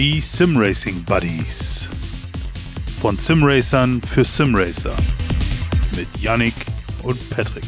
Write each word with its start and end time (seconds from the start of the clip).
Die 0.00 0.22
Simracing 0.22 1.04
Buddies. 1.04 1.86
Von 3.02 3.18
Simracern 3.18 4.00
für 4.00 4.24
Simracer. 4.24 4.96
Mit 5.94 6.08
Yannick 6.18 6.54
und 7.02 7.18
Patrick. 7.28 7.66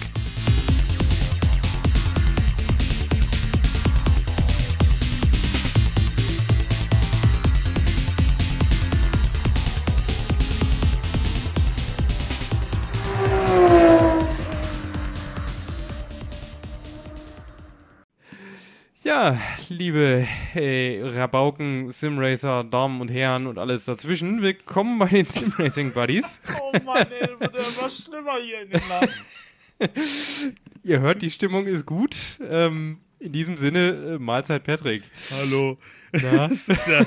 Liebe 19.73 20.27
äh, 20.55 21.01
Rabauken, 21.03 21.91
Simracer, 21.91 22.65
Damen 22.65 23.01
und 23.01 23.11
Herren 23.11 23.47
und 23.47 23.59
alles 23.59 23.85
dazwischen, 23.87 24.43
willkommen 24.43 24.99
bei 24.99 25.09
den 25.09 25.27
Simracing 25.27 25.93
Buddies. 25.93 26.41
Oh 26.61 26.73
Mann, 26.85 27.07
ey, 27.11 27.29
wird 27.41 27.55
immer 27.55 27.91
schlimmer 27.91 28.37
hier 28.43 28.63
in 28.63 28.71
dem 28.71 28.81
Laden. 28.89 30.55
Ihr 30.85 31.01
hört, 31.01 31.23
die 31.23 31.31
Stimmung 31.31 31.67
ist 31.67 31.87
gut. 31.87 32.39
Ähm, 32.49 32.99
in 33.19 33.33
diesem 33.33 33.57
Sinne, 33.57 34.15
äh, 34.15 34.19
Mahlzeit 34.19 34.65
Patrick. 34.65 35.03
Hallo. 35.31 35.79
Na? 36.13 36.49
Das 36.49 36.69
ist 36.69 36.87
ja, 36.89 37.07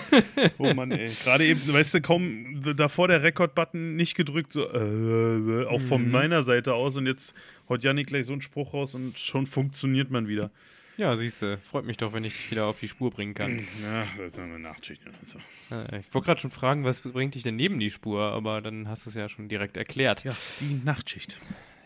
oh 0.58 0.74
Mann, 0.74 0.92
ey. 0.92 1.12
Gerade 1.24 1.46
eben, 1.46 1.72
weißt 1.72 1.94
du, 1.94 2.02
kaum 2.02 2.62
davor 2.76 3.08
der 3.08 3.22
Rekord-Button 3.22 3.96
nicht 3.96 4.16
gedrückt, 4.16 4.52
so, 4.54 4.64
äh, 4.64 5.66
auch 5.68 5.82
von 5.82 6.06
Mhm. 6.06 6.12
meiner 6.12 6.42
Seite 6.44 6.74
aus. 6.74 6.98
Und 6.98 7.06
jetzt 7.06 7.36
haut 7.70 7.84
Janik 7.84 8.08
gleich 8.08 8.26
so 8.26 8.32
einen 8.34 8.42
Spruch 8.42 8.74
raus 8.74 8.96
und 8.96 9.20
schon 9.20 9.46
funktioniert 9.46 10.10
man 10.10 10.28
wieder. 10.28 10.50
Ja, 10.98 11.16
siehst 11.18 11.42
du, 11.42 11.58
freut 11.58 11.86
mich 11.86 11.98
doch, 11.98 12.14
wenn 12.14 12.24
ich 12.24 12.34
dich 12.38 12.52
wieder 12.52 12.66
auf 12.68 12.80
die 12.80 12.88
Spur 12.88 13.12
bringen 13.12 13.34
kann. 13.34 13.68
Ja, 13.84 14.06
das 14.18 14.34
ist 14.34 14.40
eine 14.40 14.60
Nachtschicht. 14.60 15.02
Also. 15.22 15.40
Ich 15.98 16.14
wollte 16.14 16.26
gerade 16.28 16.40
schon 16.40 16.52
fragen, 16.52 16.84
was 16.86 17.02
bringt 17.02 17.36
dich 17.36 17.44
denn 17.44 17.58
neben 17.58 17.80
die 17.80 17.90
Spur, 17.90 18.22
aber 18.32 18.62
dann 18.62 18.88
hast 18.88 19.06
du 19.06 19.10
es 19.10 19.16
ja 19.16 19.28
schon 19.28 19.50
direkt 19.50 19.76
erklärt. 19.78 20.24
Ja, 20.24 20.36
die 20.62 20.82
Nachtschicht. 20.86 21.38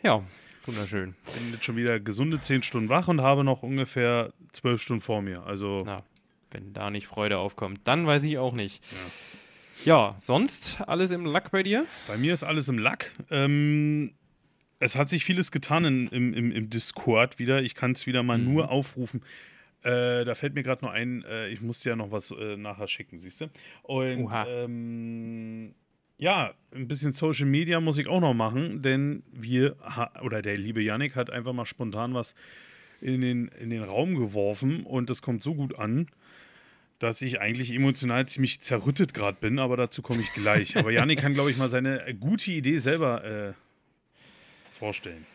Ja, 0.03 0.23
wunderschön. 0.65 1.15
Bin 1.33 1.52
jetzt 1.53 1.65
schon 1.65 1.75
wieder 1.75 1.99
gesunde 1.99 2.39
10 2.39 2.61
Stunden 2.63 2.89
wach 2.89 3.07
und 3.07 3.21
habe 3.21 3.43
noch 3.43 3.63
ungefähr 3.63 4.31
12 4.53 4.81
Stunden 4.81 5.02
vor 5.02 5.21
mir. 5.23 5.43
Also, 5.43 5.81
Na, 5.85 6.03
wenn 6.52 6.73
da 6.73 6.91
nicht 6.91 7.07
Freude 7.07 7.37
aufkommt, 7.39 7.81
dann 7.85 8.05
weiß 8.05 8.23
ich 8.25 8.37
auch 8.37 8.53
nicht. 8.53 8.83
Ja, 9.85 10.15
sonst 10.19 10.81
alles 10.87 11.11
im 11.11 11.25
Lack 11.25 11.52
bei 11.52 11.63
dir? 11.63 11.85
bei 12.07 12.17
mir 12.17 12.33
ist 12.33 12.43
alles 12.43 12.67
im 12.69 12.77
Lack. 12.77 13.13
Ähm, 13.31 14.13
es 14.80 14.95
hat 14.95 15.09
sich 15.09 15.25
vieles 15.25 15.52
getan 15.52 15.85
in, 15.85 16.08
im, 16.08 16.33
im, 16.33 16.52
im 16.52 16.69
Discord 16.69 17.38
wieder. 17.39 17.61
Ich 17.61 17.75
kann 17.75 17.91
es 17.91 18.08
wieder 18.08 18.23
mal 18.23 18.38
Mhm. 18.38 18.53
nur 18.53 18.69
aufrufen. 18.72 19.21
Äh, 19.81 20.25
da 20.25 20.36
fällt 20.36 20.55
mir 20.55 20.63
gerade 20.63 20.83
noch 20.83 20.91
ein, 20.91 21.23
äh, 21.23 21.47
ich 21.49 21.61
muss 21.61 21.80
dir 21.80 21.91
ja 21.91 21.95
noch 21.95 22.11
was 22.11 22.31
äh, 22.31 22.58
nachher 22.58 22.88
schicken, 22.88 23.17
siehst 23.19 23.41
du? 23.41 23.49
Und 23.83 24.23
Oha. 24.25 24.45
ähm, 24.47 25.73
ja, 26.17 26.53
ein 26.75 26.88
bisschen 26.89 27.13
Social 27.13 27.45
Media 27.45 27.80
muss 27.80 27.97
ich 27.97 28.08
auch 28.08 28.19
noch 28.19 28.33
machen, 28.33 28.81
denn 28.81 29.23
wir, 29.31 29.77
oder 30.21 30.41
der 30.41 30.58
liebe 30.58 30.81
Yannick 30.81 31.16
hat 31.16 31.30
einfach 31.30 31.53
mal 31.53 31.66
spontan 31.66 32.14
was 32.14 32.36
in 32.99 33.21
den, 33.21 33.47
in 33.59 33.69
den 33.69 33.83
Raum 33.83 34.16
geworfen 34.16 34.83
und 34.86 35.09
das 35.09 35.21
kommt 35.21 35.43
so 35.43 35.55
gut 35.55 35.80
an, 35.80 36.08
dass 36.99 37.21
ich 37.21 37.39
eigentlich 37.39 37.73
emotional 37.73 38.27
ziemlich 38.27 38.59
zerrüttet 38.59 39.14
gerade 39.14 39.38
bin, 39.39 39.59
aber 39.59 39.77
dazu 39.77 40.02
komme 40.02 40.19
ich 40.19 40.33
gleich. 40.33 40.75
Aber 40.75 40.91
Yannick 40.91 41.19
kann, 41.19 41.33
glaube 41.33 41.52
ich, 41.52 41.55
mal 41.58 41.69
seine 41.69 42.03
gute 42.19 42.52
Idee 42.52 42.80
selber 42.80 43.23
äh, 43.23 43.53
vorstellen. 44.80 45.25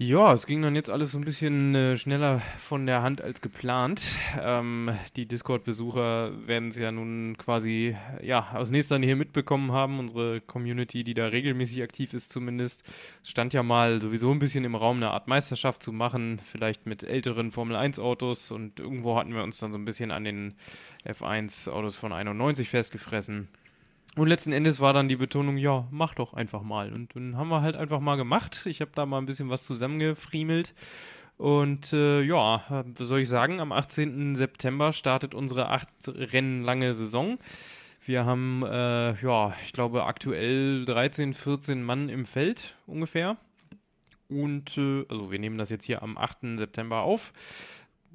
Ja, 0.00 0.32
es 0.32 0.46
ging 0.46 0.62
dann 0.62 0.76
jetzt 0.76 0.90
alles 0.90 1.10
so 1.10 1.18
ein 1.18 1.24
bisschen 1.24 1.74
äh, 1.74 1.96
schneller 1.96 2.40
von 2.56 2.86
der 2.86 3.02
Hand 3.02 3.20
als 3.20 3.40
geplant. 3.40 4.00
Ähm, 4.40 4.96
die 5.16 5.26
Discord-Besucher 5.26 6.46
werden 6.46 6.68
es 6.68 6.76
ja 6.76 6.92
nun 6.92 7.36
quasi 7.36 7.96
ja, 8.22 8.52
aus 8.54 8.70
nächster 8.70 9.00
Nähe 9.00 9.16
mitbekommen 9.16 9.72
haben. 9.72 9.98
Unsere 9.98 10.40
Community, 10.40 11.02
die 11.02 11.14
da 11.14 11.26
regelmäßig 11.26 11.82
aktiv 11.82 12.14
ist 12.14 12.30
zumindest, 12.30 12.84
Es 13.24 13.30
stand 13.30 13.52
ja 13.54 13.64
mal 13.64 14.00
sowieso 14.00 14.30
ein 14.30 14.38
bisschen 14.38 14.64
im 14.64 14.76
Raum, 14.76 14.98
eine 14.98 15.10
Art 15.10 15.26
Meisterschaft 15.26 15.82
zu 15.82 15.90
machen, 15.90 16.40
vielleicht 16.44 16.86
mit 16.86 17.02
älteren 17.02 17.50
Formel-1-Autos. 17.50 18.52
Und 18.52 18.78
irgendwo 18.78 19.16
hatten 19.18 19.34
wir 19.34 19.42
uns 19.42 19.58
dann 19.58 19.72
so 19.72 19.78
ein 19.78 19.84
bisschen 19.84 20.12
an 20.12 20.22
den 20.22 20.54
F1-Autos 21.04 21.96
von 21.96 22.12
91 22.12 22.68
festgefressen. 22.68 23.48
Und 24.18 24.26
letzten 24.26 24.52
Endes 24.52 24.80
war 24.80 24.92
dann 24.92 25.06
die 25.06 25.14
Betonung, 25.14 25.58
ja, 25.58 25.86
mach 25.92 26.12
doch 26.12 26.34
einfach 26.34 26.62
mal. 26.62 26.92
Und 26.92 27.14
dann 27.14 27.36
haben 27.36 27.50
wir 27.50 27.62
halt 27.62 27.76
einfach 27.76 28.00
mal 28.00 28.16
gemacht. 28.16 28.66
Ich 28.66 28.80
habe 28.80 28.90
da 28.92 29.06
mal 29.06 29.18
ein 29.18 29.26
bisschen 29.26 29.48
was 29.48 29.62
zusammengefriemelt. 29.62 30.74
Und 31.36 31.92
äh, 31.92 32.22
ja, 32.22 32.84
was 32.96 33.06
soll 33.06 33.20
ich 33.20 33.28
sagen, 33.28 33.60
am 33.60 33.70
18. 33.70 34.34
September 34.34 34.92
startet 34.92 35.36
unsere 35.36 35.68
acht 35.68 35.88
Rennen 36.08 36.64
lange 36.64 36.94
Saison. 36.94 37.38
Wir 38.04 38.24
haben, 38.24 38.64
äh, 38.64 39.14
ja, 39.22 39.54
ich 39.64 39.72
glaube 39.72 40.04
aktuell 40.04 40.84
13, 40.84 41.32
14 41.32 41.80
Mann 41.80 42.08
im 42.08 42.26
Feld 42.26 42.74
ungefähr. 42.88 43.36
Und, 44.28 44.76
äh, 44.76 45.04
also 45.08 45.30
wir 45.30 45.38
nehmen 45.38 45.58
das 45.58 45.70
jetzt 45.70 45.84
hier 45.84 46.02
am 46.02 46.18
8. 46.18 46.58
September 46.58 47.02
auf. 47.02 47.32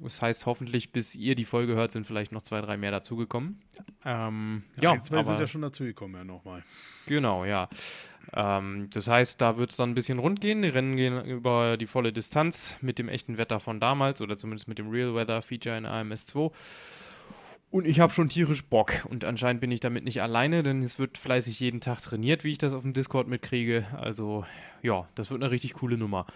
Das 0.00 0.20
heißt, 0.20 0.44
hoffentlich, 0.46 0.92
bis 0.92 1.14
ihr 1.14 1.34
die 1.34 1.44
Folge 1.44 1.74
hört, 1.74 1.92
sind 1.92 2.06
vielleicht 2.06 2.32
noch 2.32 2.42
zwei, 2.42 2.60
drei 2.60 2.76
mehr 2.76 2.90
dazugekommen. 2.90 3.60
Ähm, 4.04 4.64
ja, 4.80 4.92
ein, 4.92 5.02
zwei 5.02 5.22
sind 5.22 5.32
aber- 5.32 5.40
ja 5.40 5.46
schon 5.46 5.62
dazugekommen, 5.62 6.16
ja, 6.16 6.24
nochmal. 6.24 6.64
Genau, 7.06 7.44
ja. 7.44 7.68
Ähm, 8.32 8.88
das 8.92 9.06
heißt, 9.08 9.40
da 9.40 9.56
wird 9.56 9.70
es 9.70 9.76
dann 9.76 9.90
ein 9.90 9.94
bisschen 9.94 10.18
rund 10.18 10.40
gehen. 10.40 10.62
Die 10.62 10.68
Rennen 10.68 10.96
gehen 10.96 11.24
über 11.24 11.76
die 11.76 11.86
volle 11.86 12.12
Distanz 12.12 12.76
mit 12.80 12.98
dem 12.98 13.08
echten 13.08 13.36
Wetter 13.38 13.60
von 13.60 13.78
damals 13.80 14.20
oder 14.20 14.36
zumindest 14.36 14.68
mit 14.68 14.78
dem 14.78 14.90
Real 14.90 15.14
Weather 15.14 15.42
Feature 15.42 15.76
in 15.78 15.86
AMS 15.86 16.26
2. 16.26 16.50
Und 17.70 17.86
ich 17.86 17.98
habe 18.00 18.12
schon 18.12 18.28
tierisch 18.28 18.64
Bock. 18.64 18.92
Und 19.10 19.24
anscheinend 19.24 19.60
bin 19.60 19.70
ich 19.72 19.80
damit 19.80 20.04
nicht 20.04 20.22
alleine, 20.22 20.62
denn 20.62 20.82
es 20.82 20.98
wird 20.98 21.18
fleißig 21.18 21.58
jeden 21.60 21.80
Tag 21.80 22.00
trainiert, 22.00 22.44
wie 22.44 22.52
ich 22.52 22.58
das 22.58 22.72
auf 22.72 22.82
dem 22.82 22.92
Discord 22.92 23.26
mitkriege. 23.28 23.86
Also, 24.00 24.44
ja, 24.82 25.08
das 25.16 25.30
wird 25.30 25.42
eine 25.42 25.50
richtig 25.50 25.74
coole 25.74 25.98
Nummer. 25.98 26.26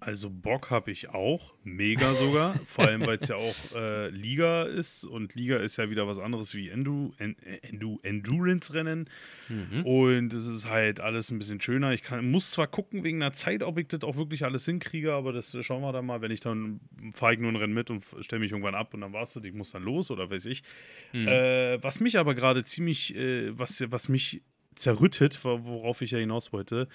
Also 0.00 0.28
Bock 0.30 0.70
habe 0.70 0.90
ich 0.90 1.08
auch, 1.08 1.54
mega 1.64 2.14
sogar, 2.14 2.54
vor 2.66 2.84
allem 2.86 3.06
weil 3.06 3.16
es 3.18 3.28
ja 3.28 3.36
auch 3.36 3.54
äh, 3.74 4.08
Liga 4.10 4.64
ist 4.64 5.04
und 5.04 5.34
Liga 5.34 5.56
ist 5.56 5.76
ja 5.78 5.88
wieder 5.90 6.06
was 6.06 6.18
anderes 6.18 6.54
wie 6.54 6.68
Endu, 6.68 7.12
en, 7.18 7.36
Endu, 7.62 7.98
Endurance-Rennen 8.02 9.08
Mhm. 9.48 9.86
und 9.86 10.32
es 10.34 10.46
ist 10.46 10.68
halt 10.68 11.00
alles 11.00 11.30
ein 11.30 11.38
bisschen 11.38 11.58
schöner. 11.60 11.94
Ich 11.94 12.02
kann, 12.02 12.30
muss 12.30 12.50
zwar 12.50 12.66
gucken 12.66 13.02
wegen 13.02 13.18
der 13.20 13.32
Zeit, 13.32 13.62
ob 13.62 13.78
ich 13.78 13.88
das 13.88 14.02
auch 14.02 14.16
wirklich 14.16 14.44
alles 14.44 14.66
hinkriege, 14.66 15.14
aber 15.14 15.32
das 15.32 15.54
äh, 15.54 15.62
schauen 15.62 15.80
wir 15.80 15.90
dann 15.90 16.04
mal. 16.04 16.20
Wenn 16.20 16.30
ich 16.30 16.40
dann 16.40 16.80
fahre 17.14 17.32
ich 17.32 17.40
nur 17.40 17.50
ein 17.50 17.56
Rennen 17.56 17.72
mit 17.72 17.88
und 17.88 18.04
stelle 18.20 18.40
mich 18.40 18.50
irgendwann 18.52 18.74
ab 18.74 18.92
und 18.92 19.00
dann 19.00 19.14
war 19.14 19.22
es 19.22 19.32
das, 19.32 19.42
ich 19.44 19.54
muss 19.54 19.70
dann 19.70 19.84
los 19.84 20.10
oder 20.10 20.30
weiß 20.30 20.44
ich. 20.44 20.62
Mhm. 21.14 21.28
Äh, 21.28 21.82
was 21.82 21.98
mich 22.00 22.18
aber 22.18 22.34
gerade 22.34 22.62
ziemlich, 22.62 23.16
äh, 23.16 23.58
was, 23.58 23.82
was 23.90 24.10
mich 24.10 24.42
zerrüttet, 24.74 25.42
wo- 25.44 25.64
worauf 25.64 26.02
ich 26.02 26.10
ja 26.10 26.18
hinaus 26.18 26.52
wollte, 26.52 26.86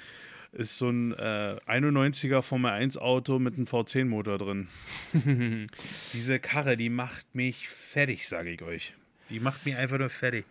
ist 0.53 0.78
so 0.78 0.90
ein 0.90 1.14
äh, 1.14 1.58
91er 1.68 2.41
Formel 2.41 2.72
1 2.72 2.97
Auto 2.97 3.40
mit 3.40 3.56
einem 3.56 3.66
V10-Motor 3.66 4.38
drin. 4.38 4.68
Diese 6.14 6.40
Karre, 6.40 6.78
die 6.78 6.90
macht 6.90 7.34
mich 7.34 7.68
fertig, 7.69 8.28
sage 8.28 8.52
ich 8.52 8.62
euch. 8.62 8.94
Die 9.30 9.40
macht 9.40 9.66
mich 9.66 9.75
einfach 9.75 9.97
nur 9.97 10.09
fertig. 10.09 10.46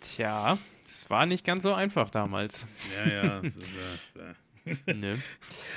Tja, 0.00 0.58
das 0.88 1.08
war 1.08 1.26
nicht 1.26 1.44
ganz 1.44 1.62
so 1.62 1.72
einfach 1.72 2.10
damals. 2.10 2.66
Ja, 3.06 3.12
ja. 3.12 3.40
das 3.42 3.54
ist, 3.54 4.88
äh, 4.88 4.90
äh. 4.90 4.94
ne? 4.94 5.18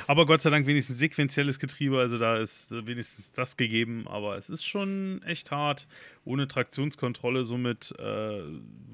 Aber 0.08 0.26
Gott 0.26 0.42
sei 0.42 0.50
Dank 0.50 0.68
wenigstens 0.68 0.98
sequenzielles 0.98 1.60
Getriebe, 1.60 2.00
also 2.00 2.18
da 2.18 2.38
ist 2.38 2.72
äh, 2.72 2.86
wenigstens 2.86 3.32
das 3.32 3.56
gegeben. 3.56 4.08
Aber 4.08 4.38
es 4.38 4.50
ist 4.50 4.66
schon 4.66 5.22
echt 5.24 5.52
hart, 5.52 5.88
ohne 6.26 6.48
Traktionskontrolle, 6.48 7.46
somit, 7.46 7.94
äh, 7.98 8.42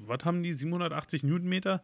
was 0.06 0.24
haben 0.24 0.42
die, 0.42 0.52
780 0.52 1.24
Newtonmeter? 1.24 1.82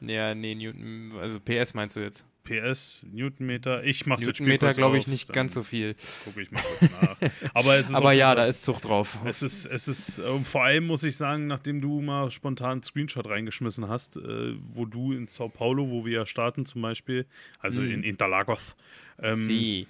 Ja, 0.00 0.34
nee, 0.34 0.54
Newton, 0.54 1.12
also 1.18 1.40
PS 1.40 1.74
meinst 1.74 1.96
du 1.96 2.00
jetzt? 2.00 2.26
PS, 2.46 3.04
Newtonmeter. 3.12 3.84
Ich 3.84 4.06
mache 4.06 4.22
das 4.22 4.36
Spiel 4.36 4.46
Newtonmeter 4.48 4.72
glaube 4.72 4.96
ich 4.98 5.06
nicht 5.06 5.32
ganz 5.32 5.52
so 5.54 5.62
viel. 5.62 5.94
Gucke 6.24 6.40
ich 6.42 6.50
mal 6.50 6.62
kurz 6.62 6.90
nach. 6.92 7.16
Aber 7.52 7.74
es 7.76 7.88
ist 7.90 7.94
Aber 7.94 8.12
ja, 8.12 8.34
da 8.34 8.46
ist 8.46 8.62
Zucht 8.62 8.86
drauf. 8.86 9.18
Es 9.24 9.42
ist, 9.42 9.66
es 9.66 9.88
ist, 9.88 10.18
äh, 10.18 10.38
vor 10.44 10.64
allem 10.64 10.86
muss 10.86 11.02
ich 11.02 11.16
sagen, 11.16 11.46
nachdem 11.46 11.80
du 11.80 12.00
mal 12.00 12.30
spontan 12.30 12.70
einen 12.72 12.82
Screenshot 12.82 13.26
reingeschmissen 13.28 13.88
hast, 13.88 14.16
äh, 14.16 14.54
wo 14.72 14.86
du 14.86 15.12
in 15.12 15.26
Sao 15.26 15.48
Paulo, 15.48 15.90
wo 15.90 16.06
wir 16.06 16.12
ja 16.20 16.26
starten 16.26 16.64
zum 16.64 16.82
Beispiel, 16.82 17.26
also 17.58 17.80
Mhm. 17.82 17.90
in 17.90 18.02
Interlagos, 18.04 18.76
ähm, 19.22 19.46
Sie. 19.46 19.86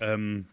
ähm, 0.00 0.46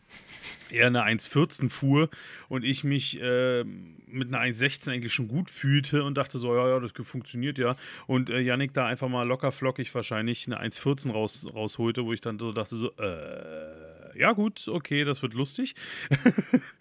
er 0.69 0.87
eine 0.87 1.03
1,14 1.03 1.69
fuhr 1.69 2.09
und 2.49 2.63
ich 2.65 2.83
mich 2.83 3.19
äh, 3.21 3.63
mit 3.63 4.27
einer 4.33 4.39
1,16 4.39 4.91
eigentlich 4.91 5.13
schon 5.13 5.27
gut 5.27 5.49
fühlte 5.49 6.03
und 6.03 6.15
dachte 6.17 6.39
so, 6.39 6.55
ja, 6.55 6.67
ja, 6.67 6.79
das 6.79 6.91
funktioniert 7.03 7.57
ja. 7.57 7.75
Und 8.05 8.29
äh, 8.29 8.39
Yannick 8.39 8.73
da 8.73 8.85
einfach 8.85 9.07
mal 9.09 9.23
locker 9.23 9.51
flockig 9.51 9.93
wahrscheinlich 9.93 10.47
eine 10.47 10.61
1,14 10.61 11.11
raus, 11.11 11.36
rausholte, 11.45 12.05
wo 12.05 12.13
ich 12.13 12.21
dann 12.21 12.39
so 12.39 12.51
dachte 12.51 12.75
so, 12.75 12.91
äh, 12.97 14.19
ja 14.19 14.33
gut, 14.33 14.67
okay, 14.67 15.03
das 15.03 15.21
wird 15.21 15.33
lustig. 15.33 15.75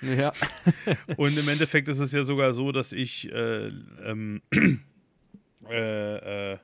Ja. 0.00 0.32
Und 1.16 1.36
im 1.36 1.48
Endeffekt 1.48 1.88
ist 1.88 1.98
es 1.98 2.12
ja 2.12 2.24
sogar 2.24 2.54
so, 2.54 2.72
dass 2.72 2.92
ich 2.92 3.30
äh, 3.32 3.68
ähm, 4.04 4.42
äh, 5.68 6.52
äh, 6.52 6.58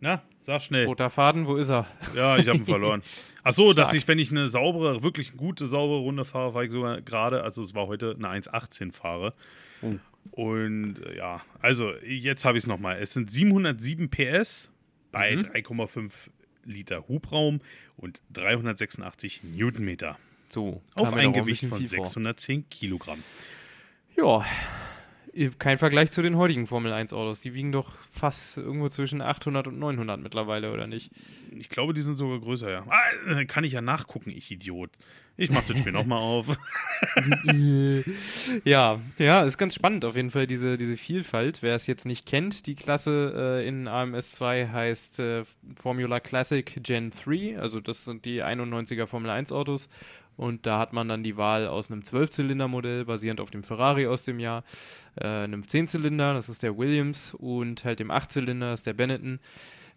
na, 0.00 0.22
sag 0.40 0.62
schnell. 0.62 0.86
Roter 0.86 1.10
Faden, 1.10 1.46
wo 1.46 1.56
ist 1.56 1.70
er? 1.70 1.86
Ja, 2.16 2.36
ich 2.36 2.48
habe 2.48 2.58
ihn 2.58 2.64
verloren. 2.64 3.02
Ach 3.44 3.52
so, 3.52 3.72
dass 3.72 3.88
Stark. 3.88 3.98
ich, 3.98 4.08
wenn 4.08 4.18
ich 4.18 4.30
eine 4.30 4.48
saubere, 4.48 5.02
wirklich 5.02 5.36
gute, 5.36 5.66
saubere 5.66 6.00
Runde 6.00 6.24
fahre, 6.24 6.52
fahre 6.52 6.64
ich 6.64 6.72
sogar 6.72 7.00
gerade, 7.00 7.42
also 7.42 7.62
es 7.62 7.74
war 7.74 7.86
heute 7.86 8.16
eine 8.18 8.28
1,18 8.28 8.92
fahre. 8.92 9.34
Oh. 9.80 9.92
Und 10.30 11.04
äh, 11.04 11.18
ja, 11.18 11.42
also 11.60 11.92
jetzt 12.04 12.44
habe 12.44 12.58
ich 12.58 12.64
es 12.64 12.68
nochmal. 12.68 12.98
Es 13.00 13.12
sind 13.12 13.30
707 13.30 14.10
PS 14.10 14.72
bei 15.12 15.36
Mhm. 15.36 15.40
3,5 15.42 16.10
Liter 16.64 17.06
Hubraum 17.08 17.60
und 17.96 18.20
386 18.32 19.42
Newtonmeter. 19.44 20.18
So, 20.50 20.82
Auf 20.94 21.12
ein 21.12 21.32
Gewicht 21.32 21.62
bisschen 21.62 21.68
von 21.70 21.78
viel 21.78 21.88
vor. 21.88 22.06
610 22.06 22.68
Kilogramm. 22.68 23.22
Ja, 24.16 24.44
kein 25.58 25.78
Vergleich 25.78 26.10
zu 26.10 26.22
den 26.22 26.36
heutigen 26.36 26.66
Formel 26.66 26.92
1 26.92 27.12
Autos. 27.12 27.40
Die 27.40 27.54
wiegen 27.54 27.72
doch 27.72 27.92
fast 28.10 28.58
irgendwo 28.58 28.88
zwischen 28.88 29.22
800 29.22 29.66
und 29.66 29.78
900 29.78 30.20
mittlerweile, 30.20 30.72
oder 30.72 30.86
nicht? 30.86 31.10
Ich 31.56 31.68
glaube, 31.68 31.94
die 31.94 32.02
sind 32.02 32.16
sogar 32.16 32.38
größer, 32.38 32.70
ja. 32.70 32.84
Ah, 32.88 33.44
kann 33.44 33.64
ich 33.64 33.72
ja 33.72 33.80
nachgucken, 33.80 34.30
ich 34.30 34.50
Idiot. 34.50 34.90
Ich 35.38 35.50
mache 35.50 35.64
das 35.68 35.78
Spiel 35.78 35.92
nochmal 35.92 36.20
auf. 36.20 36.46
Ja, 38.64 39.00
ja, 39.18 39.42
ist 39.42 39.58
ganz 39.58 39.74
spannend 39.74 40.04
auf 40.04 40.14
jeden 40.16 40.30
Fall, 40.30 40.46
diese, 40.46 40.76
diese 40.76 40.96
Vielfalt. 40.96 41.62
Wer 41.62 41.74
es 41.74 41.86
jetzt 41.86 42.04
nicht 42.04 42.26
kennt, 42.26 42.66
die 42.66 42.74
Klasse 42.74 43.60
äh, 43.60 43.66
in 43.66 43.88
AMS 43.88 44.30
2 44.32 44.68
heißt 44.68 45.20
äh, 45.20 45.44
Formula 45.80 46.20
Classic 46.20 46.78
Gen 46.82 47.10
3, 47.10 47.58
also 47.58 47.80
das 47.80 48.04
sind 48.04 48.24
die 48.24 48.42
91er 48.42 49.06
Formel 49.06 49.30
1 49.30 49.52
Autos. 49.52 49.88
Und 50.36 50.66
da 50.66 50.78
hat 50.78 50.92
man 50.92 51.08
dann 51.08 51.22
die 51.22 51.36
Wahl 51.36 51.66
aus 51.66 51.90
einem 51.90 52.00
12-Zylinder-Modell, 52.02 53.04
basierend 53.04 53.40
auf 53.40 53.50
dem 53.50 53.62
Ferrari 53.62 54.06
aus 54.06 54.24
dem 54.24 54.40
Jahr, 54.40 54.64
äh, 55.20 55.26
einem 55.26 55.62
10-Zylinder, 55.62 56.34
das 56.34 56.48
ist 56.48 56.62
der 56.62 56.76
Williams, 56.78 57.34
und 57.34 57.84
halt 57.84 58.00
dem 58.00 58.10
8-Zylinder, 58.10 58.70
das 58.70 58.80
ist 58.80 58.86
der 58.86 58.94
Benetton. 58.94 59.40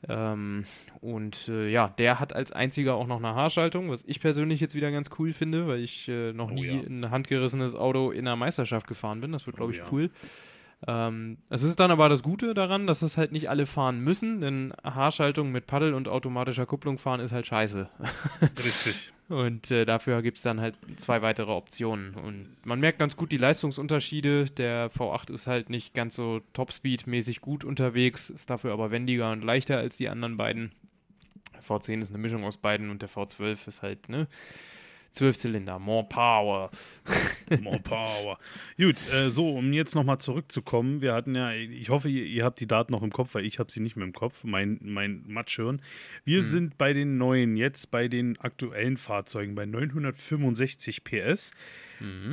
Ähm, 0.07 0.65
und 1.01 1.47
äh, 1.47 1.69
ja, 1.69 1.87
der 1.87 2.19
hat 2.19 2.35
als 2.35 2.51
einziger 2.51 2.95
auch 2.95 3.07
noch 3.07 3.17
eine 3.17 3.33
Haarschaltung, 3.33 3.89
was 3.89 4.03
ich 4.05 4.19
persönlich 4.19 4.59
jetzt 4.59 4.75
wieder 4.75 4.91
ganz 4.91 5.09
cool 5.17 5.33
finde, 5.33 5.67
weil 5.67 5.79
ich 5.79 6.07
äh, 6.09 6.31
noch 6.33 6.51
Oh 6.51 6.53
nie 6.53 6.65
ja. 6.67 6.73
ein 6.81 7.09
handgerissenes 7.09 7.73
Auto 7.73 8.11
in 8.11 8.27
einer 8.27 8.35
Meisterschaft 8.35 8.87
gefahren 8.87 9.21
bin. 9.21 9.31
Das 9.31 9.47
wird, 9.47 9.55
glaube 9.55 9.71
Oh 9.71 9.73
ich, 9.73 9.79
ja. 9.79 9.85
cool. 9.91 10.11
Ähm, 10.87 11.37
es 11.49 11.63
ist 11.63 11.79
dann 11.79 11.89
aber 11.89 12.09
das 12.09 12.21
Gute 12.21 12.53
daran, 12.53 12.85
dass 12.85 13.01
es 13.01 13.17
halt 13.17 13.31
nicht 13.31 13.49
alle 13.49 13.65
fahren 13.65 14.01
müssen, 14.01 14.41
denn 14.41 14.73
Haarschaltung 14.83 15.51
mit 15.51 15.65
Paddel 15.65 15.93
und 15.93 16.07
automatischer 16.07 16.65
Kupplung 16.65 16.99
fahren 16.99 17.19
ist 17.19 17.31
halt 17.31 17.47
scheiße. 17.47 17.89
Richtig. 18.63 19.11
Und 19.27 19.71
äh, 19.71 19.85
dafür 19.85 20.21
gibt 20.21 20.37
es 20.37 20.43
dann 20.43 20.61
halt 20.61 20.75
zwei 20.97 21.23
weitere 21.23 21.51
Optionen. 21.51 22.13
Und 22.13 22.47
man 22.63 22.79
merkt 22.79 22.99
ganz 22.99 23.17
gut 23.17 23.31
die 23.31 23.37
Leistungsunterschiede. 23.37 24.45
Der 24.51 24.91
V8 24.91 25.33
ist 25.33 25.47
halt 25.47 25.71
nicht 25.71 25.95
ganz 25.95 26.15
so 26.15 26.41
Topspeed-mäßig 26.53 27.41
gut 27.41 27.63
unterwegs, 27.63 28.29
ist 28.29 28.51
dafür 28.51 28.71
aber 28.73 28.91
wendiger 28.91 29.31
und 29.31 29.43
leichter 29.43 29.77
als 29.77 29.97
die 29.97 30.09
anderen 30.09 30.37
beiden. 30.37 30.71
Der 31.55 31.63
V10 31.63 32.01
ist 32.01 32.09
eine 32.09 32.19
Mischung 32.19 32.43
aus 32.43 32.57
beiden 32.57 32.91
und 32.91 33.01
der 33.01 33.09
V12 33.09 33.67
ist 33.67 33.81
halt, 33.81 34.09
ne? 34.09 34.27
12 35.15 35.37
Zylinder, 35.37 35.79
more 35.79 36.05
power. 36.07 36.69
More 37.61 37.79
power. 37.79 38.39
Gut, 38.75 38.95
äh, 39.13 39.29
so, 39.29 39.55
um 39.55 39.71
jetzt 39.71 39.93
nochmal 39.93 40.17
zurückzukommen. 40.17 41.01
Wir 41.01 41.13
hatten 41.13 41.35
ja, 41.35 41.53
ich 41.53 41.89
hoffe, 41.89 42.09
ihr, 42.09 42.25
ihr 42.25 42.43
habt 42.43 42.59
die 42.59 42.65
Daten 42.67 42.91
noch 42.91 43.03
im 43.03 43.11
Kopf, 43.11 43.35
weil 43.35 43.45
ich 43.45 43.59
habe 43.59 43.71
sie 43.71 43.81
nicht 43.81 43.95
mehr 43.95 44.05
im 44.05 44.13
Kopf, 44.13 44.43
mein, 44.43 44.79
mein 44.81 45.23
Matschhirn. 45.27 45.81
Wir 46.23 46.41
sind 46.41 46.77
bei 46.79 46.93
den 46.93 47.17
neuen, 47.17 47.55
jetzt 47.55 47.91
bei 47.91 48.07
den 48.07 48.39
aktuellen 48.39 48.97
Fahrzeugen 48.97 49.53
bei 49.53 49.67
965 49.67 51.03
PS, 51.03 51.51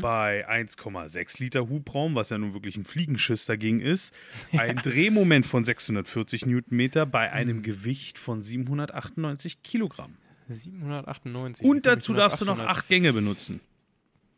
bei 0.00 0.48
1,6 0.48 1.40
Liter 1.40 1.68
Hubraum, 1.68 2.14
was 2.14 2.30
ja 2.30 2.38
nun 2.38 2.52
wirklich 2.52 2.76
ein 2.76 2.84
Fliegenschiss 2.84 3.46
dagegen 3.46 3.80
ist, 3.80 4.14
ein 4.52 4.76
Drehmoment 4.76 5.46
von 5.46 5.64
640 5.64 6.46
Newtonmeter 6.46 7.06
bei 7.06 7.30
einem 7.30 7.62
Gewicht 7.62 8.18
von 8.18 8.42
798 8.42 9.62
Kilogramm. 9.62 10.16
798. 10.54 11.64
Und 11.66 11.86
dazu 11.86 12.14
darfst 12.14 12.40
du 12.40 12.44
noch 12.44 12.58
800? 12.58 12.76
acht 12.76 12.88
Gänge 12.88 13.12
benutzen. 13.12 13.60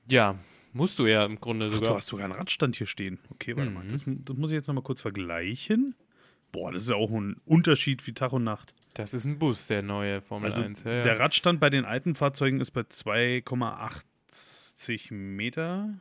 Ja, 0.08 0.36
musst 0.72 0.98
du 0.98 1.06
ja 1.06 1.24
im 1.24 1.40
Grunde 1.40 1.66
Ach, 1.66 1.70
du 1.72 1.76
sogar. 1.78 1.96
hast 1.96 2.06
sogar 2.08 2.24
einen 2.26 2.34
Radstand 2.34 2.76
hier 2.76 2.86
stehen. 2.86 3.18
Okay, 3.30 3.56
warte 3.56 3.70
Mhm. 3.70 3.74
mal. 3.76 3.86
Das, 3.88 4.02
das 4.06 4.36
muss 4.36 4.50
ich 4.50 4.54
jetzt 4.56 4.66
nochmal 4.66 4.84
kurz 4.84 5.00
vergleichen. 5.00 5.94
Boah, 6.52 6.70
das 6.72 6.82
ist 6.82 6.88
ja 6.90 6.96
auch 6.96 7.10
ein 7.10 7.36
Unterschied 7.46 8.06
wie 8.06 8.12
Tag 8.12 8.32
und 8.32 8.44
Nacht. 8.44 8.74
Das 8.94 9.12
ist 9.14 9.24
ein 9.24 9.38
Bus, 9.40 9.66
der 9.66 9.82
neue 9.82 10.20
Formel 10.22 10.50
Also 10.50 10.62
1. 10.62 10.84
Ja, 10.84 10.92
ja. 10.92 11.02
der 11.02 11.18
Radstand 11.18 11.58
bei 11.58 11.68
den 11.70 11.84
alten 11.84 12.14
Fahrzeugen 12.14 12.60
ist 12.60 12.70
bei 12.70 12.82
2,80 12.82 15.12
Meter. 15.12 15.92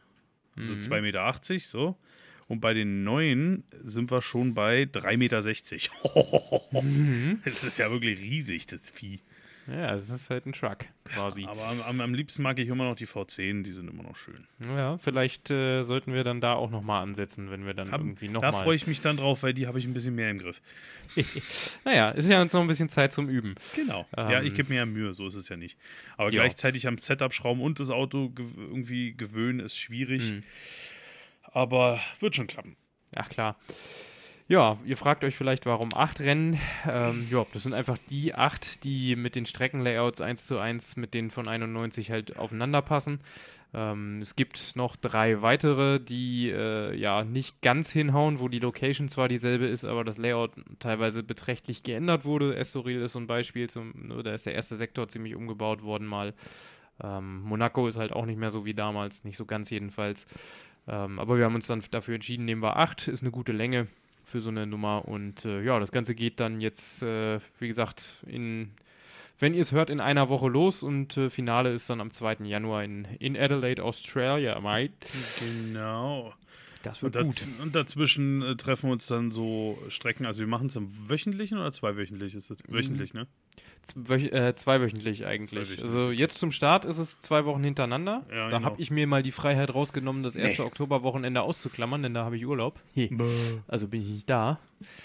Also 0.56 0.76
Mhm. 0.76 0.80
2,80 0.82 1.02
Meter, 1.02 1.34
so. 1.68 1.98
Und 2.48 2.60
bei 2.60 2.76
den 2.76 3.04
neuen 3.04 3.64
sind 3.84 4.12
wir 4.12 4.22
schon 4.22 4.54
bei 4.54 4.84
3,60 4.84 5.18
Meter. 5.18 5.42
Mhm. 6.84 7.42
Das 7.46 7.64
ist 7.64 7.80
ja 7.80 7.90
wirklich 7.90 8.20
riesig, 8.20 8.68
das 8.68 8.88
Vieh. 8.92 9.22
Ja, 9.68 9.94
es 9.96 10.10
ist 10.10 10.30
halt 10.30 10.46
ein 10.46 10.52
Truck 10.52 10.80
quasi. 11.06 11.46
Aber 11.46 11.66
am, 11.68 11.82
am, 11.84 12.02
am 12.02 12.14
liebsten 12.14 12.42
mag 12.44 12.60
ich 12.60 12.68
immer 12.68 12.84
noch 12.84 12.96
die 12.96 13.08
V10, 13.08 13.64
die 13.64 13.72
sind 13.72 13.90
immer 13.90 14.04
noch 14.04 14.16
schön. 14.18 14.46
Ja, 14.76 14.98
vielleicht 14.98 15.52
äh, 15.52 15.84
sollten 15.84 16.14
wir 16.14 16.24
dann 16.24 16.42
da 16.42 16.54
auch 16.56 16.70
nochmal 16.70 17.02
ansetzen, 17.02 17.50
wenn 17.50 17.66
wir 17.66 17.74
dann 17.74 17.90
Hab- 17.92 18.02
irgendwie 18.02 18.28
da 18.28 18.34
nochmal. 18.34 18.64
freue 18.64 18.76
ich 18.76 18.88
mich 18.88 19.00
dann 19.00 19.16
drauf, 19.16 19.42
weil 19.44 19.54
die 19.54 19.66
habe 19.68 19.80
ich 19.80 19.86
ein 19.86 19.94
bisschen 19.94 20.16
mehr 20.16 20.30
im 20.32 20.40
Griff. 20.40 20.62
naja, 21.86 22.10
ist 22.12 22.30
ja 22.30 22.42
uns 22.42 22.52
noch 22.52 22.60
ein 22.62 22.68
bisschen 22.68 22.90
Zeit 22.90 23.14
zum 23.14 23.30
Üben. 23.30 23.56
Genau. 23.76 24.06
ja, 24.18 24.42
ich 24.42 24.50
Ähm, 24.50 24.56
gebe 24.56 24.70
mir 24.70 24.76
ja 24.80 24.86
Mühe, 24.86 25.14
so 25.14 25.28
ist 25.28 25.36
es 25.36 25.48
ja 25.48 25.56
nicht. 25.56 25.78
Aber 26.18 26.30
Ja. 26.32 26.42
gleichzeitig 26.42 26.86
am 26.88 26.98
Setup 26.98 27.34
schrauben 27.34 27.62
und 27.62 27.80
das 27.80 27.90
Auto 27.90 28.30
gew 28.32 28.44
irgendwie 28.58 29.14
gewöhnen 29.16 29.60
ist 29.62 29.78
schwierig. 29.78 30.30
Mhm. 30.30 30.44
Aber 31.44 32.02
wird 32.20 32.36
schon 32.36 32.48
klappen. 32.48 32.76
Ach 33.16 33.30
klar. 33.30 33.58
Ja, 34.50 34.78
ihr 34.86 34.98
fragt 34.98 35.24
euch 35.24 35.38
vielleicht, 35.38 35.66
warum 35.66 35.90
acht 35.96 36.20
Rennen? 36.20 36.60
Ähm, 36.86 37.28
ja, 37.32 37.46
das 37.54 37.64
sind 37.64 37.74
einfach 37.74 37.98
die 38.10 38.36
acht, 38.36 38.84
die 38.84 39.16
mit 39.16 39.36
den 39.36 39.46
Streckenlayouts 39.46 40.20
1 40.20 40.46
zu 40.46 40.60
1 40.60 40.98
mit 40.98 41.14
denen 41.14 41.30
von 41.30 41.48
91 41.48 42.12
halt 42.12 42.38
aufeinander 42.38 42.82
passen. 42.82 43.22
Ähm, 43.74 44.22
es 44.22 44.36
gibt 44.36 44.76
noch 44.76 44.98
drei 44.98 45.42
weitere, 45.42 46.00
die 46.00 46.50
äh, 46.50 46.94
ja 46.94 47.24
nicht 47.24 47.62
ganz 47.62 47.90
hinhauen, 47.90 48.42
wo 48.42 48.50
die 48.50 48.60
Location 48.60 49.08
zwar 49.08 49.30
dieselbe 49.30 49.66
ist, 49.66 49.86
aber 49.86 50.04
das 50.04 50.18
Layout 50.18 50.52
teilweise 50.80 51.24
beträchtlich 51.24 51.82
geändert 51.84 52.26
wurde. 52.26 52.58
Estoril 52.58 53.02
ist 53.02 53.14
so 53.14 53.20
ein 53.20 53.28
Beispiel, 53.28 53.70
zum, 53.70 54.22
da 54.24 54.34
ist 54.34 54.46
der 54.46 54.56
erste 54.56 54.76
Sektor 54.76 55.08
ziemlich 55.08 55.36
umgebaut 55.36 55.84
worden 55.84 56.06
mal. 56.06 56.34
Ähm, 57.02 57.42
Monaco 57.44 57.88
ist 57.88 57.98
halt 57.98 58.12
auch 58.12 58.26
nicht 58.26 58.38
mehr 58.38 58.52
so 58.52 58.66
wie 58.66 58.74
damals, 58.74 59.24
nicht 59.24 59.38
so 59.38 59.46
ganz 59.46 59.70
jedenfalls. 59.70 60.28
Ähm, 60.86 61.18
aber 61.18 61.38
wir 61.38 61.46
haben 61.46 61.56
uns 61.56 61.68
dann 61.68 61.82
dafür 61.92 62.16
entschieden, 62.16 62.44
nehmen 62.44 62.62
wir 62.62 62.76
8, 62.76 63.08
ist 63.08 63.24
eine 63.24 63.32
gute 63.32 63.54
Länge 63.54 63.88
für 64.34 64.42
so 64.42 64.50
eine 64.50 64.66
Nummer. 64.66 65.08
Und 65.08 65.46
äh, 65.46 65.62
ja, 65.62 65.80
das 65.80 65.92
Ganze 65.92 66.16
geht 66.16 66.40
dann 66.40 66.60
jetzt, 66.60 67.04
äh, 67.04 67.40
wie 67.60 67.68
gesagt, 67.68 68.24
in, 68.26 68.72
wenn 69.38 69.54
ihr 69.54 69.62
es 69.62 69.72
hört, 69.72 69.92
in 69.92 70.00
einer 70.00 70.28
Woche 70.28 70.48
los 70.48 70.82
und 70.82 71.16
äh, 71.18 71.30
Finale 71.30 71.72
ist 71.72 71.88
dann 71.88 72.02
am 72.02 72.10
2. 72.10 72.38
Januar 72.46 72.84
in, 72.84 73.06
in 73.20 73.38
Adelaide, 73.38 73.84
Australia, 73.84 74.60
mate. 74.60 74.92
Genau. 75.40 76.34
Das 76.84 77.02
Und, 77.02 77.16
wird 77.16 77.26
daz 77.28 77.48
und 77.62 77.74
dazwischen 77.76 78.42
äh, 78.42 78.56
treffen 78.58 78.90
wir 78.90 78.94
uns 78.94 79.08
dann 79.08 79.32
so 79.32 79.82
Strecken. 79.88 80.26
Also 80.26 80.42
wir 80.42 80.48
machen 80.48 80.68
es 80.68 80.76
im 80.76 80.90
wöchentlichen 81.10 81.58
oder 81.58 81.72
zweiwöchentlich 81.72 82.36
ist 82.36 82.52
es? 82.52 82.58
Mhm. 82.68 82.74
Wöchentlich, 82.74 83.14
ne? 83.14 83.26
Wöch 83.96 84.32
äh, 84.34 84.54
zweiwöchentlich 84.56 85.26
eigentlich. 85.26 85.50
Zweiwöchentlich. 85.70 85.82
Also 85.82 86.12
jetzt 86.12 86.38
zum 86.40 86.52
Start 86.52 86.84
ist 86.86 86.98
es 87.00 87.20
zwei 87.22 87.46
Wochen 87.46 87.64
hintereinander. 87.64 88.26
Ja, 88.30 88.50
da 88.50 88.58
genau. 88.58 88.70
habe 88.70 88.82
ich 88.82 88.92
mir 88.92 89.08
mal 89.08 89.24
die 89.24 89.32
Freiheit 89.32 89.74
rausgenommen, 89.74 90.24
das 90.24 90.36
erste 90.36 90.62
Nee. 90.64 90.68
Oktoberwochenende 90.68 91.42
auszuklammern, 91.42 92.04
denn 92.04 92.14
da 92.14 92.26
habe 92.26 92.36
ich 92.38 92.46
Urlaub. 92.46 92.80
He. 92.94 93.10
Also 93.68 93.88
bin 93.88 94.02
ich 94.02 94.08
nicht 94.10 94.30
da. 94.30 94.60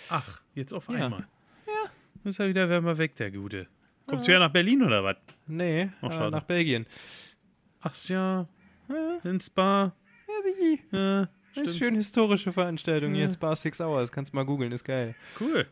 Ach, 0.08 0.40
jetzt 0.54 0.72
auf 0.74 0.88
Ja. 0.88 0.96
einmal. 1.06 1.26
Ja. 1.66 2.28
Ist 2.30 2.38
ja 2.40 2.48
wieder 2.48 2.68
wärmer 2.68 2.98
weg, 2.98 3.14
der 3.16 3.30
Gute. 3.30 3.68
Kommst 4.06 4.26
du 4.26 4.32
ja 4.32 4.40
nach 4.40 4.50
Berlin 4.52 4.82
oder 4.82 5.04
was? 5.04 5.16
Nee, 5.46 5.90
Ach, 6.02 6.10
äh, 6.20 6.30
nach 6.30 6.42
Belgien. 6.42 6.86
Ach 7.82 7.94
ja, 8.08 8.48
Ja, 8.88 9.18
ins 9.30 9.46
Spa. 9.46 9.92
ja, 10.26 10.34
sichi. 10.42 10.80
Ja, 10.90 11.28
Das 11.58 11.68
ist 11.68 11.78
schön 11.78 11.94
historische 11.94 12.52
Veranstaltung. 12.52 13.14
Hier 13.14 13.24
Ja. 13.26 13.28
Spa 13.32 13.54
Six 13.56 13.80
Hours. 13.80 14.10
Kannst 14.12 14.34
mal 14.34 14.44
googeln, 14.44 14.72
ist 14.72 14.84
geil. 14.84 15.14
Cool. 15.40 15.66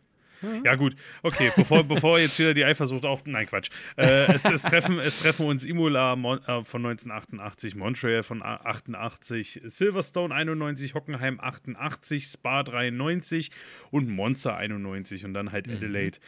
Ja, 0.65 0.75
gut. 0.75 0.95
Okay, 1.23 1.51
bevor, 1.57 1.83
bevor 1.83 2.19
jetzt 2.19 2.39
wieder 2.39 2.53
die 2.53 2.65
Eifersucht 2.65 3.07
auf. 3.07 3.25
Nein, 3.25 3.47
Quatsch. 3.47 3.71
Äh, 3.97 4.35
es, 4.35 4.45
es, 4.45 4.63
treffen, 4.65 4.99
es 4.99 5.21
treffen 5.21 5.47
uns 5.47 5.65
Imola 5.65 6.15
Mon 6.15 6.39
äh, 6.41 6.63
von 6.63 6.85
1988, 6.85 7.75
Montreal 7.75 8.23
von 8.23 8.43
a- 8.43 8.61
88, 8.65 9.63
Silverstone 9.65 10.35
91, 10.35 10.95
Hockenheim 10.95 11.41
88, 11.41 12.27
Spa 12.27 12.63
93 12.63 13.51
und 13.91 14.09
Monza 14.11 14.55
91 14.57 15.25
und 15.25 15.33
dann 15.33 15.53
halt 15.53 15.69
Adelaide 15.71 16.19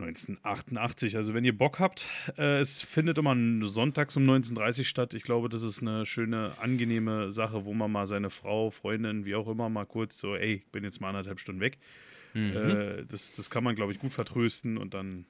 1988. 0.00 1.16
Also, 1.16 1.34
wenn 1.34 1.44
ihr 1.44 1.56
Bock 1.56 1.78
habt, 1.78 2.08
äh, 2.36 2.60
es 2.60 2.82
findet 2.82 3.18
immer 3.18 3.36
sonntags 3.68 4.16
um 4.16 4.24
19.30 4.24 4.78
Uhr 4.78 4.84
statt. 4.84 5.14
Ich 5.14 5.22
glaube, 5.22 5.48
das 5.48 5.62
ist 5.62 5.82
eine 5.82 6.06
schöne, 6.06 6.52
angenehme 6.60 7.32
Sache, 7.32 7.64
wo 7.64 7.74
man 7.74 7.92
mal 7.92 8.06
seine 8.06 8.30
Frau, 8.30 8.70
Freundin, 8.70 9.24
wie 9.24 9.34
auch 9.34 9.48
immer, 9.48 9.68
mal 9.68 9.86
kurz 9.86 10.18
so, 10.18 10.34
ey, 10.34 10.54
ich 10.54 10.66
bin 10.66 10.84
jetzt 10.84 11.00
mal 11.00 11.08
anderthalb 11.08 11.40
Stunden 11.40 11.60
weg. 11.60 11.78
Mhm. 12.34 12.56
Äh, 12.56 13.04
das, 13.06 13.32
das 13.32 13.50
kann 13.50 13.64
man, 13.64 13.74
glaube 13.76 13.92
ich, 13.92 13.98
gut 13.98 14.12
vertrösten 14.12 14.78
und 14.78 14.94
dann. 14.94 15.26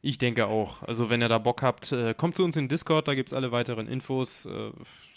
Ich 0.00 0.18
denke 0.18 0.46
auch. 0.46 0.82
Also 0.84 1.10
wenn 1.10 1.20
ihr 1.20 1.28
da 1.28 1.38
Bock 1.38 1.62
habt, 1.62 1.90
äh, 1.90 2.14
kommt 2.14 2.36
zu 2.36 2.44
uns 2.44 2.56
in 2.56 2.68
Discord, 2.68 3.08
da 3.08 3.14
gibt 3.14 3.30
es 3.30 3.32
alle 3.32 3.50
weiteren 3.50 3.88
Infos. 3.88 4.46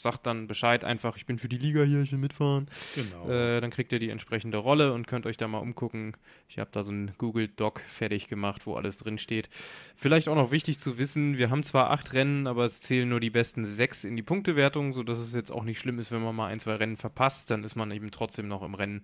Sagt 0.02 0.26
dann 0.26 0.48
Bescheid 0.48 0.84
einfach, 0.84 1.16
ich 1.16 1.28
bin 1.28 1.38
für 1.38 1.48
die 1.48 1.60
Liga 1.60 1.84
hier, 1.84 2.02
ich 2.02 2.12
will 2.12 2.18
mitfahren. 2.18 2.66
Genau. 2.96 3.30
Äh, 3.30 3.62
dann 3.62 3.70
kriegt 3.70 3.92
ihr 3.94 4.00
die 4.00 4.10
entsprechende 4.10 4.58
Rolle 4.58 4.94
und 4.94 5.06
könnt 5.06 5.28
euch 5.28 5.38
da 5.38 5.48
mal 5.48 5.60
umgucken. 5.60 6.18
Ich 6.50 6.58
habe 6.58 6.72
da 6.72 6.82
so 6.82 6.92
einen 6.92 7.12
Google 7.20 7.48
Doc 7.48 7.82
fertig 7.82 8.28
gemacht, 8.28 8.66
wo 8.66 8.76
alles 8.76 8.98
drin 8.98 9.20
steht. 9.20 9.48
Vielleicht 9.96 10.28
auch 10.28 10.36
noch 10.36 10.50
wichtig 10.50 10.80
zu 10.80 10.98
wissen, 10.98 11.38
wir 11.38 11.52
haben 11.52 11.62
zwar 11.62 11.92
acht 11.92 12.14
Rennen, 12.14 12.48
aber 12.48 12.66
es 12.66 12.82
zählen 12.82 13.08
nur 13.08 13.20
die 13.20 13.30
besten 13.30 13.64
sechs 13.64 14.04
in 14.04 14.16
die 14.16 14.24
Punktewertung, 14.24 14.94
sodass 14.94 15.20
es 15.20 15.34
jetzt 15.34 15.52
auch 15.52 15.64
nicht 15.64 15.78
schlimm 15.78 16.00
ist, 16.00 16.12
wenn 16.12 16.24
man 16.24 16.36
mal 16.36 16.48
ein, 16.48 16.60
zwei 16.60 16.76
Rennen 16.76 16.98
verpasst. 16.98 17.52
Dann 17.52 17.64
ist 17.64 17.76
man 17.76 17.92
eben 17.92 18.10
trotzdem 18.10 18.48
noch 18.48 18.64
im 18.64 18.74
Rennen 18.74 19.04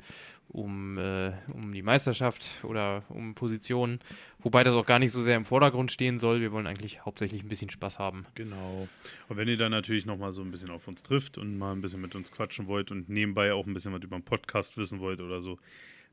um, 0.50 0.98
äh, 0.98 1.34
um 1.54 1.72
die 1.74 1.84
Meisterschaft 1.84 2.63
oder 2.63 3.04
um 3.10 3.36
Positionen. 3.36 4.00
Wobei 4.39 4.63
das 4.63 4.74
auch 4.74 4.86
gar 4.86 5.00
nicht 5.00 5.12
so 5.12 5.22
sehr 5.22 5.36
im 5.36 5.46
Vordergrund 5.46 5.92
stehen 5.92 6.20
soll. 6.20 6.42
Wir 6.42 6.51
wollen 6.51 6.68
eigentlich 6.68 7.06
hauptsächlich 7.06 7.44
ein 7.44 7.50
bisschen 7.50 7.70
Spaß 7.70 8.00
haben. 8.00 8.25
Genau. 8.36 8.88
Und 9.27 9.38
wenn 9.38 9.48
ihr 9.48 9.58
dann 9.58 9.72
natürlich 9.72 10.06
nochmal 10.06 10.32
so 10.32 10.42
ein 10.42 10.51
bisschen 10.51 10.70
auf 10.70 10.87
uns 10.88 11.03
trifft 11.03 11.38
und 11.38 11.58
mal 11.58 11.72
ein 11.72 11.82
bisschen 11.82 12.01
mit 12.01 12.15
uns 12.15 12.32
quatschen 12.32 12.67
wollt 12.67 12.91
und 12.91 13.10
nebenbei 13.10 13.53
auch 13.53 13.65
ein 13.65 13.74
bisschen 13.74 13.94
was 13.94 14.01
über 14.01 14.17
den 14.17 14.24
Podcast 14.24 14.77
wissen 14.77 15.00
wollt 15.00 15.22
oder 15.22 15.41
so, 15.41 15.58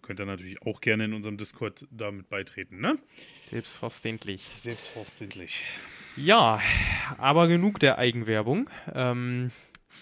könnt 0.03 0.21
ihr 0.21 0.27
natürlich 0.27 0.63
auch 0.63 0.81
gerne 0.81 1.05
in 1.05 1.15
unserem 1.15 1.37
Discord 1.37 1.87
damit 1.91 2.29
beitreten, 2.29 2.81
ne? 2.81 2.99
Selbstverständlich. 3.47 4.51
Selbstverständlich. 4.57 5.63
Ja, 6.17 6.61
aber 7.19 7.49
genug 7.49 7.81
der 7.81 7.99
Eigenwerbung. 7.99 8.71
Ähm, 8.93 9.51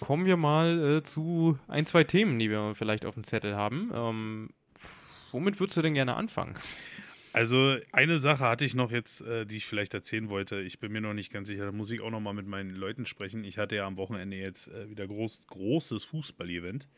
kommen 0.01 0.27
wir 0.27 0.37
mal 0.37 0.99
äh, 0.99 1.03
zu 1.03 1.59
ein, 1.69 1.87
zwei 1.87 2.05
Themen, 2.05 2.39
die 2.39 2.51
wir 2.51 2.75
vielleicht 2.75 3.07
auf 3.07 3.15
dem 3.15 3.25
Zettel 3.25 3.57
haben. 3.57 3.93
Ähm, 3.97 4.51
womit 5.31 5.61
würdest 5.61 5.77
du 5.77 5.83
denn 5.83 5.95
gerne 5.95 6.17
anfangen? 6.17 6.55
Also 7.33 7.79
eine 7.93 8.19
Sache 8.19 8.45
hatte 8.45 8.65
ich 8.65 8.75
noch 8.75 8.91
jetzt, 8.91 9.23
äh, 9.23 9.47
die 9.47 9.57
ich 9.57 9.67
vielleicht 9.67 9.95
erzählen 9.95 10.29
wollte. 10.29 10.61
Ich 10.61 10.81
bin 10.81 10.93
mir 10.93 11.01
noch 11.01 11.15
nicht 11.15 11.33
ganz 11.33 11.49
sicher. 11.49 11.65
Da 11.65 11.73
muss 11.73 11.91
ich 11.91 12.03
auch 12.03 12.11
noch 12.11 12.21
mal 12.21 12.35
mit 12.35 12.47
meinen 12.47 12.75
Leuten 12.75 13.07
sprechen. 13.07 13.45
Ich 13.45 13.57
hatte 13.57 13.77
ja 13.77 13.87
am 13.87 13.97
Wochenende 13.97 14.37
jetzt 14.37 14.69
äh, 14.69 14.91
wieder 14.91 15.07
groß, 15.07 15.47
großes 15.47 16.05
Fußball-Event. 16.05 16.89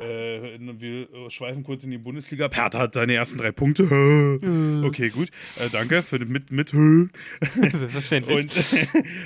Äh, 0.00 0.58
wir 0.80 1.02
äh, 1.02 1.30
schweifen 1.30 1.62
kurz 1.64 1.84
in 1.84 1.90
die 1.90 1.98
Bundesliga. 1.98 2.48
Perth 2.48 2.74
hat 2.74 2.94
seine 2.94 3.14
ersten 3.14 3.38
drei 3.38 3.52
Punkte. 3.52 3.84
okay, 4.84 5.08
gut. 5.08 5.28
Äh, 5.58 5.70
danke 5.70 6.02
für 6.02 6.18
den 6.18 6.30
mit. 6.30 6.50
mit. 6.50 6.70
Selbstverständlich. 7.54 8.46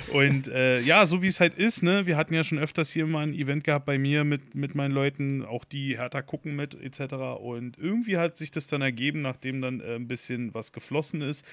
Und, 0.09 0.13
und 0.13 0.47
äh, 0.49 0.79
ja, 0.81 1.05
so 1.05 1.21
wie 1.21 1.27
es 1.27 1.39
halt 1.39 1.55
ist, 1.57 1.83
ne? 1.83 2.05
Wir 2.05 2.17
hatten 2.17 2.33
ja 2.33 2.43
schon 2.43 2.59
öfters 2.59 2.91
hier 2.91 3.05
mal 3.05 3.23
ein 3.23 3.33
Event 3.33 3.63
gehabt 3.63 3.85
bei 3.85 3.97
mir 3.97 4.23
mit, 4.23 4.55
mit 4.55 4.75
meinen 4.75 4.91
Leuten, 4.91 5.43
auch 5.43 5.65
die 5.65 5.97
Hertha 5.97 6.21
gucken 6.21 6.55
mit, 6.55 6.75
etc. 6.75 7.13
Und 7.39 7.77
irgendwie 7.77 8.17
hat 8.17 8.37
sich 8.37 8.51
das 8.51 8.67
dann 8.67 8.81
ergeben, 8.81 9.21
nachdem 9.21 9.61
dann 9.61 9.79
äh, 9.79 9.95
ein 9.95 10.07
bisschen 10.07 10.53
was 10.53 10.71
geflossen 10.71 11.21
ist. 11.21 11.45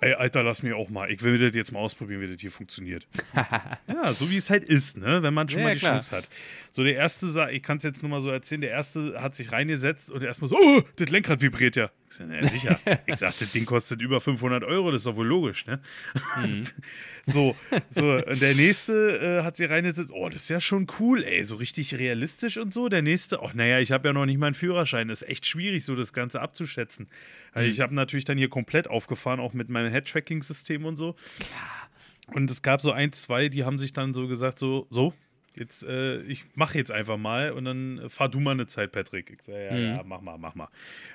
Ey, 0.00 0.12
Alter, 0.12 0.42
lass 0.42 0.62
mich 0.62 0.74
auch 0.74 0.90
mal. 0.90 1.10
Ich 1.10 1.22
will 1.22 1.38
das 1.38 1.54
jetzt 1.54 1.72
mal 1.72 1.78
ausprobieren, 1.78 2.20
wie 2.20 2.30
das 2.30 2.40
hier 2.40 2.50
funktioniert. 2.50 3.06
ja, 3.34 4.12
so 4.12 4.30
wie 4.30 4.36
es 4.36 4.50
halt 4.50 4.62
ist, 4.62 4.98
ne? 4.98 5.22
wenn 5.22 5.32
man 5.32 5.48
schon 5.48 5.60
ja, 5.60 5.66
mal 5.66 5.74
die 5.74 5.80
klar. 5.80 5.94
Chance 5.94 6.16
hat. 6.16 6.28
So, 6.70 6.84
der 6.84 6.94
erste, 6.94 7.48
ich 7.50 7.62
kann 7.62 7.78
es 7.78 7.82
jetzt 7.82 8.02
nur 8.02 8.10
mal 8.10 8.20
so 8.20 8.30
erzählen, 8.30 8.60
der 8.60 8.70
erste 8.70 9.20
hat 9.20 9.34
sich 9.34 9.52
reingesetzt 9.52 10.10
und 10.10 10.22
erstmal 10.22 10.48
so, 10.48 10.58
oh, 10.58 10.82
das 10.96 11.08
Lenkrad 11.08 11.40
vibriert 11.40 11.76
ja. 11.76 11.90
Ich 12.08 12.16
sag, 12.16 12.28
na, 12.28 12.46
sicher. 12.46 12.80
ich 13.06 13.16
sag, 13.16 13.38
das 13.38 13.50
Ding 13.52 13.66
kostet 13.66 14.00
über 14.00 14.20
500 14.20 14.62
Euro, 14.64 14.90
das 14.90 15.00
ist 15.00 15.06
doch 15.06 15.16
wohl 15.16 15.26
logisch, 15.26 15.66
ne? 15.66 15.80
Mhm. 16.36 16.64
so, 17.26 17.56
so, 17.90 18.12
und 18.12 18.40
der 18.40 18.54
nächste 18.54 19.40
äh, 19.40 19.44
hat 19.44 19.56
sich 19.56 19.68
reingesetzt, 19.68 20.10
oh, 20.12 20.28
das 20.28 20.42
ist 20.42 20.48
ja 20.48 20.60
schon 20.60 20.86
cool, 21.00 21.24
ey, 21.24 21.44
so 21.44 21.56
richtig 21.56 21.98
realistisch 21.98 22.58
und 22.58 22.72
so. 22.72 22.88
Der 22.88 23.02
nächste, 23.02 23.42
ach, 23.42 23.54
naja, 23.54 23.80
ich 23.80 23.90
habe 23.92 24.08
ja 24.08 24.12
noch 24.12 24.26
nicht 24.26 24.38
meinen 24.38 24.54
Führerschein, 24.54 25.08
das 25.08 25.22
ist 25.22 25.28
echt 25.28 25.46
schwierig, 25.46 25.84
so 25.84 25.96
das 25.96 26.12
Ganze 26.12 26.40
abzuschätzen. 26.40 27.08
Also 27.52 27.68
ich 27.68 27.80
habe 27.80 27.94
natürlich 27.94 28.24
dann 28.24 28.38
hier 28.38 28.50
komplett 28.50 28.88
aufgefahren, 28.88 29.40
auch 29.40 29.52
mit 29.54 29.68
meinem 29.68 29.90
Head-Tracking-System 29.90 30.84
und 30.84 30.96
so. 30.96 31.14
Klar. 31.38 31.90
Und 32.34 32.50
es 32.50 32.62
gab 32.62 32.82
so 32.82 32.92
ein, 32.92 33.12
zwei, 33.12 33.48
die 33.48 33.64
haben 33.64 33.78
sich 33.78 33.92
dann 33.92 34.12
so 34.12 34.26
gesagt, 34.26 34.58
so, 34.58 34.86
so, 34.90 35.14
jetzt, 35.56 35.82
äh, 35.84 36.20
ich 36.22 36.44
mache 36.54 36.78
jetzt 36.78 36.92
einfach 36.92 37.16
mal 37.16 37.52
und 37.52 37.64
dann 37.64 38.08
fahr 38.08 38.28
du 38.28 38.40
mal 38.40 38.52
eine 38.52 38.66
Zeit, 38.66 38.92
Patrick. 38.92 39.30
Ich 39.30 39.42
sage, 39.42 39.64
ja, 39.64 39.72
mhm. 39.72 39.96
ja, 39.96 40.02
mach 40.04 40.20
mal, 40.20 40.38
mach 40.38 40.54
mal. 40.54 40.68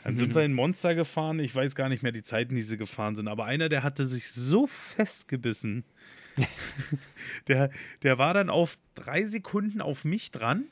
Dann 0.04 0.18
sind 0.18 0.36
wir 0.36 0.44
in 0.44 0.54
Monster 0.54 0.96
gefahren. 0.96 1.40
Ich 1.40 1.56
weiß 1.56 1.76
gar 1.76 1.90
nicht 1.90 2.04
mehr 2.04 2.12
die 2.12 2.24
Zeiten, 2.24 2.56
die 2.56 2.62
sie 2.62 2.78
gefahren 2.78 3.16
sind, 3.16 3.28
aber 3.28 3.46
einer, 3.46 3.70
der 3.70 3.84
hatte 3.84 4.06
sich 4.06 4.32
so 4.32 4.68
festgebissen. 4.68 5.84
der, 7.48 7.72
der 8.04 8.18
war 8.18 8.34
dann 8.34 8.50
auf 8.50 8.78
drei 8.96 9.26
Sekunden 9.26 9.82
auf 9.82 10.06
mich 10.06 10.32
dran. 10.32 10.66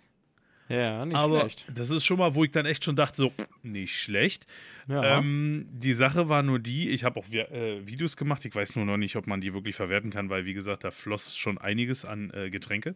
Ja, 0.69 1.03
nicht 1.05 1.15
aber 1.15 1.41
schlecht. 1.41 1.65
Das 1.73 1.89
ist 1.89 2.05
schon 2.05 2.19
mal, 2.19 2.35
wo 2.35 2.43
ich 2.43 2.51
dann 2.51 2.67
echt 2.67 2.85
schon 2.85 2.95
dachte, 2.95 3.17
so, 3.17 3.33
nicht 3.63 3.99
schlecht. 3.99 4.45
Ja. 4.87 5.19
Ähm, 5.19 5.67
die 5.71 5.93
Sache 5.93 6.29
war 6.29 6.41
nur 6.41 6.59
die, 6.59 6.89
ich 6.89 7.03
habe 7.03 7.19
auch 7.19 7.27
äh, 7.31 7.85
Videos 7.85 8.17
gemacht, 8.17 8.45
ich 8.45 8.55
weiß 8.55 8.75
nur 8.75 8.85
noch 8.85 8.97
nicht, 8.97 9.15
ob 9.15 9.27
man 9.27 9.41
die 9.41 9.53
wirklich 9.53 9.75
verwerten 9.75 10.09
kann, 10.09 10.29
weil 10.29 10.45
wie 10.45 10.53
gesagt, 10.53 10.83
da 10.83 10.91
floss 10.91 11.37
schon 11.37 11.57
einiges 11.57 12.05
an 12.05 12.31
äh, 12.33 12.49
Getränke. 12.49 12.95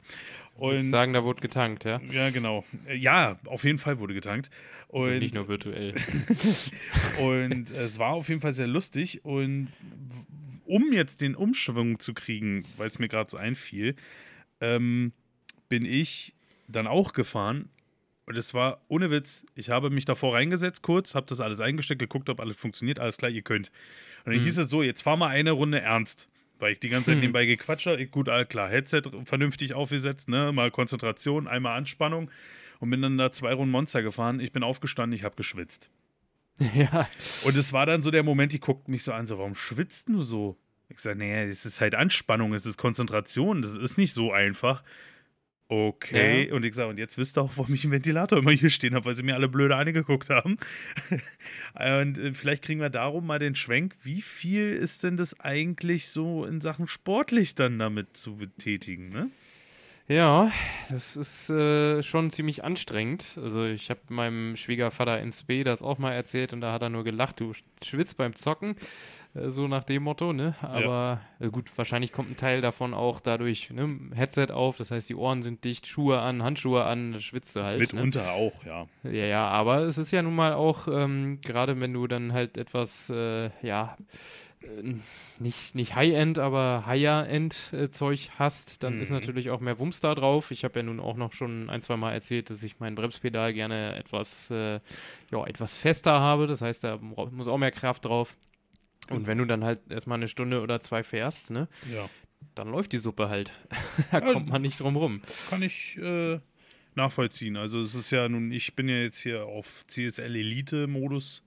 Und 0.55 0.75
ich 0.75 0.89
sagen, 0.89 1.13
da 1.13 1.23
wurde 1.23 1.41
getankt, 1.41 1.83
ja? 1.83 1.99
Ja, 2.11 2.29
genau. 2.29 2.63
Äh, 2.87 2.95
ja, 2.95 3.39
auf 3.45 3.63
jeden 3.63 3.79
Fall 3.79 3.99
wurde 3.99 4.13
getankt. 4.13 4.49
Also 4.89 5.03
und 5.03 5.09
also 5.09 5.19
nicht 5.19 5.35
nur 5.35 5.47
virtuell. 5.47 5.93
und 7.19 7.71
es 7.71 7.97
war 7.99 8.13
auf 8.13 8.29
jeden 8.29 8.41
Fall 8.41 8.53
sehr 8.53 8.67
lustig 8.67 9.25
und 9.25 9.69
um 10.65 10.93
jetzt 10.93 11.21
den 11.21 11.35
Umschwung 11.35 11.99
zu 11.99 12.13
kriegen, 12.13 12.63
weil 12.77 12.89
es 12.89 12.99
mir 12.99 13.07
gerade 13.07 13.29
so 13.29 13.37
einfiel, 13.37 13.95
ähm, 14.61 15.11
bin 15.69 15.85
ich 15.85 16.33
dann 16.67 16.87
auch 16.87 17.13
gefahren 17.13 17.69
und 18.25 18.37
es 18.37 18.53
war 18.53 18.81
ohne 18.87 19.11
Witz, 19.11 19.45
ich 19.55 19.69
habe 19.69 19.89
mich 19.89 20.05
davor 20.05 20.33
reingesetzt 20.33 20.81
kurz, 20.81 21.13
habe 21.13 21.25
das 21.27 21.41
alles 21.41 21.59
eingesteckt, 21.59 21.99
geguckt, 21.99 22.29
ob 22.29 22.39
alles 22.39 22.55
funktioniert, 22.55 22.99
alles 22.99 23.17
klar, 23.17 23.29
ihr 23.29 23.41
könnt. 23.41 23.69
Und 24.25 24.33
dann 24.33 24.41
mhm. 24.41 24.45
hieß 24.45 24.59
es 24.59 24.69
so, 24.69 24.81
jetzt 24.81 25.01
fahr 25.01 25.17
mal 25.17 25.27
eine 25.27 25.51
Runde 25.51 25.81
ernst. 25.81 26.29
Weil 26.59 26.73
ich 26.73 26.79
die 26.79 26.87
ganze 26.87 27.07
Zeit 27.07 27.15
hm. 27.15 27.21
nebenbei 27.21 27.45
gequatscht 27.45 27.87
habe. 27.87 28.05
Gut, 28.05 28.29
alles 28.29 28.47
klar, 28.47 28.69
Headset 28.69 29.01
vernünftig 29.25 29.73
aufgesetzt, 29.73 30.29
ne? 30.29 30.53
mal 30.53 30.71
Konzentration, 30.71 31.47
einmal 31.47 31.75
Anspannung 31.77 32.31
und 32.79 32.89
bin 32.89 33.01
dann 33.01 33.17
da 33.17 33.31
zwei 33.31 33.53
Runden 33.53 33.71
Monster 33.71 34.01
gefahren. 34.01 34.39
Ich 34.39 34.53
bin 34.53 34.63
aufgestanden, 34.63 35.17
ich 35.17 35.23
habe 35.23 35.35
geschwitzt. 35.35 35.89
Ja. 36.75 37.09
Und 37.43 37.57
es 37.57 37.73
war 37.73 37.87
dann 37.87 38.03
so 38.03 38.11
der 38.11 38.21
Moment, 38.23 38.53
die 38.53 38.59
guckt 38.59 38.87
mich 38.87 39.03
so 39.03 39.11
an, 39.11 39.25
so, 39.25 39.39
warum 39.39 39.55
schwitzt 39.55 40.07
du 40.07 40.21
so? 40.21 40.55
Ich 40.87 40.99
sage, 40.99 41.17
naja, 41.17 41.43
es 41.43 41.65
ist 41.65 41.81
halt 41.81 41.95
Anspannung, 41.95 42.53
es 42.53 42.67
ist 42.67 42.77
Konzentration, 42.77 43.63
das 43.63 43.71
ist 43.71 43.97
nicht 43.97 44.13
so 44.13 44.31
einfach. 44.31 44.83
Okay, 45.75 46.49
ja. 46.49 46.53
und 46.53 46.63
ich 46.65 46.75
sage, 46.75 46.89
und 46.89 46.99
jetzt 46.99 47.17
wisst 47.17 47.35
ihr 47.35 47.41
auch, 47.41 47.53
warum 47.55 47.73
ich 47.73 47.83
einen 47.83 47.93
Ventilator 47.93 48.37
immer 48.37 48.51
hier 48.51 48.69
stehen 48.69 48.93
habe, 48.93 49.05
weil 49.05 49.15
sie 49.15 49.23
mir 49.23 49.33
alle 49.33 49.47
blöde 49.47 49.75
angeguckt 49.75 50.29
haben. 50.29 50.57
und 51.73 52.19
äh, 52.19 52.31
vielleicht 52.33 52.63
kriegen 52.63 52.79
wir 52.79 52.91
darum 52.91 53.25
mal 53.25 53.39
den 53.39 53.55
Schwenk, 53.55 53.95
wie 54.03 54.21
viel 54.21 54.71
ist 54.71 55.01
denn 55.01 55.17
das 55.17 55.39
eigentlich 55.39 56.09
so 56.09 56.45
in 56.45 56.61
Sachen 56.61 56.85
sportlich 56.87 57.55
dann 57.55 57.79
damit 57.79 58.15
zu 58.15 58.35
betätigen, 58.35 59.09
ne? 59.09 59.31
Ja, 60.07 60.51
das 60.89 61.15
ist 61.15 61.49
äh, 61.49 62.03
schon 62.03 62.29
ziemlich 62.29 62.63
anstrengend. 62.63 63.39
Also 63.41 63.65
ich 63.65 63.89
habe 63.89 64.01
meinem 64.09 64.57
Schwiegervater 64.57 65.19
ins 65.21 65.43
B 65.43 65.63
das 65.63 65.81
auch 65.81 65.97
mal 65.97 66.11
erzählt 66.11 66.51
und 66.51 66.61
da 66.61 66.73
hat 66.73 66.81
er 66.81 66.89
nur 66.89 67.05
gelacht, 67.05 67.39
du 67.39 67.53
schwitzt 67.81 68.17
beim 68.17 68.35
Zocken. 68.35 68.75
Äh, 69.33 69.49
so 69.49 69.67
nach 69.67 69.83
dem 69.83 70.03
Motto, 70.03 70.33
ne? 70.33 70.55
Aber 70.61 71.21
ja. 71.39 71.47
äh, 71.47 71.49
gut, 71.49 71.71
wahrscheinlich 71.77 72.11
kommt 72.11 72.31
ein 72.31 72.35
Teil 72.35 72.61
davon 72.61 72.93
auch 72.93 73.19
dadurch, 73.19 73.69
ne? 73.71 73.97
Headset 74.13 74.47
auf, 74.51 74.77
das 74.77 74.91
heißt, 74.91 75.09
die 75.09 75.15
Ohren 75.15 75.41
sind 75.41 75.63
dicht, 75.63 75.87
Schuhe 75.87 76.19
an, 76.19 76.43
Handschuhe 76.43 76.83
an, 76.83 77.19
schwitzt 77.19 77.55
du 77.55 77.63
halt. 77.63 77.79
Ne? 77.79 78.01
Mitunter 78.01 78.23
ne? 78.23 78.31
auch, 78.31 78.65
ja. 78.65 78.87
Ja, 79.03 79.25
ja, 79.25 79.47
aber 79.47 79.79
es 79.83 79.97
ist 79.97 80.11
ja 80.11 80.21
nun 80.21 80.35
mal 80.35 80.53
auch, 80.53 80.87
ähm, 80.87 81.39
gerade 81.41 81.79
wenn 81.79 81.93
du 81.93 82.07
dann 82.07 82.33
halt 82.33 82.57
etwas, 82.57 83.09
äh, 83.09 83.49
ja, 83.61 83.97
nicht, 85.39 85.75
nicht 85.75 85.95
High-End, 85.95 86.39
aber 86.39 86.83
Higher-End-Zeug 86.85 88.25
äh, 88.25 88.29
hast, 88.37 88.83
dann 88.83 88.95
mhm. 88.95 89.01
ist 89.01 89.09
natürlich 89.09 89.49
auch 89.49 89.59
mehr 89.59 89.79
Wumms 89.79 89.99
da 89.99 90.15
drauf. 90.15 90.51
Ich 90.51 90.63
habe 90.63 90.79
ja 90.79 90.83
nun 90.83 90.99
auch 90.99 91.15
noch 91.15 91.33
schon 91.33 91.69
ein, 91.69 91.81
zwei 91.81 91.97
Mal 91.97 92.13
erzählt, 92.13 92.49
dass 92.49 92.63
ich 92.63 92.79
mein 92.79 92.95
Bremspedal 92.95 93.53
gerne 93.53 93.95
etwas, 93.95 94.51
äh, 94.51 94.79
ja, 95.31 95.45
etwas 95.45 95.75
fester 95.75 96.19
habe. 96.19 96.47
Das 96.47 96.61
heißt, 96.61 96.83
da 96.83 96.97
muss 96.97 97.47
auch 97.47 97.57
mehr 97.57 97.71
Kraft 97.71 98.05
drauf. 98.05 98.37
Und 99.09 99.27
wenn 99.27 99.37
du 99.37 99.45
dann 99.45 99.63
halt 99.63 99.79
erstmal 99.89 100.17
eine 100.17 100.27
Stunde 100.27 100.61
oder 100.61 100.81
zwei 100.81 101.03
fährst, 101.03 101.51
ne? 101.51 101.67
Ja. 101.93 102.09
Dann 102.55 102.69
läuft 102.69 102.93
die 102.93 102.99
Suppe 102.99 103.29
halt. 103.29 103.53
da 104.11 104.19
ja, 104.19 104.33
kommt 104.33 104.49
man 104.49 104.61
nicht 104.61 104.79
drum 104.79 104.95
rum. 104.95 105.21
Kann 105.49 105.61
ich 105.61 105.97
äh, 105.97 106.39
nachvollziehen. 106.95 107.57
Also 107.57 107.81
es 107.81 107.95
ist 107.95 108.11
ja 108.11 108.29
nun, 108.29 108.51
ich 108.51 108.75
bin 108.75 108.87
ja 108.87 108.97
jetzt 108.97 109.19
hier 109.19 109.45
auf 109.45 109.85
CSL 109.87 110.35
Elite-Modus 110.35 111.43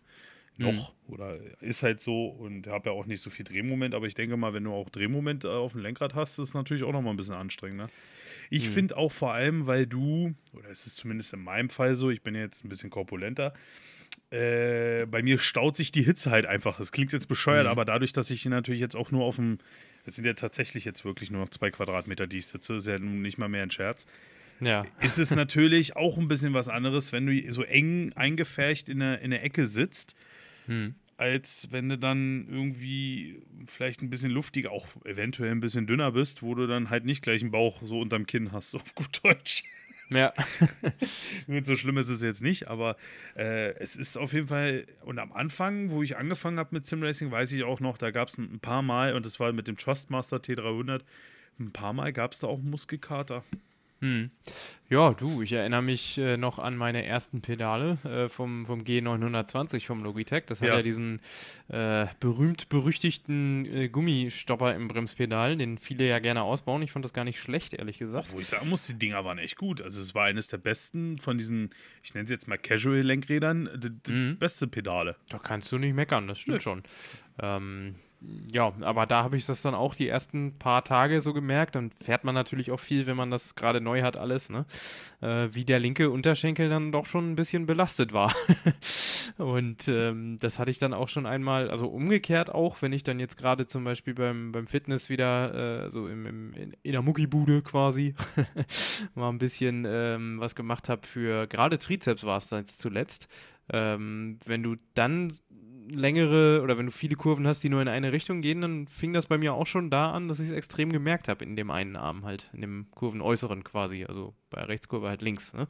noch 0.58 0.94
mhm. 1.08 1.12
oder 1.12 1.38
ist 1.60 1.82
halt 1.82 2.00
so 2.00 2.26
und 2.26 2.66
habe 2.66 2.90
ja 2.90 2.96
auch 2.96 3.06
nicht 3.06 3.20
so 3.20 3.30
viel 3.30 3.44
Drehmoment, 3.44 3.94
aber 3.94 4.06
ich 4.06 4.14
denke 4.14 4.36
mal, 4.36 4.54
wenn 4.54 4.64
du 4.64 4.72
auch 4.72 4.88
Drehmoment 4.90 5.44
äh, 5.44 5.48
auf 5.48 5.72
dem 5.72 5.82
Lenkrad 5.82 6.14
hast, 6.14 6.38
ist 6.38 6.48
es 6.48 6.54
natürlich 6.54 6.82
auch 6.82 6.92
noch 6.92 7.02
mal 7.02 7.10
ein 7.10 7.16
bisschen 7.16 7.34
anstrengender. 7.34 7.88
Ich 8.50 8.68
mhm. 8.68 8.72
finde 8.72 8.96
auch 8.96 9.12
vor 9.12 9.32
allem, 9.32 9.66
weil 9.66 9.86
du, 9.86 10.34
oder 10.52 10.70
es 10.70 10.86
ist 10.86 10.96
zumindest 10.96 11.32
in 11.32 11.40
meinem 11.40 11.68
Fall 11.68 11.96
so, 11.96 12.10
ich 12.10 12.22
bin 12.22 12.34
ja 12.34 12.42
jetzt 12.42 12.64
ein 12.64 12.68
bisschen 12.68 12.90
korpulenter, 12.90 13.52
äh, 14.30 15.06
bei 15.06 15.22
mir 15.22 15.38
staut 15.38 15.76
sich 15.76 15.92
die 15.92 16.02
Hitze 16.02 16.30
halt 16.30 16.46
einfach. 16.46 16.78
Das 16.78 16.90
klingt 16.90 17.12
jetzt 17.12 17.26
bescheuert, 17.26 17.64
mhm. 17.64 17.70
aber 17.70 17.84
dadurch, 17.84 18.12
dass 18.12 18.30
ich 18.30 18.44
natürlich 18.46 18.80
jetzt 18.80 18.96
auch 18.96 19.10
nur 19.10 19.24
auf 19.24 19.36
dem, 19.36 19.58
das 20.04 20.16
sind 20.16 20.24
ja 20.24 20.32
tatsächlich 20.34 20.84
jetzt 20.84 21.04
wirklich 21.04 21.30
nur 21.30 21.42
noch 21.42 21.50
zwei 21.50 21.70
Quadratmeter, 21.70 22.26
die 22.26 22.38
ich 22.38 22.46
sitze, 22.46 22.76
ist 22.76 22.86
ja 22.86 22.98
nun 22.98 23.22
nicht 23.22 23.38
mal 23.38 23.48
mehr 23.48 23.62
ein 23.62 23.70
Scherz. 23.70 24.06
Ja. 24.60 24.84
Ist 25.00 25.18
es 25.18 25.30
natürlich 25.30 25.96
auch 25.96 26.16
ein 26.16 26.28
bisschen 26.28 26.54
was 26.54 26.68
anderes, 26.68 27.12
wenn 27.12 27.26
du 27.26 27.52
so 27.52 27.62
eng 27.62 28.12
eingefärcht 28.14 28.88
in 28.88 29.00
der, 29.00 29.20
in 29.20 29.30
der 29.30 29.44
Ecke 29.44 29.66
sitzt. 29.66 30.16
Mhm. 30.66 30.94
als 31.16 31.68
wenn 31.70 31.88
du 31.88 31.98
dann 31.98 32.46
irgendwie 32.48 33.42
vielleicht 33.66 34.02
ein 34.02 34.10
bisschen 34.10 34.30
luftiger, 34.30 34.70
auch 34.70 34.86
eventuell 35.04 35.50
ein 35.50 35.60
bisschen 35.60 35.86
dünner 35.86 36.12
bist, 36.12 36.42
wo 36.42 36.54
du 36.54 36.66
dann 36.66 36.90
halt 36.90 37.04
nicht 37.04 37.22
gleich 37.22 37.42
einen 37.42 37.50
Bauch 37.50 37.80
so 37.82 38.00
unterm 38.00 38.26
Kinn 38.26 38.52
hast, 38.52 38.70
so 38.70 38.78
auf 38.80 38.94
gut 38.94 39.20
Deutsch. 39.24 39.64
Ja. 40.10 40.32
so 41.64 41.74
schlimm 41.74 41.98
ist 41.98 42.08
es 42.08 42.22
jetzt 42.22 42.42
nicht, 42.42 42.68
aber 42.68 42.96
äh, 43.36 43.74
es 43.78 43.96
ist 43.96 44.16
auf 44.16 44.32
jeden 44.32 44.46
Fall, 44.46 44.86
und 45.02 45.18
am 45.18 45.32
Anfang, 45.32 45.90
wo 45.90 46.02
ich 46.02 46.16
angefangen 46.16 46.58
habe 46.58 46.70
mit 46.72 46.86
Simracing, 46.86 47.30
weiß 47.30 47.50
ich 47.52 47.64
auch 47.64 47.80
noch, 47.80 47.98
da 47.98 48.10
gab 48.10 48.28
es 48.28 48.38
ein 48.38 48.60
paar 48.60 48.82
Mal, 48.82 49.14
und 49.14 49.26
das 49.26 49.40
war 49.40 49.52
mit 49.52 49.66
dem 49.66 49.76
Trustmaster 49.76 50.36
T300, 50.36 51.00
ein 51.58 51.72
paar 51.72 51.92
Mal 51.92 52.12
gab 52.12 52.32
es 52.32 52.38
da 52.38 52.46
auch 52.46 52.60
Muskelkater. 52.60 53.42
Hm. 54.00 54.30
Ja, 54.88 55.14
du, 55.14 55.42
ich 55.42 55.52
erinnere 55.52 55.82
mich 55.82 56.18
äh, 56.18 56.36
noch 56.36 56.58
an 56.58 56.76
meine 56.76 57.04
ersten 57.04 57.40
Pedale 57.40 57.98
äh, 58.04 58.28
vom, 58.28 58.66
vom 58.66 58.82
G920 58.82 59.84
vom 59.86 60.04
Logitech. 60.04 60.44
Das 60.46 60.60
hat 60.60 60.68
ja, 60.68 60.76
ja 60.76 60.82
diesen 60.82 61.20
äh, 61.68 62.06
berühmt-berüchtigten 62.20 63.64
äh, 63.66 63.88
Gummistopper 63.88 64.74
im 64.74 64.86
Bremspedal, 64.88 65.56
den 65.56 65.78
viele 65.78 66.06
ja 66.06 66.18
gerne 66.18 66.42
ausbauen. 66.42 66.82
Ich 66.82 66.92
fand 66.92 67.04
das 67.04 67.14
gar 67.14 67.24
nicht 67.24 67.40
schlecht, 67.40 67.74
ehrlich 67.74 67.98
gesagt. 67.98 68.32
Wo 68.32 68.38
ich 68.38 68.48
sagen 68.48 68.68
muss, 68.68 68.86
die 68.86 68.94
Dinger 68.94 69.24
waren 69.24 69.38
echt 69.38 69.56
gut. 69.56 69.80
Also 69.80 70.00
es 70.00 70.14
war 70.14 70.26
eines 70.26 70.48
der 70.48 70.58
besten 70.58 71.18
von 71.18 71.38
diesen, 71.38 71.70
ich 72.02 72.14
nenne 72.14 72.28
sie 72.28 72.34
jetzt 72.34 72.46
mal 72.46 72.58
Casual-Lenkrädern, 72.58 73.70
die, 74.06 74.10
mhm. 74.10 74.38
beste 74.38 74.66
Pedale. 74.68 75.16
Da 75.30 75.38
kannst 75.38 75.72
du 75.72 75.78
nicht 75.78 75.94
meckern, 75.94 76.28
das 76.28 76.38
stimmt 76.38 76.58
ja. 76.58 76.60
schon. 76.60 76.82
Ähm, 77.40 77.96
ja, 78.50 78.72
aber 78.80 79.06
da 79.06 79.22
habe 79.22 79.36
ich 79.36 79.44
das 79.44 79.62
dann 79.62 79.74
auch 79.74 79.94
die 79.94 80.08
ersten 80.08 80.58
paar 80.58 80.84
Tage 80.84 81.20
so 81.20 81.32
gemerkt. 81.32 81.74
Dann 81.74 81.90
fährt 82.02 82.24
man 82.24 82.34
natürlich 82.34 82.70
auch 82.70 82.80
viel, 82.80 83.06
wenn 83.06 83.16
man 83.16 83.30
das 83.30 83.54
gerade 83.54 83.80
neu 83.80 84.02
hat, 84.02 84.16
alles, 84.16 84.48
ne? 84.48 84.64
Äh, 85.20 85.48
wie 85.52 85.64
der 85.64 85.78
linke 85.78 86.10
Unterschenkel 86.10 86.68
dann 86.70 86.92
doch 86.92 87.06
schon 87.06 87.30
ein 87.30 87.36
bisschen 87.36 87.66
belastet 87.66 88.12
war. 88.12 88.34
und 89.36 89.86
ähm, 89.88 90.38
das 90.40 90.58
hatte 90.58 90.70
ich 90.70 90.78
dann 90.78 90.94
auch 90.94 91.08
schon 91.08 91.26
einmal, 91.26 91.70
also 91.70 91.88
umgekehrt 91.88 92.52
auch, 92.52 92.80
wenn 92.80 92.92
ich 92.92 93.04
dann 93.04 93.20
jetzt 93.20 93.36
gerade 93.36 93.66
zum 93.66 93.84
Beispiel 93.84 94.14
beim, 94.14 94.50
beim 94.50 94.66
Fitness 94.66 95.10
wieder, 95.10 95.84
äh, 95.84 95.90
so 95.90 96.08
im, 96.08 96.26
im, 96.26 96.54
in, 96.54 96.76
in 96.82 96.92
der 96.92 97.02
Muckibude 97.02 97.60
quasi, 97.62 98.14
mal 99.14 99.28
ein 99.28 99.38
bisschen 99.38 99.84
ähm, 99.86 100.40
was 100.40 100.54
gemacht 100.54 100.88
habe 100.88 101.06
für, 101.06 101.46
gerade 101.46 101.78
Trizeps 101.78 102.24
war 102.24 102.38
es 102.38 102.50
jetzt 102.50 102.80
zuletzt. 102.80 103.28
Ähm, 103.68 104.38
wenn 104.46 104.62
du 104.62 104.76
dann 104.94 105.32
längere 105.90 106.62
oder 106.62 106.78
wenn 106.78 106.86
du 106.86 106.92
viele 106.92 107.16
Kurven 107.16 107.46
hast, 107.46 107.62
die 107.62 107.68
nur 107.68 107.82
in 107.82 107.88
eine 107.88 108.12
Richtung 108.12 108.42
gehen, 108.42 108.60
dann 108.60 108.86
fing 108.86 109.12
das 109.12 109.26
bei 109.26 109.38
mir 109.38 109.54
auch 109.54 109.66
schon 109.66 109.90
da 109.90 110.12
an, 110.12 110.28
dass 110.28 110.40
ich 110.40 110.48
es 110.48 110.52
extrem 110.52 110.92
gemerkt 110.92 111.28
habe 111.28 111.44
in 111.44 111.56
dem 111.56 111.70
einen 111.70 111.96
Arm 111.96 112.24
halt, 112.24 112.50
in 112.52 112.60
dem 112.60 112.86
Kurvenäußeren 112.92 113.64
quasi, 113.64 114.04
also 114.04 114.34
bei 114.50 114.62
Rechtskurve 114.62 115.08
halt 115.08 115.22
links. 115.22 115.54
Ne? 115.54 115.68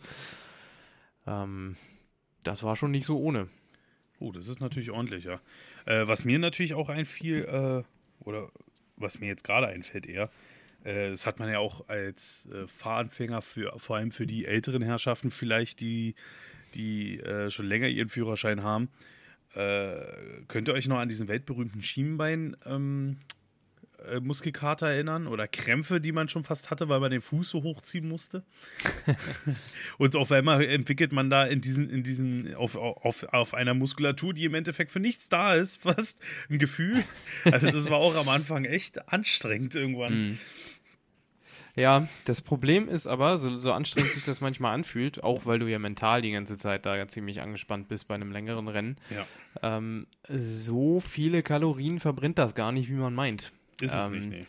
Ähm, 1.26 1.76
das 2.42 2.62
war 2.62 2.76
schon 2.76 2.90
nicht 2.90 3.06
so 3.06 3.18
ohne. 3.18 3.48
Oh, 4.18 4.32
das 4.32 4.48
ist 4.48 4.60
natürlich 4.60 4.90
ordentlich, 4.90 5.24
ja. 5.24 5.40
Äh, 5.84 6.06
was 6.06 6.24
mir 6.24 6.38
natürlich 6.38 6.74
auch 6.74 6.88
einfiel, 6.88 7.44
äh, 7.44 8.24
oder 8.24 8.50
was 8.96 9.20
mir 9.20 9.26
jetzt 9.26 9.44
gerade 9.44 9.66
einfällt 9.66 10.06
eher, 10.06 10.30
äh, 10.84 11.10
das 11.10 11.26
hat 11.26 11.38
man 11.38 11.50
ja 11.50 11.58
auch 11.58 11.88
als 11.88 12.46
äh, 12.46 12.66
Fahranfänger 12.66 13.42
für, 13.42 13.78
vor 13.78 13.96
allem 13.96 14.12
für 14.12 14.26
die 14.26 14.46
älteren 14.46 14.82
Herrschaften 14.82 15.30
vielleicht, 15.30 15.80
die, 15.80 16.14
die 16.74 17.20
äh, 17.20 17.50
schon 17.50 17.66
länger 17.66 17.88
ihren 17.88 18.08
Führerschein 18.08 18.62
haben, 18.62 18.88
äh, 19.56 20.44
könnt 20.48 20.68
ihr 20.68 20.74
euch 20.74 20.86
noch 20.86 20.98
an 20.98 21.08
diesen 21.08 21.28
weltberühmten 21.28 21.82
Schienenbein 21.82 22.56
ähm, 22.66 23.16
äh, 24.06 24.20
Muskelkater 24.20 24.88
erinnern 24.88 25.26
oder 25.26 25.48
Krämpfe, 25.48 26.00
die 26.00 26.12
man 26.12 26.28
schon 26.28 26.44
fast 26.44 26.70
hatte, 26.70 26.88
weil 26.88 27.00
man 27.00 27.10
den 27.10 27.22
Fuß 27.22 27.48
so 27.48 27.62
hochziehen 27.62 28.06
musste. 28.06 28.44
und 29.98 30.14
auf 30.14 30.30
einmal 30.30 30.62
entwickelt 30.62 31.12
man 31.12 31.30
da 31.30 31.44
in 31.44 31.62
diesen, 31.62 31.88
in 31.88 32.02
diesen, 32.02 32.54
auf, 32.54 32.76
auf, 32.76 33.24
auf 33.24 33.54
einer 33.54 33.72
Muskulatur, 33.72 34.34
die 34.34 34.44
im 34.44 34.54
Endeffekt 34.54 34.90
für 34.90 35.00
nichts 35.00 35.28
da 35.30 35.54
ist, 35.54 35.80
fast 35.82 36.20
ein 36.50 36.58
Gefühl. 36.58 37.02
Also 37.44 37.70
das 37.70 37.88
war 37.88 37.98
auch 37.98 38.14
am 38.16 38.28
Anfang 38.28 38.66
echt 38.66 39.08
anstrengend 39.10 39.74
irgendwann. 39.74 40.32
Mm. 40.32 40.38
Ja, 41.76 42.08
das 42.24 42.40
Problem 42.40 42.88
ist 42.88 43.06
aber, 43.06 43.36
so, 43.36 43.58
so 43.58 43.72
anstrengend 43.72 44.12
sich 44.12 44.24
das 44.24 44.40
manchmal 44.40 44.74
anfühlt, 44.74 45.22
auch 45.22 45.44
weil 45.44 45.58
du 45.58 45.66
ja 45.66 45.78
mental 45.78 46.22
die 46.22 46.32
ganze 46.32 46.56
Zeit 46.56 46.86
da 46.86 47.06
ziemlich 47.06 47.42
angespannt 47.42 47.88
bist 47.88 48.08
bei 48.08 48.14
einem 48.14 48.32
längeren 48.32 48.66
Rennen, 48.66 48.96
ja. 49.14 49.26
ähm, 49.62 50.06
so 50.26 51.00
viele 51.00 51.42
Kalorien 51.42 52.00
verbrennt 52.00 52.38
das 52.38 52.54
gar 52.54 52.72
nicht, 52.72 52.88
wie 52.88 52.94
man 52.94 53.14
meint. 53.14 53.52
Ist 53.82 53.94
es 53.94 54.06
ähm, 54.06 54.12
nicht, 54.12 54.30
nee. 54.30 54.40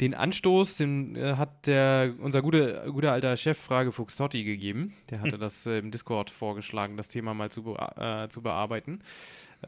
Den 0.00 0.14
Anstoß, 0.14 0.76
den 0.76 1.14
äh, 1.14 1.36
hat 1.36 1.68
der, 1.68 2.14
unser 2.18 2.42
guter 2.42 2.90
gute 2.90 3.12
alter 3.12 3.36
Chef 3.36 3.56
Frage 3.56 3.92
Fuchs 3.92 4.16
Totti 4.16 4.42
gegeben. 4.42 4.92
Der 5.10 5.20
hatte 5.20 5.34
hm. 5.34 5.40
das 5.40 5.66
äh, 5.66 5.78
im 5.78 5.92
Discord 5.92 6.30
vorgeschlagen, 6.30 6.96
das 6.96 7.06
Thema 7.06 7.32
mal 7.32 7.50
zu, 7.50 7.76
äh, 7.76 8.28
zu 8.28 8.42
bearbeiten. 8.42 9.00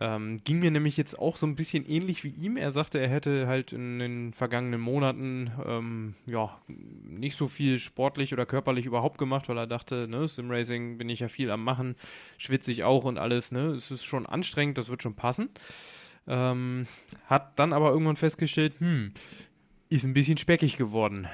Ähm, 0.00 0.40
ging 0.44 0.58
mir 0.58 0.70
nämlich 0.70 0.96
jetzt 0.96 1.18
auch 1.18 1.36
so 1.36 1.46
ein 1.46 1.56
bisschen 1.56 1.86
ähnlich 1.86 2.24
wie 2.24 2.30
ihm. 2.30 2.56
Er 2.56 2.70
sagte, 2.70 2.98
er 2.98 3.08
hätte 3.08 3.46
halt 3.46 3.72
in 3.72 3.98
den 3.98 4.32
vergangenen 4.32 4.80
Monaten 4.80 5.50
ähm, 5.64 6.14
ja 6.26 6.58
nicht 6.68 7.36
so 7.36 7.46
viel 7.46 7.78
sportlich 7.78 8.32
oder 8.32 8.46
körperlich 8.46 8.86
überhaupt 8.86 9.18
gemacht, 9.18 9.48
weil 9.48 9.58
er 9.58 9.66
dachte, 9.66 10.08
ne, 10.08 10.28
Simracing 10.28 10.98
bin 10.98 11.08
ich 11.08 11.20
ja 11.20 11.28
viel 11.28 11.50
am 11.50 11.64
machen, 11.64 11.96
schwitze 12.38 12.72
ich 12.72 12.84
auch 12.84 13.04
und 13.04 13.18
alles, 13.18 13.52
ne, 13.52 13.66
es 13.68 13.90
ist 13.90 14.04
schon 14.04 14.26
anstrengend, 14.26 14.78
das 14.78 14.88
wird 14.88 15.02
schon 15.02 15.14
passen. 15.14 15.50
Ähm, 16.26 16.86
hat 17.26 17.58
dann 17.58 17.72
aber 17.72 17.90
irgendwann 17.90 18.16
festgestellt, 18.16 18.74
hm, 18.78 19.12
ist 19.88 20.04
ein 20.04 20.14
bisschen 20.14 20.36
speckig 20.36 20.76
geworden. 20.76 21.28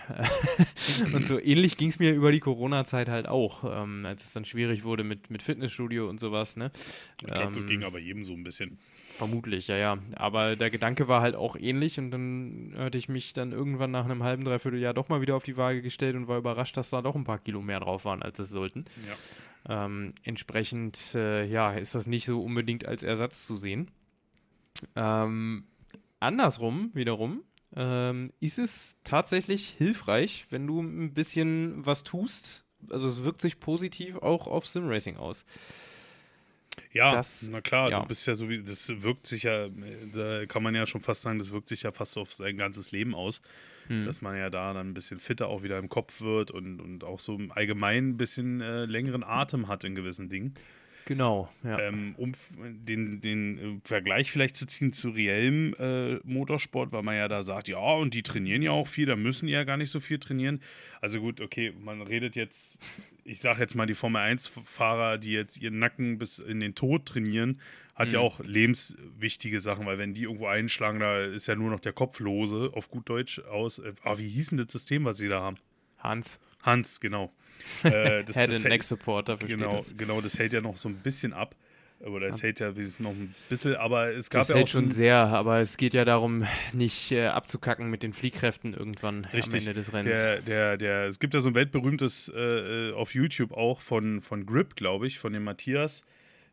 und 1.15 1.27
so 1.27 1.39
ähnlich 1.39 1.77
ging 1.77 1.89
es 1.89 1.99
mir 1.99 2.13
über 2.13 2.33
die 2.33 2.41
Corona-Zeit 2.41 3.09
halt 3.09 3.27
auch, 3.27 3.65
ähm, 3.65 4.05
als 4.05 4.25
es 4.25 4.33
dann 4.33 4.45
schwierig 4.45 4.85
wurde 4.85 5.05
mit, 5.05 5.31
mit 5.31 5.43
Fitnessstudio 5.43 6.09
und 6.09 6.21
sowas. 6.21 6.57
Ne? 6.57 6.71
Ich 7.19 7.27
glaube, 7.27 7.49
ähm, 7.49 7.55
das 7.55 7.67
ging 7.67 7.83
aber 7.83 7.99
jedem 7.99 8.25
so 8.25 8.33
ein 8.33 8.45
bisschen. 8.45 8.79
Vermutlich, 9.09 9.69
ja, 9.69 9.77
ja. 9.77 9.99
Aber 10.17 10.57
der 10.57 10.71
Gedanke 10.71 11.09
war 11.09 11.23
halt 11.23 11.35
auch 11.35 11.57
ähnlich 11.57 11.99
und 11.99 12.11
dann 12.11 12.75
hatte 12.77 12.99
ich 12.99 13.09
mich 13.09 13.33
dann 13.33 13.53
irgendwann 13.53 13.91
nach 13.91 14.05
einem 14.05 14.23
halben, 14.23 14.45
dreiviertel 14.45 14.81
Jahr 14.81 14.95
doch 14.95 15.09
mal 15.09 15.21
wieder 15.21 15.37
auf 15.37 15.45
die 15.45 15.57
Waage 15.57 15.83
gestellt 15.83 16.17
und 16.17 16.29
war 16.29 16.39
überrascht, 16.39 16.77
dass 16.77 16.91
da 16.91 17.03
doch 17.03 17.15
ein 17.15 17.25
paar 17.25 17.39
Kilo 17.39 17.63
mehr 17.63 17.81
drauf 17.81 18.05
waren, 18.05 18.23
als 18.23 18.39
es 18.39 18.51
sollten. 18.51 18.85
Ja. 19.07 19.85
Ähm, 19.85 20.13
entsprechend, 20.25 21.15
äh, 21.15 21.45
ja, 21.47 21.73
ist 21.73 21.95
das 21.95 22.07
nicht 22.07 22.27
so 22.27 22.43
unbedingt 22.43 22.87
als 22.87 23.03
Ersatz 23.03 23.47
zu 23.47 23.57
sehen. 23.57 23.91
Ähm, 24.97 25.65
andersrum 26.19 26.91
wiederum 26.95 27.43
ähm, 27.77 28.33
ist 28.41 28.59
es 28.59 29.01
tatsächlich 29.05 29.69
hilfreich, 29.69 30.47
wenn 30.51 30.67
du 30.67 30.81
ein 30.81 31.15
bisschen 31.15 31.85
was 31.85 32.05
tust. 32.05 32.65
Also 32.91 33.09
es 33.09 33.25
wirkt 33.25 33.41
sich 33.41 33.61
positiv 33.61 34.17
auch 34.17 34.47
auf 34.47 34.67
Simracing 34.67 35.17
aus. 35.17 35.45
Ja, 36.93 37.13
das, 37.13 37.49
na 37.51 37.61
klar, 37.61 37.91
ja. 37.91 38.01
du 38.01 38.07
bist 38.07 38.27
ja 38.27 38.35
so 38.35 38.49
wie, 38.49 38.63
das 38.63 39.03
wirkt 39.03 39.27
sich 39.27 39.45
ja, 39.45 39.69
da 40.15 40.47
kann 40.47 40.63
man 40.63 40.75
ja 40.75 40.87
schon 40.87 41.01
fast 41.01 41.23
sagen, 41.23 41.39
das 41.39 41.53
wirkt 41.53 41.69
sich 41.69 41.83
ja 41.83 41.93
fast 41.93 42.17
auf 42.17 42.35
sein 42.35 42.57
ganzes 42.57 42.93
Leben 42.93 43.15
aus. 43.15 43.41
Hm. 43.89 44.05
Dass 44.05 44.23
man 44.23 44.37
ja 44.37 44.49
da 44.49 44.73
dann 44.73 44.91
ein 44.91 44.95
bisschen 44.95 45.19
fitter 45.19 45.49
auch 45.49 45.63
wieder 45.63 45.79
im 45.79 45.89
Kopf 45.89 46.21
wird 46.21 46.51
und, 46.51 46.81
und 46.81 47.05
auch 47.05 47.19
so 47.19 47.35
im 47.35 47.51
Allgemeinen 47.51 48.11
ein 48.11 48.17
bisschen 48.17 48.61
äh, 48.61 48.85
längeren 48.85 49.25
Atem 49.25 49.69
hat 49.69 49.85
in 49.85 49.95
gewissen 49.95 50.29
Dingen. 50.29 50.55
Genau, 51.05 51.49
ja. 51.65 51.79
Ähm, 51.79 52.15
um 52.17 52.33
den, 52.57 53.21
den 53.21 53.59
äh, 53.59 53.81
Vergleich 53.85 54.31
vielleicht 54.31 54.57
zu 54.57 54.67
ziehen 54.67 54.93
zu 54.93 55.11
reellem 55.11 55.75
äh, 55.79 56.15
Motorsport, 56.25 56.93
weil 56.93 57.03
man 57.03 57.17
ja 57.17 57.29
da 57.29 57.43
sagt, 57.43 57.69
ja, 57.69 57.79
und 57.79 58.15
die 58.15 58.23
trainieren 58.23 58.63
ja 58.63 58.71
auch 58.71 58.87
viel, 58.87 59.07
da 59.07 59.17
müssen 59.17 59.47
die 59.47 59.53
ja 59.53 59.65
gar 59.65 59.77
nicht 59.77 59.91
so 59.91 60.01
viel 60.01 60.19
trainieren. 60.19 60.61
Also 61.01 61.21
gut, 61.21 61.41
okay, 61.41 61.73
man 61.81 62.03
redet 62.03 62.37
jetzt, 62.37 62.81
ich 63.25 63.41
sage 63.41 63.61
jetzt 63.61 63.75
mal, 63.75 63.87
die 63.87 63.95
Formel 63.95 64.23
1-Fahrer, 64.23 65.19
die 65.19 65.33
jetzt 65.33 65.57
ihren 65.57 65.79
Nacken 65.79 66.19
bis 66.19 66.39
in 66.39 66.61
den 66.61 66.75
Tod 66.75 67.07
trainieren, 67.07 67.61
hat 67.95 68.09
mhm. 68.09 68.15
ja 68.15 68.21
auch 68.21 68.41
lebenswichtige 68.41 69.61
Sachen, 69.61 69.87
weil 69.87 69.99
wenn 69.99 70.15
die 70.15 70.23
irgendwo 70.23 70.47
einschlagen, 70.47 71.01
da 71.01 71.23
ist 71.25 71.47
ja 71.47 71.57
nur 71.57 71.71
noch 71.71 71.81
der 71.81 71.93
Kopf 71.93 72.21
lose, 72.21 72.71
auf 72.75 72.89
gut 72.89 73.09
Deutsch 73.09 73.41
aus. 73.41 73.79
Äh, 73.79 73.93
ah, 74.05 74.19
wie 74.19 74.29
hieß 74.29 74.51
denn 74.51 74.59
das 74.59 74.73
System, 74.73 75.05
was 75.05 75.19
sie 75.19 75.29
da 75.29 75.41
haben? 75.41 75.57
Hans. 75.99 76.41
Hans, 76.63 77.01
genau. 77.01 77.33
Äh, 77.83 78.25
das, 78.25 78.37
Head 78.37 78.49
das 78.51 78.57
and 78.57 78.65
Neck 78.65 78.83
Support, 78.83 79.29
dafür 79.29 79.49
genau, 79.49 79.71
steht 79.71 79.81
das. 79.81 79.97
Genau, 79.97 80.21
das 80.21 80.39
hält 80.39 80.53
ja 80.53 80.61
noch 80.61 80.77
so 80.77 80.89
ein 80.89 80.97
bisschen 80.97 81.33
ab. 81.33 81.55
Oder 82.01 82.29
es 82.29 82.39
ja. 82.39 82.45
hält 82.45 82.59
ja 82.59 82.73
noch 82.99 83.11
ein 83.11 83.33
bisschen, 83.49 83.77
aber 83.77 84.09
es 84.09 84.29
gab 84.29 84.41
das 84.41 84.49
ja 84.49 84.57
hält 84.57 84.69
schon 84.69 84.89
sehr, 84.89 85.19
aber 85.19 85.61
es 85.61 85.77
geht 85.77 85.95
ja 85.95 86.05
darum, 86.05 86.45
nicht 86.73 87.13
äh, 87.13 87.27
abzukacken 87.27 87.89
mit 87.91 88.03
den 88.03 88.13
Fliehkräften 88.13 88.75
irgendwann 88.75 89.25
Richtig. 89.27 89.53
am 89.53 89.59
Ende 89.59 89.75
des 89.75 89.93
Rennens. 89.93 90.21
Der, 90.21 90.41
der, 90.41 90.77
der, 90.77 91.07
es 91.07 91.21
gibt 91.21 91.35
ja 91.35 91.41
so 91.41 91.49
ein 91.49 91.55
weltberühmtes 91.55 92.33
äh, 92.35 92.41
äh 92.41 92.93
auf 92.93 93.15
YouTube 93.15 93.53
auch 93.53 93.81
von, 93.81 94.21
von 94.21 94.47
Grip, 94.47 94.75
glaube 94.75 95.07
ich, 95.07 95.21
von 95.21 95.33
dem 95.33 95.45
Matthias 95.45 96.05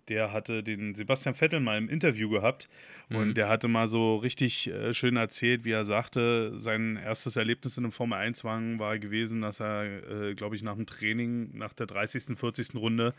der 0.09 0.33
hatte 0.33 0.63
den 0.63 0.95
Sebastian 0.95 1.35
Vettel 1.35 1.59
mal 1.59 1.77
im 1.77 1.89
Interview 1.89 2.29
gehabt 2.29 2.69
und 3.09 3.29
mhm. 3.29 3.33
der 3.33 3.47
hatte 3.47 3.67
mal 3.67 3.87
so 3.87 4.17
richtig 4.17 4.67
äh, 4.67 4.93
schön 4.93 5.15
erzählt, 5.15 5.65
wie 5.65 5.71
er 5.71 5.83
sagte, 5.83 6.59
sein 6.59 6.97
erstes 6.97 7.35
Erlebnis 7.35 7.77
in 7.77 7.85
einem 7.85 7.91
Formel-1-Wagen 7.91 8.79
war 8.79 8.99
gewesen, 8.99 9.41
dass 9.41 9.59
er, 9.59 9.83
äh, 10.09 10.35
glaube 10.35 10.55
ich, 10.55 10.63
nach 10.63 10.75
dem 10.75 10.85
Training, 10.85 11.57
nach 11.57 11.73
der 11.73 11.87
30., 11.87 12.37
40. 12.37 12.75
Runde 12.75 13.13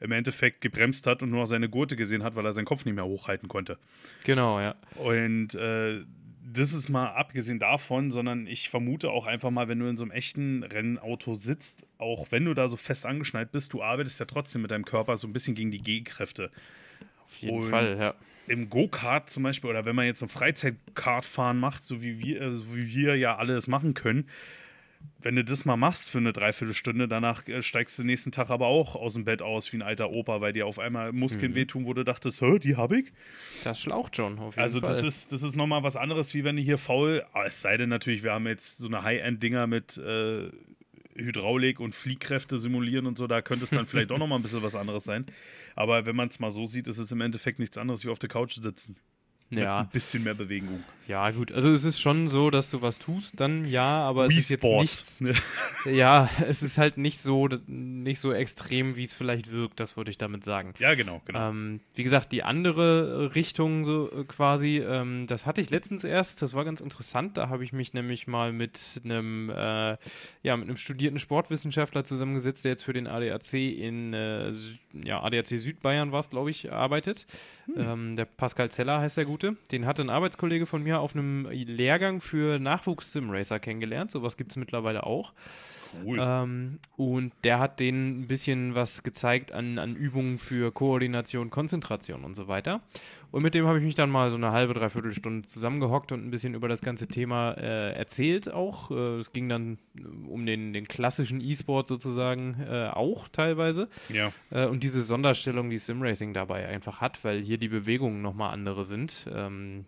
im 0.00 0.12
Endeffekt 0.12 0.60
gebremst 0.60 1.06
hat 1.06 1.22
und 1.22 1.30
nur 1.30 1.40
noch 1.40 1.46
seine 1.46 1.68
Gurte 1.68 1.96
gesehen 1.96 2.22
hat, 2.22 2.36
weil 2.36 2.44
er 2.44 2.52
seinen 2.52 2.64
Kopf 2.64 2.84
nicht 2.84 2.94
mehr 2.94 3.04
hochhalten 3.04 3.48
konnte. 3.48 3.78
Genau, 4.24 4.60
ja. 4.60 4.74
Und 4.96 5.54
äh, 5.54 6.02
das 6.46 6.74
ist 6.74 6.90
mal 6.90 7.08
abgesehen 7.08 7.58
davon, 7.58 8.10
sondern 8.10 8.46
ich 8.46 8.68
vermute 8.68 9.10
auch 9.10 9.26
einfach 9.26 9.50
mal, 9.50 9.66
wenn 9.66 9.78
du 9.78 9.86
in 9.86 9.96
so 9.96 10.04
einem 10.04 10.10
echten 10.10 10.62
Rennauto 10.62 11.34
sitzt, 11.34 11.86
auch 11.96 12.26
wenn 12.30 12.44
du 12.44 12.52
da 12.52 12.68
so 12.68 12.76
fest 12.76 13.06
angeschnallt 13.06 13.50
bist, 13.50 13.72
du 13.72 13.82
arbeitest 13.82 14.20
ja 14.20 14.26
trotzdem 14.26 14.62
mit 14.62 14.70
deinem 14.70 14.84
Körper 14.84 15.16
so 15.16 15.26
ein 15.26 15.32
bisschen 15.32 15.54
gegen 15.54 15.70
die 15.70 15.82
Gegenkräfte. 15.82 16.50
Auf 17.24 17.36
jeden 17.36 17.58
Und 17.58 17.70
Fall, 17.70 17.96
ja. 17.98 18.14
im 18.46 18.68
Go-Kart 18.68 19.30
zum 19.30 19.42
Beispiel, 19.42 19.70
oder 19.70 19.86
wenn 19.86 19.96
man 19.96 20.04
jetzt 20.04 20.22
ein 20.22 20.28
Freizeit-Kart-Fahren 20.28 21.58
macht, 21.58 21.84
so 21.84 22.02
wie 22.02 22.22
wir, 22.22 22.42
äh, 22.42 22.54
so 22.54 22.76
wie 22.76 22.94
wir 22.94 23.16
ja 23.16 23.36
alle 23.36 23.56
es 23.56 23.66
machen 23.66 23.94
können, 23.94 24.28
wenn 25.20 25.36
du 25.36 25.44
das 25.44 25.64
mal 25.64 25.76
machst 25.76 26.10
für 26.10 26.18
eine 26.18 26.32
Dreiviertelstunde, 26.32 27.08
danach 27.08 27.46
äh, 27.48 27.62
steigst 27.62 27.98
du 27.98 28.02
den 28.02 28.08
nächsten 28.08 28.30
Tag 28.32 28.50
aber 28.50 28.66
auch 28.66 28.94
aus 28.94 29.14
dem 29.14 29.24
Bett 29.24 29.42
aus 29.42 29.72
wie 29.72 29.78
ein 29.78 29.82
alter 29.82 30.10
Opa, 30.10 30.40
weil 30.40 30.52
dir 30.52 30.66
auf 30.66 30.78
einmal 30.78 31.12
Muskeln 31.12 31.52
mhm. 31.52 31.56
wehtun, 31.56 31.86
wo 31.86 31.94
du 31.94 32.04
dachtest, 32.04 32.40
hä, 32.40 32.58
die 32.58 32.76
hab 32.76 32.92
ich. 32.92 33.12
Das 33.62 33.80
schlaucht 33.80 34.16
schon, 34.16 34.38
auf 34.38 34.54
jeden 34.54 34.62
also 34.62 34.80
Fall. 34.80 34.90
Also 34.90 35.02
das 35.02 35.14
ist, 35.14 35.32
das 35.32 35.42
ist 35.42 35.56
nochmal 35.56 35.82
was 35.82 35.96
anderes, 35.96 36.34
wie 36.34 36.44
wenn 36.44 36.56
du 36.56 36.62
hier 36.62 36.78
faul, 36.78 37.24
ah, 37.32 37.44
es 37.46 37.60
sei 37.60 37.76
denn 37.76 37.88
natürlich, 37.88 38.22
wir 38.22 38.32
haben 38.32 38.46
jetzt 38.46 38.78
so 38.78 38.86
eine 38.86 39.02
High-End-Dinger 39.02 39.66
mit 39.66 39.96
äh, 39.96 40.50
Hydraulik 41.16 41.80
und 41.80 41.94
Fliehkräfte 41.94 42.58
simulieren 42.58 43.06
und 43.06 43.16
so, 43.16 43.26
da 43.26 43.40
könnte 43.40 43.64
es 43.64 43.70
dann 43.70 43.86
vielleicht 43.86 44.12
auch 44.12 44.18
nochmal 44.18 44.38
ein 44.38 44.42
bisschen 44.42 44.62
was 44.62 44.74
anderes 44.74 45.04
sein. 45.04 45.24
Aber 45.76 46.06
wenn 46.06 46.16
man 46.16 46.28
es 46.28 46.38
mal 46.38 46.50
so 46.50 46.66
sieht, 46.66 46.86
ist 46.86 46.98
es 46.98 47.10
im 47.12 47.20
Endeffekt 47.20 47.58
nichts 47.58 47.78
anderes 47.78 48.04
wie 48.04 48.10
auf 48.10 48.18
der 48.18 48.28
Couch 48.28 48.54
sitzen. 48.54 48.96
Ja. 49.62 49.80
ein 49.80 49.88
bisschen 49.88 50.24
mehr 50.24 50.34
Bewegung. 50.34 50.82
Ja, 51.06 51.30
gut. 51.32 51.52
Also 51.52 51.70
es 51.70 51.84
ist 51.84 52.00
schon 52.00 52.28
so, 52.28 52.48
dass 52.50 52.70
du 52.70 52.80
was 52.80 52.98
tust, 52.98 53.38
dann 53.38 53.66
ja, 53.66 54.00
aber 54.00 54.28
Wii 54.28 54.38
es 54.38 54.44
ist 54.44 54.50
jetzt 54.50 54.64
Sports. 54.64 55.20
nichts. 55.20 55.42
ja, 55.84 56.30
es 56.48 56.62
ist 56.62 56.78
halt 56.78 56.96
nicht 56.96 57.20
so, 57.20 57.48
nicht 57.66 58.20
so 58.20 58.32
extrem, 58.32 58.96
wie 58.96 59.02
es 59.02 59.14
vielleicht 59.14 59.50
wirkt, 59.50 59.80
das 59.80 59.98
würde 59.98 60.10
ich 60.10 60.18
damit 60.18 60.44
sagen. 60.44 60.72
Ja, 60.78 60.94
genau, 60.94 61.20
genau. 61.26 61.50
Ähm, 61.50 61.80
wie 61.94 62.04
gesagt, 62.04 62.32
die 62.32 62.42
andere 62.42 63.34
Richtung 63.34 63.84
so 63.84 64.10
äh, 64.10 64.24
quasi, 64.24 64.78
ähm, 64.78 65.26
das 65.26 65.44
hatte 65.44 65.60
ich 65.60 65.68
letztens 65.68 66.04
erst, 66.04 66.40
das 66.40 66.54
war 66.54 66.64
ganz 66.64 66.80
interessant. 66.80 67.36
Da 67.36 67.50
habe 67.50 67.64
ich 67.64 67.74
mich 67.74 67.92
nämlich 67.92 68.26
mal 68.26 68.52
mit 68.52 69.02
einem, 69.04 69.50
äh, 69.50 69.98
ja, 70.42 70.56
mit 70.56 70.68
einem 70.68 70.78
studierten 70.78 71.18
Sportwissenschaftler 71.18 72.04
zusammengesetzt, 72.04 72.64
der 72.64 72.72
jetzt 72.72 72.84
für 72.84 72.94
den 72.94 73.06
ADAC 73.06 73.52
in 73.54 74.14
äh, 74.14 74.52
ja, 75.04 75.22
ADAC 75.22 75.48
Südbayern 75.48 76.12
war 76.12 76.20
es, 76.20 76.30
glaube 76.30 76.50
ich, 76.50 76.72
arbeitet. 76.72 77.26
Hm. 77.66 77.74
Ähm, 77.76 78.16
der 78.16 78.24
Pascal 78.24 78.70
Zeller 78.70 79.00
heißt 79.00 79.18
der 79.18 79.26
Gute. 79.26 79.43
Den 79.70 79.86
hatte 79.86 80.02
ein 80.02 80.10
Arbeitskollege 80.10 80.66
von 80.66 80.82
mir 80.82 81.00
auf 81.00 81.14
einem 81.14 81.46
Lehrgang 81.50 82.20
für 82.20 82.58
Nachwuchs-Sim-Racer 82.58 83.58
kennengelernt. 83.58 84.10
Sowas 84.10 84.36
gibt 84.36 84.52
es 84.52 84.56
mittlerweile 84.56 85.04
auch. 85.04 85.32
Cool. 86.04 86.18
Ähm, 86.20 86.78
und 86.96 87.32
der 87.44 87.58
hat 87.58 87.80
denen 87.80 88.22
ein 88.22 88.26
bisschen 88.26 88.74
was 88.74 89.02
gezeigt 89.02 89.52
an, 89.52 89.78
an 89.78 89.94
Übungen 89.94 90.38
für 90.38 90.72
Koordination, 90.72 91.50
Konzentration 91.50 92.24
und 92.24 92.34
so 92.34 92.48
weiter. 92.48 92.80
Und 93.34 93.42
mit 93.42 93.54
dem 93.54 93.66
habe 93.66 93.78
ich 93.78 93.84
mich 93.84 93.96
dann 93.96 94.10
mal 94.10 94.30
so 94.30 94.36
eine 94.36 94.52
halbe, 94.52 94.74
dreiviertel 94.74 95.10
Stunde 95.10 95.44
zusammengehockt 95.48 96.12
und 96.12 96.24
ein 96.24 96.30
bisschen 96.30 96.54
über 96.54 96.68
das 96.68 96.82
ganze 96.82 97.08
Thema 97.08 97.50
äh, 97.54 97.92
erzählt 97.92 98.48
auch. 98.48 98.92
Äh, 98.92 99.18
es 99.18 99.32
ging 99.32 99.48
dann 99.48 99.78
um 100.28 100.46
den, 100.46 100.72
den 100.72 100.86
klassischen 100.86 101.40
E-Sport 101.40 101.88
sozusagen 101.88 102.64
äh, 102.64 102.90
auch 102.92 103.26
teilweise. 103.26 103.88
Ja. 104.08 104.30
Äh, 104.50 104.66
und 104.66 104.84
diese 104.84 105.02
Sonderstellung, 105.02 105.68
die 105.68 105.78
Simracing 105.78 106.32
dabei 106.32 106.68
einfach 106.68 107.00
hat, 107.00 107.24
weil 107.24 107.42
hier 107.42 107.58
die 107.58 107.66
Bewegungen 107.66 108.22
nochmal 108.22 108.52
andere 108.52 108.84
sind. 108.84 109.26
Ähm, 109.34 109.86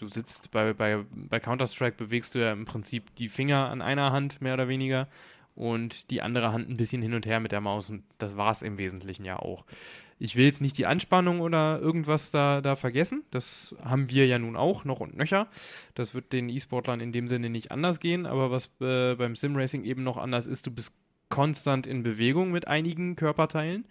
du 0.00 0.08
sitzt 0.08 0.50
bei, 0.50 0.72
bei, 0.72 1.04
bei 1.12 1.38
Counter-Strike, 1.38 1.96
bewegst 1.96 2.34
du 2.34 2.40
ja 2.40 2.50
im 2.50 2.64
Prinzip 2.64 3.14
die 3.14 3.28
Finger 3.28 3.68
an 3.68 3.82
einer 3.82 4.10
Hand, 4.10 4.42
mehr 4.42 4.54
oder 4.54 4.66
weniger, 4.66 5.06
und 5.54 6.10
die 6.10 6.22
andere 6.22 6.52
Hand 6.52 6.68
ein 6.68 6.76
bisschen 6.76 7.02
hin 7.02 7.14
und 7.14 7.24
her 7.24 7.38
mit 7.38 7.52
der 7.52 7.60
Maus. 7.60 7.88
Und 7.88 8.02
das 8.18 8.36
war 8.36 8.50
es 8.50 8.62
im 8.62 8.78
Wesentlichen 8.78 9.24
ja 9.24 9.38
auch. 9.38 9.64
Ich 10.24 10.36
will 10.36 10.46
jetzt 10.46 10.62
nicht 10.62 10.78
die 10.78 10.86
Anspannung 10.86 11.40
oder 11.40 11.78
irgendwas 11.80 12.30
da, 12.30 12.62
da 12.62 12.76
vergessen. 12.76 13.24
Das 13.30 13.74
haben 13.84 14.08
wir 14.08 14.26
ja 14.26 14.38
nun 14.38 14.56
auch 14.56 14.86
noch 14.86 15.00
und 15.00 15.14
nöcher. 15.14 15.48
Das 15.94 16.14
wird 16.14 16.32
den 16.32 16.48
E-Sportlern 16.48 17.00
in 17.00 17.12
dem 17.12 17.28
Sinne 17.28 17.50
nicht 17.50 17.70
anders 17.70 18.00
gehen. 18.00 18.24
Aber 18.24 18.50
was 18.50 18.70
äh, 18.80 19.16
beim 19.16 19.36
Sim-Racing 19.36 19.84
eben 19.84 20.02
noch 20.02 20.16
anders 20.16 20.46
ist, 20.46 20.66
du 20.66 20.70
bist 20.70 20.94
konstant 21.28 21.86
in 21.86 22.02
Bewegung 22.02 22.52
mit 22.52 22.66
einigen 22.66 23.16
Körperteilen. 23.16 23.84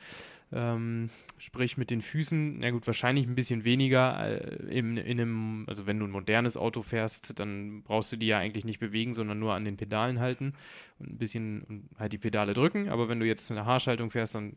Ähm, 0.52 1.12
sprich 1.38 1.78
mit 1.78 1.92
den 1.92 2.02
Füßen, 2.02 2.58
na 2.60 2.72
gut, 2.72 2.88
wahrscheinlich 2.88 3.28
ein 3.28 3.36
bisschen 3.36 3.64
weniger 3.64 4.28
äh, 4.28 4.56
in, 4.76 4.98
in 4.98 5.22
einem, 5.22 5.66
also 5.68 5.86
wenn 5.86 6.00
du 6.00 6.06
ein 6.06 6.12
modernes 6.12 6.58
Auto 6.58 6.82
fährst, 6.82 7.40
dann 7.40 7.84
brauchst 7.84 8.12
du 8.12 8.18
die 8.18 8.28
ja 8.28 8.40
eigentlich 8.40 8.66
nicht 8.66 8.80
bewegen, 8.80 9.14
sondern 9.14 9.38
nur 9.38 9.54
an 9.54 9.66
den 9.66 9.78
Pedalen 9.78 10.20
halten 10.20 10.54
und 10.98 11.12
ein 11.12 11.18
bisschen 11.20 11.90
halt 12.00 12.12
die 12.12 12.18
Pedale 12.18 12.56
drücken. 12.56 12.90
Aber 12.90 13.08
wenn 13.08 13.20
du 13.20 13.28
jetzt 13.28 13.52
eine 13.52 13.66
Haarschaltung 13.66 14.10
fährst, 14.10 14.34
dann 14.34 14.56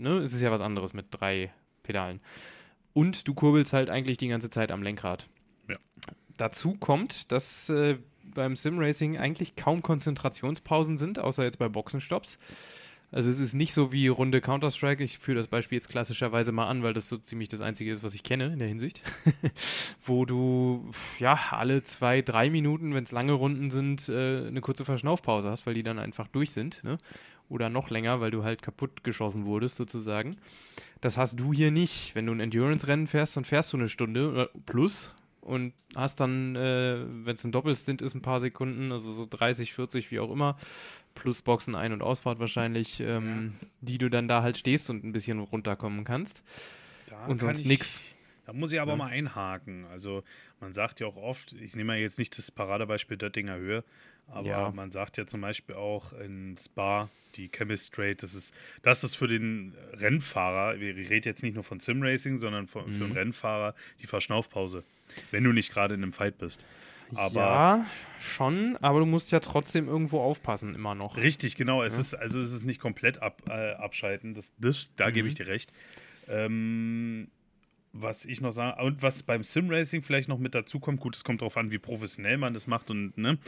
ne, 0.00 0.18
ist 0.18 0.34
es 0.34 0.40
ja 0.40 0.50
was 0.50 0.60
anderes 0.60 0.92
mit 0.92 1.06
drei 1.10 1.52
Pedalen. 1.82 2.20
Und 2.92 3.28
du 3.28 3.34
kurbelst 3.34 3.72
halt 3.72 3.90
eigentlich 3.90 4.18
die 4.18 4.28
ganze 4.28 4.50
Zeit 4.50 4.72
am 4.72 4.82
Lenkrad. 4.82 5.28
Ja. 5.68 5.76
Dazu 6.36 6.74
kommt, 6.74 7.30
dass 7.30 7.68
äh, 7.70 7.98
beim 8.34 8.56
Simracing 8.56 9.18
eigentlich 9.18 9.56
kaum 9.56 9.82
Konzentrationspausen 9.82 10.98
sind, 10.98 11.18
außer 11.18 11.44
jetzt 11.44 11.58
bei 11.58 11.68
Boxenstops. 11.68 12.38
Also 13.12 13.28
es 13.28 13.40
ist 13.40 13.54
nicht 13.54 13.72
so 13.72 13.92
wie 13.92 14.06
Runde 14.06 14.40
Counter-Strike. 14.40 15.02
Ich 15.02 15.18
führe 15.18 15.38
das 15.38 15.48
Beispiel 15.48 15.76
jetzt 15.76 15.88
klassischerweise 15.88 16.52
mal 16.52 16.68
an, 16.68 16.84
weil 16.84 16.92
das 16.92 17.08
so 17.08 17.18
ziemlich 17.18 17.48
das 17.48 17.60
Einzige 17.60 17.90
ist, 17.90 18.04
was 18.04 18.14
ich 18.14 18.22
kenne 18.22 18.52
in 18.52 18.60
der 18.60 18.68
Hinsicht. 18.68 19.02
Wo 20.04 20.24
du 20.24 20.88
ja 21.18 21.38
alle 21.50 21.82
zwei, 21.82 22.22
drei 22.22 22.50
Minuten, 22.50 22.94
wenn 22.94 23.02
es 23.02 23.10
lange 23.10 23.32
Runden 23.32 23.72
sind, 23.72 24.08
äh, 24.08 24.46
eine 24.46 24.60
kurze 24.60 24.84
Verschnaufpause 24.84 25.50
hast, 25.50 25.66
weil 25.66 25.74
die 25.74 25.82
dann 25.82 25.98
einfach 25.98 26.28
durch 26.28 26.52
sind. 26.52 26.84
Ne? 26.84 26.98
Oder 27.50 27.68
noch 27.68 27.90
länger, 27.90 28.20
weil 28.20 28.30
du 28.30 28.44
halt 28.44 28.62
kaputt 28.62 29.04
geschossen 29.04 29.44
wurdest 29.44 29.76
sozusagen. 29.76 30.36
Das 31.02 31.18
hast 31.18 31.38
du 31.38 31.52
hier 31.52 31.70
nicht. 31.70 32.14
Wenn 32.14 32.26
du 32.26 32.32
ein 32.32 32.40
Endurance-Rennen 32.40 33.06
fährst, 33.06 33.36
dann 33.36 33.44
fährst 33.44 33.72
du 33.72 33.76
eine 33.76 33.88
Stunde 33.88 34.48
plus 34.64 35.16
und 35.40 35.72
hast 35.96 36.20
dann, 36.20 36.54
äh, 36.54 37.04
wenn 37.24 37.34
es 37.34 37.44
ein 37.44 37.52
Doppelstint 37.52 38.02
ist, 38.02 38.14
ein 38.14 38.22
paar 38.22 38.40
Sekunden, 38.40 38.92
also 38.92 39.10
so 39.12 39.26
30, 39.28 39.72
40, 39.72 40.10
wie 40.10 40.20
auch 40.20 40.30
immer, 40.30 40.56
plus 41.14 41.42
Boxen 41.42 41.74
Ein- 41.74 41.92
und 41.92 42.02
Ausfahrt 42.02 42.38
wahrscheinlich, 42.38 43.00
ähm, 43.00 43.54
ja. 43.60 43.68
die 43.80 43.98
du 43.98 44.08
dann 44.08 44.28
da 44.28 44.42
halt 44.42 44.58
stehst 44.58 44.90
und 44.90 45.04
ein 45.04 45.12
bisschen 45.12 45.40
runterkommen 45.40 46.04
kannst. 46.04 46.44
Da 47.08 47.26
und 47.26 47.40
sonst 47.40 47.66
nichts. 47.66 48.00
Da 48.46 48.52
muss 48.52 48.72
ich 48.72 48.80
aber 48.80 48.92
ja. 48.92 48.96
mal 48.96 49.06
einhaken. 49.06 49.86
Also 49.86 50.22
man 50.60 50.72
sagt 50.72 51.00
ja 51.00 51.06
auch 51.06 51.16
oft, 51.16 51.52
ich 51.54 51.74
nehme 51.74 51.94
ja 51.96 52.02
jetzt 52.02 52.18
nicht 52.18 52.36
das 52.36 52.50
Paradebeispiel 52.50 53.16
Döttinger 53.16 53.56
Höhe, 53.56 53.84
aber 54.32 54.46
ja. 54.46 54.70
man 54.70 54.90
sagt 54.90 55.16
ja 55.16 55.26
zum 55.26 55.40
Beispiel 55.40 55.74
auch 55.74 56.12
in 56.12 56.56
Spa, 56.58 57.08
die 57.36 57.48
Chemistrate, 57.48 58.16
das 58.16 58.34
ist, 58.34 58.54
das 58.82 59.04
ist 59.04 59.14
für 59.14 59.28
den 59.28 59.74
Rennfahrer, 59.94 60.76
ich 60.76 61.10
rede 61.10 61.28
jetzt 61.28 61.42
nicht 61.42 61.54
nur 61.54 61.64
von 61.64 61.80
Simracing, 61.80 62.38
sondern 62.38 62.66
für, 62.66 62.82
mhm. 62.82 62.92
für 62.92 63.04
den 63.04 63.12
Rennfahrer 63.12 63.74
die 64.00 64.06
Verschnaufpause, 64.06 64.84
wenn 65.30 65.44
du 65.44 65.52
nicht 65.52 65.72
gerade 65.72 65.94
in 65.94 66.02
einem 66.02 66.12
Fight 66.12 66.38
bist. 66.38 66.64
Aber 67.14 67.40
ja, 67.40 67.86
schon, 68.20 68.76
aber 68.80 69.00
du 69.00 69.06
musst 69.06 69.32
ja 69.32 69.40
trotzdem 69.40 69.88
irgendwo 69.88 70.20
aufpassen, 70.20 70.74
immer 70.74 70.94
noch. 70.94 71.16
Richtig, 71.16 71.56
genau. 71.56 71.82
Es 71.82 71.94
ja. 71.94 72.00
ist, 72.00 72.14
also 72.14 72.40
es 72.40 72.52
ist 72.52 72.64
nicht 72.64 72.80
komplett 72.80 73.20
ab, 73.20 73.42
äh, 73.48 73.72
abschalten. 73.72 74.34
Das, 74.34 74.52
das 74.58 74.92
da 74.96 75.08
mhm. 75.08 75.12
gebe 75.12 75.28
ich 75.28 75.34
dir 75.34 75.48
recht. 75.48 75.72
Ähm, 76.28 77.28
was 77.92 78.24
ich 78.24 78.40
noch 78.40 78.52
sage, 78.52 78.82
und 78.82 79.02
was 79.02 79.22
beim 79.22 79.42
Sim-Racing 79.42 80.02
vielleicht 80.02 80.28
noch 80.28 80.38
mit 80.38 80.54
dazu 80.54 80.78
kommt, 80.78 81.00
gut, 81.00 81.16
es 81.16 81.24
kommt 81.24 81.40
darauf 81.40 81.56
an, 81.56 81.70
wie 81.70 81.78
professionell 81.78 82.38
man 82.38 82.54
das 82.54 82.66
macht 82.66 82.90
und 82.90 83.16
ne, 83.18 83.38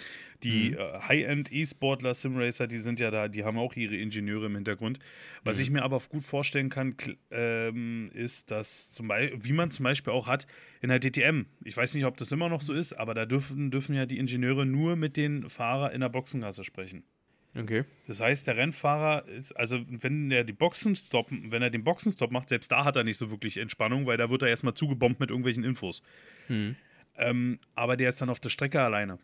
die 0.42 0.70
mhm. 0.70 0.78
äh, 0.78 1.00
High-End-E-Sportler, 1.00 2.14
Sim-Racer, 2.14 2.66
die 2.66 2.78
sind 2.78 2.98
ja 2.98 3.10
da, 3.10 3.28
die 3.28 3.44
haben 3.44 3.58
auch 3.58 3.74
ihre 3.76 3.96
Ingenieure 3.96 4.46
im 4.46 4.54
Hintergrund. 4.56 4.98
Was 5.44 5.56
mhm. 5.56 5.62
ich 5.62 5.70
mir 5.70 5.82
aber 5.82 6.00
gut 6.08 6.24
vorstellen 6.24 6.70
kann, 6.70 6.96
ähm, 7.30 8.10
ist, 8.14 8.50
dass 8.50 8.90
zum 8.90 9.08
Beispiel, 9.08 9.44
wie 9.44 9.52
man 9.52 9.70
zum 9.70 9.84
Beispiel 9.84 10.12
auch 10.12 10.26
hat 10.26 10.46
in 10.80 10.88
der 10.88 10.98
DTM, 10.98 11.46
ich 11.64 11.76
weiß 11.76 11.94
nicht, 11.94 12.04
ob 12.04 12.16
das 12.16 12.32
immer 12.32 12.48
noch 12.48 12.62
so 12.62 12.72
ist, 12.72 12.94
aber 12.94 13.14
da 13.14 13.26
dürfen, 13.26 13.70
dürfen 13.70 13.94
ja 13.94 14.06
die 14.06 14.18
Ingenieure 14.18 14.66
nur 14.66 14.96
mit 14.96 15.16
den 15.16 15.48
Fahrer 15.48 15.92
in 15.92 16.00
der 16.00 16.08
Boxengasse 16.08 16.64
sprechen. 16.64 17.04
Okay. 17.54 17.84
Das 18.06 18.20
heißt, 18.20 18.46
der 18.46 18.56
Rennfahrer 18.56 19.28
ist, 19.28 19.52
also 19.52 19.78
wenn 19.88 20.30
er 20.30 20.44
die 20.44 20.54
Boxenstopp, 20.54 21.28
wenn 21.30 21.62
er 21.62 21.70
den 21.70 21.84
Boxenstopp 21.84 22.30
macht, 22.30 22.48
selbst 22.48 22.72
da 22.72 22.84
hat 22.84 22.96
er 22.96 23.04
nicht 23.04 23.18
so 23.18 23.30
wirklich 23.30 23.58
Entspannung, 23.58 24.06
weil 24.06 24.16
da 24.16 24.30
wird 24.30 24.42
er 24.42 24.48
erstmal 24.48 24.74
zugebombt 24.74 25.20
mit 25.20 25.30
irgendwelchen 25.30 25.64
Infos. 25.64 26.02
Hm. 26.46 26.76
Ähm, 27.16 27.58
aber 27.74 27.96
der 27.96 28.08
ist 28.08 28.22
dann 28.22 28.30
auf 28.30 28.40
der 28.40 28.48
Strecke 28.48 28.80
alleine. 28.80 29.18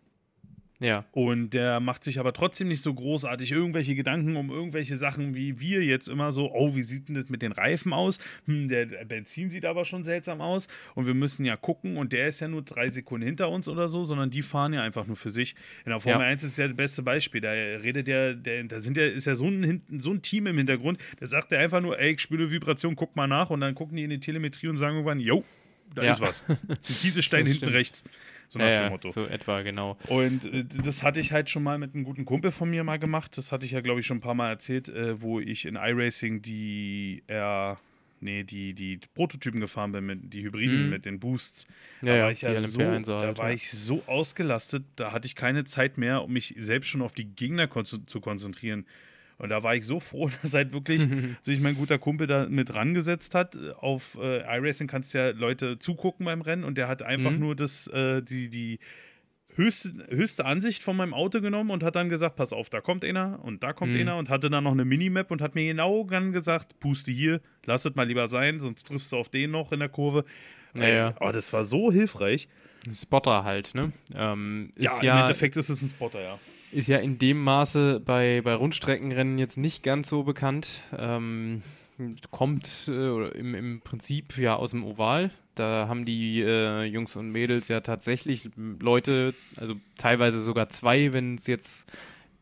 Ja. 0.81 1.05
Und 1.11 1.51
der 1.51 1.81
macht 1.81 2.05
sich 2.05 2.21
aber 2.21 2.33
trotzdem 2.33 2.69
nicht 2.69 2.83
so 2.83 2.95
großartig 2.95 3.51
irgendwelche 3.51 3.97
Gedanken 3.97 4.37
um 4.37 4.51
irgendwelche 4.51 4.97
Sachen, 4.97 5.35
wie 5.35 5.59
wir 5.59 5.83
jetzt 5.83 6.09
immer 6.09 6.31
so, 6.33 6.53
oh, 6.53 6.77
wie 6.77 6.83
sieht 6.83 7.09
denn 7.09 7.17
das 7.17 7.29
mit 7.29 7.43
den 7.43 7.51
Reifen 7.51 7.93
aus? 7.93 8.19
Hm, 8.47 8.69
der 8.69 8.87
Benzin 9.05 9.51
sieht 9.51 9.65
aber 9.65 9.85
schon 9.85 10.05
seltsam 10.05 10.41
aus 10.41 10.69
und 10.95 11.07
wir 11.07 11.15
müssen 11.15 11.45
ja 11.45 11.57
gucken 11.57 11.97
und 11.97 12.13
der 12.13 12.29
ist 12.29 12.41
ja 12.41 12.47
nur 12.47 12.63
drei 12.63 12.89
Sekunden 12.89 13.27
hinter 13.27 13.51
uns 13.51 13.69
oder 13.69 13.89
so, 13.89 14.05
sondern 14.05 14.31
die 14.31 14.43
fahren 14.43 14.73
ja 14.73 14.83
einfach 14.83 15.07
nur 15.07 15.17
für 15.17 15.31
sich. 15.31 15.57
In 15.85 15.91
der 15.91 16.01
Formel 16.01 16.21
ja. 16.21 16.29
1 16.29 16.45
ist 16.45 16.59
ja 16.59 16.69
das 16.69 16.77
beste 16.77 17.03
Beispiel. 17.03 17.41
Da 17.41 17.51
redet 17.51 18.07
der, 18.07 18.35
der 18.35 18.63
da 18.65 18.81
sind 18.81 18.97
ja, 18.97 19.05
ist 19.05 19.27
ja 19.27 19.35
so 19.35 19.47
ein, 19.47 19.83
so 19.99 20.13
ein 20.13 20.23
Team 20.23 20.47
im 20.47 20.59
Hintergrund, 20.59 20.99
da 21.19 21.27
sagt 21.27 21.51
er 21.53 21.59
einfach 21.59 21.81
nur, 21.81 21.99
ey, 21.99 22.13
ich 22.13 22.21
spüre 22.21 22.51
Vibration, 22.51 22.95
guck 22.95 23.17
mal 23.17 23.27
nach 23.27 23.51
und 23.51 23.61
dann 23.61 23.75
gucken 23.75 23.97
die 23.97 24.05
in 24.05 24.11
die 24.11 24.21
Telemetrie 24.21 24.69
und 24.69 24.77
sagen 24.77 24.95
irgendwann, 24.95 25.19
yo, 25.19 25.45
da 25.95 26.05
ja. 26.05 26.13
ist 26.13 26.21
was. 26.21 26.45
Ein 26.49 26.79
Kiesestein 27.01 27.47
hinten 27.47 27.69
rechts. 27.69 28.05
So 28.49 28.59
nach 28.59 28.67
ja, 28.67 28.83
dem 28.85 28.93
Motto. 28.93 29.09
So 29.09 29.27
etwa, 29.27 29.63
genau. 29.63 29.97
Und 30.09 30.45
äh, 30.47 30.65
das 30.65 31.03
hatte 31.03 31.21
ich 31.21 31.33
halt 31.33 31.51
schon 31.51 31.63
mal 31.63 31.79
mit 31.79 31.95
einem 31.95 32.05
guten 32.05 32.25
Kumpel 32.25 32.51
von 32.51 32.71
mir 32.71 32.83
mal 32.83 32.99
gemacht. 32.99 33.37
Das 33.37 33.53
hatte 33.53 33.67
ich 33.67 33.73
ja, 33.73 33.81
glaube 33.81 34.01
ich, 34.01 34.07
schon 34.07 34.19
ein 34.19 34.23
paar 34.23 34.35
Mal 34.35 34.49
erzählt, 34.49 34.89
äh, 34.89 35.21
wo 35.21 35.39
ich 35.39 35.67
in 35.67 35.77
iRacing 35.77 36.43
die 36.43 37.23
R. 37.27 37.79
Nee, 38.21 38.43
die, 38.43 38.75
die 38.75 38.99
Prototypen 39.15 39.61
gefahren 39.61 39.93
bin, 39.93 40.05
mit, 40.05 40.33
die 40.33 40.43
Hybriden 40.43 40.87
mhm. 40.87 40.91
mit 40.91 41.05
den 41.05 41.21
Boosts. 41.21 41.69
Da 42.03 42.17
ja, 42.17 42.23
war 42.25 42.33
ich 42.33 42.43
ja 42.43 42.61
so, 42.63 42.81
halt, 42.81 43.07
da 43.07 43.39
war 43.39 43.53
ich 43.53 43.71
so 43.71 44.03
ausgelastet, 44.07 44.83
da 44.97 45.13
hatte 45.13 45.27
ich 45.27 45.37
keine 45.37 45.63
Zeit 45.63 45.99
mehr, 45.99 46.25
um 46.25 46.33
mich 46.33 46.53
selbst 46.59 46.89
schon 46.89 47.01
auf 47.01 47.13
die 47.13 47.27
Gegner 47.27 47.69
kon 47.69 47.85
zu 47.85 48.21
konzentrieren 48.21 48.87
Und 49.39 49.51
da 49.51 49.63
war 49.63 49.75
ich 49.77 49.87
so 49.87 50.01
froh, 50.01 50.29
dass 50.43 50.53
halt 50.55 50.73
wirklich 50.73 51.07
sich 51.41 51.61
mein 51.61 51.75
guter 51.77 51.99
Kumpel 51.99 52.27
da 52.27 52.47
mit 52.49 52.75
rangesetzt 52.75 53.35
hat. 53.35 53.57
Auf 53.77 54.19
äh, 54.21 54.41
iRacing 54.59 54.87
kannst 54.89 55.15
du 55.15 55.19
ja 55.19 55.31
Leute 55.31 55.79
zugucken 55.79 56.27
beim 56.27 56.41
Rennen 56.43 56.65
und 56.65 56.77
der 56.77 56.89
hat 56.89 57.03
einfach 57.03 57.31
Mhm. 57.33 57.39
nur 57.41 57.57
das, 57.57 57.87
äh, 57.89 58.21
die, 58.23 58.49
die 58.49 58.79
höchste, 59.55 59.93
höchste 60.11 60.45
Ansicht 60.45 60.83
von 60.85 60.97
meinem 60.97 61.15
Auto 61.15 61.41
genommen 61.41 61.71
und 61.71 61.83
hat 61.83 61.97
dann 61.97 62.09
gesagt, 62.09 62.37
pass 62.37 62.53
auf, 62.53 62.71
da 62.71 62.81
kommt 62.81 63.05
einer 63.05 63.41
und 63.45 63.63
da 63.63 63.73
kommt 63.73 63.95
Mhm. 63.95 64.01
einer 64.01 64.17
und 64.17 64.29
hatte 64.29 64.51
dann 64.51 64.65
noch 64.65 64.73
eine 64.73 64.85
Minimap 64.85 65.31
und 65.31 65.41
hat 65.43 65.55
mir 65.55 65.65
genau 65.65 66.05
dann 66.05 66.33
gesagt, 66.33 66.79
puste 66.81 67.11
hier, 67.13 67.41
lass 67.65 67.85
es 67.85 67.95
mal 67.97 68.07
lieber 68.07 68.29
sein, 68.29 68.61
sonst 68.61 68.87
triffst 68.87 69.11
du 69.13 69.17
auf 69.17 69.29
den 69.29 69.51
noch 69.51 69.73
in 69.73 69.81
der 69.81 69.89
Kurve. 69.89 70.25
Ja, 70.77 70.83
Ey, 70.83 70.95
ja. 70.97 71.15
Oh, 71.21 71.31
das 71.33 71.53
war 71.53 71.65
so 71.65 71.91
hilfreich. 71.91 72.49
Spotter 72.93 73.43
halt, 73.45 73.75
ne? 73.75 73.93
Ähm, 74.15 74.73
Ja, 74.79 74.93
ist 74.95 75.03
im 75.03 75.07
ja, 75.07 75.21
Endeffekt 75.23 75.57
ist 75.57 75.69
es 75.71 75.83
ein 75.83 75.89
Spotter, 75.89 76.21
ja. 76.23 76.39
Ist 76.73 76.89
ja 76.89 76.99
in 76.99 77.19
dem 77.19 77.43
Maße 77.43 78.01
bei, 78.01 78.41
bei 78.43 78.55
Rundstreckenrennen 78.55 79.39
jetzt 79.39 79.57
nicht 79.57 79.83
ganz 79.83 80.09
so 80.09 80.23
bekannt. 80.23 80.83
Ähm, 80.97 81.63
kommt 82.31 82.89
äh, 82.89 83.29
im, 83.31 83.55
im 83.55 83.81
Prinzip 83.81 84.39
ja 84.39 84.57
aus 84.57 84.71
dem 84.71 84.85
Oval. 84.85 85.31
Da 85.55 85.89
haben 85.89 86.05
die 86.05 86.41
äh, 86.41 86.85
Jungs 86.85 87.17
und 87.17 87.31
Mädels 87.31 87.69
ja 87.69 87.81
tatsächlich 87.81 88.49
Leute, 88.57 89.35
also 89.57 89.75
teilweise 89.97 90.41
sogar 90.41 90.69
zwei, 90.69 91.13
wenn 91.13 91.35
es 91.35 91.47
jetzt 91.49 91.91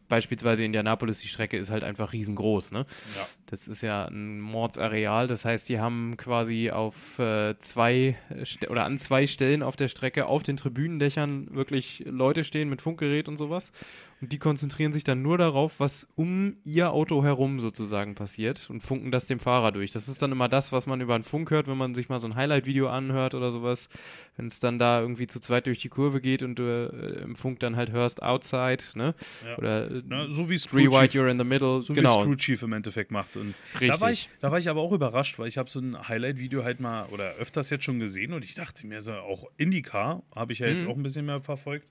beispielsweise 0.08 0.64
Indianapolis, 0.64 1.18
die 1.18 1.28
Strecke 1.28 1.56
ist 1.56 1.70
halt 1.70 1.84
einfach 1.84 2.12
riesengroß, 2.12 2.72
ne? 2.72 2.86
Ja. 3.16 3.26
Das 3.46 3.68
ist 3.68 3.82
ja 3.82 4.06
ein 4.06 4.40
Mordsareal, 4.40 5.28
das 5.28 5.44
heißt, 5.44 5.68
die 5.68 5.80
haben 5.80 6.16
quasi 6.16 6.70
auf 6.70 7.18
äh, 7.18 7.58
zwei 7.58 8.16
äh, 8.30 8.66
oder 8.68 8.84
an 8.84 8.98
zwei 8.98 9.26
Stellen 9.26 9.62
auf 9.62 9.76
der 9.76 9.88
Strecke 9.88 10.26
auf 10.26 10.42
den 10.42 10.56
Tribünendächern 10.56 11.54
wirklich 11.54 12.04
Leute 12.06 12.44
stehen 12.44 12.68
mit 12.68 12.82
Funkgerät 12.82 13.28
und 13.28 13.36
sowas. 13.36 13.72
Und 14.22 14.32
die 14.32 14.38
konzentrieren 14.38 14.94
sich 14.94 15.04
dann 15.04 15.20
nur 15.20 15.36
darauf, 15.36 15.78
was 15.78 16.10
um 16.16 16.56
ihr 16.64 16.90
Auto 16.90 17.22
herum 17.22 17.60
sozusagen 17.60 18.14
passiert 18.14 18.70
und 18.70 18.80
funken 18.80 19.10
das 19.10 19.26
dem 19.26 19.38
Fahrer 19.38 19.72
durch. 19.72 19.90
Das 19.90 20.08
ist 20.08 20.22
dann 20.22 20.32
immer 20.32 20.48
das, 20.48 20.72
was 20.72 20.86
man 20.86 21.02
über 21.02 21.14
einen 21.14 21.22
Funk 21.22 21.50
hört, 21.50 21.66
wenn 21.68 21.76
man 21.76 21.94
sich 21.94 22.08
mal 22.08 22.18
so 22.18 22.26
ein 22.26 22.34
Highlight-Video 22.34 22.88
anhört 22.88 23.34
oder 23.34 23.50
sowas. 23.50 23.90
Wenn 24.38 24.46
es 24.46 24.58
dann 24.58 24.78
da 24.78 25.02
irgendwie 25.02 25.26
zu 25.26 25.38
zweit 25.38 25.66
durch 25.66 25.80
die 25.80 25.90
Kurve 25.90 26.22
geht 26.22 26.42
und 26.42 26.58
du 26.58 26.62
äh, 26.64 27.22
im 27.24 27.36
Funk 27.36 27.60
dann 27.60 27.76
halt 27.76 27.92
hörst 27.92 28.22
Outside, 28.22 28.82
ne? 28.94 29.14
Ja. 29.44 29.58
Oder 29.58 29.90
äh, 29.90 30.02
Na, 30.06 30.30
so 30.30 30.48
wie 30.48 30.56
Three 30.56 30.90
White, 30.90 31.18
you're 31.18 31.30
in 31.30 31.36
the 31.38 31.44
middle. 31.44 31.82
so 31.82 31.92
genau, 31.92 32.20
wie 32.20 32.22
Screw 32.24 32.36
Chief 32.36 32.62
im 32.62 32.72
Endeffekt 32.72 33.10
macht. 33.10 33.36
Und 33.36 33.54
richtig. 33.74 33.90
Da 33.90 34.00
war, 34.00 34.10
ich, 34.10 34.30
da 34.40 34.50
war 34.50 34.58
ich 34.58 34.70
aber 34.70 34.80
auch 34.80 34.92
überrascht, 34.92 35.38
weil 35.38 35.48
ich 35.48 35.58
habe 35.58 35.68
so 35.68 35.78
ein 35.80 36.08
Highlight-Video 36.08 36.64
halt 36.64 36.80
mal 36.80 37.04
oder 37.12 37.32
öfters 37.34 37.68
jetzt 37.68 37.84
schon 37.84 37.98
gesehen 37.98 38.32
und 38.32 38.44
ich 38.46 38.54
dachte 38.54 38.86
mir 38.86 39.02
so, 39.02 39.12
auch 39.12 39.44
IndyCar 39.58 40.22
habe 40.34 40.54
ich 40.54 40.60
ja 40.60 40.68
jetzt 40.68 40.84
Mhm. 40.84 40.90
auch 40.90 40.96
ein 40.96 41.02
bisschen 41.02 41.26
mehr 41.26 41.40
verfolgt. 41.42 41.88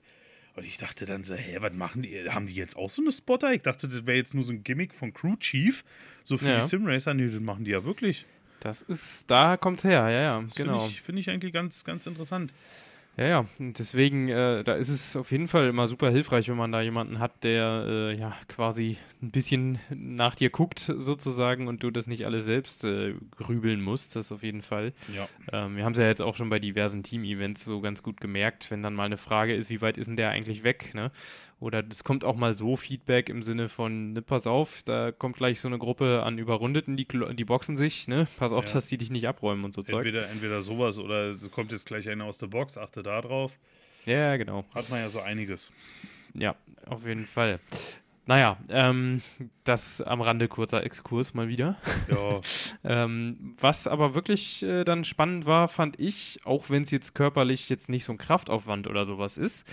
Und 0.56 0.64
ich 0.64 0.78
dachte 0.78 1.04
dann 1.04 1.22
so, 1.22 1.34
hä, 1.34 1.58
was 1.60 1.74
machen 1.74 2.02
die? 2.02 2.30
Haben 2.30 2.46
die 2.46 2.54
jetzt 2.54 2.76
auch 2.76 2.88
so 2.88 3.02
eine 3.02 3.12
Spotter? 3.12 3.52
Ich 3.52 3.60
dachte, 3.62 3.88
das 3.88 4.06
wäre 4.06 4.16
jetzt 4.16 4.32
nur 4.34 4.42
so 4.42 4.52
ein 4.52 4.64
Gimmick 4.64 4.94
von 4.94 5.12
Crew 5.12 5.36
Chief, 5.36 5.84
so 6.24 6.38
für 6.38 6.48
Ja. 6.48 6.60
die 6.62 6.66
Simracer. 6.66 7.12
Nee, 7.12 7.28
das 7.28 7.40
machen 7.40 7.64
die 7.64 7.72
ja 7.72 7.84
wirklich. 7.84 8.24
Das 8.60 8.80
ist, 8.82 9.30
da 9.30 9.58
kommt's 9.58 9.84
her, 9.84 10.08
ja, 10.08 10.20
ja, 10.20 10.40
Das 10.42 10.54
genau. 10.54 10.78
Finde 10.80 10.90
ich, 10.94 11.02
find 11.02 11.18
ich 11.18 11.30
eigentlich 11.30 11.52
ganz, 11.52 11.84
ganz 11.84 12.06
interessant. 12.06 12.52
Ja, 13.16 13.26
ja, 13.26 13.46
und 13.58 13.78
deswegen, 13.78 14.28
äh, 14.28 14.62
da 14.62 14.74
ist 14.74 14.90
es 14.90 15.16
auf 15.16 15.32
jeden 15.32 15.48
Fall 15.48 15.68
immer 15.68 15.88
super 15.88 16.10
hilfreich, 16.10 16.48
wenn 16.50 16.56
man 16.58 16.70
da 16.70 16.82
jemanden 16.82 17.18
hat, 17.18 17.44
der 17.44 17.84
äh, 17.88 18.14
ja 18.14 18.34
quasi 18.46 18.98
ein 19.22 19.30
bisschen 19.30 19.78
nach 19.88 20.34
dir 20.34 20.50
guckt, 20.50 20.92
sozusagen, 20.98 21.66
und 21.66 21.82
du 21.82 21.90
das 21.90 22.06
nicht 22.08 22.26
alles 22.26 22.44
selbst 22.44 22.84
äh, 22.84 23.14
grübeln 23.30 23.80
musst, 23.80 24.16
das 24.16 24.32
auf 24.32 24.42
jeden 24.42 24.60
Fall. 24.60 24.92
Ja. 25.14 25.28
Ähm, 25.50 25.76
wir 25.76 25.84
haben 25.84 25.92
es 25.92 25.98
ja 25.98 26.06
jetzt 26.06 26.20
auch 26.20 26.36
schon 26.36 26.50
bei 26.50 26.58
diversen 26.58 27.02
Team-Events 27.02 27.64
so 27.64 27.80
ganz 27.80 28.02
gut 28.02 28.20
gemerkt, 28.20 28.70
wenn 28.70 28.82
dann 28.82 28.94
mal 28.94 29.04
eine 29.04 29.16
Frage 29.16 29.54
ist, 29.54 29.70
wie 29.70 29.80
weit 29.80 29.96
ist 29.96 30.08
denn 30.08 30.16
der 30.16 30.28
eigentlich 30.30 30.62
weg, 30.62 30.92
ne? 30.94 31.10
Oder 31.58 31.82
es 31.90 32.04
kommt 32.04 32.22
auch 32.24 32.36
mal 32.36 32.52
so 32.52 32.76
Feedback 32.76 33.30
im 33.30 33.42
Sinne 33.42 33.70
von, 33.70 34.12
ne, 34.12 34.20
pass 34.20 34.46
auf, 34.46 34.82
da 34.82 35.10
kommt 35.10 35.36
gleich 35.36 35.60
so 35.60 35.68
eine 35.68 35.78
Gruppe 35.78 36.22
an 36.22 36.36
Überrundeten, 36.36 36.96
die, 36.98 37.06
die 37.06 37.44
boxen 37.46 37.78
sich, 37.78 38.08
ne? 38.08 38.26
Pass 38.38 38.52
auf, 38.52 38.66
Ja. 38.66 38.74
dass 38.74 38.88
die 38.88 38.98
dich 38.98 39.10
nicht 39.10 39.26
abräumen 39.26 39.64
und 39.64 39.72
so 39.74 39.82
Zeug. 39.82 40.04
Entweder, 40.04 40.28
entweder 40.28 40.60
sowas 40.60 40.98
oder 40.98 41.34
kommt 41.50 41.72
jetzt 41.72 41.86
gleich 41.86 42.08
einer 42.10 42.24
aus 42.26 42.36
der 42.36 42.48
Box, 42.48 42.76
achte 42.76 43.02
da 43.02 43.22
drauf. 43.22 43.58
Ja, 44.04 44.36
genau. 44.36 44.64
Hat 44.74 44.90
man 44.90 45.00
ja 45.00 45.08
so 45.08 45.20
einiges. 45.20 45.72
Ja, 46.34 46.54
auf 46.84 47.06
jeden 47.06 47.24
Fall. 47.24 47.58
Naja, 48.26 48.58
ähm, 48.68 49.22
das 49.64 50.02
am 50.02 50.20
Rande 50.20 50.48
kurzer 50.48 50.82
Exkurs 50.84 51.32
mal 51.32 51.48
wieder. 51.48 51.76
Ja, 52.10 52.40
Ähm, 52.84 53.54
was 53.60 53.86
aber 53.86 54.14
wirklich 54.14 54.62
äh, 54.62 54.84
dann 54.84 55.04
spannend 55.04 55.46
war, 55.46 55.68
fand 55.68 55.98
ich, 55.98 56.38
auch 56.44 56.68
wenn 56.68 56.82
es 56.82 56.90
jetzt 56.90 57.14
körperlich 57.14 57.68
jetzt 57.70 57.88
nicht 57.88 58.04
so 58.04 58.12
ein 58.12 58.18
Kraftaufwand 58.18 58.86
oder 58.88 59.04
sowas 59.06 59.38
ist, 59.38 59.66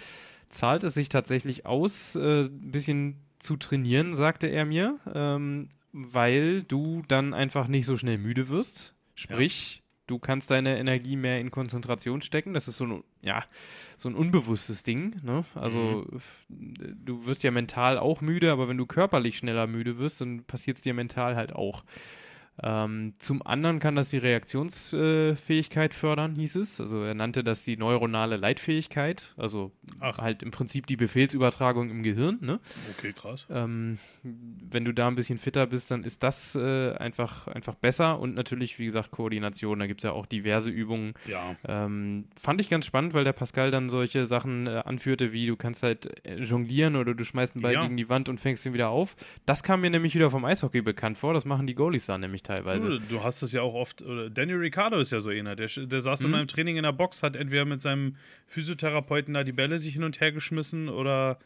zahlt 0.53 0.83
es 0.83 0.93
sich 0.93 1.09
tatsächlich 1.09 1.65
aus, 1.65 2.15
äh, 2.15 2.43
ein 2.43 2.71
bisschen 2.71 3.17
zu 3.39 3.57
trainieren, 3.57 4.15
sagte 4.15 4.47
er 4.47 4.65
mir, 4.65 4.99
ähm, 5.13 5.69
weil 5.91 6.63
du 6.63 7.03
dann 7.07 7.33
einfach 7.33 7.67
nicht 7.67 7.85
so 7.85 7.97
schnell 7.97 8.17
müde 8.17 8.49
wirst. 8.49 8.95
Sprich, 9.15 9.83
du 10.07 10.19
kannst 10.19 10.51
deine 10.51 10.77
Energie 10.77 11.15
mehr 11.15 11.39
in 11.39 11.51
Konzentration 11.51 12.21
stecken. 12.21 12.53
Das 12.53 12.67
ist 12.67 12.77
so 12.77 12.85
ein, 12.85 13.03
ja, 13.21 13.43
so 13.97 14.09
ein 14.09 14.15
unbewusstes 14.15 14.83
Ding. 14.83 15.15
Ne? 15.23 15.45
Also 15.55 16.07
du 16.49 17.25
wirst 17.25 17.43
ja 17.43 17.51
mental 17.51 17.97
auch 17.97 18.21
müde, 18.21 18.51
aber 18.51 18.67
wenn 18.67 18.77
du 18.77 18.85
körperlich 18.85 19.37
schneller 19.37 19.67
müde 19.67 19.97
wirst, 19.97 20.21
dann 20.21 20.43
passiert 20.43 20.77
es 20.77 20.83
dir 20.83 20.93
mental 20.93 21.35
halt 21.35 21.53
auch. 21.53 21.83
Ähm, 22.61 23.13
zum 23.17 23.41
anderen 23.45 23.79
kann 23.79 23.95
das 23.95 24.09
die 24.11 24.17
Reaktionsfähigkeit 24.17 25.93
fördern, 25.93 26.35
hieß 26.35 26.55
es. 26.57 26.79
Also 26.79 27.03
er 27.03 27.15
nannte 27.15 27.43
das 27.43 27.63
die 27.63 27.77
neuronale 27.77 28.37
Leitfähigkeit, 28.37 29.33
also 29.37 29.71
Ach. 29.99 30.19
halt 30.19 30.43
im 30.43 30.51
Prinzip 30.51 30.85
die 30.87 30.95
Befehlsübertragung 30.95 31.89
im 31.89 32.03
Gehirn. 32.03 32.37
Ne? 32.41 32.59
okay, 32.97 33.11
krass. 33.13 33.47
Ähm, 33.49 33.97
wenn 34.23 34.85
du 34.85 34.93
da 34.93 35.07
ein 35.07 35.15
bisschen 35.15 35.37
fitter 35.39 35.65
bist, 35.67 35.89
dann 35.91 36.03
ist 36.03 36.21
das 36.23 36.55
äh, 36.55 36.93
einfach, 36.93 37.47
einfach 37.47 37.75
besser 37.75 38.19
und 38.19 38.35
natürlich, 38.35 38.77
wie 38.77 38.85
gesagt, 38.85 39.11
Koordination. 39.11 39.79
Da 39.79 39.87
gibt 39.87 40.01
es 40.01 40.03
ja 40.03 40.11
auch 40.11 40.25
diverse 40.27 40.69
Übungen. 40.69 41.13
Ja, 41.27 41.55
Ähm, 41.67 42.25
fand 42.39 42.61
ich 42.61 42.69
ganz 42.69 42.85
spannend, 42.85 43.13
weil 43.15 43.23
der 43.23 43.33
Pascal 43.33 43.71
dann 43.71 43.89
solche 43.89 44.25
Sachen 44.27 44.67
äh, 44.67 44.81
anführte, 44.85 45.31
wie 45.31 45.47
du 45.47 45.55
kannst 45.55 45.81
halt 45.83 46.23
äh, 46.27 46.35
jonglieren 46.43 46.95
oder 46.95 47.15
du 47.15 47.23
schmeißt 47.23 47.55
einen 47.55 47.63
Ball 47.63 47.73
Ja. 47.73 47.81
gegen 47.83 47.97
die 47.97 48.09
Wand 48.09 48.29
und 48.29 48.39
fängst 48.39 48.65
ihn 48.65 48.73
wieder 48.73 48.89
auf. 48.89 49.15
Das 49.47 49.63
kam 49.63 49.81
mir 49.81 49.89
nämlich 49.89 50.13
wieder 50.13 50.29
vom 50.29 50.45
Eishockey 50.45 50.81
bekannt 50.81 51.17
vor. 51.17 51.33
Das 51.33 51.45
machen 51.45 51.65
die 51.65 51.73
Goalies 51.75 52.05
da 52.05 52.17
nämlich 52.17 52.42
teilweise. 52.43 52.87
Du, 52.87 52.99
du 52.99 53.23
hast 53.23 53.41
es 53.41 53.51
ja 53.51 53.61
auch 53.61 53.73
oft, 53.73 54.01
oder 54.01 54.29
Danny 54.29 54.53
Ricciardo 54.53 54.99
ist 54.99 55.11
ja 55.11 55.19
so 55.19 55.29
einer, 55.29 55.55
der, 55.55 55.67
der 55.67 56.01
saß 56.01 56.21
Mhm. 56.21 56.27
in 56.27 56.35
einem 56.35 56.47
Training 56.47 56.77
in 56.77 56.83
der 56.83 56.91
Box, 56.91 57.23
hat 57.23 57.35
entweder 57.35 57.65
mit 57.65 57.81
seinem 57.81 58.15
Physiotherapeuten 58.47 59.33
da 59.33 59.43
die 59.43 59.51
Bälle 59.51 59.79
sich 59.79 59.93
hin 59.93 60.03
und 60.03 60.19
her 60.21 60.31
geschmissen 60.31 60.89
oder 60.89 61.39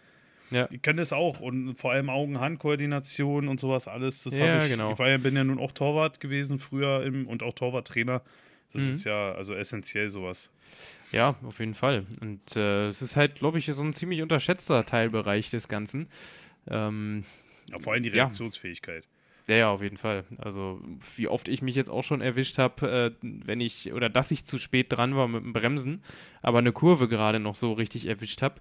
Ja. 0.52 0.68
ich 0.72 0.82
kenne 0.82 1.02
das 1.02 1.14
auch 1.14 1.40
und 1.40 1.76
vor 1.76 1.92
allem 1.92 2.10
Augen-Hand-Koordination 2.10 3.48
und 3.48 3.60
sowas 3.60 3.88
alles. 3.88 4.24
Das 4.24 4.38
Ja, 4.38 4.64
ich, 4.64 4.70
genau. 4.72 4.94
ich 4.94 5.00
war 5.00 5.10
ja, 5.10 5.18
bin 5.18 5.36
ja 5.36 5.44
nun 5.44 5.60
auch 5.60 5.72
Torwart 5.72 6.20
gewesen 6.20 6.60
früher 6.60 7.04
im, 7.04 7.28
und 7.28 7.44
auch 7.44 7.54
Torwarttrainer. 7.54 8.22
Das 8.74 8.82
Mhm. 8.82 8.92
ist 8.92 9.04
ja 9.06 9.32
also 9.34 9.54
essentiell 9.56 10.10
sowas. 10.10 10.50
Ja, 11.14 11.36
auf 11.44 11.60
jeden 11.60 11.74
Fall. 11.74 12.06
Und 12.20 12.56
äh, 12.58 12.88
es 12.88 13.02
ist 13.02 13.16
halt, 13.16 13.36
glaube 13.36 13.58
ich, 13.60 13.66
so 13.66 13.82
ein 13.82 13.94
ziemlich 13.94 14.22
unterschätzter 14.22 14.84
Teilbereich 14.86 15.50
des 15.50 15.68
Ganzen. 15.70 16.08
Ähm, 16.70 17.24
Ja, 17.70 17.80
vor 17.80 17.94
allem 17.94 18.04
die. 18.04 18.10
Reaktionsfähigkeit. 18.10 19.08
Ja, 19.50 19.56
ja, 19.56 19.70
auf 19.72 19.82
jeden 19.82 19.96
Fall. 19.96 20.26
Also, 20.40 20.82
wie 21.16 21.30
oft 21.30 21.48
ich 21.48 21.62
mich 21.62 21.74
jetzt 21.76 21.90
auch 21.90 22.04
schon 22.04 22.20
erwischt 22.20 22.58
habe, 22.58 23.14
äh, 23.22 23.28
wenn 23.46 23.62
ich, 23.62 23.94
oder 23.94 24.10
dass 24.10 24.30
ich 24.32 24.46
zu 24.46 24.58
spät 24.58 24.88
dran 24.90 25.16
war 25.16 25.30
mit 25.30 25.42
dem 25.42 25.54
Bremsen, 25.54 26.04
aber 26.42 26.58
eine 26.58 26.74
Kurve 26.74 27.08
gerade 27.08 27.40
noch 27.40 27.56
so 27.56 27.72
richtig 27.72 28.08
erwischt 28.08 28.42
habe. 28.42 28.56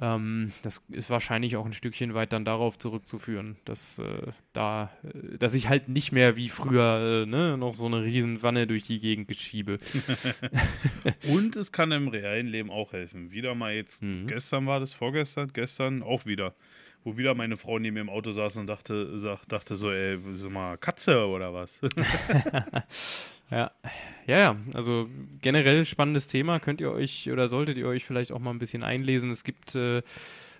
Ja. 0.00 0.16
Ähm, 0.16 0.52
das 0.62 0.84
ist 0.90 1.10
wahrscheinlich 1.10 1.56
auch 1.56 1.64
ein 1.64 1.72
Stückchen 1.72 2.14
weit 2.14 2.32
dann 2.32 2.44
darauf 2.44 2.76
zurückzuführen, 2.76 3.56
dass 3.64 4.00
äh, 4.00 4.32
da, 4.52 4.90
äh, 5.04 5.38
dass 5.38 5.54
ich 5.54 5.68
halt 5.68 5.88
nicht 5.88 6.10
mehr 6.10 6.34
wie 6.36 6.48
früher 6.48 7.22
äh, 7.24 7.26
ne, 7.26 7.56
noch 7.56 7.74
so 7.76 7.86
eine 7.86 8.02
riesen 8.02 8.42
Wanne 8.42 8.66
durch 8.66 8.82
die 8.82 8.98
Gegend 8.98 9.28
geschiebe. 9.28 9.78
Und 11.28 11.56
es 11.56 11.72
kann 11.72 11.92
im 11.92 12.08
realen 12.08 12.46
Leben 12.48 12.70
auch 12.70 12.92
helfen. 12.92 13.30
Wieder 13.30 13.54
mal 13.54 13.74
jetzt, 13.74 14.02
Mhm. 14.02 14.26
gestern 14.26 14.66
war 14.66 14.80
das, 14.80 14.92
vorgestern, 14.92 15.52
gestern 15.52 16.02
auch 16.02 16.26
wieder. 16.26 16.54
Wo 17.06 17.16
wieder 17.16 17.34
meine 17.34 17.56
Frau 17.56 17.78
neben 17.78 17.94
mir 17.94 18.00
im 18.00 18.10
Auto 18.10 18.32
saß 18.32 18.56
und 18.56 18.66
dachte, 18.66 19.16
sag, 19.16 19.46
dachte 19.46 19.76
so, 19.76 19.92
ey, 19.92 20.18
sag 20.32 20.50
mal, 20.50 20.76
Katze 20.76 21.24
oder 21.28 21.54
was? 21.54 21.78
Ja, 23.48 23.70
ja, 24.26 24.38
ja. 24.38 24.56
Also 24.74 25.08
generell 25.40 25.84
spannendes 25.84 26.26
Thema. 26.26 26.58
Könnt 26.58 26.80
ihr 26.80 26.90
euch 26.90 27.30
oder 27.30 27.46
solltet 27.46 27.78
ihr 27.78 27.86
euch 27.86 28.04
vielleicht 28.04 28.32
auch 28.32 28.40
mal 28.40 28.50
ein 28.50 28.58
bisschen 28.58 28.82
einlesen. 28.82 29.30
Es 29.30 29.44
gibt 29.44 29.76
äh, 29.76 30.02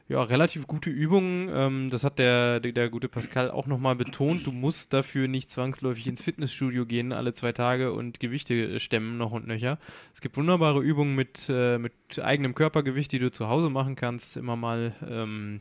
ja 0.09 0.23
relativ 0.23 0.69
gute 0.69 0.89
Übungen. 0.89 1.51
Ähm, 1.53 1.91
das 1.91 2.05
hat 2.05 2.21
der, 2.21 2.61
der, 2.61 2.71
der 2.71 2.91
gute 2.91 3.09
Pascal 3.09 3.51
auch 3.51 3.67
nochmal 3.67 3.97
betont. 3.97 4.47
Du 4.47 4.53
musst 4.53 4.93
dafür 4.93 5.27
nicht 5.27 5.51
zwangsläufig 5.51 6.07
ins 6.07 6.23
Fitnessstudio 6.23 6.87
gehen 6.87 7.13
alle 7.13 7.35
zwei 7.35 7.51
Tage 7.51 7.93
und 7.93 8.21
Gewichte 8.21 8.55
äh, 8.55 8.79
stemmen 8.79 9.19
noch 9.19 9.33
und 9.33 9.49
nöcher. 9.49 9.81
Es 10.15 10.21
gibt 10.21 10.37
wunderbare 10.37 10.81
Übungen 10.81 11.17
mit, 11.17 11.49
äh, 11.49 11.79
mit 11.79 11.93
eigenem 12.23 12.55
Körpergewicht, 12.55 13.11
die 13.11 13.19
du 13.19 13.33
zu 13.33 13.49
Hause 13.49 13.69
machen 13.69 13.97
kannst. 13.97 14.37
Immer 14.37 14.55
mal. 14.55 14.95
Ähm, 15.11 15.61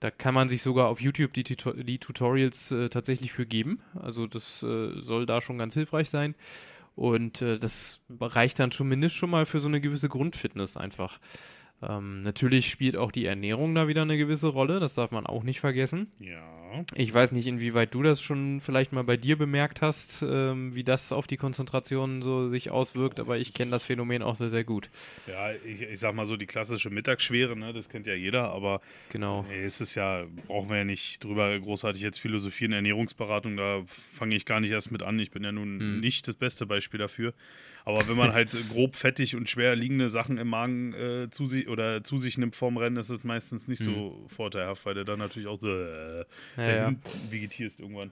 da 0.00 0.10
kann 0.10 0.34
man 0.34 0.48
sich 0.48 0.62
sogar 0.62 0.88
auf 0.88 1.00
YouTube 1.00 1.32
die, 1.32 1.44
Tuto 1.44 1.72
die 1.72 1.98
Tutorials 1.98 2.70
äh, 2.70 2.88
tatsächlich 2.88 3.32
für 3.32 3.46
geben. 3.46 3.80
Also 3.94 4.26
das 4.26 4.62
äh, 4.62 5.00
soll 5.00 5.26
da 5.26 5.40
schon 5.40 5.58
ganz 5.58 5.74
hilfreich 5.74 6.10
sein. 6.10 6.34
Und 6.94 7.42
äh, 7.42 7.58
das 7.58 8.00
reicht 8.20 8.58
dann 8.58 8.70
zumindest 8.70 9.16
schon 9.16 9.30
mal 9.30 9.46
für 9.46 9.60
so 9.60 9.68
eine 9.68 9.80
gewisse 9.80 10.08
Grundfitness 10.08 10.76
einfach. 10.76 11.20
Ähm, 11.82 12.22
natürlich 12.22 12.70
spielt 12.70 12.96
auch 12.96 13.12
die 13.12 13.26
Ernährung 13.26 13.74
da 13.74 13.86
wieder 13.86 14.02
eine 14.02 14.16
gewisse 14.16 14.48
Rolle, 14.48 14.80
das 14.80 14.94
darf 14.94 15.10
man 15.10 15.26
auch 15.26 15.42
nicht 15.42 15.60
vergessen. 15.60 16.08
Ja. 16.18 16.42
Ich 16.94 17.12
weiß 17.12 17.32
nicht, 17.32 17.46
inwieweit 17.46 17.94
du 17.94 18.02
das 18.02 18.20
schon 18.20 18.60
vielleicht 18.60 18.92
mal 18.92 19.04
bei 19.04 19.16
dir 19.16 19.36
bemerkt 19.36 19.82
hast, 19.82 20.22
ähm, 20.28 20.74
wie 20.74 20.84
das 20.84 21.12
auf 21.12 21.26
die 21.26 21.36
Konzentration 21.36 22.22
so 22.22 22.48
sich 22.48 22.70
auswirkt, 22.70 23.20
aber 23.20 23.38
ich 23.38 23.54
kenne 23.54 23.70
das 23.70 23.84
Phänomen 23.84 24.22
auch 24.22 24.36
sehr, 24.36 24.50
sehr 24.50 24.64
gut. 24.64 24.90
Ja, 25.26 25.52
ich, 25.52 25.82
ich 25.82 26.00
sag 26.00 26.14
mal 26.14 26.26
so 26.26 26.36
die 26.36 26.46
klassische 26.46 26.90
Mittagsschwere, 26.90 27.56
ne, 27.56 27.72
das 27.72 27.88
kennt 27.88 28.06
ja 28.06 28.14
jeder, 28.14 28.50
aber 28.52 28.80
Genau. 29.10 29.44
ey, 29.50 29.62
es 29.64 29.80
ist 29.80 29.94
ja, 29.94 30.24
brauchen 30.46 30.68
wir 30.70 30.78
ja 30.78 30.84
nicht 30.84 31.22
drüber 31.22 31.58
großartig 31.58 32.02
jetzt 32.02 32.18
philosophieren, 32.18 32.72
Ernährungsberatung, 32.72 33.56
da 33.56 33.82
fange 33.86 34.34
ich 34.34 34.44
gar 34.46 34.60
nicht 34.60 34.70
erst 34.70 34.90
mit 34.90 35.02
an. 35.02 35.18
Ich 35.18 35.30
bin 35.30 35.44
ja 35.44 35.52
nun 35.52 35.78
Hm. 35.78 36.00
nicht 36.00 36.26
das 36.26 36.36
beste 36.36 36.66
Beispiel 36.66 36.98
dafür. 36.98 37.32
Aber 37.86 38.08
wenn 38.08 38.16
man 38.16 38.32
halt 38.32 38.54
grob 38.68 38.96
fettig 38.96 39.36
und 39.36 39.48
schwer 39.48 39.76
liegende 39.76 40.10
Sachen 40.10 40.38
im 40.38 40.48
Magen 40.48 40.92
äh, 40.92 41.30
zu 41.30 41.46
sich 41.46 41.68
oder 41.68 42.02
zu 42.02 42.18
sich 42.18 42.36
nimmt 42.36 42.56
vorm 42.56 42.76
Rennen, 42.76 42.96
ist 42.96 43.10
es 43.10 43.22
meistens 43.22 43.68
nicht 43.68 43.80
so 43.80 44.26
vorteilhaft, 44.26 44.84
weil 44.84 44.94
du 44.94 45.04
dann 45.04 45.20
natürlich 45.20 45.46
auch 45.48 45.60
so 45.60 45.68
äh, 45.68 46.24
Hm. 46.56 46.64
Ja, 46.64 46.74
ja. 46.74 46.92
vegetierst 47.30 47.80
irgendwann. 47.80 48.10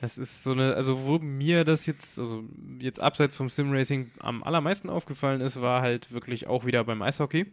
Das 0.00 0.16
ist 0.16 0.42
so 0.42 0.52
eine, 0.52 0.74
also 0.74 1.04
wo 1.04 1.18
mir 1.18 1.64
das 1.64 1.84
jetzt, 1.84 2.18
also 2.18 2.44
jetzt 2.78 3.00
abseits 3.00 3.36
vom 3.36 3.50
Simracing 3.50 4.10
am 4.20 4.42
allermeisten 4.42 4.88
aufgefallen 4.88 5.42
ist, 5.42 5.60
war 5.60 5.82
halt 5.82 6.10
wirklich 6.10 6.46
auch 6.46 6.64
wieder 6.64 6.82
beim 6.84 7.02
Eishockey. 7.02 7.44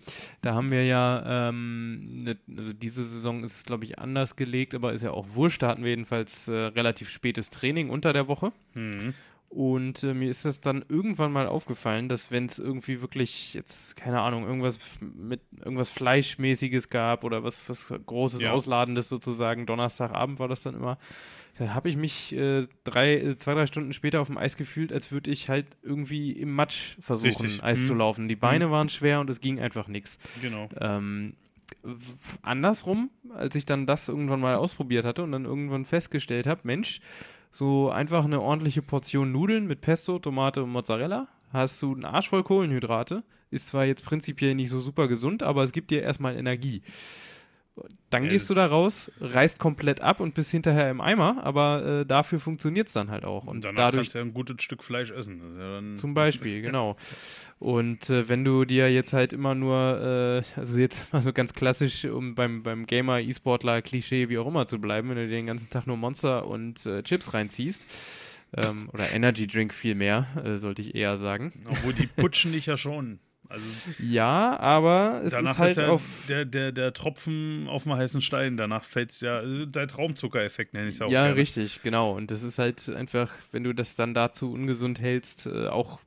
Da 0.41 0.53
haben 0.53 0.71
wir 0.71 0.85
ja, 0.85 1.49
ähm, 1.49 2.23
ne, 2.23 2.37
also 2.55 2.71
diese 2.71 3.03
Saison 3.03 3.43
ist 3.43 3.57
es 3.57 3.65
glaube 3.65 3.83
ich 3.83 3.99
anders 3.99 4.37
gelegt, 4.37 4.73
aber 4.75 4.93
ist 4.93 5.01
ja 5.01 5.11
auch 5.11 5.25
wurscht. 5.33 5.61
Da 5.61 5.67
hatten 5.67 5.83
wir 5.83 5.89
jedenfalls 5.89 6.47
äh, 6.47 6.55
relativ 6.55 7.09
spätes 7.09 7.49
Training 7.49 7.89
unter 7.89 8.13
der 8.13 8.29
Woche. 8.29 8.53
Mhm. 8.73 9.13
Und 9.49 10.03
äh, 10.03 10.13
mir 10.13 10.29
ist 10.29 10.43
das 10.45 10.59
dann 10.59 10.83
irgendwann 10.89 11.31
mal 11.31 11.47
aufgefallen, 11.47 12.09
dass 12.09 12.31
wenn 12.31 12.45
es 12.47 12.59
irgendwie 12.59 13.01
wirklich 13.01 13.53
jetzt, 13.53 13.95
keine 13.95 14.21
Ahnung, 14.21 14.45
irgendwas 14.45 14.77
mit 14.99 15.39
irgendwas 15.63 15.89
Fleischmäßiges 15.89 16.89
gab 16.89 17.23
oder 17.23 17.43
was, 17.43 17.67
was 17.69 17.93
Großes, 18.05 18.41
Ja. 18.41 18.51
Ausladendes 18.51 19.07
sozusagen, 19.09 19.65
Donnerstagabend 19.65 20.39
war 20.39 20.47
das 20.49 20.63
dann 20.63 20.75
immer, 20.75 20.97
dann 21.57 21.73
habe 21.73 21.89
ich 21.89 21.95
mich 21.97 22.35
äh, 22.35 22.67
drei, 22.83 23.15
äh, 23.15 23.37
zwei, 23.37 23.53
drei 23.55 23.65
Stunden 23.65 23.93
später 23.93 24.19
auf 24.21 24.27
dem 24.27 24.37
Eis 24.37 24.57
gefühlt, 24.57 24.91
als 24.93 25.11
würde 25.11 25.31
ich 25.31 25.49
halt 25.49 25.65
irgendwie 25.81 26.33
im 26.33 26.53
Matsch 26.53 26.97
versuchen, 26.99 27.45
Richtig. 27.45 27.63
Eis 27.63 27.85
zu 27.87 27.93
Mhm. 27.93 27.99
laufen. 27.99 28.27
Die 28.27 28.35
Beine 28.35 28.69
waren 28.69 28.89
schwer 28.89 29.21
und 29.21 29.29
es 29.29 29.39
ging 29.39 29.59
einfach 29.59 29.87
nichts. 29.87 30.19
Genau. 30.41 30.69
Ähm, 30.79 31.33
andersrum, 32.41 33.09
als 33.33 33.55
ich 33.55 33.65
dann 33.65 33.85
das 33.85 34.07
irgendwann 34.07 34.39
mal 34.39 34.55
ausprobiert 34.55 35.05
hatte 35.05 35.23
und 35.23 35.31
dann 35.31 35.45
irgendwann 35.45 35.85
festgestellt 35.85 36.47
habe, 36.47 36.61
Mensch, 36.63 37.01
so 37.51 37.89
einfach 37.89 38.25
eine 38.25 38.41
ordentliche 38.41 38.81
Portion 38.81 39.31
Nudeln 39.31 39.67
mit 39.67 39.81
Pesto, 39.81 40.19
Tomate 40.19 40.63
und 40.63 40.69
Mozzarella, 40.69 41.27
hast 41.51 41.81
du 41.81 41.93
einen 41.93 42.05
Arsch 42.05 42.29
voll 42.29 42.43
Kohlenhydrate. 42.43 43.23
Ist 43.49 43.67
zwar 43.67 43.85
jetzt 43.85 44.03
prinzipiell 44.03 44.55
nicht 44.55 44.69
so 44.69 44.79
super 44.79 45.07
gesund, 45.07 45.41
aber 45.41 45.63
es 45.63 45.71
gibt 45.71 45.91
dir 45.91 46.01
erstmal 46.01 46.35
Energie. 46.35 46.81
Dann 48.09 48.23
Ja, 48.23 48.29
gehst 48.29 48.49
du 48.49 48.53
da 48.53 48.65
raus, 48.67 49.11
reißt 49.19 49.59
komplett 49.59 50.01
ab 50.01 50.21
und 50.21 50.33
bist 50.33 50.51
hinterher 50.51 50.89
im 50.89 51.01
Eimer, 51.01 51.43
aber 51.43 52.01
äh, 52.01 52.05
dafür 52.05 52.39
funktioniert 52.39 52.87
es 52.87 52.93
dann 52.93 53.11
halt 53.11 53.25
auch. 53.25 53.43
Und 53.43 53.57
Und 53.57 53.65
danach 53.65 53.77
dadurch 53.77 54.07
kannst 54.07 54.15
du 54.15 54.19
ja 54.19 54.25
ein 54.25 54.33
gutes 54.33 54.63
Stück 54.63 54.83
Fleisch 54.83 55.11
essen. 55.11 55.41
Ja 55.59 55.97
zum 55.97 56.13
Beispiel, 56.13 56.61
genau. 56.63 56.95
Und 57.59 58.09
äh, 58.09 58.29
wenn 58.29 58.45
du 58.45 58.65
dir 58.65 58.91
jetzt 58.91 59.13
halt 59.13 59.33
immer 59.33 59.55
nur, 59.55 60.43
äh, 60.55 60.59
also 60.59 60.77
jetzt 60.77 61.11
mal 61.13 61.21
so 61.21 61.33
ganz 61.33 61.53
klassisch, 61.53 62.05
um 62.05 62.35
beim, 62.35 62.63
beim 62.63 62.85
Gamer, 62.85 63.19
E-Sportler, 63.19 63.81
Klischee, 63.81 64.29
wie 64.29 64.37
auch 64.37 64.47
immer 64.47 64.67
zu 64.67 64.79
bleiben, 64.79 65.09
wenn 65.09 65.17
du 65.17 65.27
dir 65.27 65.35
den 65.35 65.47
ganzen 65.47 65.69
Tag 65.69 65.87
nur 65.87 65.97
Monster 65.97 66.47
und 66.47 66.85
äh, 66.85 67.03
Chips 67.03 67.33
reinziehst, 67.33 67.87
ähm, 68.55 68.89
oder 68.93 69.11
Energy 69.11 69.47
Drink 69.47 69.73
viel 69.73 69.95
mehr, 69.95 70.27
äh, 70.43 70.57
sollte 70.57 70.81
ich 70.81 70.95
eher 70.95 71.17
sagen. 71.17 71.51
Obwohl 71.67 71.93
die 71.93 72.07
putschen 72.15 72.53
dich 72.53 72.67
ja 72.67 72.77
schon. 72.77 73.19
Also 73.49 73.65
Ja, 73.99 74.59
aber 74.59 75.21
es 75.23 75.33
ist 75.33 75.57
halt 75.57 75.77
ja 75.77 75.89
auf. 75.89 76.01
der, 76.27 76.45
der, 76.45 76.71
der 76.71 76.93
Tropfen 76.93 77.67
auf 77.67 77.83
dem 77.83 77.93
heißen 77.93 78.21
Stein. 78.21 78.57
Danach 78.57 78.83
fällt 78.83 79.11
es 79.11 79.21
ja, 79.21 79.41
äh, 79.41 79.65
der 79.67 79.87
Traumzuckereffekt 79.87 80.73
nenne 80.73 80.87
ich 80.87 80.95
es 80.95 80.99
ja 80.99 81.05
auch. 81.05 81.11
Ja, 81.11 81.23
gerne. 81.25 81.35
richtig, 81.37 81.81
genau. 81.81 82.15
Und 82.15 82.31
das 82.31 82.43
ist 82.43 82.59
halt 82.59 82.89
einfach, 82.89 83.31
wenn 83.51 83.63
du 83.63 83.73
das 83.73 83.95
dann 83.95 84.13
dazu 84.13 84.51
ungesund 84.51 84.99
hältst, 84.99 85.45
äh, 85.45 85.67
auch 85.67 85.99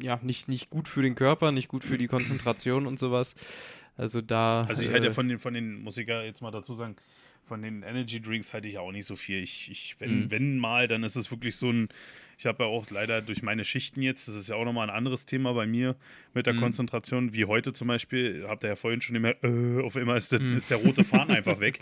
ja 0.00 0.18
nicht, 0.22 0.48
nicht 0.48 0.70
gut 0.70 0.88
für 0.88 1.02
den 1.02 1.14
Körper, 1.14 1.52
nicht 1.52 1.68
gut 1.68 1.84
für 1.84 1.98
die 1.98 2.06
Konzentration 2.06 2.86
und 2.86 2.98
sowas. 2.98 3.34
Also 3.96 4.20
da. 4.20 4.64
Also 4.68 4.82
ich 4.82 4.90
halte 4.90 5.06
ja 5.06 5.10
äh, 5.10 5.14
von 5.14 5.28
den, 5.28 5.38
von 5.38 5.54
den, 5.54 5.82
muss 5.82 5.96
ich 5.96 6.06
ja 6.08 6.22
jetzt 6.22 6.42
mal 6.42 6.50
dazu 6.50 6.74
sagen, 6.74 6.96
von 7.42 7.62
den 7.62 7.82
Energy 7.82 8.20
Drinks 8.20 8.52
halte 8.52 8.68
ich 8.68 8.76
auch 8.78 8.90
nicht 8.92 9.06
so 9.06 9.16
viel. 9.16 9.42
Ich, 9.42 9.70
ich 9.70 9.96
wenn, 9.98 10.24
Mhm. 10.24 10.30
wenn 10.30 10.58
mal, 10.58 10.88
dann 10.88 11.02
ist 11.04 11.16
es 11.16 11.30
wirklich 11.30 11.56
so 11.56 11.70
ein, 11.70 11.88
ich 12.38 12.46
habe 12.46 12.64
ja 12.64 12.68
auch 12.68 12.90
leider 12.90 13.22
durch 13.22 13.42
meine 13.42 13.64
Schichten 13.64 14.02
jetzt, 14.02 14.28
das 14.28 14.34
ist 14.34 14.48
ja 14.48 14.56
auch 14.56 14.64
nochmal 14.64 14.88
ein 14.90 14.94
anderes 14.94 15.24
Thema 15.26 15.52
bei 15.54 15.66
mir 15.66 15.96
mit 16.34 16.46
der 16.46 16.54
Mhm. 16.54 16.58
Konzentration, 16.60 17.32
wie 17.32 17.44
heute 17.46 17.72
zum 17.72 17.88
Beispiel, 17.88 18.44
habt 18.46 18.62
ihr 18.64 18.68
ja 18.68 18.76
vorhin 18.76 19.00
schon 19.00 19.16
immer, 19.16 19.34
äh, 19.42 19.82
auf 19.82 19.96
einmal 19.96 20.18
ist 20.18 20.32
der, 20.32 20.40
Mhm. 20.40 20.56
ist 20.56 20.70
der 20.70 20.78
rote 20.78 21.02
Faden 21.04 21.30
einfach 21.34 21.60
weg. 21.60 21.80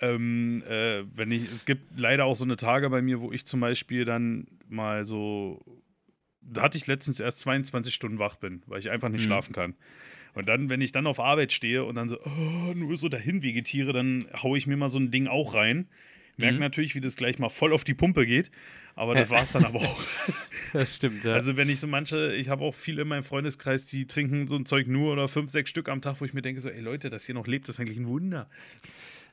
Ähm, 0.00 0.62
äh, 0.68 1.04
wenn 1.14 1.30
ich, 1.30 1.50
es 1.52 1.64
gibt 1.64 1.98
leider 1.98 2.24
auch 2.24 2.36
so 2.36 2.44
eine 2.44 2.56
Tage 2.56 2.88
bei 2.90 3.02
mir, 3.02 3.20
wo 3.20 3.32
ich 3.32 3.46
zum 3.46 3.60
Beispiel 3.60 4.04
dann 4.04 4.46
mal 4.68 5.04
so, 5.04 5.60
da 6.40 6.62
hatte 6.62 6.78
ich 6.78 6.86
letztens 6.86 7.20
erst 7.20 7.40
22 7.40 7.92
Stunden 7.94 8.18
wach 8.18 8.36
bin, 8.36 8.62
weil 8.66 8.78
ich 8.78 8.90
einfach 8.90 9.08
nicht 9.08 9.22
Mhm. 9.22 9.26
schlafen 9.26 9.52
kann. 9.52 9.74
Und 10.34 10.48
dann, 10.48 10.68
wenn 10.68 10.80
ich 10.80 10.92
dann 10.92 11.06
auf 11.06 11.18
Arbeit 11.20 11.52
stehe 11.52 11.84
und 11.84 11.96
dann 11.96 12.08
so 12.08 12.18
oh, 12.24 12.72
nur 12.74 12.96
so 12.96 13.08
dahin 13.08 13.42
vegetiere, 13.42 13.92
dann 13.92 14.26
haue 14.42 14.56
ich 14.56 14.66
mir 14.66 14.76
mal 14.76 14.88
so 14.88 14.98
ein 14.98 15.10
Ding 15.10 15.26
auch 15.26 15.54
rein. 15.54 15.88
Merke 16.38 16.54
Mhm. 16.54 16.60
natürlich, 16.60 16.94
wie 16.94 17.00
das 17.00 17.16
gleich 17.16 17.38
mal 17.38 17.50
voll 17.50 17.72
auf 17.74 17.84
die 17.84 17.94
Pumpe 17.94 18.24
geht. 18.26 18.50
Aber 18.94 19.14
das 19.14 19.30
war 19.30 19.42
es 19.42 19.52
dann 19.52 19.64
aber 19.64 19.80
auch. 19.80 20.00
Das 20.72 20.96
stimmt, 20.96 21.24
ja. 21.24 21.32
Also 21.32 21.56
wenn 21.56 21.68
ich 21.70 21.80
so 21.80 21.86
manche, 21.86 22.34
ich 22.34 22.48
habe 22.48 22.62
auch 22.64 22.74
viele 22.74 23.02
in 23.02 23.08
meinem 23.08 23.22
Freundeskreis, 23.24 23.86
die 23.86 24.06
trinken 24.06 24.48
so 24.48 24.56
ein 24.56 24.66
Zeug 24.66 24.86
nur 24.86 25.12
oder 25.12 25.28
fünf, 25.28 25.50
sechs 25.50 25.70
Stück 25.70 25.88
am 25.88 26.02
Tag, 26.02 26.20
wo 26.20 26.24
ich 26.24 26.34
mir 26.34 26.42
denke 26.42 26.60
so, 26.60 26.68
ey 26.68 26.80
Leute, 26.80 27.08
dass 27.10 27.24
hier 27.24 27.34
noch 27.34 27.46
lebt, 27.46 27.68
ist 27.68 27.80
eigentlich 27.80 27.98
ein 27.98 28.06
Wunder. 28.08 28.48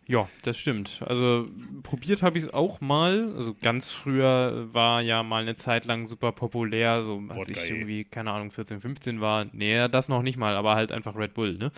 Ja, 0.08 0.30
das 0.44 0.60
stimmt. 0.60 1.02
Also 1.06 1.50
probiert 1.82 2.22
habe 2.22 2.38
ich 2.38 2.46
es 2.46 2.54
auch 2.54 2.80
mal. 2.80 3.34
Also 3.36 3.56
ganz 3.60 3.92
früher 3.92 4.68
war 4.72 5.02
ja 5.02 5.24
mal 5.24 5.42
eine 5.42 5.56
Zeit 5.56 5.86
lang 5.86 6.06
super 6.06 6.32
populär, 6.32 7.02
so 7.02 7.24
als 7.30 7.50
ich 7.50 7.58
ey. 7.58 7.70
irgendwie, 7.70 8.04
keine 8.04 8.32
Ahnung, 8.32 8.52
14, 8.52 8.80
15 8.82 9.20
war. 9.20 9.46
Nee, 9.52 9.88
das 9.90 10.08
noch 10.08 10.22
nicht 10.22 10.38
mal, 10.38 10.56
aber 10.56 10.76
halt 10.76 10.92
einfach 10.92 11.16
Red 11.16 11.34
Bull, 11.34 11.58
ne? 11.58 11.72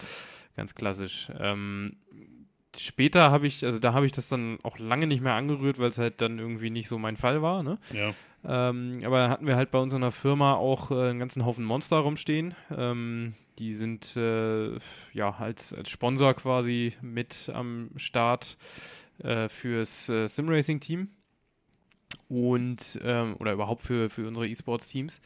Ganz 0.58 0.76
klassisch. 0.76 1.30
Ähm, 1.40 1.96
später 2.80 3.32
habe 3.32 3.48
ich, 3.48 3.66
also 3.66 3.80
da 3.80 3.94
habe 3.94 4.06
ich 4.06 4.12
das 4.12 4.30
dann 4.30 4.60
auch 4.63 4.80
lange 4.80 5.08
nicht 5.08 5.22
mehr 5.22 5.34
angerührt, 5.34 5.80
weil 5.80 5.90
es 5.90 5.98
halt 5.98 6.22
dann 6.22 6.40
irgendwie 6.40 6.70
nicht 6.70 6.88
so 6.88 6.98
mein 6.98 7.18
Fall 7.18 7.42
war, 7.42 7.63
ne? 7.63 7.78
Ja. 7.94 8.13
Ähm, 8.46 8.94
aber 9.04 9.18
da 9.20 9.30
hatten 9.30 9.48
wir 9.48 9.56
halt 9.56 9.72
bei 9.72 9.80
uns 9.80 9.94
in 9.94 10.02
der 10.02 10.12
Firma 10.12 10.56
auch 10.56 10.92
äh, 10.92 11.10
einen 11.10 11.20
ganzen 11.20 11.46
Haufen 11.46 11.66
Monster 11.66 11.98
rumstehen. 11.98 12.56
Ähm, 12.76 13.34
die 13.60 13.74
sind 13.74 14.16
äh, 14.16 14.78
ja 15.13 15.36
als, 15.40 15.74
als 15.74 15.90
Sponsor 15.90 16.34
quasi 16.36 16.94
mit 17.02 17.52
am 17.54 17.90
Start 17.98 18.58
äh, 19.24 19.50
fürs 19.50 20.10
äh, 20.10 20.28
Simracing-Team 20.28 21.10
und 22.30 23.00
ähm, 23.04 23.36
oder 23.40 23.54
überhaupt 23.54 23.84
für, 23.84 24.10
für 24.10 24.28
unsere 24.28 24.48
E-Sports-Teams. 24.48 25.22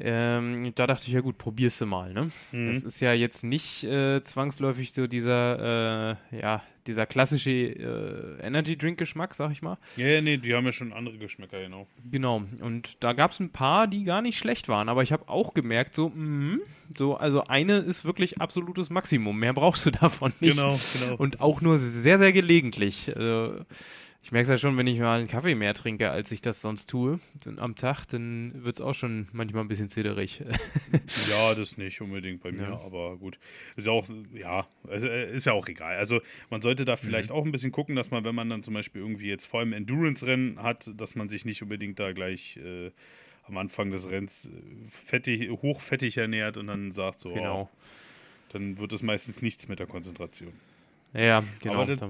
Ähm, 0.00 0.72
da 0.76 0.86
dachte 0.86 1.08
ich, 1.08 1.12
ja 1.12 1.20
gut, 1.20 1.38
probierst 1.38 1.80
du 1.80 1.86
mal, 1.86 2.12
ne? 2.12 2.30
Mhm. 2.52 2.66
Das 2.66 2.84
ist 2.84 3.00
ja 3.00 3.12
jetzt 3.12 3.42
nicht 3.42 3.82
äh, 3.82 4.22
zwangsläufig 4.22 4.92
so 4.92 5.08
dieser, 5.08 6.16
äh, 6.32 6.40
ja, 6.40 6.62
dieser 6.86 7.04
klassische 7.04 7.50
äh, 7.50 8.46
Energy-Drink-Geschmack, 8.46 9.34
sag 9.34 9.50
ich 9.50 9.60
mal. 9.60 9.76
ja, 9.96 10.06
ja, 10.06 10.20
nee, 10.20 10.36
die 10.36 10.54
haben 10.54 10.64
ja 10.64 10.72
schon 10.72 10.92
andere 10.92 11.18
Geschmäcker, 11.18 11.60
genau. 11.60 11.88
Genau, 12.10 12.44
und 12.60 13.02
da 13.02 13.12
gab 13.12 13.32
es 13.32 13.40
ein 13.40 13.50
paar, 13.50 13.88
die 13.88 14.04
gar 14.04 14.22
nicht 14.22 14.38
schlecht 14.38 14.68
waren, 14.68 14.88
aber 14.88 15.02
ich 15.02 15.12
habe 15.12 15.28
auch 15.28 15.52
gemerkt, 15.52 15.94
so, 15.94 16.10
mhm, 16.10 16.60
so, 16.96 17.16
also 17.16 17.44
eine 17.44 17.78
ist 17.78 18.04
wirklich 18.04 18.40
absolutes 18.40 18.90
Maximum, 18.90 19.38
mehr 19.38 19.52
brauchst 19.52 19.84
du 19.84 19.90
davon 19.90 20.32
nicht. 20.40 20.56
Genau, 20.56 20.78
genau. 21.00 21.16
Und 21.16 21.40
auch 21.40 21.60
nur 21.60 21.78
sehr, 21.78 22.18
sehr 22.18 22.32
gelegentlich. 22.32 23.14
Also, 23.14 23.64
ich 24.20 24.32
merke 24.32 24.42
es 24.42 24.48
ja 24.48 24.56
schon, 24.58 24.76
wenn 24.76 24.86
ich 24.86 24.98
mal 24.98 25.18
einen 25.18 25.28
Kaffee 25.28 25.54
mehr 25.54 25.72
trinke, 25.74 26.10
als 26.10 26.32
ich 26.32 26.42
das 26.42 26.60
sonst 26.60 26.90
tue 26.90 27.20
am 27.56 27.76
Tag, 27.76 28.04
dann 28.06 28.64
wird 28.64 28.76
es 28.76 28.80
auch 28.80 28.94
schon 28.94 29.28
manchmal 29.32 29.62
ein 29.62 29.68
bisschen 29.68 29.88
zitterig. 29.88 30.42
Ja, 31.30 31.54
das 31.54 31.76
nicht 31.78 32.00
unbedingt 32.00 32.42
bei 32.42 32.50
mir, 32.52 32.62
Ja. 32.68 32.80
aber 32.80 33.16
gut. 33.16 33.38
Ist 33.76 33.86
ja 33.86 33.92
auch, 33.92 34.06
ja, 34.34 34.66
äh, 34.90 35.34
ist 35.34 35.46
ja 35.46 35.52
auch 35.52 35.66
egal. 35.68 35.96
Also 35.96 36.20
man 36.50 36.60
sollte 36.60 36.84
da 36.84 36.92
Mhm. 36.94 36.98
vielleicht 36.98 37.30
auch 37.30 37.44
ein 37.44 37.52
bisschen 37.52 37.72
gucken, 37.72 37.94
dass 37.96 38.10
man, 38.10 38.24
wenn 38.24 38.34
man 38.34 38.50
dann 38.50 38.62
zum 38.62 38.74
Beispiel 38.74 39.00
irgendwie 39.02 39.28
jetzt 39.28 39.46
vor 39.46 39.60
allem 39.60 39.72
Endurance-Rennen 39.72 40.62
hat, 40.62 40.90
dass 40.96 41.14
man 41.14 41.28
sich 41.28 41.44
nicht 41.44 41.62
unbedingt 41.62 41.98
da 41.98 42.12
gleich 42.12 42.56
äh, 42.58 42.90
am 43.44 43.56
Anfang 43.56 43.90
des 43.90 44.10
Rennens 44.10 44.46
äh, 44.50 44.50
fettig, 44.90 45.48
hochfettig 45.50 46.16
ernährt 46.18 46.56
und 46.58 46.66
dann 46.66 46.92
sagt 46.92 47.20
so, 47.20 47.32
genau. 47.32 47.70
oh, 47.72 47.78
dann 48.52 48.78
wird 48.78 48.92
es 48.92 49.02
meistens 49.02 49.40
nichts 49.42 49.68
mit 49.68 49.78
der 49.78 49.86
Konzentration. 49.86 50.52
Ja, 51.14 51.42
genau. 51.62 51.82
Aber 51.82 51.94
das, 51.94 52.02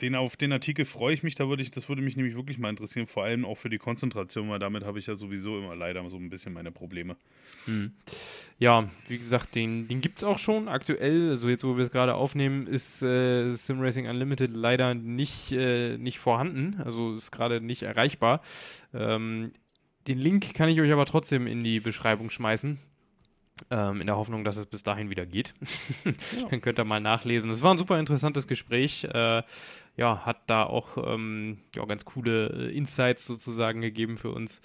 den, 0.00 0.14
auf 0.14 0.36
den 0.36 0.52
Artikel 0.52 0.84
freue 0.84 1.12
ich 1.12 1.22
mich, 1.24 1.34
da 1.34 1.48
würde 1.48 1.62
ich, 1.62 1.72
das 1.72 1.88
würde 1.88 2.02
mich 2.02 2.16
nämlich 2.16 2.36
wirklich 2.36 2.58
mal 2.58 2.70
interessieren, 2.70 3.06
vor 3.06 3.24
allem 3.24 3.44
auch 3.44 3.56
für 3.56 3.68
die 3.68 3.78
Konzentration, 3.78 4.48
weil 4.48 4.60
damit 4.60 4.84
habe 4.84 4.98
ich 5.00 5.06
ja 5.06 5.16
sowieso 5.16 5.58
immer 5.58 5.74
leider 5.74 6.08
so 6.08 6.16
ein 6.16 6.30
bisschen 6.30 6.52
meine 6.52 6.70
Probleme. 6.70 7.16
Hm. 7.64 7.92
Ja, 8.58 8.88
wie 9.08 9.18
gesagt, 9.18 9.56
den, 9.56 9.88
den 9.88 10.00
gibt 10.00 10.18
es 10.18 10.24
auch 10.24 10.38
schon 10.38 10.68
aktuell. 10.68 11.30
Also 11.30 11.48
jetzt, 11.48 11.64
wo 11.64 11.76
wir 11.76 11.84
es 11.84 11.90
gerade 11.90 12.14
aufnehmen, 12.14 12.68
ist 12.68 13.02
äh, 13.02 13.50
SimRacing 13.50 14.08
Unlimited 14.08 14.52
leider 14.54 14.94
nicht, 14.94 15.50
äh, 15.52 15.98
nicht 15.98 16.20
vorhanden. 16.20 16.80
Also 16.84 17.14
ist 17.14 17.32
gerade 17.32 17.60
nicht 17.60 17.82
erreichbar. 17.82 18.40
Ähm, 18.94 19.52
den 20.06 20.18
Link 20.18 20.54
kann 20.54 20.68
ich 20.68 20.80
euch 20.80 20.92
aber 20.92 21.06
trotzdem 21.06 21.46
in 21.46 21.64
die 21.64 21.80
Beschreibung 21.80 22.30
schmeißen. 22.30 22.78
Ähm, 23.70 24.00
in 24.00 24.06
der 24.06 24.16
Hoffnung, 24.16 24.44
dass 24.44 24.56
es 24.56 24.66
bis 24.66 24.82
dahin 24.82 25.10
wieder 25.10 25.26
geht. 25.26 25.54
Dann 26.50 26.60
könnt 26.60 26.78
ihr 26.78 26.84
mal 26.84 27.00
nachlesen. 27.00 27.50
Es 27.50 27.62
war 27.62 27.72
ein 27.72 27.78
super 27.78 27.98
interessantes 27.98 28.46
Gespräch. 28.46 29.04
Äh, 29.04 29.42
ja, 29.96 30.24
hat 30.24 30.38
da 30.46 30.64
auch 30.64 30.96
ähm, 30.96 31.58
ja, 31.74 31.84
ganz 31.84 32.04
coole 32.04 32.48
äh, 32.48 32.76
Insights 32.76 33.26
sozusagen 33.26 33.80
gegeben 33.80 34.16
für 34.16 34.30
uns 34.30 34.62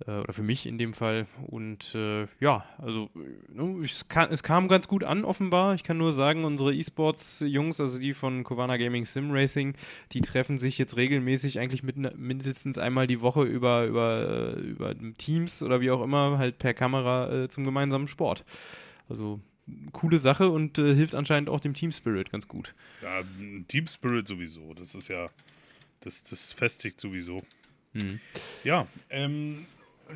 oder 0.00 0.32
für 0.32 0.42
mich 0.42 0.66
in 0.66 0.76
dem 0.76 0.92
Fall. 0.92 1.26
Und 1.46 1.94
äh, 1.94 2.26
ja, 2.38 2.66
also 2.78 3.08
ne, 3.48 3.82
es, 3.82 4.08
kann, 4.08 4.30
es, 4.30 4.42
kam 4.42 4.68
ganz 4.68 4.88
gut 4.88 5.02
an, 5.04 5.24
offenbar. 5.24 5.74
Ich 5.74 5.84
kann 5.84 5.96
nur 5.96 6.12
sagen, 6.12 6.44
unsere 6.44 6.74
E-Sports-Jungs, 6.74 7.80
also 7.80 7.98
die 7.98 8.12
von 8.12 8.44
Kovana 8.44 8.76
Gaming 8.76 9.06
Sim 9.06 9.30
Racing, 9.30 9.74
die 10.12 10.20
treffen 10.20 10.58
sich 10.58 10.76
jetzt 10.76 10.96
regelmäßig 10.96 11.58
eigentlich 11.58 11.82
mit, 11.82 11.96
mindestens 12.18 12.76
einmal 12.76 13.06
die 13.06 13.22
Woche 13.22 13.44
über, 13.44 13.86
über, 13.86 14.56
über 14.56 14.94
Teams 15.16 15.62
oder 15.62 15.80
wie 15.80 15.90
auch 15.90 16.02
immer, 16.02 16.36
halt 16.36 16.58
per 16.58 16.74
Kamera 16.74 17.44
äh, 17.44 17.48
zum 17.48 17.64
gemeinsamen 17.64 18.08
Sport. 18.08 18.44
Also 19.08 19.40
coole 19.92 20.18
Sache 20.18 20.50
und 20.50 20.78
äh, 20.78 20.94
hilft 20.94 21.14
anscheinend 21.14 21.48
auch 21.48 21.60
dem 21.60 21.72
Team 21.72 21.90
Spirit 21.90 22.30
ganz 22.30 22.46
gut. 22.48 22.74
Ja, 23.02 23.22
Team 23.68 23.86
Spirit 23.86 24.28
sowieso. 24.28 24.74
Das 24.74 24.94
ist 24.94 25.08
ja, 25.08 25.30
das, 26.00 26.22
das 26.22 26.52
festigt 26.52 27.00
sowieso. 27.00 27.42
Mhm. 27.94 28.20
Ja, 28.62 28.86
ähm, 29.08 29.66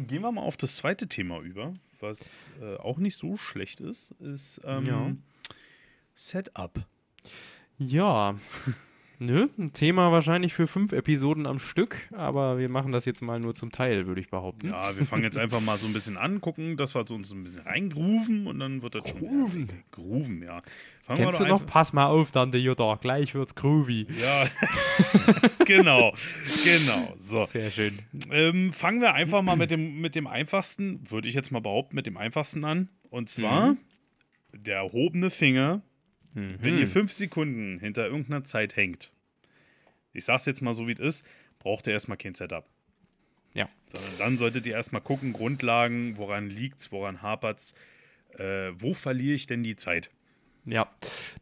Gehen 0.06 0.22
wir 0.22 0.32
mal 0.32 0.42
auf 0.42 0.56
das 0.56 0.76
zweite 0.76 1.08
Thema 1.08 1.40
über, 1.40 1.74
was 2.00 2.50
äh, 2.60 2.76
auch 2.76 2.98
nicht 2.98 3.16
so 3.16 3.36
schlecht 3.36 3.80
ist, 3.80 4.12
ist 4.20 4.60
ähm, 4.64 4.84
ja. 4.86 5.12
Setup. 6.14 6.86
Ja, 7.78 8.36
Nö, 9.22 9.48
ein 9.58 9.74
Thema 9.74 10.10
wahrscheinlich 10.12 10.54
für 10.54 10.66
fünf 10.66 10.92
Episoden 10.92 11.44
am 11.44 11.58
Stück, 11.58 12.08
aber 12.16 12.56
wir 12.56 12.70
machen 12.70 12.90
das 12.90 13.04
jetzt 13.04 13.20
mal 13.20 13.38
nur 13.38 13.54
zum 13.54 13.70
Teil, 13.70 14.06
würde 14.06 14.18
ich 14.18 14.30
behaupten. 14.30 14.68
Ja, 14.68 14.96
wir 14.96 15.04
fangen 15.04 15.24
jetzt 15.24 15.36
einfach 15.36 15.60
mal 15.60 15.76
so 15.76 15.86
ein 15.86 15.92
bisschen 15.92 16.16
an, 16.16 16.40
gucken, 16.40 16.78
dass 16.78 16.94
wir 16.94 17.08
uns 17.10 17.30
ein 17.30 17.44
bisschen 17.44 17.60
reingrooven 17.60 18.46
und 18.46 18.58
dann 18.58 18.82
wird 18.82 18.94
das 18.94 19.04
Grooven. 19.04 19.68
schon. 19.68 19.82
Grooven, 19.90 20.42
ja. 20.42 20.62
Fangen 21.02 21.22
Kennst 21.22 21.38
du 21.38 21.44
noch? 21.44 21.66
Pass 21.66 21.92
mal 21.92 22.06
auf, 22.06 22.32
dann 22.32 22.50
der 22.50 22.62
Jutta, 22.62 22.94
gleich 22.98 23.34
wird's 23.34 23.54
groovy. 23.54 24.06
Ja, 24.18 24.46
genau, 25.66 26.14
genau. 26.64 27.14
So. 27.18 27.44
Sehr 27.44 27.70
schön. 27.70 27.98
Ähm, 28.30 28.72
fangen 28.72 29.02
wir 29.02 29.12
einfach 29.12 29.42
mal 29.42 29.56
mit 29.56 29.70
dem, 29.70 30.00
mit 30.00 30.14
dem 30.14 30.26
einfachsten, 30.28 31.04
würde 31.10 31.28
ich 31.28 31.34
jetzt 31.34 31.52
mal 31.52 31.60
behaupten, 31.60 31.94
mit 31.94 32.06
dem 32.06 32.16
einfachsten 32.16 32.64
an. 32.64 32.88
Und 33.10 33.28
zwar 33.28 33.72
mhm. 33.72 33.78
der 34.54 34.76
erhobene 34.76 35.28
Finger 35.28 35.82
Mhm. 36.34 36.56
Wenn 36.60 36.78
ihr 36.78 36.86
fünf 36.86 37.12
Sekunden 37.12 37.78
hinter 37.78 38.06
irgendeiner 38.06 38.44
Zeit 38.44 38.76
hängt, 38.76 39.12
ich 40.12 40.24
sag's 40.24 40.46
jetzt 40.46 40.62
mal 40.62 40.74
so 40.74 40.86
wie 40.88 40.92
es 40.92 41.00
ist, 41.00 41.26
braucht 41.58 41.86
ihr 41.86 41.92
erstmal 41.92 42.18
kein 42.18 42.34
Setup. 42.34 42.66
Ja. 43.54 43.66
Sondern 43.92 44.18
dann 44.18 44.38
solltet 44.38 44.66
ihr 44.66 44.74
erstmal 44.74 45.02
gucken, 45.02 45.32
Grundlagen, 45.32 46.16
woran 46.16 46.50
liegt's, 46.50 46.92
woran 46.92 47.22
hapert's, 47.22 47.74
äh, 48.38 48.72
wo 48.76 48.94
verliere 48.94 49.34
ich 49.34 49.46
denn 49.46 49.62
die 49.62 49.76
Zeit? 49.76 50.10
Ja, 50.66 50.88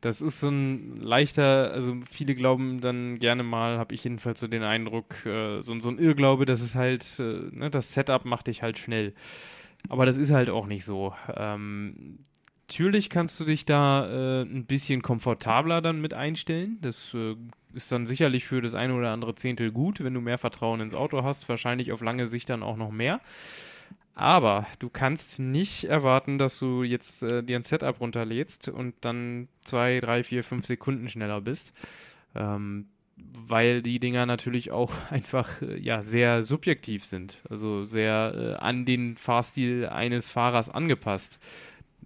das 0.01 0.20
ist 0.20 0.41
so 0.41 0.49
ein 0.49 0.97
leichter, 0.97 1.72
also 1.72 1.97
viele 2.09 2.34
glauben 2.34 2.80
dann 2.80 3.18
gerne 3.18 3.43
mal, 3.43 3.78
habe 3.78 3.95
ich 3.95 4.05
jedenfalls 4.05 4.39
so 4.39 4.47
den 4.47 4.62
Eindruck, 4.62 5.26
äh, 5.26 5.61
so, 5.61 5.78
so, 5.80 5.91
ein 5.91 5.99
Irrglaube, 5.99 6.47
dass 6.47 6.61
es 6.61 6.76
halt, 6.76 7.18
äh, 7.18 7.51
ne, 7.51 7.68
das 7.68 7.93
Setup 7.93 8.24
macht 8.24 8.47
dich 8.47 8.62
halt 8.62 8.78
schnell. 8.78 9.14
Aber 9.89 10.07
das 10.07 10.18
ist 10.18 10.30
halt 10.30 10.51
auch 10.51 10.66
nicht 10.66 10.84
so. 10.84 11.14
Ähm, 11.34 12.20
Natürlich 12.68 13.08
kannst 13.08 13.40
du 13.40 13.46
dich 13.46 13.64
da 13.64 14.06
äh, 14.06 14.42
ein 14.42 14.66
bisschen 14.66 15.00
komfortabler 15.00 15.80
dann 15.80 16.02
mit 16.02 16.12
einstellen. 16.12 16.76
Das 16.82 17.14
äh, 17.14 17.34
ist 17.72 17.90
dann 17.90 18.06
sicherlich 18.06 18.44
für 18.44 18.60
das 18.60 18.74
eine 18.74 18.94
oder 18.94 19.10
andere 19.10 19.34
Zehntel 19.34 19.72
gut, 19.72 20.04
wenn 20.04 20.12
du 20.12 20.20
mehr 20.20 20.36
Vertrauen 20.36 20.80
ins 20.80 20.92
Auto 20.92 21.24
hast. 21.24 21.48
Wahrscheinlich 21.48 21.92
auf 21.92 22.02
lange 22.02 22.26
Sicht 22.26 22.50
dann 22.50 22.62
auch 22.62 22.76
noch 22.76 22.90
mehr. 22.90 23.20
Aber 24.14 24.66
du 24.80 24.90
kannst 24.90 25.38
nicht 25.38 25.84
erwarten, 25.84 26.36
dass 26.36 26.58
du 26.58 26.82
jetzt 26.82 27.22
äh, 27.22 27.42
dir 27.42 27.56
ein 27.56 27.62
Setup 27.62 27.98
runterlädst 28.00 28.68
und 28.68 28.94
dann 29.00 29.48
zwei, 29.62 30.00
drei, 30.00 30.22
vier, 30.22 30.44
fünf 30.44 30.66
Sekunden 30.66 31.08
schneller 31.08 31.40
bist. 31.40 31.72
Ähm, 32.34 32.88
weil 33.16 33.80
die 33.80 33.98
Dinger 33.98 34.26
natürlich 34.26 34.72
auch 34.72 34.92
einfach 35.10 35.62
äh, 35.62 35.78
ja, 35.78 36.02
sehr 36.02 36.42
subjektiv 36.42 37.06
sind. 37.06 37.42
Also 37.48 37.86
sehr 37.86 38.34
äh, 38.36 38.62
an 38.62 38.84
den 38.84 39.16
Fahrstil 39.16 39.86
eines 39.86 40.28
Fahrers 40.28 40.68
angepasst. 40.68 41.40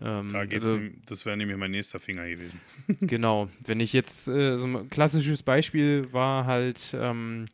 Ähm, 0.04 0.32
da 0.32 0.44
geht's 0.44 0.64
also, 0.64 0.80
das 1.06 1.24
wäre 1.26 1.36
nämlich 1.36 1.56
mein 1.56 1.70
nächster 1.70 2.00
Finger 2.00 2.28
gewesen. 2.28 2.60
genau. 3.00 3.48
Wenn 3.64 3.80
ich 3.80 3.92
jetzt, 3.92 4.28
äh, 4.28 4.56
so 4.56 4.66
ein 4.66 4.90
klassisches 4.90 5.42
Beispiel 5.42 6.12
war 6.12 6.46
halt, 6.46 6.96
ähm, 6.98 7.46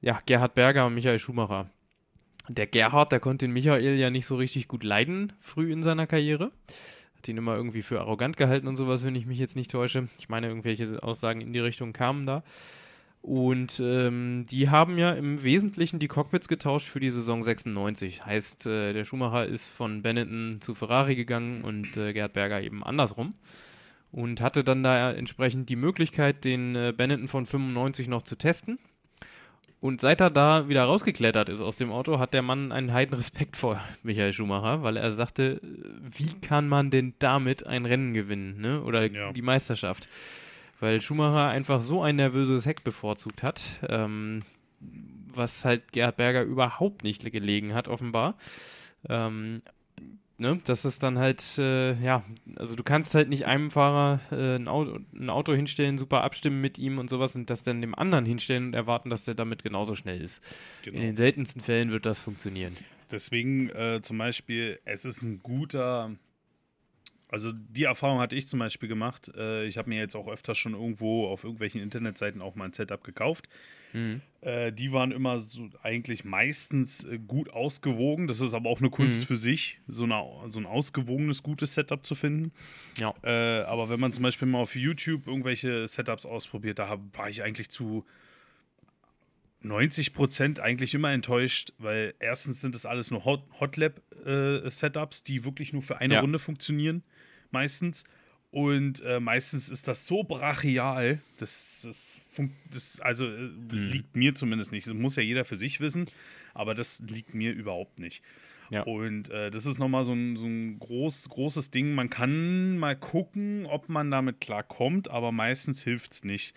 ja, 0.00 0.20
Gerhard 0.26 0.54
Berger 0.54 0.86
und 0.86 0.94
Michael 0.94 1.18
Schumacher. 1.18 1.70
Der 2.48 2.66
Gerhard, 2.66 3.12
der 3.12 3.20
konnte 3.20 3.46
den 3.46 3.52
Michael 3.52 3.96
ja 3.96 4.10
nicht 4.10 4.26
so 4.26 4.36
richtig 4.36 4.66
gut 4.66 4.82
leiden, 4.82 5.32
früh 5.40 5.72
in 5.72 5.82
seiner 5.82 6.06
Karriere. 6.06 6.50
Hat 7.16 7.28
ihn 7.28 7.36
immer 7.36 7.54
irgendwie 7.54 7.82
für 7.82 8.00
arrogant 8.00 8.36
gehalten 8.36 8.66
und 8.66 8.76
sowas, 8.76 9.04
wenn 9.04 9.14
ich 9.14 9.26
mich 9.26 9.38
jetzt 9.38 9.56
nicht 9.56 9.70
täusche. 9.70 10.08
Ich 10.18 10.28
meine, 10.28 10.48
irgendwelche 10.48 11.02
Aussagen 11.02 11.42
in 11.42 11.52
die 11.52 11.58
Richtung 11.58 11.92
kamen 11.92 12.26
da. 12.26 12.42
Und 13.22 13.80
ähm, 13.84 14.46
die 14.50 14.70
haben 14.70 14.96
ja 14.96 15.12
im 15.12 15.42
Wesentlichen 15.42 15.98
die 15.98 16.08
Cockpits 16.08 16.48
getauscht 16.48 16.88
für 16.88 17.00
die 17.00 17.10
Saison 17.10 17.42
96. 17.42 18.24
Heißt, 18.24 18.66
äh, 18.66 18.94
der 18.94 19.04
Schumacher 19.04 19.44
ist 19.46 19.68
von 19.68 20.00
Benetton 20.02 20.58
zu 20.60 20.74
Ferrari 20.74 21.16
gegangen 21.16 21.62
und 21.62 21.96
äh, 21.98 22.14
Gerhard 22.14 22.32
Berger 22.32 22.62
eben 22.62 22.82
andersrum. 22.82 23.34
Und 24.10 24.40
hatte 24.40 24.64
dann 24.64 24.82
da 24.82 25.12
entsprechend 25.12 25.68
die 25.68 25.76
Möglichkeit, 25.76 26.44
den 26.44 26.74
äh, 26.74 26.94
Benetton 26.96 27.28
von 27.28 27.46
95 27.46 28.08
noch 28.08 28.22
zu 28.22 28.36
testen. 28.36 28.78
Und 29.80 30.00
seit 30.00 30.20
er 30.20 30.30
da 30.30 30.68
wieder 30.68 30.84
rausgeklettert 30.84 31.48
ist 31.48 31.60
aus 31.60 31.76
dem 31.76 31.90
Auto, 31.90 32.18
hat 32.18 32.34
der 32.34 32.42
Mann 32.42 32.70
einen 32.72 32.92
heiden 32.92 33.14
Respekt 33.14 33.56
vor 33.56 33.80
Michael 34.02 34.32
Schumacher, 34.32 34.82
weil 34.82 34.96
er 34.96 35.10
sagte, 35.10 35.60
wie 35.62 36.32
kann 36.40 36.68
man 36.68 36.90
denn 36.90 37.14
damit 37.18 37.66
ein 37.66 37.84
Rennen 37.84 38.14
gewinnen, 38.14 38.60
ne? 38.60 38.82
Oder 38.82 39.10
ja. 39.10 39.32
die 39.32 39.42
Meisterschaft? 39.42 40.08
Weil 40.80 41.00
Schumacher 41.00 41.48
einfach 41.48 41.80
so 41.80 42.02
ein 42.02 42.16
nervöses 42.16 42.66
Heck 42.66 42.82
bevorzugt 42.84 43.42
hat, 43.42 43.62
ähm, 43.88 44.42
was 45.32 45.64
halt 45.64 45.92
Gerhard 45.92 46.16
Berger 46.16 46.42
überhaupt 46.42 47.04
nicht 47.04 47.30
gelegen 47.30 47.74
hat, 47.74 47.88
offenbar. 47.88 48.36
Ähm, 49.08 49.62
ne, 50.38 50.58
das 50.64 50.84
ist 50.84 51.02
dann 51.02 51.18
halt, 51.18 51.58
äh, 51.58 51.94
ja, 52.02 52.24
also 52.56 52.74
du 52.74 52.82
kannst 52.82 53.14
halt 53.14 53.28
nicht 53.28 53.46
einem 53.46 53.70
Fahrer 53.70 54.20
äh, 54.32 54.56
ein, 54.56 54.68
Auto, 54.68 54.98
ein, 55.14 55.30
Auto, 55.30 55.54
hinstellen, 55.54 55.98
super 55.98 56.22
abstimmen 56.22 56.60
mit 56.60 56.78
ihm 56.78 56.98
und 56.98 57.08
sowas 57.10 57.36
und 57.36 57.50
das 57.50 57.62
dann 57.62 57.80
dem 57.80 57.94
anderen 57.94 58.24
hinstellen 58.24 58.68
und 58.68 58.74
erwarten, 58.74 59.10
dass 59.10 59.24
der 59.24 59.34
damit 59.34 59.62
genauso 59.62 59.94
schnell 59.94 60.20
ist. 60.20 60.42
Genau. 60.82 60.96
In 60.96 61.02
den 61.02 61.16
seltensten 61.16 61.62
Fällen 61.62 61.90
wird 61.90 62.06
das 62.06 62.20
funktionieren. 62.20 62.76
Deswegen 63.10 63.70
äh, 63.70 64.00
zum 64.02 64.18
Beispiel, 64.18 64.80
es 64.84 65.04
ist 65.04 65.22
ein 65.22 65.40
guter 65.42 66.12
also 67.30 67.52
die 67.52 67.84
Erfahrung 67.84 68.18
hatte 68.18 68.36
ich 68.36 68.48
zum 68.48 68.58
Beispiel 68.58 68.88
gemacht. 68.88 69.30
Äh, 69.36 69.66
ich 69.66 69.78
habe 69.78 69.88
mir 69.88 69.98
jetzt 69.98 70.16
auch 70.16 70.28
öfter 70.28 70.54
schon 70.54 70.74
irgendwo 70.74 71.26
auf 71.26 71.44
irgendwelchen 71.44 71.80
Internetseiten 71.80 72.42
auch 72.42 72.54
mal 72.54 72.66
ein 72.66 72.72
Setup 72.72 73.02
gekauft. 73.04 73.48
Mhm. 73.92 74.20
Äh, 74.40 74.72
die 74.72 74.92
waren 74.92 75.12
immer 75.12 75.38
so 75.38 75.68
eigentlich 75.82 76.24
meistens 76.24 77.04
äh, 77.04 77.18
gut 77.18 77.50
ausgewogen. 77.50 78.26
Das 78.26 78.40
ist 78.40 78.54
aber 78.54 78.68
auch 78.68 78.80
eine 78.80 78.90
Kunst 78.90 79.20
mhm. 79.20 79.24
für 79.24 79.36
sich, 79.36 79.80
so, 79.86 80.04
eine, 80.04 80.22
so 80.48 80.58
ein 80.58 80.66
ausgewogenes, 80.66 81.42
gutes 81.42 81.74
Setup 81.74 82.04
zu 82.04 82.14
finden. 82.14 82.52
Ja. 82.98 83.14
Äh, 83.22 83.62
aber 83.62 83.88
wenn 83.88 84.00
man 84.00 84.12
zum 84.12 84.22
Beispiel 84.22 84.48
mal 84.48 84.60
auf 84.60 84.74
YouTube 84.74 85.26
irgendwelche 85.26 85.86
Setups 85.88 86.26
ausprobiert, 86.26 86.78
da 86.78 86.98
war 87.12 87.28
ich 87.28 87.42
eigentlich 87.42 87.70
zu 87.70 88.04
90 89.62 90.12
Prozent 90.14 90.60
eigentlich 90.60 90.94
immer 90.94 91.12
enttäuscht, 91.12 91.72
weil 91.78 92.14
erstens 92.18 92.60
sind 92.60 92.74
das 92.74 92.86
alles 92.86 93.10
nur 93.10 93.24
Hot 93.24 93.42
Hotlab-Setups, 93.60 95.20
äh, 95.20 95.24
die 95.26 95.44
wirklich 95.44 95.72
nur 95.72 95.82
für 95.82 95.98
eine 95.98 96.14
ja. 96.14 96.20
Runde 96.20 96.38
funktionieren 96.38 97.02
meistens. 97.50 98.04
Und 98.52 99.00
äh, 99.04 99.20
meistens 99.20 99.68
ist 99.68 99.86
das 99.86 100.06
so 100.06 100.24
brachial, 100.24 101.20
das, 101.38 101.82
das, 101.84 102.20
das 102.72 103.00
also 103.00 103.26
äh, 103.26 103.28
mhm. 103.28 103.70
liegt 103.70 104.16
mir 104.16 104.34
zumindest 104.34 104.72
nicht. 104.72 104.88
Das 104.88 104.94
muss 104.94 105.14
ja 105.14 105.22
jeder 105.22 105.44
für 105.44 105.56
sich 105.56 105.80
wissen, 105.80 106.06
aber 106.52 106.74
das 106.74 107.00
liegt 107.06 107.32
mir 107.32 107.52
überhaupt 107.52 108.00
nicht. 108.00 108.22
Ja. 108.70 108.82
Und 108.82 109.30
äh, 109.30 109.50
das 109.50 109.66
ist 109.66 109.78
nochmal 109.78 110.04
so 110.04 110.12
ein, 110.12 110.36
so 110.36 110.46
ein 110.46 110.80
groß, 110.80 111.28
großes 111.28 111.70
Ding. 111.70 111.94
Man 111.94 112.10
kann 112.10 112.76
mal 112.76 112.96
gucken, 112.96 113.66
ob 113.66 113.88
man 113.88 114.10
damit 114.10 114.40
klarkommt, 114.40 115.08
aber 115.08 115.30
meistens 115.30 115.82
hilft 115.82 116.12
es 116.12 116.24
nicht. 116.24 116.56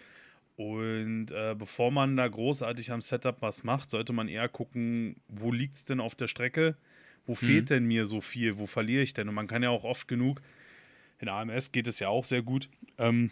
Und 0.56 1.32
äh, 1.32 1.56
bevor 1.58 1.92
man 1.92 2.16
da 2.16 2.28
großartig 2.28 2.92
am 2.92 3.02
Setup 3.02 3.42
was 3.42 3.64
macht, 3.64 3.90
sollte 3.90 4.14
man 4.14 4.28
eher 4.28 4.48
gucken, 4.50 5.16
wo 5.28 5.52
liegt 5.52 5.78
es 5.78 5.86
denn 5.86 6.00
auf 6.00 6.16
der 6.16 6.28
Strecke? 6.28 6.76
Wo 7.26 7.32
mhm. 7.32 7.38
fehlt 7.38 7.70
denn 7.70 7.86
mir 7.86 8.06
so 8.06 8.22
viel? 8.22 8.58
Wo 8.58 8.68
verliere 8.68 9.02
ich 9.02 9.14
denn? 9.14 9.30
Und 9.30 9.36
man 9.36 9.48
kann 9.48 9.64
ja 9.64 9.70
auch 9.70 9.84
oft 9.84 10.08
genug 10.08 10.42
in 11.24 11.30
AMS 11.30 11.72
geht 11.72 11.88
es 11.88 12.00
ja 12.00 12.10
auch 12.10 12.26
sehr 12.26 12.42
gut. 12.42 12.70
Ähm, 12.98 13.32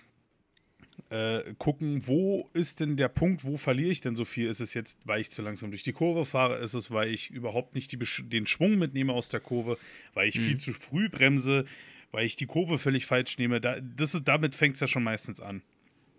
äh, 1.09 1.53
gucken, 1.57 2.07
wo 2.07 2.49
ist 2.53 2.79
denn 2.79 2.95
der 2.95 3.09
Punkt, 3.09 3.43
wo 3.43 3.57
verliere 3.57 3.91
ich 3.91 4.01
denn 4.01 4.15
so 4.15 4.23
viel? 4.23 4.47
Ist 4.47 4.61
es 4.61 4.73
jetzt, 4.73 5.05
weil 5.05 5.19
ich 5.19 5.29
zu 5.29 5.41
langsam 5.41 5.71
durch 5.71 5.83
die 5.83 5.91
Kurve 5.91 6.25
fahre? 6.25 6.57
Ist 6.59 6.73
es, 6.73 6.89
weil 6.89 7.09
ich 7.09 7.31
überhaupt 7.31 7.75
nicht 7.75 7.91
die, 7.91 7.99
den 8.29 8.47
Schwung 8.47 8.77
mitnehme 8.77 9.11
aus 9.11 9.27
der 9.27 9.41
Kurve? 9.41 9.77
Weil 10.13 10.29
ich 10.29 10.37
mhm. 10.37 10.43
viel 10.43 10.57
zu 10.57 10.73
früh 10.73 11.09
bremse? 11.09 11.65
Weil 12.11 12.25
ich 12.25 12.37
die 12.37 12.45
Kurve 12.45 12.77
völlig 12.77 13.05
falsch 13.05 13.37
nehme? 13.37 13.59
Da, 13.59 13.79
das 13.81 14.13
ist, 14.13 14.27
damit 14.27 14.55
fängt 14.55 14.75
es 14.75 14.81
ja 14.81 14.87
schon 14.87 15.03
meistens 15.03 15.41
an. 15.41 15.61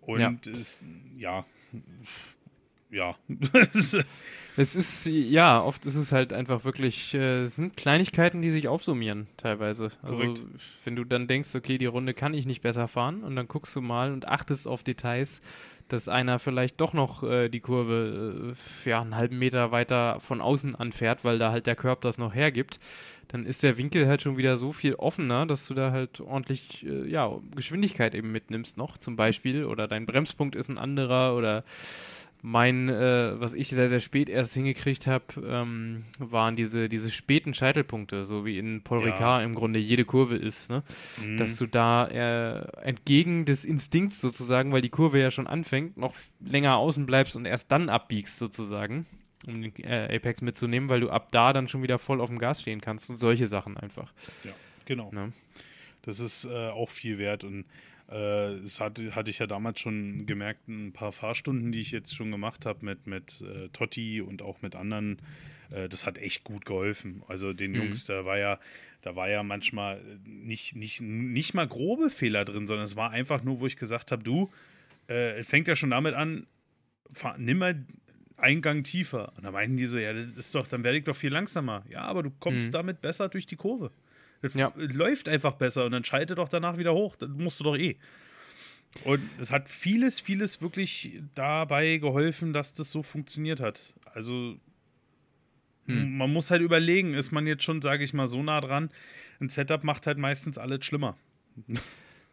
Und 0.05 0.19
ja. 0.19 0.51
Ist, 0.51 0.81
ja, 1.17 1.45
ja. 2.93 3.15
es 4.55 4.75
ist, 4.75 5.05
ja, 5.05 5.61
oft 5.61 5.85
ist 5.85 5.95
es 5.95 6.11
halt 6.11 6.31
einfach 6.31 6.63
wirklich, 6.63 7.13
äh, 7.13 7.41
es 7.41 7.55
sind 7.55 7.75
Kleinigkeiten, 7.75 8.41
die 8.41 8.51
sich 8.51 8.67
aufsummieren 8.67 9.27
teilweise. 9.37 9.89
Also 10.01 10.21
Korrekt. 10.21 10.41
wenn 10.83 10.95
du 10.95 11.03
dann 11.03 11.27
denkst, 11.27 11.55
okay, 11.55 11.77
die 11.77 11.87
Runde 11.87 12.13
kann 12.13 12.33
ich 12.33 12.45
nicht 12.45 12.61
besser 12.61 12.87
fahren 12.87 13.23
und 13.23 13.35
dann 13.35 13.47
guckst 13.47 13.75
du 13.75 13.81
mal 13.81 14.13
und 14.13 14.27
achtest 14.27 14.67
auf 14.67 14.83
Details, 14.83 15.41
dass 15.87 16.07
einer 16.07 16.39
vielleicht 16.39 16.79
doch 16.79 16.93
noch 16.93 17.23
äh, 17.23 17.49
die 17.49 17.59
Kurve 17.59 18.53
äh, 18.85 18.89
ja, 18.89 19.01
einen 19.01 19.15
halben 19.15 19.37
Meter 19.37 19.71
weiter 19.71 20.19
von 20.19 20.41
außen 20.41 20.75
anfährt, 20.75 21.23
weil 21.25 21.39
da 21.39 21.51
halt 21.51 21.67
der 21.67 21.75
Körper 21.75 22.07
das 22.07 22.17
noch 22.17 22.33
hergibt, 22.33 22.79
dann 23.27 23.45
ist 23.45 23.63
der 23.63 23.77
Winkel 23.77 24.07
halt 24.07 24.21
schon 24.21 24.37
wieder 24.37 24.57
so 24.57 24.71
viel 24.71 24.95
offener, 24.95 25.45
dass 25.45 25.67
du 25.67 25.73
da 25.73 25.91
halt 25.91 26.21
ordentlich 26.21 26.85
äh, 26.85 27.07
ja, 27.09 27.31
Geschwindigkeit 27.55 28.15
eben 28.15 28.31
mitnimmst 28.31 28.77
noch 28.77 28.97
zum 28.97 29.15
Beispiel 29.15 29.65
oder 29.65 29.87
dein 29.87 30.05
Bremspunkt 30.05 30.55
ist 30.55 30.69
ein 30.69 30.77
anderer 30.77 31.35
oder 31.35 31.63
mein, 32.45 32.89
äh, 32.89 33.39
was 33.39 33.53
ich 33.53 33.69
sehr, 33.69 33.87
sehr 33.87 34.01
spät 34.01 34.27
erst 34.27 34.53
hingekriegt 34.53 35.07
habe, 35.07 35.23
ähm, 35.47 36.03
waren 36.19 36.57
diese, 36.57 36.89
diese 36.89 37.09
späten 37.09 37.53
Scheitelpunkte, 37.53 38.25
so 38.25 38.45
wie 38.45 38.57
in 38.57 38.83
Paul 38.83 38.99
Ja. 38.99 39.05
Ricard 39.13 39.43
im 39.45 39.55
Grunde 39.55 39.79
jede 39.79 40.03
Kurve 40.03 40.35
ist, 40.35 40.69
ne? 40.69 40.83
Mhm. 41.25 41.37
dass 41.37 41.55
du 41.55 41.67
da 41.67 42.05
äh, 42.07 42.81
entgegen 42.81 43.45
des 43.45 43.63
Instinkts 43.63 44.19
sozusagen, 44.19 44.73
weil 44.73 44.81
die 44.81 44.89
Kurve 44.89 45.21
ja 45.21 45.31
schon 45.31 45.47
anfängt, 45.47 45.95
noch 45.95 46.13
länger 46.41 46.75
außen 46.75 47.05
bleibst 47.05 47.37
und 47.37 47.45
erst 47.45 47.71
dann 47.71 47.87
abbiegst 47.87 48.37
sozusagen, 48.39 49.05
um 49.47 49.61
den 49.61 49.73
äh, 49.77 50.13
Apex 50.13 50.41
mitzunehmen, 50.41 50.89
weil 50.89 50.99
du 50.99 51.09
ab 51.11 51.29
da 51.31 51.53
dann 51.53 51.69
schon 51.69 51.81
wieder 51.81 51.97
voll 51.97 52.19
auf 52.19 52.27
dem 52.29 52.39
Gas 52.39 52.61
stehen 52.61 52.81
kannst 52.81 53.09
und 53.09 53.17
solche 53.17 53.47
Sachen 53.47 53.77
einfach. 53.77 54.11
ja, 54.43 54.51
genau. 54.83 55.11
Ne? 55.13 55.31
Das 56.01 56.19
ist 56.19 56.43
äh, 56.43 56.67
auch 56.67 56.89
viel 56.89 57.19
wert 57.19 57.45
und 57.45 57.63
äh, 58.13 58.61
das 58.61 58.79
hatte, 58.79 59.15
hatte 59.15 59.29
ich 59.29 59.39
ja 59.39 59.47
damals 59.47 59.79
schon 59.79 60.25
gemerkt, 60.25 60.67
ein 60.67 60.93
paar 60.93 61.11
Fahrstunden, 61.11 61.71
die 61.71 61.79
ich 61.81 61.91
jetzt 61.91 62.15
schon 62.15 62.31
gemacht 62.31 62.65
habe 62.65 62.85
mit, 62.85 63.07
mit 63.07 63.41
äh, 63.41 63.69
Totti 63.69 64.21
und 64.21 64.41
auch 64.41 64.61
mit 64.61 64.75
anderen, 64.75 65.17
äh, 65.71 65.89
das 65.89 66.05
hat 66.05 66.17
echt 66.17 66.43
gut 66.43 66.65
geholfen. 66.65 67.23
Also 67.27 67.53
den 67.53 67.71
Mhm. 67.71 67.77
Jungs, 67.77 68.05
da 68.05 68.25
war 68.25 68.37
ja, 68.37 68.59
da 69.01 69.15
war 69.15 69.29
ja 69.29 69.43
manchmal 69.43 70.01
nicht, 70.25 70.75
nicht, 70.75 71.01
nicht 71.01 71.53
mal 71.53 71.67
grobe 71.67 72.09
Fehler 72.09 72.45
drin, 72.45 72.67
sondern 72.67 72.85
es 72.85 72.95
war 72.95 73.09
einfach 73.11 73.43
nur, 73.43 73.59
wo 73.59 73.67
ich 73.67 73.77
gesagt 73.77 74.11
habe, 74.11 74.23
du, 74.23 74.51
äh, 75.09 75.39
es 75.39 75.47
fängt 75.47 75.67
ja 75.67 75.75
schon 75.75 75.89
damit 75.89 76.13
an, 76.13 76.45
fahr, 77.11 77.37
nimm 77.37 77.57
mal 77.57 77.85
einen 78.37 78.61
Gang 78.61 78.83
tiefer. 78.85 79.33
Und 79.37 79.43
da 79.45 79.51
meinten 79.51 79.77
die 79.77 79.85
so, 79.87 79.97
ja, 79.97 80.11
das 80.13 80.27
ist 80.37 80.55
doch, 80.55 80.67
dann 80.67 80.83
werde 80.83 80.97
ich 80.97 81.03
doch 81.03 81.15
viel 81.15 81.31
langsamer. 81.31 81.83
Ja, 81.89 82.01
aber 82.01 82.23
du 82.23 82.31
kommst 82.39 82.67
Mhm. 82.67 82.71
damit 82.71 83.01
besser 83.01 83.29
durch 83.29 83.45
die 83.45 83.55
Kurve. 83.55 83.91
Das 84.43 84.53
Ja. 84.53 84.71
läuft 84.75 85.27
einfach 85.27 85.53
besser 85.53 85.85
und 85.85 85.91
dann 85.93 86.03
schalte 86.05 86.35
doch 86.35 86.49
danach 86.49 86.77
wieder 86.77 86.93
hoch. 86.93 87.15
Das 87.15 87.29
musst 87.29 87.59
du 87.59 87.63
doch 87.63 87.75
eh. 87.75 87.97
Und 89.05 89.27
es 89.39 89.49
hat 89.49 89.69
vieles, 89.69 90.19
vieles 90.19 90.61
wirklich 90.61 91.19
dabei 91.33 91.97
geholfen, 91.97 92.53
dass 92.53 92.75
das 92.75 92.91
so 92.91 93.01
funktioniert 93.01 93.59
hat. 93.59 93.93
Also 94.13 94.57
Hm. 95.87 96.17
man 96.17 96.31
muss 96.31 96.51
halt 96.51 96.61
überlegen, 96.61 97.13
ist 97.13 97.31
man 97.31 97.47
jetzt 97.47 97.63
schon, 97.63 97.81
sage 97.81 98.03
ich 98.03 98.13
mal, 98.13 98.27
so 98.27 98.43
nah 98.43 98.61
dran? 98.61 98.89
Ein 99.41 99.49
Setup 99.49 99.83
macht 99.83 100.05
halt 100.07 100.17
meistens 100.17 100.57
alles 100.57 100.85
schlimmer. 100.85 101.17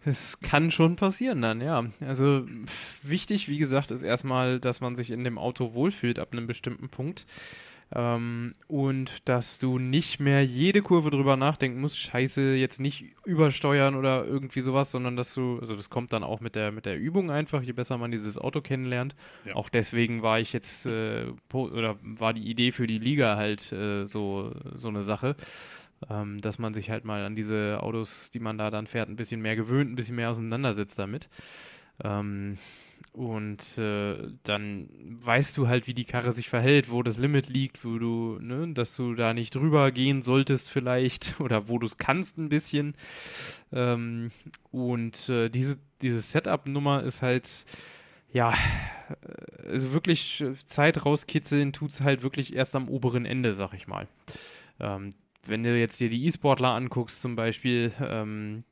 Es 0.05 0.41
kann 0.41 0.71
schon 0.71 0.97
passieren 0.97 1.43
dann, 1.43 1.61
ja. 1.61 1.85
Also 2.01 2.47
wichtig, 3.03 3.49
wie 3.49 3.59
gesagt, 3.59 3.91
ist 3.91 4.03
erstmal, 4.03 4.61
dass 4.61 4.81
man 4.81 4.97
sich 4.97 5.11
in 5.11 5.25
dem 5.25 5.37
Auto 5.39 5.75
wohlfühlt 5.75 6.19
ab 6.19 6.33
einem 6.33 6.47
bestimmten 6.47 6.89
Punkt. 6.89 7.27
Ähm, 7.93 8.55
und 8.69 9.29
dass 9.29 9.59
du 9.59 9.79
nicht 9.79 10.21
mehr 10.21 10.45
jede 10.45 10.81
Kurve 10.81 11.11
drüber 11.11 11.37
nachdenken 11.37 11.81
musst, 11.81 11.99
scheiße, 11.99 12.55
jetzt 12.55 12.79
nicht 12.79 13.05
übersteuern 13.25 13.97
oder 13.97 14.25
irgendwie 14.25 14.61
sowas, 14.61 14.93
sondern 14.93 15.17
dass 15.17 15.35
du, 15.35 15.59
also 15.61 15.75
das 15.75 15.91
kommt 15.91 16.13
dann 16.13 16.23
auch 16.23 16.41
mit 16.41 16.55
der, 16.55 16.71
mit 16.71 16.87
der 16.87 16.99
Übung 16.99 17.31
einfach, 17.31 17.63
je 17.63 17.73
besser 17.73 17.99
man 17.99 18.13
dieses 18.13 18.39
Auto 18.39 18.61
kennenlernt. 18.61 19.17
Ja. 19.45 19.57
Auch 19.57 19.69
deswegen 19.69 20.23
war 20.23 20.39
ich 20.39 20.53
jetzt, 20.53 20.87
äh, 20.87 21.27
oder 21.53 21.97
war 22.03 22.33
die 22.33 22.49
Idee 22.49 22.71
für 22.71 22.87
die 22.87 22.99
Liga 22.99 23.37
halt 23.37 23.73
äh, 23.73 24.07
so, 24.07 24.53
so 24.75 24.89
eine 24.89 25.03
Sache 25.03 25.35
ähm, 26.09 26.41
dass 26.41 26.59
man 26.59 26.73
sich 26.73 26.91
halt 26.91 27.05
mal 27.05 27.25
an 27.25 27.35
diese 27.35 27.79
Autos, 27.83 28.31
die 28.31 28.41
man 28.41 28.57
da 28.57 28.71
dann 28.71 28.87
fährt, 28.87 29.09
ein 29.09 29.17
bisschen 29.17 29.43
mehr 29.43 29.57
gewöhnt, 29.57 29.93
ein 29.93 29.97
bisschen 29.97 30.17
mehr 30.17 30.31
auseinandersetzt 30.31 30.99
damit. 30.99 31.29
Ähm, 32.03 32.57
und 33.13 33.77
äh, 33.77 34.17
dann 34.45 34.89
weißt 35.23 35.57
du 35.57 35.67
halt, 35.67 35.87
wie 35.87 35.95
die 35.95 36.05
Karre 36.05 36.33
sich 36.33 36.49
verhält, 36.49 36.91
wo 36.91 37.03
das 37.03 37.19
Limit 37.19 37.49
liegt, 37.49 37.85
wo 37.85 37.99
du, 37.99 38.39
ne, 38.41 38.73
dass 38.73 38.95
du 38.95 39.15
da 39.15 39.35
nicht 39.35 39.55
drüber 39.55 39.91
gehen 39.91 40.23
solltest 40.23 40.71
vielleicht 40.71 41.41
oder 41.41 41.69
wo 41.69 41.79
du 41.79 41.87
es 41.87 41.99
kannst 41.99 42.39
ein 42.39 42.49
bisschen. 42.49 42.95
Ähm, 43.73 44.31
und 44.71 45.29
äh, 45.29 45.49
diese, 45.49 45.79
diese 46.03 46.21
Setup-Nummer 46.21 47.03
ist 47.03 47.21
halt, 47.21 47.67
ja, 48.33 48.53
äh, 48.53 49.69
also 49.69 49.93
wirklich 49.93 50.45
Zeit 50.67 51.05
rauskitzeln 51.05 51.73
tut 51.73 51.91
es 51.91 52.03
halt 52.03 52.23
wirklich 52.23 52.55
erst 52.55 52.77
am 52.77 52.89
oberen 52.89 53.27
Ende, 53.27 53.55
sag 53.55 53.75
ich 53.75 53.89
mal. 53.89 54.07
Ähm, 54.79 55.15
wenn 55.47 55.63
du 55.63 55.79
jetzt 55.79 55.99
dir 56.01 56.11
die 56.11 56.27
E-Sportler 56.27 56.69
anguckst, 56.69 57.21
zum 57.21 57.37
Beispiel, 57.37 57.93
ähm, 58.01 58.65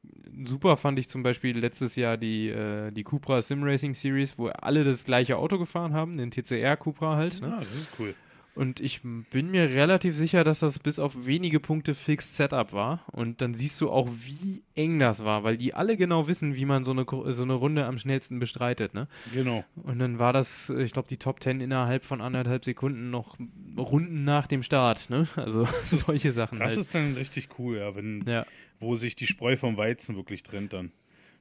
super 0.45 0.77
fand 0.77 0.99
ich 0.99 1.09
zum 1.09 1.23
Beispiel 1.23 1.59
letztes 1.59 1.97
Jahr 1.97 2.16
die, 2.16 2.49
äh, 2.49 2.91
die 2.91 3.05
Cupra 3.05 3.41
Sim 3.43 3.62
Racing 3.62 3.95
Series, 3.95 4.39
wo 4.39 4.49
alle 4.49 4.85
das 4.85 5.05
gleiche 5.05 5.37
Auto 5.37 5.59
gefahren 5.59 5.95
haben, 5.95 6.16
den 6.16 6.31
TCR 6.31 6.77
Cupra 6.77 7.16
halt. 7.16 7.41
Ne? 7.41 7.55
Ah, 7.57 7.61
das 7.61 7.77
ist 7.77 7.89
cool. 7.99 8.14
Und 8.59 8.81
ich 8.81 9.03
bin 9.03 9.53
mir 9.53 9.71
relativ 9.71 10.17
sicher, 10.17 10.43
dass 10.43 10.59
das 10.59 10.81
bis 10.81 10.99
auf 10.99 11.27
wenige 11.27 11.61
Punkte 11.61 11.95
Fixed 11.95 12.35
Setup 12.35 12.73
war. 12.73 13.05
Und 13.13 13.41
dann 13.41 13.55
siehst 13.55 13.81
du 13.81 13.89
auch, 13.89 14.09
wie 14.11 14.65
eng 14.75 14.99
das 14.99 15.23
war, 15.23 15.45
weil 15.45 15.57
die 15.57 15.75
alle 15.75 15.97
genau 15.97 16.27
wissen, 16.27 16.57
wie 16.57 16.65
man 16.65 16.83
so 16.83 16.91
eine, 16.91 17.07
so 17.33 17.45
eine 17.45 17.53
Runde 17.53 17.85
am 17.85 17.99
schnellsten 17.99 18.41
bestreitet. 18.41 18.95
Ne? 18.95 19.07
Genau. 19.33 19.65
Und 19.77 20.01
dann 20.01 20.19
war 20.19 20.33
das, 20.33 20.71
ich 20.71 20.91
glaube, 20.91 21.07
die 21.07 21.19
Top 21.19 21.41
10 21.41 21.61
innerhalb 21.61 22.03
von 22.03 22.21
anderthalb 22.21 22.65
Sekunden 22.65 23.11
noch 23.11 23.37
Runden 23.79 24.25
nach 24.25 24.49
dem 24.49 24.65
Start. 24.65 25.09
Ne? 25.09 25.29
Also 25.37 25.69
solche 25.85 26.33
Sachen 26.33 26.59
Das 26.59 26.71
halt. 26.71 26.81
ist 26.81 26.97
dann 26.97 27.15
richtig 27.15 27.51
cool, 27.61 27.77
ja, 27.77 27.95
wenn, 27.95 28.25
ja. 28.27 28.45
wo 28.81 28.97
sich 28.97 29.15
die 29.15 29.29
Spreu 29.29 29.57
vom 29.57 29.77
Weizen 29.77 30.17
wirklich 30.17 30.43
trennt 30.43 30.73
dann. 30.73 30.91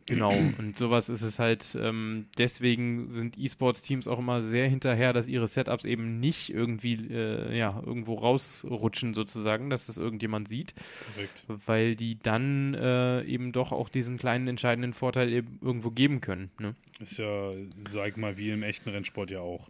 Genau, 0.08 0.32
und 0.58 0.76
sowas 0.76 1.10
ist 1.10 1.22
es 1.22 1.38
halt. 1.38 1.78
Ähm, 1.80 2.26
deswegen 2.38 3.12
sind 3.12 3.38
E-Sports-Teams 3.38 4.08
auch 4.08 4.20
immer 4.20 4.42
sehr 4.42 4.68
hinterher, 4.68 5.14
dass 5.14 5.28
ihre 5.28 5.48
Setups 5.48 5.86
eben 5.86 6.20
nicht 6.20 6.50
irgendwie 6.50 6.96
äh, 6.96 7.56
ja, 7.56 7.82
irgendwo 7.86 8.16
rausrutschen, 8.16 9.14
sozusagen, 9.14 9.70
dass 9.70 9.86
das 9.88 9.98
irgendjemand 9.98 10.48
sieht, 10.48 10.74
Korrekt. 11.14 11.44
weil 11.66 11.96
die 11.96 12.18
dann 12.18 12.74
äh, 12.74 13.24
eben 13.24 13.52
doch 13.52 13.72
auch 13.72 13.90
diesen 13.90 14.18
kleinen 14.18 14.48
entscheidenden 14.48 14.94
Vorteil 14.94 15.32
eben 15.32 15.60
irgendwo 15.62 15.92
geben 15.92 16.22
können. 16.22 16.50
Ne? 16.60 16.76
Ist 17.00 17.18
ja, 17.20 17.52
sag 17.90 18.18
mal, 18.18 18.38
wie 18.38 18.50
im 18.50 18.64
echten 18.64 18.90
Rennsport 18.90 19.30
ja 19.30 19.42
auch. 19.42 19.70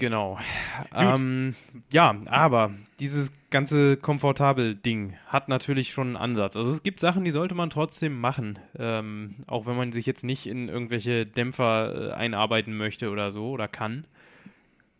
Genau. 0.00 0.38
Ähm, 0.94 1.54
ja, 1.92 2.16
aber 2.26 2.72
dieses 2.98 3.32
ganze 3.50 3.96
komfortabel 3.96 4.74
Ding 4.74 5.14
hat 5.26 5.48
natürlich 5.48 5.92
schon 5.92 6.08
einen 6.08 6.16
Ansatz. 6.16 6.56
Also 6.56 6.72
es 6.72 6.82
gibt 6.82 7.00
Sachen, 7.00 7.24
die 7.24 7.30
sollte 7.30 7.54
man 7.54 7.70
trotzdem 7.70 8.18
machen, 8.20 8.58
ähm, 8.78 9.36
auch 9.46 9.66
wenn 9.66 9.76
man 9.76 9.92
sich 9.92 10.06
jetzt 10.06 10.24
nicht 10.24 10.46
in 10.46 10.68
irgendwelche 10.68 11.26
Dämpfer 11.26 12.10
äh, 12.10 12.12
einarbeiten 12.12 12.76
möchte 12.76 13.10
oder 13.10 13.30
so 13.30 13.50
oder 13.50 13.68
kann. 13.68 14.06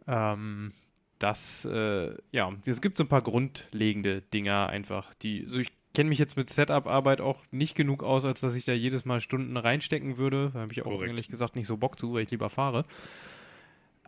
Ähm, 0.06 0.72
das, 1.18 1.64
äh, 1.64 2.14
ja, 2.32 2.52
es 2.66 2.80
gibt 2.80 2.96
so 2.96 3.04
ein 3.04 3.08
paar 3.08 3.22
grundlegende 3.22 4.22
Dinger 4.32 4.68
einfach, 4.68 5.14
die, 5.14 5.42
also 5.44 5.58
ich 5.58 5.72
kenne 5.94 6.08
mich 6.08 6.18
jetzt 6.18 6.36
mit 6.36 6.50
Setup-Arbeit 6.50 7.20
auch 7.20 7.38
nicht 7.50 7.74
genug 7.74 8.02
aus, 8.02 8.24
als 8.24 8.40
dass 8.40 8.54
ich 8.54 8.64
da 8.64 8.72
jedes 8.72 9.04
Mal 9.04 9.20
Stunden 9.20 9.56
reinstecken 9.56 10.18
würde. 10.18 10.50
Da 10.54 10.60
habe 10.60 10.72
ich 10.72 10.82
auch 10.82 10.90
Korrekt. 10.90 11.08
ehrlich 11.08 11.28
gesagt 11.28 11.56
nicht 11.56 11.66
so 11.66 11.76
Bock 11.76 11.98
zu, 11.98 12.14
weil 12.14 12.22
ich 12.22 12.30
lieber 12.30 12.48
fahre. 12.48 12.84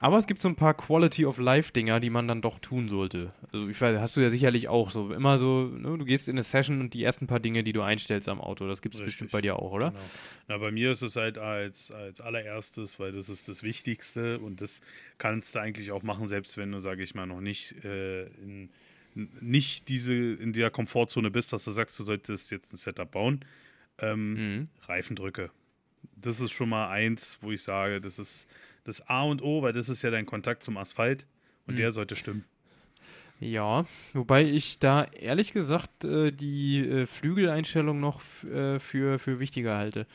Aber 0.02 0.18
es 0.18 0.26
gibt 0.26 0.42
so 0.42 0.48
ein 0.48 0.56
paar 0.56 0.74
Quality 0.74 1.26
of 1.26 1.38
Life-Dinger, 1.38 2.00
die 2.00 2.10
man 2.10 2.26
dann 2.26 2.42
doch 2.42 2.58
tun 2.58 2.88
sollte. 2.88 3.32
Also 3.52 3.68
ich 3.68 3.80
weiß, 3.80 3.98
hast 4.00 4.16
du 4.16 4.20
ja 4.20 4.30
sicherlich 4.30 4.68
auch 4.68 4.90
so. 4.90 5.12
Immer 5.12 5.38
so, 5.38 5.68
ne, 5.68 5.96
du 5.96 6.04
gehst 6.04 6.28
in 6.28 6.34
eine 6.34 6.42
Session 6.42 6.80
und 6.80 6.92
die 6.92 7.04
ersten 7.04 7.28
paar 7.28 7.38
Dinge, 7.38 7.62
die 7.62 7.72
du 7.72 7.82
einstellst 7.82 8.28
am 8.28 8.40
Auto, 8.40 8.66
das 8.66 8.82
gibt 8.82 8.96
es 8.96 9.00
bestimmt 9.00 9.30
bei 9.30 9.40
dir 9.40 9.56
auch, 9.56 9.70
oder? 9.70 9.90
Genau. 9.90 10.02
Na, 10.48 10.58
bei 10.58 10.72
mir 10.72 10.90
ist 10.90 11.02
es 11.02 11.14
halt 11.14 11.38
als, 11.38 11.92
als 11.92 12.20
allererstes, 12.20 12.98
weil 12.98 13.12
das 13.12 13.28
ist 13.28 13.48
das 13.48 13.62
Wichtigste 13.62 14.40
und 14.40 14.60
das 14.60 14.80
kannst 15.18 15.54
du 15.54 15.60
eigentlich 15.60 15.92
auch 15.92 16.02
machen, 16.02 16.26
selbst 16.26 16.56
wenn 16.56 16.72
du, 16.72 16.80
sage 16.80 17.04
ich 17.04 17.14
mal, 17.14 17.26
noch 17.26 17.40
nicht 17.40 17.84
äh, 17.84 18.24
in, 18.26 18.70
nicht 19.14 19.88
diese 19.88 20.14
in 20.14 20.52
der 20.52 20.70
Komfortzone 20.70 21.30
bist, 21.30 21.52
dass 21.52 21.64
du 21.64 21.70
sagst, 21.70 21.96
du 22.00 22.02
solltest 22.02 22.50
jetzt 22.50 22.72
ein 22.72 22.76
Setup 22.76 23.08
bauen. 23.10 23.44
Ähm, 23.98 24.34
Mhm. 24.34 24.68
Reifendrücke. 24.88 25.50
Das 26.16 26.40
ist 26.40 26.50
schon 26.50 26.70
mal 26.70 26.88
eins, 26.88 27.38
wo 27.40 27.52
ich 27.52 27.62
sage, 27.62 28.00
das 28.00 28.18
ist 28.18 28.48
das 28.84 29.06
A 29.08 29.22
und 29.22 29.42
O, 29.42 29.62
weil 29.62 29.72
das 29.72 29.88
ist 29.88 30.02
ja 30.02 30.10
dein 30.10 30.26
Kontakt 30.26 30.62
zum 30.64 30.76
Asphalt 30.76 31.26
und 31.66 31.74
Mhm. 31.74 31.78
der 31.78 31.92
sollte 31.92 32.16
stimmen. 32.16 32.44
Ja, 33.40 33.86
wobei 34.12 34.44
ich 34.44 34.78
da 34.78 35.04
ehrlich 35.04 35.52
gesagt 35.52 36.04
äh, 36.04 36.30
die 36.30 36.78
äh, 36.78 37.06
Flügeleinstellung 37.06 37.98
noch 37.98 38.22
äh, 38.44 38.78
für, 38.78 39.18
für 39.18 39.40
wichtiger 39.40 39.76
halte. 39.76 40.06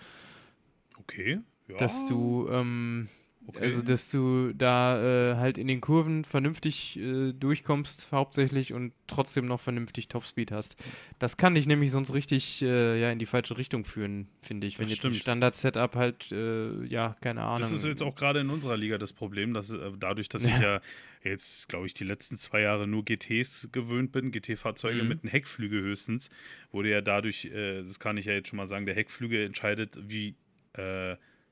Okay. 1.00 1.40
Ja. 1.68 1.76
Dass 1.76 2.06
du, 2.08 2.48
ähm, 2.50 3.10
Okay. 3.48 3.60
Also, 3.62 3.82
dass 3.82 4.12
du 4.12 4.52
da 4.54 5.32
äh, 5.32 5.36
halt 5.38 5.58
in 5.58 5.68
den 5.68 5.80
Kurven 5.80 6.26
vernünftig 6.26 7.00
äh, 7.00 7.32
durchkommst, 7.32 8.12
hauptsächlich 8.12 8.74
und 8.74 8.92
trotzdem 9.08 9.46
noch 9.46 9.62
vernünftig 9.62 10.10
Topspeed 10.10 10.52
hast. 10.52 10.76
Das 11.18 11.38
kann 11.38 11.56
dich 11.56 11.66
nämlich 11.66 11.92
sonst 11.92 12.14
richtig 12.14 12.62
äh, 12.62 13.00
ja, 13.00 13.10
in 13.10 13.20
die 13.20 13.26
falsche 13.26 13.58
Richtung 13.58 13.86
führen, 13.86 14.28
finde 14.42 14.68
ich. 14.68 14.80
Wenn 14.80 14.88
das 14.88 14.96
jetzt 14.96 15.00
stimmt. 15.00 15.16
ein 15.16 15.20
Standard-Setup 15.20 15.96
halt, 15.96 16.30
äh, 16.34 16.84
ja, 16.88 17.16
keine 17.22 17.44
Ahnung. 17.44 17.62
Das 17.62 17.72
ist 17.72 17.86
jetzt 17.86 18.04
auch 18.04 18.16
gerade 18.16 18.42
in 18.42 18.50
unserer 18.50 18.76
Liga 18.76 18.98
das 18.98 19.14
Problem, 19.14 19.54
dass 19.54 19.72
äh, 19.72 19.92
dadurch, 19.98 20.28
dass 20.28 20.46
ja. 20.46 20.54
ich 20.58 20.62
ja 20.62 20.82
jetzt, 21.24 21.70
glaube 21.70 21.88
ich, 21.88 21.94
die 21.94 22.04
letzten 22.04 22.36
zwei 22.36 22.62
Jahre 22.62 22.86
nur 22.86 23.06
GTs 23.06 23.70
gewöhnt 23.72 24.12
bin, 24.12 24.32
GT-Fahrzeuge 24.32 25.04
mhm. 25.04 25.08
mit 25.08 25.24
einem 25.24 25.32
Heckflügel 25.32 25.82
höchstens, 25.82 26.30
wurde 26.72 26.90
ja 26.90 27.00
dadurch, 27.00 27.46
äh, 27.46 27.84
das 27.84 27.98
kann 28.00 28.18
ich 28.18 28.26
ja 28.26 28.34
jetzt 28.34 28.50
schon 28.50 28.58
mal 28.58 28.68
sagen, 28.68 28.86
der 28.86 28.96
Heckflügel 28.96 29.46
entscheidet, 29.46 29.98
wie 30.02 30.36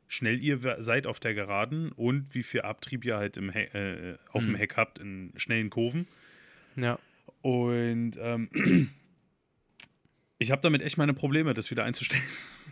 schnell 0.07 0.41
ihr 0.41 0.59
seid 0.79 1.07
auf 1.07 1.19
der 1.19 1.33
Geraden 1.33 1.91
und 1.91 2.33
wie 2.33 2.43
viel 2.43 2.61
Abtrieb 2.61 3.05
ihr 3.05 3.17
halt 3.17 3.37
im 3.37 3.51
He 3.51 3.59
äh, 3.59 4.17
auf 4.31 4.43
mhm. 4.43 4.47
dem 4.47 4.55
Heck 4.55 4.77
habt 4.77 4.99
in 4.99 5.33
schnellen 5.35 5.69
Kurven. 5.69 6.07
Ja. 6.75 6.99
Und 7.41 8.17
ähm, 8.19 8.49
ich 10.39 10.51
habe 10.51 10.61
damit 10.61 10.81
echt 10.81 10.97
meine 10.97 11.13
Probleme, 11.13 11.53
das 11.53 11.71
wieder 11.71 11.83
einzustellen. 11.83 12.23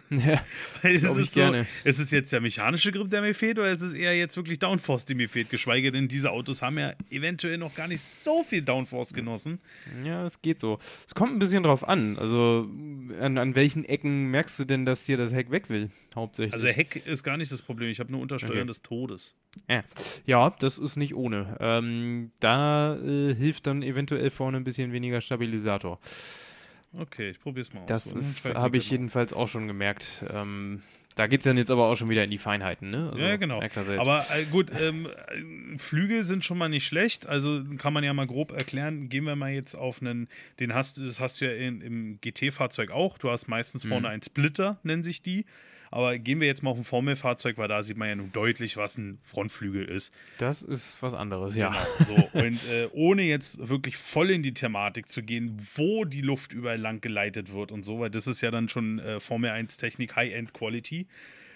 Ja, 0.25 0.43
Weil 0.81 0.95
es 0.97 1.03
ist, 1.03 1.33
so, 1.33 1.39
gerne. 1.39 1.65
ist 1.83 1.99
es 1.99 2.11
jetzt 2.11 2.31
der 2.31 2.41
mechanische 2.41 2.91
Grip, 2.91 3.09
der 3.09 3.21
mir 3.21 3.33
fehlt, 3.33 3.57
oder 3.57 3.71
ist 3.71 3.81
es 3.81 3.93
eher 3.93 4.15
jetzt 4.15 4.37
wirklich 4.37 4.59
Downforce, 4.59 5.05
die 5.05 5.15
mir 5.15 5.27
fehlt? 5.27 5.49
Geschweige 5.49 5.91
denn, 5.91 6.07
diese 6.07 6.31
Autos 6.31 6.61
haben 6.61 6.77
ja 6.77 6.93
eventuell 7.09 7.57
noch 7.57 7.73
gar 7.75 7.87
nicht 7.87 8.01
so 8.01 8.43
viel 8.43 8.61
Downforce 8.61 9.13
genossen. 9.13 9.59
Ja, 10.03 10.25
es 10.25 10.41
geht 10.41 10.59
so. 10.59 10.79
Es 11.07 11.15
kommt 11.15 11.33
ein 11.33 11.39
bisschen 11.39 11.63
drauf 11.63 11.87
an. 11.87 12.17
Also, 12.17 12.69
an, 13.19 13.37
an 13.37 13.55
welchen 13.55 13.85
Ecken 13.85 14.29
merkst 14.29 14.59
du 14.59 14.65
denn, 14.65 14.85
dass 14.85 15.05
dir 15.05 15.17
das 15.17 15.33
Heck 15.33 15.51
weg 15.51 15.69
will, 15.69 15.89
hauptsächlich? 16.15 16.53
Also, 16.53 16.67
Heck 16.67 17.05
ist 17.05 17.23
gar 17.23 17.37
nicht 17.37 17.51
das 17.51 17.61
Problem. 17.61 17.89
Ich 17.89 17.99
habe 17.99 18.11
nur 18.11 18.21
Untersteuern 18.21 18.59
okay. 18.59 18.67
des 18.67 18.81
Todes. 18.81 19.35
Ja. 19.69 19.83
ja, 20.25 20.49
das 20.59 20.77
ist 20.77 20.95
nicht 20.95 21.15
ohne. 21.15 21.57
Ähm, 21.59 22.31
da 22.39 22.95
äh, 22.95 23.35
hilft 23.35 23.67
dann 23.67 23.83
eventuell 23.83 24.29
vorne 24.29 24.57
ein 24.57 24.63
bisschen 24.63 24.91
weniger 24.91 25.21
Stabilisator. 25.21 25.99
Okay, 26.97 27.31
ich 27.31 27.39
probiere 27.39 27.61
es 27.61 27.73
mal 27.73 27.85
das 27.85 28.13
aus. 28.13 28.43
Das 28.43 28.55
habe 28.55 28.77
ich 28.77 28.89
jedenfalls 28.89 29.33
auch 29.33 29.47
schon 29.47 29.67
gemerkt. 29.67 30.23
Ähm, 30.29 30.81
da 31.15 31.27
geht 31.27 31.41
es 31.41 31.45
dann 31.45 31.57
jetzt 31.57 31.69
aber 31.69 31.87
auch 31.87 31.95
schon 31.95 32.09
wieder 32.09 32.23
in 32.23 32.31
die 32.31 32.37
Feinheiten, 32.39 32.89
ne? 32.89 33.11
Also, 33.13 33.25
ja, 33.25 33.35
genau. 33.35 33.61
Aber 33.97 34.25
äh, 34.31 34.45
gut, 34.51 34.71
ähm, 34.79 35.07
Flügel 35.77 36.23
sind 36.23 36.43
schon 36.43 36.57
mal 36.57 36.69
nicht 36.69 36.87
schlecht. 36.87 37.27
Also 37.27 37.63
kann 37.77 37.93
man 37.93 38.03
ja 38.03 38.13
mal 38.13 38.25
grob 38.25 38.51
erklären. 38.51 39.09
Gehen 39.09 39.25
wir 39.25 39.35
mal 39.35 39.51
jetzt 39.51 39.75
auf 39.75 40.01
einen, 40.01 40.27
den 40.59 40.73
hast 40.73 40.97
du, 40.97 41.05
das 41.05 41.19
hast 41.19 41.39
du 41.39 41.45
ja 41.45 41.51
in, 41.51 41.81
im 41.81 42.19
GT-Fahrzeug 42.21 42.89
auch. 42.89 43.17
Du 43.19 43.29
hast 43.29 43.47
meistens 43.47 43.85
vorne 43.85 44.07
mhm. 44.07 44.13
einen 44.13 44.23
Splitter, 44.23 44.79
nennen 44.83 45.03
sich 45.03 45.21
die. 45.21 45.45
Aber 45.93 46.17
gehen 46.17 46.39
wir 46.39 46.47
jetzt 46.47 46.63
mal 46.63 46.71
auf 46.71 46.77
ein 46.79 46.83
Formelfahrzeug, 46.83 47.59
weil 47.59 47.67
da 47.67 47.83
sieht 47.83 47.97
man 47.97 48.07
ja 48.07 48.15
nun 48.15 48.31
deutlich, 48.33 48.77
was 48.77 48.97
ein 48.97 49.19
Frontflügel 49.21 49.85
ist. 49.85 50.11
Das 50.39 50.63
ist 50.63 50.97
was 51.03 51.13
anderes, 51.13 51.55
ja. 51.55 51.69
Genau, 51.99 52.15
so. 52.31 52.39
Und 52.39 52.67
äh, 52.67 52.89
ohne 52.93 53.21
jetzt 53.21 53.69
wirklich 53.69 53.95
voll 53.95 54.31
in 54.31 54.41
die 54.41 54.55
Thematik 54.55 55.07
zu 55.07 55.21
gehen, 55.21 55.55
wo 55.75 56.03
die 56.03 56.21
Luft 56.21 56.51
überall 56.51 56.79
lang 56.79 56.99
geleitet 56.99 57.53
wird 57.53 57.71
und 57.71 57.83
so, 57.83 57.99
weil 57.99 58.09
das 58.09 58.25
ist 58.25 58.41
ja 58.41 58.49
dann 58.49 58.69
schon 58.69 58.97
äh, 58.97 59.19
Formel 59.19 59.51
1 59.51 59.77
Technik 59.77 60.15
High-End 60.15 60.51
Quality. 60.51 61.05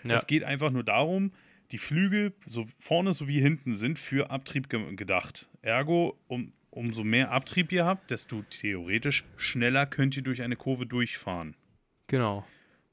Ja. 0.04 0.18
Es 0.18 0.28
geht 0.28 0.44
einfach 0.44 0.70
nur 0.70 0.84
darum, 0.84 1.32
die 1.72 1.80
Flügel, 1.80 2.34
so 2.46 2.68
vorne 2.78 3.14
sowie 3.14 3.42
hinten, 3.42 3.74
sind 3.74 3.98
für 3.98 4.30
Abtrieb 4.30 4.70
ge 4.70 4.96
gedacht. 4.96 5.50
Ergo, 5.64 6.16
um, 6.28 6.54
umso 6.70 7.04
mehr 7.04 7.32
Abtrieb 7.32 7.72
ihr 7.72 7.86
habt, 7.86 8.12
desto 8.12 8.44
theoretisch 8.52 9.24
schneller 9.36 9.88
könnt 9.88 10.16
ihr 10.16 10.22
durch 10.22 10.44
eine 10.44 10.58
Kurve 10.58 10.86
durchfahren. 10.86 11.56
Genau. 12.06 12.46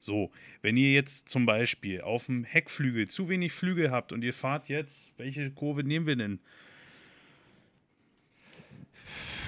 So, 0.05 0.31
wenn 0.61 0.77
ihr 0.77 0.93
jetzt 0.93 1.29
zum 1.29 1.47
Beispiel 1.47 2.01
auf 2.01 2.27
dem 2.27 2.43
Heckflügel 2.43 3.07
zu 3.07 3.27
wenig 3.27 3.53
Flügel 3.53 3.89
habt 3.89 4.11
und 4.11 4.23
ihr 4.23 4.35
fahrt 4.35 4.69
jetzt, 4.69 5.11
welche 5.17 5.49
Kurve 5.49 5.83
nehmen 5.83 6.05
wir 6.05 6.15
denn? 6.15 6.39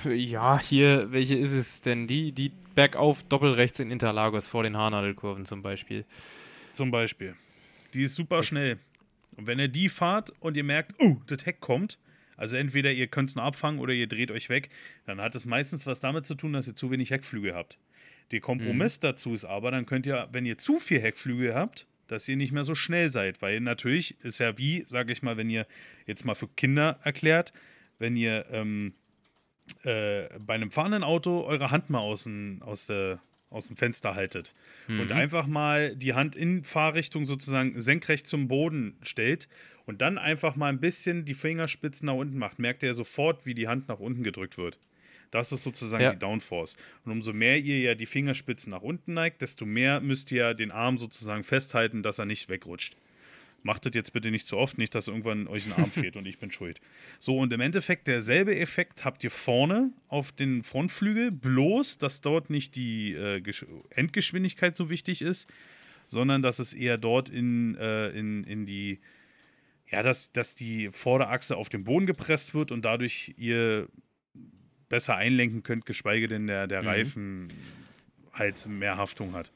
Ja, 0.04 0.60
hier, 0.60 1.12
welche 1.12 1.36
ist 1.36 1.52
es 1.52 1.82
denn? 1.82 2.08
Die, 2.08 2.32
die 2.32 2.52
bergauf 2.74 3.22
doppelrechts 3.24 3.80
in 3.80 3.92
Interlagos 3.92 4.48
vor 4.48 4.64
den 4.64 4.76
Haarnadelkurven 4.76 5.46
zum 5.46 5.62
Beispiel. 5.62 6.06
Zum 6.74 6.90
Beispiel. 6.90 7.36
Die 7.94 8.04
ist 8.04 8.16
super 8.16 8.38
das 8.38 8.48
schnell. 8.48 8.80
Und 9.36 9.46
wenn 9.46 9.60
ihr 9.60 9.68
die 9.68 9.90
fahrt 9.90 10.34
und 10.40 10.58
ihr 10.58 10.64
merkt, 10.64 10.96
oh, 11.00 11.18
das 11.28 11.46
Heck 11.46 11.60
kommt, 11.60 12.00
also 12.36 12.56
entweder 12.56 12.92
ihr 12.92 13.06
könnt 13.06 13.30
es 13.30 13.36
noch 13.36 13.44
abfangen 13.44 13.80
oder 13.80 13.94
ihr 13.94 14.08
dreht 14.08 14.32
euch 14.32 14.50
weg, 14.50 14.72
dann 15.06 15.22
hat 15.22 15.36
es 15.36 15.46
meistens 15.46 15.86
was 15.86 16.00
damit 16.00 16.26
zu 16.26 16.34
tun, 16.34 16.54
dass 16.54 16.68
ihr 16.68 16.76
zu 16.76 16.90
wenig 16.90 17.12
Heckflügel 17.12 17.54
habt. 17.54 17.78
Der 18.32 18.42
Kompromiss 18.42 18.98
mhm. 18.98 19.02
dazu 19.02 19.34
ist 19.34 19.46
aber, 19.46 19.72
dann 19.72 19.86
könnt 19.86 20.06
ihr, 20.06 20.28
wenn 20.32 20.46
ihr 20.46 20.58
zu 20.58 20.80
viel 20.80 21.02
Heckflügel 21.02 21.56
habt, 21.56 21.88
dass 22.08 22.28
ihr 22.28 22.38
nicht 22.38 22.52
mehr 22.52 22.64
so 22.64 22.76
schnell 22.76 23.10
seid, 23.10 23.42
weil 23.42 23.60
natürlich 23.60 24.16
ist 24.24 24.40
ja 24.40 24.58
wie, 24.58 24.84
sage 24.88 25.12
ich 25.12 25.22
mal, 25.22 25.38
wenn 25.38 25.50
ihr 25.50 25.68
jetzt 26.06 26.26
mal 26.26 26.36
für 26.36 26.48
Kinder 26.48 27.00
erklärt, 27.04 27.54
wenn 28.00 28.16
ihr 28.16 28.46
ähm, 28.52 28.94
äh, 29.84 30.28
bei 30.40 30.56
einem 30.56 30.72
fahrenden 30.72 31.04
Auto 31.04 31.44
eure 31.44 31.72
Hand 31.72 31.90
mal 31.90 32.00
aus, 32.00 32.24
den, 32.24 32.62
aus, 32.62 32.88
der, 32.88 33.20
aus 33.50 33.68
dem 33.68 33.76
Fenster 33.76 34.16
haltet 34.16 34.54
mhm. 34.88 35.02
und 35.02 35.12
einfach 35.12 35.48
mal 35.48 35.96
die 35.96 36.14
Hand 36.14 36.36
in 36.36 36.64
Fahrrichtung 36.64 37.26
sozusagen 37.26 37.80
senkrecht 37.80 38.28
zum 38.28 38.48
Boden 38.48 38.98
stellt 39.02 39.48
und 39.86 40.02
dann 40.02 40.18
einfach 40.18 40.56
mal 40.56 40.68
ein 40.68 40.80
bisschen 40.80 41.26
die 41.26 41.34
Fingerspitzen 41.34 42.06
nach 42.06 42.14
unten 42.14 42.38
macht, 42.38 42.60
merkt 42.60 42.84
ihr 42.84 42.94
sofort, 42.94 43.46
wie 43.46 43.54
die 43.54 43.68
Hand 43.68 43.88
nach 43.88 44.00
unten 44.00 44.24
gedrückt 44.24 44.58
wird. 44.58 44.80
Das 45.32 45.52
ist 45.52 45.64
sozusagen 45.64 46.04
ja. 46.04 46.14
die 46.14 46.20
Downforce. 46.20 46.76
Und 47.06 47.12
umso 47.12 47.34
mehr 47.34 47.58
ihr 47.58 47.80
ja 47.80 47.96
die 47.96 48.06
Fingerspitzen 48.06 48.72
nach 48.72 48.82
unten 48.82 49.14
neigt, 49.14 49.42
desto 49.42 49.66
mehr 49.66 50.00
müsst 50.00 50.32
ihr 50.32 50.54
den 50.54 50.72
Arm 50.72 50.98
sozusagen 50.98 51.44
festhalten, 51.44 52.04
dass 52.04 52.20
er 52.20 52.26
nicht 52.26 52.50
wegrutscht. 52.50 52.96
Macht 53.64 53.86
das 53.86 53.96
jetzt 53.96 54.14
bitte 54.14 54.32
nicht 54.32 54.48
zu 54.48 54.58
oft, 54.58 54.78
nicht, 54.78 54.96
dass 54.96 55.08
irgendwann 55.08 55.48
euch 55.48 55.66
ein 55.66 55.74
Arm 55.74 55.92
fehlt 55.92 56.16
und 56.16 56.26
ich 56.26 56.40
bin 56.40 56.52
schuld. 56.52 56.80
So, 57.20 57.38
und 57.38 57.52
im 57.52 57.60
Endeffekt 57.60 58.08
derselbe 58.08 58.58
Effekt 58.58 59.04
habt 59.04 59.24
ihr 59.24 59.32
vorne 59.32 59.92
auf 60.08 60.32
den 60.32 60.64
Frontflügel, 60.64 61.32
bloß, 61.32 61.98
dass 61.98 62.22
dort 62.22 62.50
nicht 62.50 62.76
die 62.76 63.14
äh, 63.14 63.42
Endgeschwindigkeit 63.90 64.76
so 64.76 64.90
wichtig 64.90 65.22
ist, 65.22 65.52
sondern 66.08 66.42
dass 66.42 66.60
es 66.60 66.74
eher 66.74 66.98
dort 66.98 67.30
in, 67.30 67.76
äh, 67.76 68.10
in, 68.10 68.44
in 68.46 68.66
die, 68.66 69.00
ja, 69.92 70.04
dass, 70.04 70.32
dass 70.32 70.56
die 70.56 70.90
Vorderachse 70.92 71.58
auf 71.58 71.70
den 71.70 71.84
Boden 71.84 72.06
gepresst 72.06 72.54
wird 72.54 72.72
und 72.72 72.86
dadurch 72.86 73.34
ihr 73.38 73.88
besser 74.90 75.16
einlenken 75.16 75.64
könnt, 75.64 75.86
geschweige 75.86 76.28
denn 76.28 76.48
der, 76.48 76.68
der 76.68 76.82
mhm. 76.82 76.88
Reifen 76.88 77.48
halt 78.34 78.66
mehr 78.68 78.98
Haftung 78.98 79.34
hat. 79.34 79.52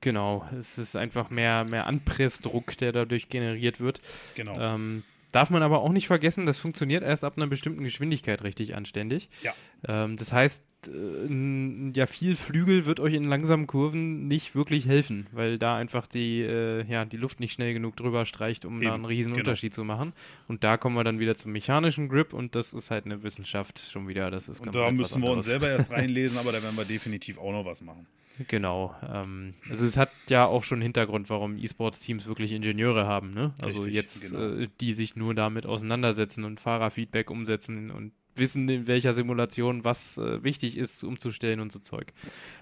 Genau, 0.00 0.48
es 0.58 0.78
ist 0.78 0.96
einfach 0.96 1.30
mehr, 1.30 1.64
mehr 1.64 1.86
Anpressdruck, 1.86 2.76
der 2.78 2.92
dadurch 2.92 3.28
generiert 3.28 3.80
wird. 3.80 4.00
Genau. 4.34 4.58
Ähm, 4.58 5.04
Darf 5.32 5.48
man 5.48 5.62
aber 5.62 5.80
auch 5.80 5.92
nicht 5.92 6.06
vergessen, 6.06 6.44
das 6.44 6.58
funktioniert 6.58 7.02
erst 7.02 7.24
ab 7.24 7.34
einer 7.36 7.46
bestimmten 7.46 7.82
Geschwindigkeit 7.82 8.42
richtig 8.42 8.74
anständig. 8.74 9.30
Ja. 9.42 9.54
Ähm, 9.86 10.16
das 10.16 10.32
heißt, 10.32 10.64
äh, 10.88 11.92
ja, 11.94 12.06
viel 12.06 12.36
Flügel 12.36 12.86
wird 12.86 13.00
euch 13.00 13.14
in 13.14 13.24
langsamen 13.24 13.66
Kurven 13.66 14.26
nicht 14.28 14.54
wirklich 14.54 14.86
helfen, 14.86 15.26
weil 15.32 15.58
da 15.58 15.76
einfach 15.76 16.06
die, 16.06 16.40
äh, 16.40 16.84
ja, 16.84 17.04
die 17.04 17.16
Luft 17.16 17.40
nicht 17.40 17.52
schnell 17.52 17.72
genug 17.72 17.96
drüber 17.96 18.24
streicht, 18.24 18.64
um 18.64 18.76
Eben, 18.76 18.84
da 18.84 18.94
einen 18.94 19.04
riesen 19.04 19.32
genau. 19.32 19.40
Unterschied 19.40 19.74
zu 19.74 19.84
machen. 19.84 20.12
Und 20.48 20.64
da 20.64 20.76
kommen 20.76 20.96
wir 20.96 21.04
dann 21.04 21.18
wieder 21.18 21.34
zum 21.34 21.52
mechanischen 21.52 22.08
Grip 22.08 22.32
und 22.32 22.54
das 22.54 22.72
ist 22.72 22.90
halt 22.90 23.04
eine 23.04 23.22
Wissenschaft 23.22 23.78
schon 23.90 24.08
wieder. 24.08 24.30
Das 24.30 24.48
ist 24.48 24.60
und 24.60 24.74
da 24.74 24.90
müssen 24.90 25.22
wir 25.22 25.30
uns 25.30 25.46
selber 25.46 25.68
erst 25.68 25.90
reinlesen, 25.90 26.38
aber 26.38 26.52
da 26.52 26.62
werden 26.62 26.76
wir 26.76 26.84
definitiv 26.84 27.38
auch 27.38 27.52
noch 27.52 27.64
was 27.64 27.80
machen. 27.82 28.06
Genau. 28.48 28.94
Ähm, 29.06 29.54
also 29.68 29.84
es 29.84 29.96
hat 29.96 30.10
ja 30.28 30.46
auch 30.46 30.64
schon 30.64 30.76
einen 30.76 30.84
Hintergrund, 30.84 31.28
warum 31.28 31.58
E-Sports-Teams 31.58 32.26
wirklich 32.26 32.52
Ingenieure 32.52 33.06
haben. 33.06 33.34
Ne? 33.34 33.54
Also 33.60 33.82
Richtig, 33.82 33.94
jetzt, 33.94 34.30
genau. 34.30 34.62
äh, 34.62 34.68
die 34.80 34.94
sich 34.94 35.16
nur 35.16 35.34
damit 35.34 35.66
auseinandersetzen 35.66 36.44
und 36.44 36.58
Fahrerfeedback 36.58 37.30
umsetzen 37.30 37.90
und 37.90 38.12
wissen, 38.34 38.68
in 38.68 38.86
welcher 38.86 39.12
Simulation 39.12 39.84
was 39.84 40.18
äh, 40.18 40.42
wichtig 40.42 40.76
ist, 40.76 41.04
umzustellen 41.04 41.60
und 41.60 41.72
so 41.72 41.78
Zeug. 41.78 42.12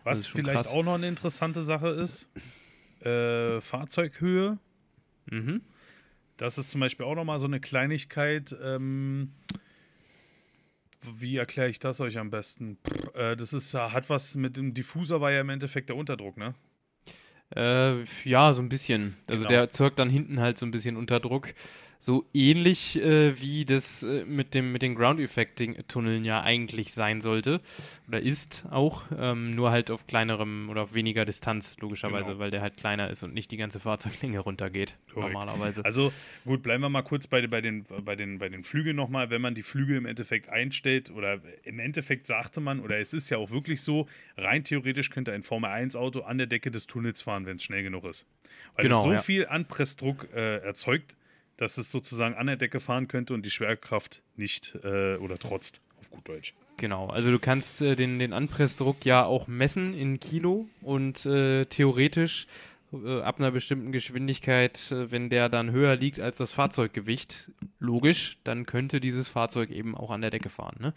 Was 0.04 0.26
vielleicht 0.26 0.56
krass. 0.56 0.68
auch 0.68 0.82
noch 0.82 0.94
eine 0.94 1.08
interessante 1.08 1.62
Sache 1.62 1.88
ist, 1.88 2.28
äh, 3.00 3.60
Fahrzeughöhe. 3.60 4.58
Mhm. 5.30 5.62
Das 6.36 6.58
ist 6.58 6.70
zum 6.70 6.80
Beispiel 6.80 7.06
auch 7.06 7.14
noch 7.14 7.24
mal 7.24 7.38
so 7.38 7.46
eine 7.46 7.60
Kleinigkeit. 7.60 8.54
Ähm, 8.62 9.32
wie 11.02 11.36
erkläre 11.36 11.68
ich 11.68 11.78
das 11.78 12.00
euch 12.00 12.18
am 12.18 12.30
besten? 12.30 12.78
Pff, 12.86 13.14
äh, 13.14 13.36
das 13.36 13.52
ist, 13.52 13.74
hat 13.74 14.10
was 14.10 14.34
mit 14.34 14.56
dem 14.56 14.74
Diffuser, 14.74 15.20
war 15.20 15.30
ja 15.30 15.40
im 15.40 15.48
Endeffekt 15.48 15.88
der 15.88 15.96
Unterdruck, 15.96 16.36
ne? 16.36 16.54
Äh, 17.54 18.04
ja, 18.24 18.52
so 18.52 18.62
ein 18.62 18.68
bisschen. 18.68 19.16
Also 19.26 19.42
genau. 19.42 19.48
der 19.48 19.60
erzeugt 19.60 19.98
dann 19.98 20.08
hinten 20.08 20.40
halt 20.40 20.56
so 20.56 20.66
ein 20.66 20.70
bisschen 20.70 20.96
Unterdruck 20.96 21.52
so 22.02 22.26
ähnlich 22.32 22.98
äh, 22.98 23.38
wie 23.40 23.66
das 23.66 24.02
äh, 24.02 24.24
mit, 24.24 24.54
dem, 24.54 24.72
mit 24.72 24.80
den 24.80 24.94
Ground-Effecting-Tunneln 24.94 26.24
ja 26.24 26.42
eigentlich 26.42 26.94
sein 26.94 27.20
sollte 27.20 27.60
oder 28.08 28.20
ist 28.20 28.66
auch, 28.70 29.04
ähm, 29.16 29.54
nur 29.54 29.70
halt 29.70 29.90
auf 29.90 30.06
kleinerem 30.06 30.70
oder 30.70 30.82
auf 30.82 30.94
weniger 30.94 31.26
Distanz, 31.26 31.76
logischerweise, 31.78 32.30
genau. 32.30 32.38
weil 32.38 32.50
der 32.50 32.62
halt 32.62 32.78
kleiner 32.78 33.10
ist 33.10 33.22
und 33.22 33.34
nicht 33.34 33.50
die 33.50 33.58
ganze 33.58 33.80
Fahrzeuglänge 33.80 34.38
runtergeht, 34.40 34.96
Korrekt. 35.12 35.34
normalerweise. 35.34 35.84
Also 35.84 36.10
gut, 36.46 36.62
bleiben 36.62 36.82
wir 36.82 36.88
mal 36.88 37.02
kurz 37.02 37.26
bei, 37.26 37.46
bei, 37.46 37.60
den, 37.60 37.84
bei, 38.02 38.16
den, 38.16 38.38
bei 38.38 38.48
den 38.48 38.64
Flügeln 38.64 38.96
nochmal. 38.96 39.28
Wenn 39.28 39.42
man 39.42 39.54
die 39.54 39.62
Flügel 39.62 39.98
im 39.98 40.06
Endeffekt 40.06 40.48
einstellt 40.48 41.10
oder 41.10 41.40
im 41.64 41.78
Endeffekt 41.78 42.26
sagte 42.26 42.60
man, 42.60 42.80
oder 42.80 42.98
es 42.98 43.12
ist 43.12 43.28
ja 43.28 43.36
auch 43.36 43.50
wirklich 43.50 43.82
so, 43.82 44.08
rein 44.38 44.64
theoretisch 44.64 45.10
könnte 45.10 45.32
ein 45.32 45.42
Formel-1-Auto 45.42 46.20
an 46.20 46.38
der 46.38 46.46
Decke 46.46 46.70
des 46.70 46.86
Tunnels 46.86 47.20
fahren, 47.20 47.44
wenn 47.44 47.56
es 47.56 47.62
schnell 47.62 47.82
genug 47.82 48.04
ist. 48.04 48.24
Weil 48.74 48.84
genau, 48.84 49.00
es 49.00 49.04
so 49.04 49.12
ja. 49.12 49.20
viel 49.20 49.46
Anpressdruck 49.46 50.28
äh, 50.32 50.58
erzeugt, 50.58 51.14
dass 51.60 51.76
es 51.76 51.90
sozusagen 51.90 52.34
an 52.34 52.46
der 52.46 52.56
Decke 52.56 52.80
fahren 52.80 53.06
könnte 53.06 53.34
und 53.34 53.44
die 53.44 53.50
Schwerkraft 53.50 54.22
nicht 54.34 54.74
äh, 54.82 55.16
oder 55.16 55.38
trotzt, 55.38 55.82
auf 56.00 56.10
gut 56.10 56.26
Deutsch. 56.26 56.54
Genau, 56.78 57.08
also 57.08 57.30
du 57.30 57.38
kannst 57.38 57.82
äh, 57.82 57.96
den, 57.96 58.18
den 58.18 58.32
Anpressdruck 58.32 59.04
ja 59.04 59.26
auch 59.26 59.46
messen 59.46 59.92
in 59.92 60.18
Kilo 60.18 60.66
und 60.80 61.26
äh, 61.26 61.66
theoretisch 61.66 62.46
äh, 62.94 63.20
ab 63.20 63.38
einer 63.38 63.50
bestimmten 63.50 63.92
Geschwindigkeit, 63.92 64.90
äh, 64.90 65.10
wenn 65.10 65.28
der 65.28 65.50
dann 65.50 65.70
höher 65.70 65.96
liegt 65.96 66.18
als 66.18 66.38
das 66.38 66.50
Fahrzeuggewicht, 66.50 67.52
logisch, 67.78 68.38
dann 68.42 68.64
könnte 68.64 68.98
dieses 68.98 69.28
Fahrzeug 69.28 69.70
eben 69.70 69.94
auch 69.94 70.10
an 70.10 70.22
der 70.22 70.30
Decke 70.30 70.48
fahren. 70.48 70.76
Ne? 70.80 70.94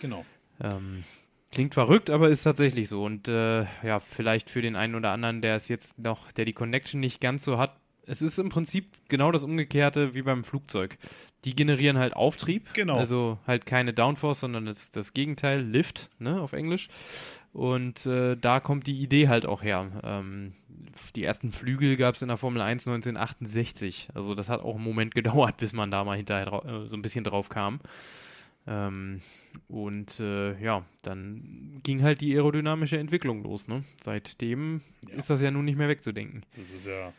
Genau. 0.00 0.24
Ähm, 0.62 1.04
klingt 1.52 1.74
verrückt, 1.74 2.08
aber 2.08 2.30
ist 2.30 2.44
tatsächlich 2.44 2.88
so. 2.88 3.04
Und 3.04 3.28
äh, 3.28 3.66
ja, 3.82 4.00
vielleicht 4.00 4.48
für 4.48 4.62
den 4.62 4.74
einen 4.74 4.94
oder 4.94 5.10
anderen, 5.10 5.42
der 5.42 5.56
es 5.56 5.68
jetzt 5.68 5.98
noch, 5.98 6.32
der 6.32 6.46
die 6.46 6.54
Connection 6.54 6.98
nicht 6.98 7.20
ganz 7.20 7.44
so 7.44 7.58
hat, 7.58 7.76
es 8.08 8.22
ist 8.22 8.38
im 8.38 8.48
Prinzip 8.48 8.86
genau 9.08 9.30
das 9.30 9.42
Umgekehrte 9.42 10.14
wie 10.14 10.22
beim 10.22 10.42
Flugzeug. 10.42 10.98
Die 11.44 11.54
generieren 11.54 11.98
halt 11.98 12.16
Auftrieb. 12.16 12.72
Genau. 12.72 12.96
Also 12.96 13.38
halt 13.46 13.66
keine 13.66 13.92
Downforce, 13.92 14.40
sondern 14.40 14.66
das, 14.66 14.90
das 14.90 15.12
Gegenteil, 15.12 15.60
Lift, 15.60 16.08
ne, 16.18 16.40
auf 16.40 16.54
Englisch. 16.54 16.88
Und 17.52 18.06
äh, 18.06 18.36
da 18.36 18.60
kommt 18.60 18.86
die 18.86 19.00
Idee 19.00 19.28
halt 19.28 19.46
auch 19.46 19.62
her. 19.62 19.90
Ähm, 20.02 20.54
die 21.16 21.24
ersten 21.24 21.52
Flügel 21.52 21.96
gab 21.96 22.14
es 22.14 22.22
in 22.22 22.28
der 22.28 22.36
Formel 22.36 22.62
1 22.62 22.86
1968. 22.86 24.08
Also 24.14 24.34
das 24.34 24.48
hat 24.48 24.60
auch 24.60 24.76
einen 24.76 24.84
Moment 24.84 25.14
gedauert, 25.14 25.58
bis 25.58 25.72
man 25.72 25.90
da 25.90 26.04
mal 26.04 26.16
hinterher 26.16 26.64
äh, 26.64 26.88
so 26.88 26.96
ein 26.96 27.02
bisschen 27.02 27.24
drauf 27.24 27.48
kam. 27.48 27.80
Ähm, 28.66 29.20
und 29.68 30.20
äh, 30.20 30.58
ja, 30.62 30.84
dann 31.02 31.80
ging 31.82 32.02
halt 32.02 32.20
die 32.20 32.34
aerodynamische 32.34 32.98
Entwicklung 32.98 33.42
los. 33.42 33.68
Ne? 33.68 33.84
Seitdem 34.02 34.82
ja. 35.08 35.16
ist 35.16 35.30
das 35.30 35.40
ja 35.40 35.50
nun 35.50 35.64
nicht 35.64 35.76
mehr 35.76 35.88
wegzudenken. 35.88 36.44
Das 36.56 36.70
ist 36.70 36.86
ja 36.86 37.12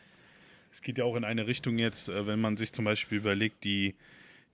es 0.70 0.82
geht 0.82 0.98
ja 0.98 1.04
auch 1.04 1.16
in 1.16 1.24
eine 1.24 1.46
Richtung 1.46 1.78
jetzt, 1.78 2.08
äh, 2.08 2.26
wenn 2.26 2.40
man 2.40 2.56
sich 2.56 2.72
zum 2.72 2.84
Beispiel 2.84 3.18
überlegt, 3.18 3.64
die, 3.64 3.94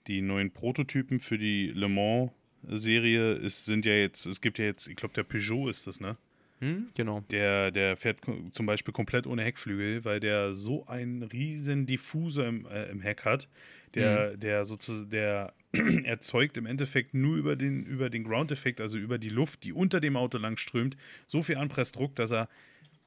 die 0.07 0.23
neuen 0.23 0.51
Prototypen 0.51 1.19
für 1.19 1.39
die 1.39 1.69
Le 1.69 1.89
Mans-Serie 1.89 3.35
ist, 3.35 3.65
sind 3.65 3.87
ja 3.87 3.95
jetzt, 3.95 4.27
es 4.27 4.41
gibt 4.41 4.59
ja 4.59 4.65
jetzt, 4.65 4.87
ich 4.87 4.97
glaube, 4.97 5.15
der 5.15 5.25
Peugeot 5.25 5.69
ist 5.69 5.87
das, 5.87 6.01
ne? 6.01 6.17
Hm, 6.61 6.89
genau. 6.95 7.21
Der, 7.31 7.71
der 7.71 7.97
fährt 7.97 8.21
zum 8.51 8.65
Beispiel 8.65 8.95
komplett 8.95 9.27
ohne 9.27 9.43
Heckflügel, 9.43 10.05
weil 10.07 10.21
der 10.21 10.55
so 10.55 10.87
einen 10.87 11.23
riesen 11.23 11.85
Diffusor 11.85 12.47
im, 12.47 12.67
äh, 12.67 12.87
im 12.87 13.03
Heck 13.03 13.27
hat, 13.27 13.47
der, 13.95 14.33
mhm. 14.33 14.41
der 14.41 14.65
sozusagen, 14.65 15.11
der 15.11 15.53
erzeugt 16.05 16.57
im 16.57 16.65
Endeffekt 16.65 17.13
nur 17.13 17.37
über 17.37 17.57
den, 17.57 17.85
über 17.85 18.09
den 18.09 18.25
Ground-Effekt, 18.25 18.81
also 18.81 18.97
über 18.97 19.19
die 19.19 19.29
Luft, 19.29 19.65
die 19.65 19.73
unter 19.73 20.01
dem 20.01 20.17
Auto 20.17 20.39
lang 20.39 20.57
strömt, 20.57 20.97
so 21.27 21.43
viel 21.43 21.57
Anpressdruck, 21.57 22.15
dass 22.15 22.33
er 22.33 22.49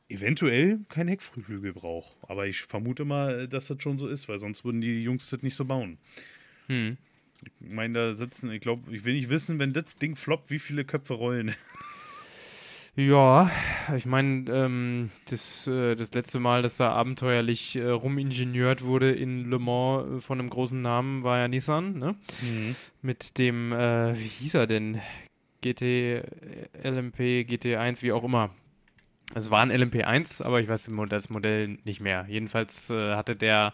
eventuell 0.10 0.80
kein 0.90 1.08
Heckflügel 1.08 1.74
braucht. 1.74 2.16
Aber 2.28 2.48
ich 2.48 2.64
vermute 2.64 3.06
mal, 3.06 3.48
dass 3.48 3.68
das 3.68 3.82
schon 3.82 3.98
so 3.98 4.08
ist, 4.08 4.28
weil 4.28 4.40
sonst 4.40 4.66
würden 4.66 4.82
die 4.82 5.04
Jungs 5.04 5.30
das 5.30 5.42
nicht 5.42 5.56
so 5.56 5.66
bauen. 5.66 5.98
Hm. 6.68 6.98
Ich 7.42 7.74
meine, 7.74 7.94
da 7.94 8.14
sitzen, 8.14 8.52
ich 8.52 8.62
glaube, 8.62 8.94
ich 8.94 9.06
will 9.06 9.14
nicht 9.14 9.30
wissen, 9.30 9.60
wenn 9.60 9.72
das 9.72 9.96
Ding 9.96 10.16
floppt, 10.16 10.52
wie 10.52 10.60
viele 10.60 10.84
Köpfe 10.84 11.14
rollen. 11.14 11.56
Ja, 12.96 13.50
ich 13.96 14.06
meine, 14.06 14.52
ähm, 14.52 15.10
das, 15.30 15.68
äh, 15.68 15.96
das 15.96 16.14
letzte 16.14 16.40
Mal, 16.40 16.64
dass 16.64 16.76
da 16.78 16.92
abenteuerlich 16.92 17.78
äh, 17.78 17.88
rumingeniert 17.88 18.84
wurde 18.84 19.12
in 19.12 19.50
Le 19.50 19.58
Mans 19.58 20.18
äh, 20.18 20.22
von 20.22 20.40
einem 20.40 20.50
großen 20.50 20.82
Namen, 20.82 21.24
war 21.24 21.38
ja 21.38 21.48
Nissan, 21.48 21.98
ne? 21.98 22.16
Mhm. 22.42 22.76
Mit 23.02 23.38
dem, 23.38 23.72
äh, 23.72 24.20
wie 24.20 24.28
hieß 24.28 24.56
er 24.56 24.68
denn? 24.68 25.00
GT, 25.62 26.24
LMP, 26.84 27.46
GT1, 27.48 28.02
wie 28.02 28.12
auch 28.12 28.24
immer. 28.26 28.50
Es 29.36 29.52
war 29.52 29.62
ein 29.62 29.72
LMP1, 29.72 30.44
aber 30.44 30.60
ich 30.60 30.68
weiß 30.68 30.90
das 31.10 31.30
Modell 31.30 31.78
nicht 31.84 32.02
mehr. 32.02 32.26
Jedenfalls 32.28 32.90
äh, 32.90 33.16
hatte 33.16 33.36
der 33.36 33.74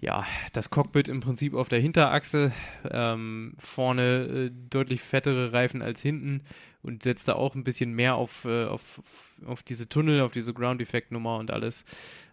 ja, 0.00 0.24
das 0.52 0.70
Cockpit 0.70 1.08
im 1.08 1.20
Prinzip 1.20 1.54
auf 1.54 1.68
der 1.68 1.80
Hinterachse, 1.80 2.52
ähm, 2.90 3.54
vorne 3.58 4.02
äh, 4.02 4.50
deutlich 4.70 5.00
fettere 5.00 5.52
Reifen 5.52 5.82
als 5.82 6.02
hinten 6.02 6.42
und 6.82 7.02
setzte 7.02 7.36
auch 7.36 7.54
ein 7.54 7.64
bisschen 7.64 7.92
mehr 7.92 8.16
auf, 8.16 8.44
äh, 8.44 8.66
auf, 8.66 9.02
auf 9.46 9.62
diese 9.62 9.88
Tunnel, 9.88 10.20
auf 10.20 10.32
diese 10.32 10.52
Ground-Effekt-Nummer 10.52 11.38
und 11.38 11.50
alles. 11.50 11.84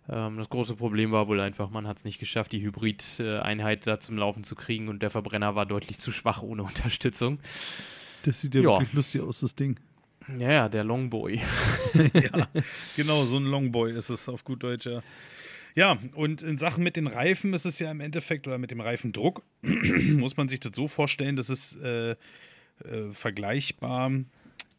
Ähm, 0.09 0.37
das 0.37 0.49
große 0.49 0.75
Problem 0.75 1.11
war 1.11 1.27
wohl 1.27 1.39
einfach, 1.39 1.69
man 1.69 1.87
hat 1.87 1.99
es 1.99 2.03
nicht 2.03 2.19
geschafft, 2.19 2.51
die 2.51 2.61
Hybrid-Einheit 2.61 3.87
da 3.87 3.99
zum 3.99 4.17
Laufen 4.17 4.43
zu 4.43 4.55
kriegen 4.55 4.89
und 4.89 5.01
der 5.01 5.09
Verbrenner 5.09 5.55
war 5.55 5.65
deutlich 5.65 5.99
zu 5.99 6.11
schwach 6.11 6.41
ohne 6.41 6.63
Unterstützung. 6.65 7.39
Das 8.23 8.41
sieht 8.41 8.53
ja, 8.55 8.61
ja. 8.61 8.67
wirklich 8.67 8.93
lustig 8.93 9.21
aus, 9.21 9.39
das 9.39 9.55
Ding. 9.55 9.79
Ja, 10.38 10.51
ja, 10.51 10.69
der 10.69 10.84
Longboy. 10.84 11.39
ja, 12.13 12.47
genau, 12.95 13.26
so 13.26 13.38
ein 13.38 13.45
Longboy 13.45 13.91
ist 13.91 14.09
es 14.09 14.30
auf 14.30 14.43
gut 14.43 14.63
Deutsch, 14.63 14.86
ja. 14.86 15.01
Ja, 15.74 15.99
und 16.15 16.41
in 16.41 16.57
Sachen 16.57 16.84
mit 16.84 16.97
den 16.97 17.07
Reifen 17.07 17.53
ist 17.53 17.65
es 17.65 17.80
ja 17.80 17.89
im 17.89 18.01
Endeffekt, 18.01 18.47
oder 18.47 18.57
mit 18.57 18.72
dem 18.72 18.82
Reifendruck, 18.82 19.41
muss 19.61 20.36
man 20.38 20.49
sich 20.49 20.59
das 20.59 20.76
so 20.76 20.88
vorstellen, 20.88 21.36
das 21.36 21.49
ist 21.49 21.78
äh, 21.78 22.11
äh, 22.11 22.15
vergleichbar, 23.13 24.11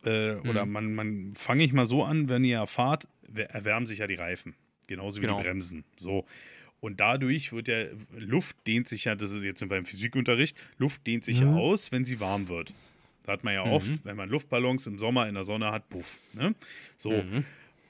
äh, 0.05 0.35
mhm. 0.35 0.49
oder 0.49 0.67
man, 0.67 0.95
man 0.95 1.33
fange 1.35 1.65
ich 1.65 1.73
mal 1.73 1.87
so 1.87 2.05
an, 2.05 2.29
wenn 2.29 2.45
ihr 2.45 2.67
fahrt, 2.67 3.09
erwärmen 3.35 3.87
sich 3.87 4.01
ja 4.01 4.07
die 4.07 4.17
Reifen. 4.17 4.55
Genauso 4.87 5.19
wie 5.19 5.23
genau. 5.23 5.39
die 5.39 5.45
Bremsen. 5.45 5.85
So. 5.97 6.27
Und 6.81 7.01
dadurch 7.01 7.53
wird 7.53 7.69
ja, 7.69 7.85
Luft 8.19 8.57
dehnt 8.67 8.89
sich 8.89 9.05
ja, 9.05 9.15
das 9.15 9.31
ist 9.31 9.43
jetzt 9.43 9.67
beim 9.69 9.87
Physikunterricht, 9.87 10.57
Luft 10.79 11.07
dehnt 11.07 11.25
sich 11.25 11.41
mhm. 11.41 11.47
ja 11.47 11.55
aus, 11.55 11.93
wenn 11.93 12.05
sie 12.05 12.21
warm 12.21 12.49
wird. 12.49 12.75
Das 13.23 13.35
hat 13.35 13.45
man 13.45 13.55
ja 13.55 13.65
mhm. 13.65 13.73
oft, 13.73 14.05
wenn 14.05 14.17
man 14.17 14.29
Luftballons 14.29 14.87
im 14.87 14.99
Sommer 14.99 15.29
in 15.29 15.35
der 15.35 15.45
Sonne 15.45 15.71
hat, 15.71 15.89
puff. 15.89 16.19
Ne? 16.35 16.55
So. 16.97 17.11
Mhm. 17.11 17.45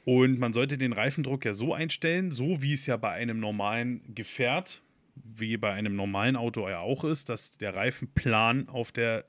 Und 0.04 0.38
man 0.38 0.52
sollte 0.52 0.78
den 0.78 0.92
Reifendruck 0.92 1.44
ja 1.44 1.54
so 1.54 1.74
einstellen, 1.74 2.32
so 2.32 2.60
wie 2.60 2.72
es 2.72 2.86
ja 2.86 2.96
bei 2.96 3.12
einem 3.12 3.38
normalen 3.38 4.02
Gefährt, 4.14 4.82
wie 5.14 5.56
bei 5.56 5.72
einem 5.72 5.94
normalen 5.94 6.36
Auto 6.36 6.68
ja 6.68 6.80
auch 6.80 7.04
ist, 7.04 7.28
dass 7.28 7.56
der 7.58 7.74
Reifen 7.74 8.08
plan 8.12 8.68
auf, 8.68 8.92
der, 8.92 9.24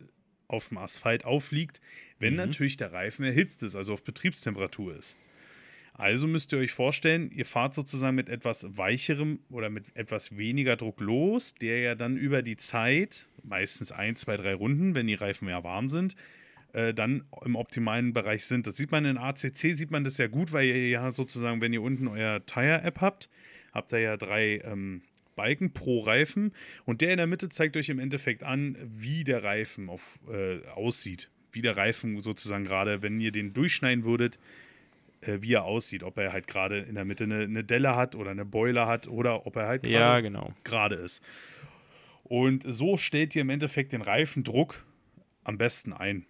auf 0.48 0.70
dem 0.70 0.80
Asphalt 0.80 1.26
aufliegt, 1.26 1.80
wenn 2.20 2.34
mhm. 2.34 2.40
natürlich 2.40 2.78
der 2.78 2.92
Reifen 2.92 3.24
erhitzt 3.24 3.64
ist, 3.64 3.76
also 3.76 3.94
auf 3.94 4.04
Betriebstemperatur 4.04 4.96
ist. 4.98 5.16
Also 5.94 6.28
müsst 6.28 6.52
ihr 6.52 6.60
euch 6.60 6.72
vorstellen, 6.72 7.32
ihr 7.32 7.46
fahrt 7.46 7.76
sozusagen 7.76 8.16
mit 8.16 8.28
etwas 8.28 8.66
weicherem 8.78 9.40
oder 9.50 9.70
mit 9.70 9.96
etwas 9.96 10.36
weniger 10.36 10.76
Druck 10.76 11.00
los, 11.00 11.54
der 11.54 11.80
ja 11.80 11.96
dann 11.96 12.18
über 12.18 12.42
die 12.42 12.58
Zeit, 12.58 13.30
meistens 13.44 13.92
ein, 13.92 14.16
zwei, 14.16 14.36
drei 14.38 14.56
Runden, 14.56 14.96
wenn 14.96 15.06
die 15.06 15.14
Reifen 15.14 15.48
ja 15.48 15.64
warm 15.64 15.90
sind, 15.90 16.16
äh, 16.74 16.96
dann 16.96 17.26
im 17.46 17.56
optimalen 17.56 18.12
Bereich 18.12 18.46
sind. 18.46 18.66
Das 18.66 18.76
sieht 18.76 18.92
man 18.92 19.06
in 19.06 19.20
ACC, 19.20 19.76
sieht 19.76 19.92
man 19.92 20.04
das 20.04 20.18
ja 20.18 20.26
gut, 20.26 20.52
weil 20.52 20.66
ihr 20.66 20.90
ja 20.90 21.14
sozusagen, 21.14 21.62
wenn 21.62 21.74
ihr 21.74 21.84
unten 21.84 22.08
euer 22.08 22.44
Tire-App 22.44 23.00
habt, 23.00 23.30
habt 23.72 23.92
ihr 23.92 24.00
ja 24.00 24.18
drei 24.18 24.62
ähm, 24.66 25.04
Balken 25.36 25.74
pro 25.74 26.02
Reifen 26.02 26.54
und 26.86 27.02
der 27.02 27.12
in 27.12 27.18
der 27.18 27.28
Mitte 27.28 27.50
zeigt 27.50 27.78
euch 27.78 27.90
im 27.90 28.00
Endeffekt 28.00 28.42
an, 28.42 28.78
wie 28.84 29.24
der 29.24 29.44
Reifen 29.44 29.90
auf, 29.90 30.20
äh, 30.28 30.66
aussieht. 30.70 31.30
Wie 31.52 31.62
der 31.62 31.78
Reifen 31.78 32.20
sozusagen 32.22 32.64
gerade, 32.64 33.04
wenn 33.04 33.20
ihr 33.20 33.32
den 33.32 33.54
durchschneiden 33.54 34.04
würdet, 34.04 34.40
äh, 35.28 35.42
wie 35.42 35.54
er 35.54 35.64
aussieht. 35.64 36.04
Ob 36.04 36.18
er 36.18 36.34
halt 36.34 36.48
gerade 36.48 36.80
in 36.80 36.96
der 36.96 37.06
Mitte 37.06 37.24
eine, 37.24 37.44
eine, 37.44 37.64
Delle 37.64 37.96
hat 37.96 38.16
oder 38.16 38.32
eine 38.32 38.46
Beule 38.46 38.88
hat 38.88 39.08
oder 39.08 39.46
ob 39.46 39.56
er 39.56 39.68
halt 39.68 39.84
gerade 39.84 39.94
ja, 39.94 40.20
genau. 40.20 40.54
ist. 40.96 41.22
Und 42.24 42.64
so 42.66 42.98
stellt 42.98 43.36
ihr 43.36 43.42
im 43.42 43.50
Endeffekt 43.50 43.92
den 43.92 44.02
Reifendruck 44.02 44.86
am 45.44 45.58
besten 45.58 45.94
ein. 45.94 46.26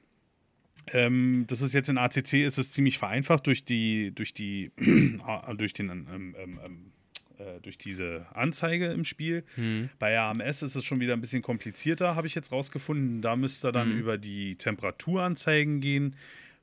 Ähm, 0.87 1.45
das 1.47 1.61
ist 1.61 1.73
jetzt 1.73 1.89
in 1.89 1.97
ACC 1.97 2.33
ist 2.33 2.57
es 2.57 2.71
ziemlich 2.71 2.97
vereinfacht 2.97 3.47
durch 3.47 3.63
die 3.63 4.11
durch 4.13 4.33
die 4.33 4.71
durch 5.57 5.73
den 5.73 5.89
ähm, 5.89 6.35
ähm, 6.37 6.59
ähm, 6.65 6.91
äh, 7.37 7.61
durch 7.61 7.77
diese 7.77 8.25
Anzeige 8.33 8.87
im 8.87 9.05
Spiel. 9.05 9.43
Hm. 9.55 9.89
Bei 9.99 10.19
AMS 10.19 10.61
ist 10.61 10.75
es 10.75 10.83
schon 10.83 10.99
wieder 10.99 11.13
ein 11.13 11.21
bisschen 11.21 11.41
komplizierter, 11.41 12.15
habe 12.15 12.27
ich 12.27 12.35
jetzt 12.35 12.51
rausgefunden. 12.51 13.21
Da 13.21 13.35
müsst 13.35 13.63
ihr 13.63 13.71
dann 13.71 13.91
hm. 13.91 13.99
über 13.99 14.17
die 14.17 14.55
Temperaturanzeigen 14.55 15.79
gehen 15.79 16.15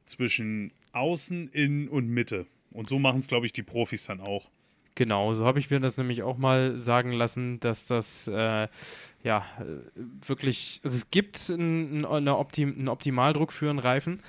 zwischen 0.07 0.73
Außen, 0.93 1.49
Innen 1.49 1.89
und 1.89 2.09
Mitte. 2.09 2.47
Und 2.73 2.89
so 2.89 2.99
machen 2.99 3.21
es, 3.21 3.27
glaube 3.27 3.47
ich, 3.47 3.53
die 3.53 3.63
Profis 3.63 4.05
dann 4.05 4.21
auch. 4.21 4.49
Genau, 5.01 5.33
so 5.35 5.47
habe 5.47 5.59
ich 5.59 5.71
mir 5.71 5.81
das 5.81 5.97
nämlich 5.97 6.23
auch 6.23 6.37
mal 6.37 6.79
sagen 6.79 7.13
lassen, 7.13 7.59
dass 7.61 7.87
das 7.87 8.29
äh, 8.29 8.69
ja 9.23 9.45
wirklich, 10.27 10.81
also 10.85 10.97
es 10.97 11.11
gibt 11.11 11.51
einen, 11.51 12.05
eine 12.05 12.37
Optim, 12.37 12.75
einen 12.77 12.89
Optimaldruck 12.89 13.53
für 13.53 13.71
einen 13.71 13.79
Reifen, 13.79 14.21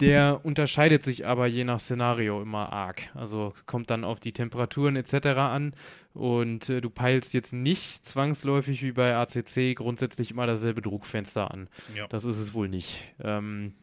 der 0.00 0.40
unterscheidet 0.44 1.02
sich 1.02 1.26
aber 1.26 1.46
je 1.46 1.64
nach 1.64 1.80
Szenario 1.80 2.40
immer 2.40 2.72
arg. 2.72 3.10
Also 3.14 3.52
kommt 3.66 3.90
dann 3.90 4.04
auf 4.04 4.20
die 4.20 4.32
Temperaturen 4.32 4.96
etc. 4.96 5.26
an 5.36 5.74
und 6.14 6.70
äh, 6.70 6.80
du 6.80 6.88
peilst 6.88 7.34
jetzt 7.34 7.52
nicht 7.52 8.06
zwangsläufig 8.06 8.82
wie 8.82 8.92
bei 8.92 9.14
ACC 9.16 9.74
grundsätzlich 9.76 10.30
immer 10.30 10.46
dasselbe 10.46 10.82
Druckfenster 10.82 11.50
an. 11.50 11.68
Ja. 11.94 12.06
Das 12.08 12.24
ist 12.24 12.38
es 12.38 12.54
wohl 12.54 12.68
nicht. 12.68 13.00
Ähm, 13.22 13.74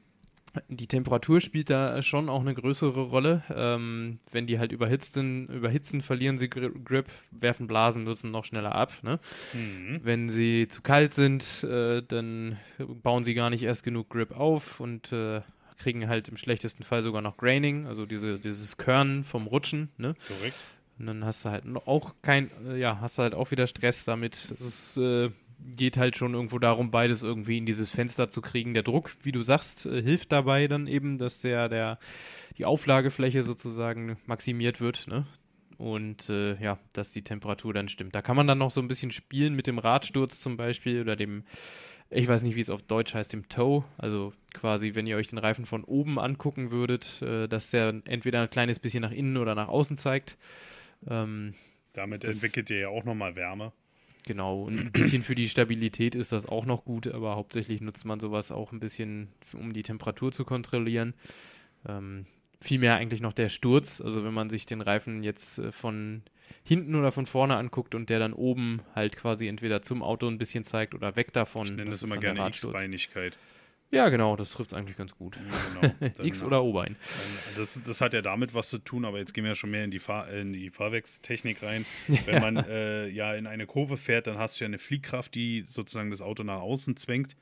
die 0.68 0.88
Temperatur 0.88 1.41
spielt 1.41 1.70
da 1.70 2.01
schon 2.01 2.30
auch 2.30 2.41
eine 2.41 2.54
größere 2.54 3.01
Rolle. 3.01 3.43
Ähm, 3.54 4.20
wenn 4.32 4.45
die 4.45 4.60
halt 4.60 4.72
überhitzt 4.72 5.14
sind, 5.14 5.47
überhitzen, 5.47 6.01
verlieren 6.01 6.38
sie 6.38 6.49
Grip, 6.49 7.08
werfen 7.32 7.68
Blasen, 7.68 8.04
nutzen 8.04 8.32
noch 8.32 8.45
schneller 8.45 8.76
ab. 8.76 8.91
Ne? 9.01 9.20
Mhm. 9.54 10.01
Wenn 10.04 10.30
sie 10.30 10.68
zu 10.68 10.82
kalt 10.82 11.14
sind, 11.14 11.64
äh, 11.64 12.04
dann 12.04 12.58
bauen 12.78 13.24
sie 13.24 13.34
gar 13.34 13.49
nicht 13.49 13.64
erst 13.64 13.84
genug 13.84 14.10
Grip 14.10 14.32
auf 14.32 14.80
und 14.80 15.12
äh, 15.12 15.41
kriegen 15.78 16.08
halt 16.08 16.30
im 16.30 16.38
schlechtesten 16.38 16.84
Fall 16.84 17.01
sogar 17.01 17.22
noch 17.22 17.38
Graining, 17.38 17.88
also 17.88 18.06
diese, 18.06 18.39
dieses 18.39 18.78
Körnen 18.78 19.24
vom 19.24 19.47
Rutschen. 19.47 19.89
Ne? 19.97 20.16
Korrekt. 20.28 20.56
Und 20.99 21.08
dann 21.08 21.26
hast 21.26 21.43
du 21.43 21.49
halt 21.49 21.64
auch 21.86 22.14
kein, 22.22 22.51
äh, 22.68 22.78
ja, 22.78 22.99
hast 23.01 23.18
du 23.18 23.24
halt 23.24 23.34
auch 23.34 23.49
wieder 23.51 23.66
Stress 23.66 24.06
damit. 24.06 24.54
Es 24.60 24.97
äh, 24.97 25.32
geht 25.76 25.97
halt 25.97 26.18
schon 26.18 26.34
irgendwo 26.34 26.59
darum, 26.59 26.91
beides 26.91 27.24
irgendwie 27.24 27.57
in 27.57 27.66
dieses 27.66 27.91
Fenster 27.91 28.30
zu 28.30 28.41
kriegen. 28.41 28.74
Der 28.74 28.84
Druck, 28.84 29.11
wie 29.24 29.32
du 29.32 29.41
sagst, 29.41 29.86
äh, 29.86 30.01
hilft 30.01 30.32
dabei 30.32 30.68
dann 30.68 30.88
eben, 30.88 31.18
dass 31.18 31.41
der, 31.41 31.70
der, 31.70 31.99
die 32.57 32.66
Auflagefläche 32.66 33.43
sozusagen 33.43 34.18
maximiert 34.26 34.82
wird, 34.82 35.07
ne? 35.07 35.26
Und 35.78 36.30
äh, 36.30 36.55
ja, 36.61 36.78
dass 36.93 37.11
die 37.11 37.24
Temperatur 37.24 37.74
dann 37.74 37.89
stimmt. 37.89 38.16
Da 38.16 38.22
kann 38.22 38.36
man 38.36 38.47
dann 38.47 38.59
noch 38.59 38.72
so 38.72 38.80
ein 38.80 38.88
bisschen 38.88 39.11
spielen 39.11 39.55
mit 39.55 39.68
dem 39.68 39.80
Radsturz 39.80 40.39
zum 40.39 40.55
Beispiel 40.55 41.01
oder 41.01 41.16
dem, 41.16 41.43
ich 42.09 42.28
weiß 42.28 42.43
nicht, 42.43 42.55
wie 42.55 42.61
es 42.61 42.70
auf 42.70 42.84
Deutsch 42.84 43.14
heißt, 43.14 43.34
dem 43.34 43.49
Toe. 43.49 43.84
Also 43.97 44.34
quasi, 44.53 44.95
wenn 44.95 45.07
ihr 45.07 45.18
euch 45.18 45.28
den 45.28 45.39
Reifen 45.39 45.66
von 45.66 45.84
oben 45.84 46.20
angucken 46.20 46.72
würdet, 46.72 47.22
äh, 47.22 47.47
dass 47.47 47.72
der 47.72 48.01
entweder 48.05 48.41
ein 48.41 48.49
kleines 48.49 48.80
bisschen 48.80 49.01
nach 49.01 49.11
innen 49.11 49.38
oder 49.38 49.55
nach 49.55 49.68
außen 49.68 49.97
zeigt. 49.97 50.38
Ähm, 51.07 51.53
Damit 51.93 52.24
entwickelt 52.24 52.70
ihr 52.70 52.80
ja 52.80 52.88
auch 52.89 53.03
nochmal 53.03 53.36
Wärme. 53.36 53.74
Genau, 54.26 54.63
und 54.63 54.80
ein 54.80 54.91
bisschen 54.91 55.21
für 55.24 55.36
die 55.36 55.49
Stabilität 55.49 56.15
ist 56.15 56.32
das 56.32 56.45
auch 56.45 56.65
noch 56.65 56.86
gut, 56.86 57.07
aber 57.07 57.36
hauptsächlich 57.36 57.82
nutzt 57.82 58.05
man 58.05 58.19
sowas 58.19 58.51
auch 58.51 58.71
ein 58.71 58.80
bisschen, 58.80 59.28
um 59.53 59.74
die 59.74 59.84
Temperatur 59.84 60.32
zu 60.32 60.45
kontrollieren. 60.45 61.13
Ähm, 61.86 62.26
vielmehr 62.61 62.95
eigentlich 62.95 63.21
noch 63.21 63.34
der 63.34 63.49
Sturz, 63.49 63.99
also 63.99 64.24
wenn 64.24 64.34
man 64.34 64.49
sich 64.49 64.65
den 64.65 64.82
Reifen 64.82 65.24
jetzt 65.24 65.59
äh, 65.59 65.71
von 65.71 66.24
hinten 66.63 66.95
oder 66.95 67.11
von 67.11 67.26
vorne 67.26 67.57
anguckt 67.57 67.95
und 67.95 68.09
der 68.09 68.19
dann 68.19 68.34
oben 68.34 68.82
halt 68.95 69.17
quasi 69.17 69.47
entweder 69.47 69.82
zum 69.82 70.01
Auto 70.01 70.28
ein 70.28 70.38
bisschen 70.38 70.63
zeigt 70.63 70.95
oder 70.95 71.15
weg 71.15 71.34
davon. 71.34 71.65
Ich 71.65 71.74
nenne 71.74 71.89
das, 71.89 71.99
das 71.99 72.09
immer 72.09 72.19
gerne 72.19 72.47
X-Beinigkeit. 72.47 73.38
Ja, 73.93 74.09
genau, 74.09 74.35
das 74.35 74.51
trifft 74.51 74.71
es 74.71 74.77
eigentlich 74.77 74.97
ganz 74.97 75.15
gut. 75.15 75.37
Ja, 75.37 75.91
genau. 76.01 76.13
X 76.23 76.41
oder 76.41 76.63
O-Bein. 76.63 76.95
Das, 77.55 77.79
das, 77.85 78.01
hat 78.01 78.13
ja 78.13 78.23
damit 78.23 78.55
was 78.55 78.69
zu 78.69 78.79
tun, 78.79 79.05
aber 79.05 79.19
jetzt 79.19 79.35
gehen 79.35 79.43
wir 79.43 79.51
ja 79.51 79.55
schon 79.55 79.69
mehr 79.69 79.83
in 79.83 79.91
die, 79.91 79.99
Fahr 79.99 80.27
in 80.29 80.51
die 80.51 80.71
Fahrwerkstechnik 80.71 81.61
rein. 81.61 81.85
Wenn 82.25 82.41
man 82.41 82.57
äh, 82.57 83.07
ja 83.09 83.35
in 83.35 83.45
eine 83.45 83.67
Kurve 83.67 83.97
fährt, 83.97 84.25
dann 84.25 84.39
hast 84.39 84.59
du 84.59 84.63
ja 84.63 84.67
eine 84.67 84.79
Fliehkraft, 84.79 85.35
die 85.35 85.65
sozusagen 85.67 86.09
das 86.09 86.21
Auto 86.21 86.41
nach 86.41 86.61
außen 86.61 86.97
zwängt. 86.97 87.35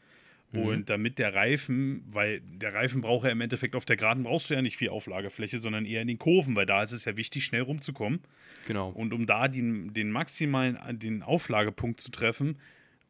Mhm. 0.51 0.61
Und 0.61 0.89
damit 0.89 1.19
der 1.19 1.33
Reifen, 1.33 2.03
weil 2.11 2.41
der 2.41 2.73
Reifen 2.73 2.99
braucht 2.99 3.23
ja 3.23 3.31
im 3.31 3.39
Endeffekt 3.39 3.73
auf 3.73 3.85
der 3.85 3.95
Geraden 3.95 4.23
brauchst 4.23 4.49
du 4.49 4.53
ja 4.53 4.61
nicht 4.61 4.75
viel 4.75 4.89
Auflagefläche, 4.89 5.59
sondern 5.59 5.85
eher 5.85 6.01
in 6.01 6.09
den 6.09 6.19
Kurven, 6.19 6.57
weil 6.57 6.65
da 6.65 6.83
ist 6.83 6.91
es 6.91 7.05
ja 7.05 7.15
wichtig, 7.15 7.45
schnell 7.45 7.61
rumzukommen. 7.61 8.19
Genau. 8.67 8.89
Und 8.89 9.13
um 9.13 9.25
da 9.25 9.47
den, 9.47 9.93
den 9.93 10.11
maximalen 10.11 10.77
den 10.99 11.23
Auflagepunkt 11.23 12.01
zu 12.01 12.11
treffen, 12.11 12.57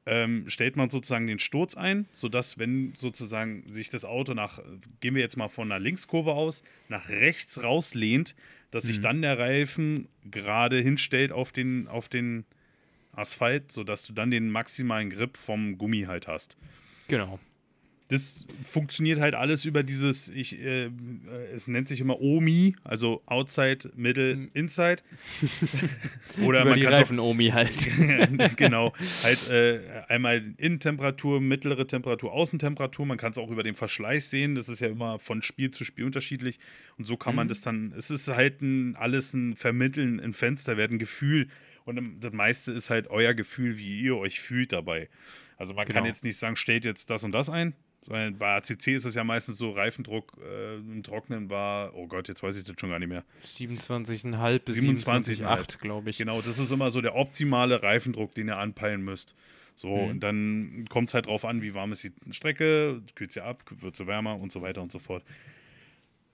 ähm, 0.06 0.50
stellt 0.50 0.76
man 0.76 0.90
sozusagen 0.90 1.28
den 1.28 1.40
Sturz 1.40 1.76
ein, 1.76 2.08
sodass, 2.14 2.58
wenn 2.58 2.94
sozusagen 2.98 3.72
sich 3.72 3.90
das 3.90 4.06
Auto 4.06 4.34
nach, 4.34 4.60
gehen 5.00 5.16
wir 5.16 5.22
jetzt 5.22 5.38
mal 5.38 5.50
von 5.50 5.72
einer 5.72 5.80
Linkskurve 5.80 6.34
aus, 6.34 6.64
nach 6.90 7.10
rechts 7.10 7.64
rauslehnt, 7.64 8.36
dass 8.72 8.84
mhm. 8.84 8.88
sich 8.88 9.02
dann 9.02 9.22
der 9.22 9.38
Reifen 9.38 10.08
gerade 10.30 10.80
hinstellt 10.80 11.32
auf 11.32 11.52
den, 11.52 11.88
auf 11.88 12.10
den 12.10 12.46
Asphalt, 13.14 13.72
sodass 13.72 14.06
du 14.06 14.14
dann 14.14 14.32
den 14.32 14.50
maximalen 14.50 15.10
Grip 15.10 15.38
vom 15.38 15.78
Gummi 15.78 16.04
halt 16.04 16.28
hast. 16.28 16.58
Genau 17.08 17.40
das 18.12 18.46
funktioniert 18.66 19.22
halt 19.22 19.36
alles 19.36 19.64
über 19.64 19.84
dieses, 19.84 20.28
ich, 20.28 20.60
äh, 20.60 20.90
es 21.56 21.70
nennt 21.70 21.88
sich 21.88 22.02
immer 22.02 22.20
OMI, 22.20 22.76
also 22.84 23.22
Outside, 23.26 23.90
Middle, 23.96 24.34
hm. 24.34 24.52
Inside. 24.54 25.02
Oder 26.44 26.62
über 26.62 26.72
man 26.72 26.80
die 26.80 26.86
Reifen 26.86 27.20
auch, 27.20 27.30
OMI 27.30 27.52
halt. 27.52 27.72
genau, 28.58 28.94
halt 29.24 29.50
äh, 29.50 29.80
einmal 30.10 30.44
Innentemperatur, 30.58 31.40
mittlere 31.40 31.88
Temperatur, 31.88 32.34
Außentemperatur. 32.34 33.06
Man 33.06 33.18
kann 33.18 33.32
es 33.32 33.38
auch 33.38 33.50
über 33.50 33.64
den 33.64 33.76
Verschleiß 33.76 34.30
sehen. 34.30 34.56
Das 34.56 34.68
ist 34.68 34.82
ja 34.82 34.90
immer 34.90 35.18
von 35.18 35.42
Spiel 35.42 35.72
zu 35.72 35.86
Spiel 35.86 36.04
unterschiedlich. 36.04 36.60
Und 36.98 37.06
so 37.06 37.16
kann 37.16 37.34
mhm. 37.34 37.38
man 37.38 37.48
das 37.48 37.62
dann, 37.62 37.94
es 37.98 38.12
ist 38.12 38.28
halt 38.28 38.62
ein, 38.62 38.98
alles 38.98 39.34
ein 39.34 39.56
Vermitteln, 39.56 40.20
ein 40.20 40.34
Fensterwert, 40.34 40.92
ein 40.92 41.00
Gefühl. 41.00 41.48
Und 41.86 42.20
das 42.20 42.34
meiste 42.34 42.74
ist 42.74 42.90
halt 42.90 43.08
euer 43.10 43.34
Gefühl, 43.34 43.78
wie 43.78 44.02
ihr 44.02 44.18
euch 44.18 44.42
fühlt 44.42 44.74
dabei. 44.74 45.08
Also 45.56 45.74
man 45.74 45.86
genau. 45.86 46.00
kann 46.00 46.06
jetzt 46.06 46.26
nicht 46.26 46.38
sagen, 46.38 46.58
stellt 46.58 46.84
jetzt 46.84 47.10
das 47.10 47.24
und 47.24 47.32
das 47.32 47.50
ein, 47.50 47.74
weil 48.08 48.32
bei 48.32 48.56
ACC 48.56 48.88
ist 48.88 49.06
es 49.06 49.16
ja 49.16 49.24
meistens 49.24 49.58
so, 49.58 49.72
Reifendruck 49.72 50.38
äh, 50.44 50.76
im 50.78 51.04
Trocknen 51.04 51.50
war, 51.50 51.96
oh 51.96 52.08
Gott, 52.08 52.28
jetzt 52.28 52.42
weiß 52.42 52.58
ich 52.58 52.64
das 52.64 52.76
schon 52.80 52.90
gar 52.90 53.00
nicht 53.00 53.10
mehr. 53.10 53.24
27,5 53.46 54.60
bis 54.60 54.78
27,8, 54.78 55.80
glaube 55.80 56.10
ich. 56.10 56.18
Genau, 56.18 56.42
das 56.42 56.58
ist 56.58 56.72
immer 56.72 56.92
so 56.92 57.02
der 57.02 57.16
optimale 57.16 57.84
Reifendruck, 57.84 58.34
den 58.34 58.48
ihr 58.48 58.58
anpeilen 58.58 59.02
müsst. 59.04 59.36
So, 59.76 59.90
mhm. 59.90 60.10
und 60.10 60.20
dann 60.22 60.86
kommt 60.90 61.10
es 61.10 61.14
halt 61.14 61.28
drauf 61.28 61.46
an, 61.46 61.62
wie 61.62 61.74
warm 61.74 61.92
ist 61.92 62.04
die 62.04 62.12
Strecke, 62.32 63.02
kühlt 63.16 63.32
sie 63.32 63.42
ab, 63.42 63.64
wird 63.80 63.96
sie 63.96 64.08
wärmer 64.08 64.40
und 64.40 64.52
so 64.52 64.62
weiter 64.62 64.82
und 64.82 64.92
so 64.92 65.00
fort 65.00 65.24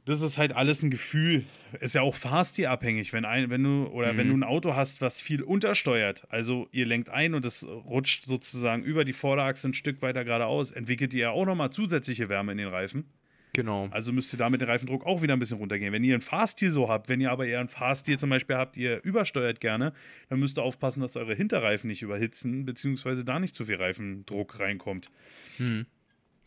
das 0.08 0.22
ist 0.22 0.38
halt 0.38 0.54
alles 0.54 0.84
ein 0.84 0.90
Gefühl. 0.90 1.44
Ist 1.82 1.96
ja 1.96 2.02
auch 2.02 2.16
Fahrstilabhängig, 2.16 3.12
wenn 3.12 3.26
ein, 3.26 3.50
wenn 3.50 3.64
du 3.64 3.88
oder 3.88 4.14
mhm. 4.14 4.18
wenn 4.18 4.30
du 4.30 4.38
ein 4.38 4.44
Auto 4.44 4.74
hast, 4.74 5.02
was 5.02 5.20
viel 5.20 5.44
untersteuert, 5.44 6.26
also 6.30 6.70
ihr 6.72 6.86
lenkt 6.86 7.10
ein 7.10 7.34
und 7.34 7.46
es 7.46 7.68
rutscht 7.68 8.26
sozusagen 8.26 8.84
über 8.84 9.04
die 9.04 9.14
Vorderachse 9.14 9.68
ein 9.68 9.74
Stück 9.74 10.02
weiter 10.02 10.24
geradeaus, 10.24 10.72
entwickelt 10.72 11.14
ihr 11.14 11.20
ja 11.20 11.30
auch 11.32 11.46
nochmal 11.46 11.72
zusätzliche 11.72 12.30
Wärme 12.30 12.54
in 12.54 12.58
den 12.58 12.70
Reifen. 12.70 13.06
Genau. 13.54 13.88
Also 13.92 14.14
müsst 14.14 14.34
ihr 14.34 14.38
da 14.38 14.50
mit 14.50 14.62
dem 14.62 14.70
Reifendruck 14.70 15.06
auch 15.06 15.22
wieder 15.22 15.34
ein 15.34 15.40
bisschen 15.40 15.58
runtergehen. 15.58 15.92
Wenn 15.92 16.04
ihr 16.04 16.16
ein 16.16 16.22
Fahrstil 16.22 16.70
so 16.70 16.90
habt, 16.90 17.10
wenn 17.10 17.20
ihr 17.20 17.32
aber 17.32 17.48
eher 17.48 17.60
ein 17.60 17.68
Fahrstil 17.68 18.18
zum 18.18 18.30
Beispiel 18.30 18.56
habt, 18.56 18.78
ihr 18.78 19.04
übersteuert 19.04 19.60
gerne, 19.60 19.94
dann 20.30 20.40
müsst 20.40 20.60
ihr 20.60 20.64
aufpassen, 20.64 21.02
dass 21.02 21.18
eure 21.18 21.34
Hinterreifen 21.34 21.88
nicht 21.88 22.02
überhitzen, 22.02 22.66
beziehungsweise 22.66 23.26
da 23.26 23.40
nicht 23.40 23.56
zu 23.56 23.66
viel 23.66 23.76
Reifendruck 23.76 24.60
reinkommt. 24.60 25.10
Mhm. 25.58 25.88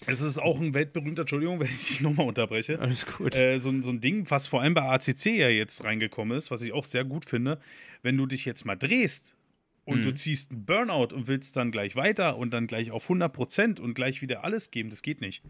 Es 0.06 0.20
ist 0.20 0.38
auch 0.38 0.60
ein 0.60 0.74
weltberühmter, 0.74 1.22
Entschuldigung, 1.22 1.60
wenn 1.60 1.66
ich 1.68 1.88
dich 1.88 2.00
nochmal 2.00 2.26
unterbreche. 2.26 2.78
Alles 2.78 3.06
gut. 3.06 3.34
Äh, 3.34 3.58
so, 3.58 3.70
so 3.82 3.90
ein 3.90 4.00
Ding, 4.00 4.30
was 4.30 4.48
vor 4.48 4.62
allem 4.62 4.74
bei 4.74 4.82
ACC 4.82 5.26
ja 5.26 5.48
jetzt 5.48 5.84
reingekommen 5.84 6.36
ist, 6.36 6.50
was 6.50 6.62
ich 6.62 6.72
auch 6.72 6.84
sehr 6.84 7.04
gut 7.04 7.24
finde. 7.24 7.58
Wenn 8.02 8.16
du 8.16 8.26
dich 8.26 8.44
jetzt 8.44 8.64
mal 8.64 8.76
drehst 8.76 9.34
und 9.84 10.00
mhm. 10.00 10.04
du 10.04 10.14
ziehst 10.14 10.52
einen 10.52 10.64
Burnout 10.64 11.14
und 11.14 11.26
willst 11.26 11.56
dann 11.56 11.70
gleich 11.70 11.96
weiter 11.96 12.36
und 12.38 12.52
dann 12.52 12.66
gleich 12.66 12.90
auf 12.90 13.10
100% 13.10 13.80
und 13.80 13.94
gleich 13.94 14.22
wieder 14.22 14.44
alles 14.44 14.70
geben, 14.70 14.90
das 14.90 15.02
geht 15.02 15.20
nicht. 15.20 15.42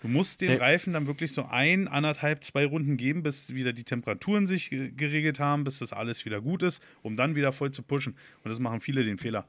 Du 0.00 0.08
musst 0.08 0.40
den 0.40 0.50
hey. 0.50 0.58
Reifen 0.58 0.92
dann 0.92 1.06
wirklich 1.06 1.32
so 1.32 1.44
ein, 1.46 1.88
anderthalb, 1.88 2.44
zwei 2.44 2.64
Runden 2.64 2.96
geben, 2.96 3.22
bis 3.22 3.52
wieder 3.54 3.72
die 3.72 3.84
Temperaturen 3.84 4.46
sich 4.46 4.70
geregelt 4.70 5.40
haben, 5.40 5.64
bis 5.64 5.80
das 5.80 5.92
alles 5.92 6.24
wieder 6.24 6.40
gut 6.40 6.62
ist, 6.62 6.80
um 7.02 7.16
dann 7.16 7.34
wieder 7.34 7.52
voll 7.52 7.72
zu 7.72 7.82
pushen. 7.82 8.16
Und 8.44 8.50
das 8.50 8.60
machen 8.60 8.80
viele 8.80 9.04
den 9.04 9.18
Fehler. 9.18 9.48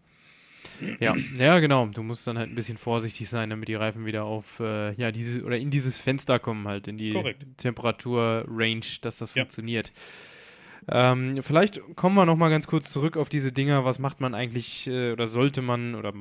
Ja, 0.99 1.16
ja, 1.38 1.60
genau. 1.60 1.88
Du 1.88 2.03
musst 2.03 2.26
dann 2.28 2.38
halt 2.38 2.49
ein 2.49 2.55
bisschen 2.55 2.78
vorsichtig 2.78 3.30
sein, 3.30 3.49
damit 3.49 3.68
die 3.68 3.76
Reifen 3.76 4.05
wieder 4.05 4.24
auf, 4.24 4.60
äh, 4.60 4.93
ja, 4.93 5.12
diese 5.12 5.43
oder 5.43 5.57
in 5.57 5.70
dieses 5.70 5.97
Fenster 5.97 6.39
kommen, 6.39 6.68
halt, 6.68 6.88
in 6.88 6.97
die 6.97 7.14
Temperatur-Range, 7.57 8.86
dass 9.01 9.18
das 9.18 9.34
ja. 9.34 9.43
funktioniert. 9.43 9.91
Ähm, 10.88 11.41
vielleicht 11.43 11.82
kommen 11.95 12.16
wir 12.16 12.26
nochmal 12.26 12.49
ganz 12.49 12.66
kurz 12.68 12.91
zurück 12.91 13.18
auf 13.18 13.30
diese 13.30 13.51
Dinger. 13.51 13.86
Was 13.86 13.99
macht 13.99 14.22
man 14.22 14.34
eigentlich 14.34 14.88
äh, 14.88 15.12
oder 15.12 15.28
sollte 15.28 15.62
man 15.62 15.95
oder 15.95 16.14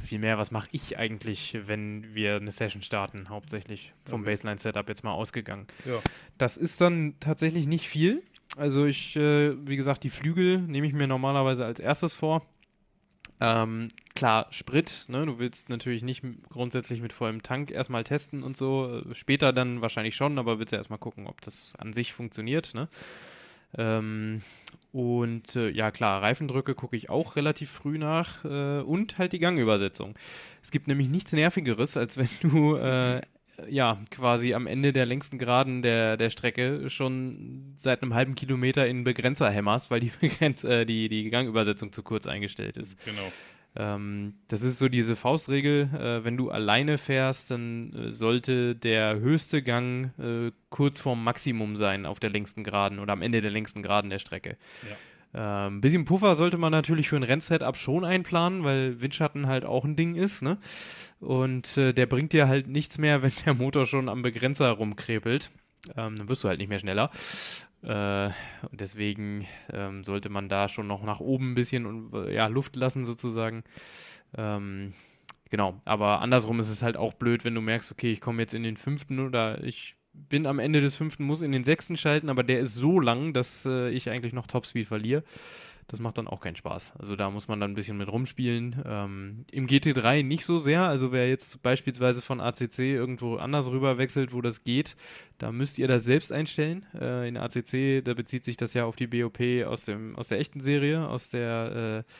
vielmehr, 0.00 0.38
was 0.38 0.50
mache 0.50 0.68
ich 0.72 0.98
eigentlich, 0.98 1.56
wenn 1.66 2.14
wir 2.14 2.36
eine 2.36 2.50
Session 2.50 2.82
starten, 2.82 3.28
hauptsächlich 3.28 3.92
vom 4.06 4.22
okay. 4.22 4.30
Baseline-Setup 4.30 4.88
jetzt 4.88 5.04
mal 5.04 5.12
ausgegangen. 5.12 5.66
Ja. 5.84 6.00
Das 6.38 6.56
ist 6.56 6.80
dann 6.80 7.14
tatsächlich 7.20 7.66
nicht 7.66 7.86
viel. 7.86 8.22
Also 8.56 8.86
ich, 8.86 9.14
äh, 9.16 9.54
wie 9.66 9.76
gesagt, 9.76 10.02
die 10.02 10.10
Flügel 10.10 10.58
nehme 10.58 10.86
ich 10.86 10.92
mir 10.92 11.06
normalerweise 11.06 11.64
als 11.64 11.78
erstes 11.78 12.14
vor. 12.14 12.44
Ähm, 13.40 13.88
klar, 14.14 14.46
Sprit, 14.50 15.06
ne? 15.08 15.24
du 15.24 15.38
willst 15.38 15.70
natürlich 15.70 16.02
nicht 16.02 16.22
grundsätzlich 16.50 17.00
mit 17.00 17.12
vollem 17.12 17.42
Tank 17.42 17.70
erstmal 17.70 18.04
testen 18.04 18.42
und 18.42 18.56
so. 18.56 19.02
Später 19.14 19.52
dann 19.52 19.80
wahrscheinlich 19.80 20.14
schon, 20.14 20.38
aber 20.38 20.58
willst 20.58 20.72
ja 20.72 20.78
erstmal 20.78 20.98
gucken, 20.98 21.26
ob 21.26 21.40
das 21.40 21.74
an 21.78 21.92
sich 21.92 22.12
funktioniert. 22.12 22.74
Ne? 22.74 22.88
Ähm, 23.78 24.42
und 24.92 25.56
äh, 25.56 25.70
ja, 25.70 25.90
klar, 25.90 26.22
Reifendrücke 26.22 26.74
gucke 26.74 26.96
ich 26.96 27.08
auch 27.08 27.36
relativ 27.36 27.70
früh 27.70 27.96
nach 27.96 28.44
äh, 28.44 28.80
und 28.80 29.18
halt 29.18 29.32
die 29.32 29.38
Gangübersetzung. 29.38 30.16
Es 30.62 30.70
gibt 30.70 30.88
nämlich 30.88 31.08
nichts 31.08 31.32
Nervigeres, 31.32 31.96
als 31.96 32.16
wenn 32.16 32.28
du 32.42 32.76
äh, 32.76 33.22
ja, 33.68 33.98
quasi 34.10 34.54
am 34.54 34.66
Ende 34.66 34.92
der 34.92 35.06
längsten 35.06 35.38
Geraden 35.38 35.82
der, 35.82 36.16
der 36.16 36.30
Strecke 36.30 36.88
schon 36.90 37.74
seit 37.76 38.02
einem 38.02 38.14
halben 38.14 38.34
Kilometer 38.34 38.86
in 38.86 39.04
Begrenzer 39.04 39.50
hämmerst, 39.50 39.90
weil 39.90 40.00
die, 40.00 40.12
Begrenz 40.20 40.64
äh, 40.64 40.84
die, 40.84 41.08
die 41.08 41.30
Gangübersetzung 41.30 41.92
zu 41.92 42.02
kurz 42.02 42.26
eingestellt 42.26 42.76
ist. 42.76 43.02
Genau. 43.04 43.32
Ähm, 43.76 44.34
das 44.48 44.62
ist 44.62 44.78
so 44.78 44.88
diese 44.88 45.14
Faustregel. 45.14 45.88
Äh, 45.94 46.24
wenn 46.24 46.36
du 46.36 46.50
alleine 46.50 46.98
fährst, 46.98 47.50
dann 47.50 47.92
äh, 47.92 48.10
sollte 48.10 48.74
der 48.74 49.20
höchste 49.20 49.62
Gang 49.62 50.12
äh, 50.18 50.50
kurz 50.70 51.00
vorm 51.00 51.22
Maximum 51.22 51.76
sein 51.76 52.04
auf 52.04 52.18
der 52.18 52.30
längsten 52.30 52.64
Geraden 52.64 52.98
oder 52.98 53.12
am 53.12 53.22
Ende 53.22 53.40
der 53.40 53.50
längsten 53.50 53.82
Geraden 53.82 54.10
der 54.10 54.18
Strecke. 54.18 54.56
Ja. 54.88 54.96
Ein 55.32 55.74
ähm, 55.74 55.80
bisschen 55.80 56.04
Puffer 56.04 56.34
sollte 56.34 56.58
man 56.58 56.72
natürlich 56.72 57.08
für 57.08 57.16
ein 57.16 57.22
Rennsetup 57.22 57.76
schon 57.76 58.04
einplanen, 58.04 58.64
weil 58.64 59.00
Windschatten 59.00 59.46
halt 59.46 59.64
auch 59.64 59.84
ein 59.84 59.94
Ding 59.94 60.16
ist. 60.16 60.42
Ne? 60.42 60.58
Und 61.20 61.76
äh, 61.76 61.92
der 61.92 62.06
bringt 62.06 62.32
dir 62.32 62.48
halt 62.48 62.66
nichts 62.66 62.98
mehr, 62.98 63.22
wenn 63.22 63.32
der 63.46 63.54
Motor 63.54 63.86
schon 63.86 64.08
am 64.08 64.22
Begrenzer 64.22 64.70
rumkrepelt. 64.70 65.50
Ähm, 65.96 66.16
dann 66.16 66.28
wirst 66.28 66.42
du 66.42 66.48
halt 66.48 66.58
nicht 66.58 66.68
mehr 66.68 66.80
schneller. 66.80 67.10
Äh, 67.82 68.26
und 68.70 68.80
deswegen 68.80 69.46
ähm, 69.72 70.04
sollte 70.04 70.28
man 70.28 70.48
da 70.48 70.68
schon 70.68 70.86
noch 70.86 71.02
nach 71.02 71.20
oben 71.20 71.52
ein 71.52 71.54
bisschen 71.54 72.10
äh, 72.12 72.34
ja, 72.34 72.48
Luft 72.48 72.74
lassen 72.74 73.06
sozusagen. 73.06 73.62
Ähm, 74.36 74.94
genau, 75.48 75.80
aber 75.84 76.20
andersrum 76.20 76.60
ist 76.60 76.70
es 76.70 76.82
halt 76.82 76.96
auch 76.96 77.14
blöd, 77.14 77.44
wenn 77.44 77.54
du 77.54 77.60
merkst, 77.60 77.92
okay, 77.92 78.12
ich 78.12 78.20
komme 78.20 78.42
jetzt 78.42 78.54
in 78.54 78.64
den 78.64 78.76
fünften 78.76 79.20
oder 79.20 79.62
ich 79.62 79.96
bin 80.12 80.46
am 80.46 80.58
Ende 80.58 80.80
des 80.80 80.96
fünften, 80.96 81.24
muss 81.24 81.42
in 81.42 81.52
den 81.52 81.64
sechsten 81.64 81.96
schalten, 81.96 82.28
aber 82.28 82.42
der 82.42 82.60
ist 82.60 82.74
so 82.74 83.00
lang, 83.00 83.32
dass 83.32 83.66
äh, 83.66 83.90
ich 83.90 84.10
eigentlich 84.10 84.32
noch 84.32 84.46
Topspeed 84.46 84.88
verliere. 84.88 85.22
Das 85.90 85.98
macht 85.98 86.18
dann 86.18 86.28
auch 86.28 86.40
keinen 86.40 86.54
Spaß. 86.54 86.94
Also 87.00 87.16
da 87.16 87.30
muss 87.30 87.48
man 87.48 87.58
dann 87.58 87.72
ein 87.72 87.74
bisschen 87.74 87.98
mit 87.98 88.08
rumspielen. 88.08 88.80
Ähm, 88.86 89.44
Im 89.50 89.66
GT3 89.66 90.22
nicht 90.22 90.44
so 90.44 90.58
sehr. 90.58 90.82
Also 90.82 91.10
wer 91.10 91.28
jetzt 91.28 91.64
beispielsweise 91.64 92.22
von 92.22 92.40
ACC 92.40 92.78
irgendwo 92.78 93.36
anders 93.36 93.66
rüber 93.68 93.98
wechselt, 93.98 94.32
wo 94.32 94.40
das 94.40 94.62
geht, 94.62 94.96
da 95.38 95.50
müsst 95.50 95.78
ihr 95.78 95.88
das 95.88 96.04
selbst 96.04 96.32
einstellen. 96.32 96.86
Äh, 96.94 97.28
in 97.28 97.36
ACC, 97.36 98.04
da 98.04 98.14
bezieht 98.14 98.44
sich 98.44 98.56
das 98.56 98.72
ja 98.72 98.84
auf 98.84 98.94
die 98.94 99.08
BOP 99.08 99.40
aus, 99.66 99.86
dem, 99.86 100.14
aus 100.14 100.28
der 100.28 100.38
echten 100.38 100.60
Serie, 100.60 101.08
aus 101.08 101.30
der, 101.30 102.04
äh, 102.06 102.12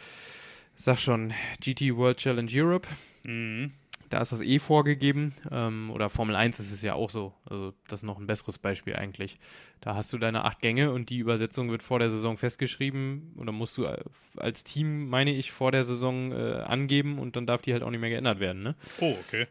sag 0.74 0.99
schon, 0.99 1.32
GT 1.61 1.95
World 1.95 2.18
Challenge 2.18 2.51
Europe. 2.53 2.88
Mhm. 3.22 3.70
Da 4.11 4.20
ist 4.20 4.32
das 4.32 4.40
eh 4.42 4.58
vorgegeben. 4.58 5.34
Ähm, 5.50 5.90
oder 5.92 6.11
Formel 6.11 6.34
1 6.36 6.61
ist 6.61 6.72
es 6.72 6.82
ja 6.82 6.94
auch 6.94 7.11
so. 7.11 7.32
Also 7.44 7.72
das 7.88 8.00
ist 8.00 8.04
noch 8.04 8.18
ein 8.18 8.26
besseres 8.26 8.58
Beispiel 8.58 8.96
eigentlich. 8.96 9.38
Da 9.80 9.94
hast 9.94 10.12
du 10.12 10.18
deine 10.18 10.44
acht 10.44 10.61
Gänge 10.61 10.92
und 10.92 11.11
die 11.11 11.18
Übersetzung 11.18 11.70
wird 11.70 11.82
vor 11.82 12.00
der 12.00 12.11
Saison 12.11 12.36
festgeschrieben. 12.36 13.34
Oder 13.38 13.52
musst 13.52 13.78
du 13.78 13.84
äh, 13.84 14.02
als 14.36 14.64
Team, 14.64 15.08
meine 15.08 15.32
ich, 15.32 15.52
vor 15.52 15.70
der 15.72 15.84
Saison 15.84 16.32
äh, 16.32 16.61
angeben 16.66 17.18
und 17.18 17.36
dann 17.36 17.46
darf 17.46 17.62
die 17.62 17.72
halt 17.72 17.84
auch 17.84 17.90
nicht 17.90 18.00
mehr 18.00 18.11
geändert 18.11 18.40
werden. 18.40 18.62
Ne? 18.62 18.74
Oh, 19.00 19.16
okay. 19.26 19.46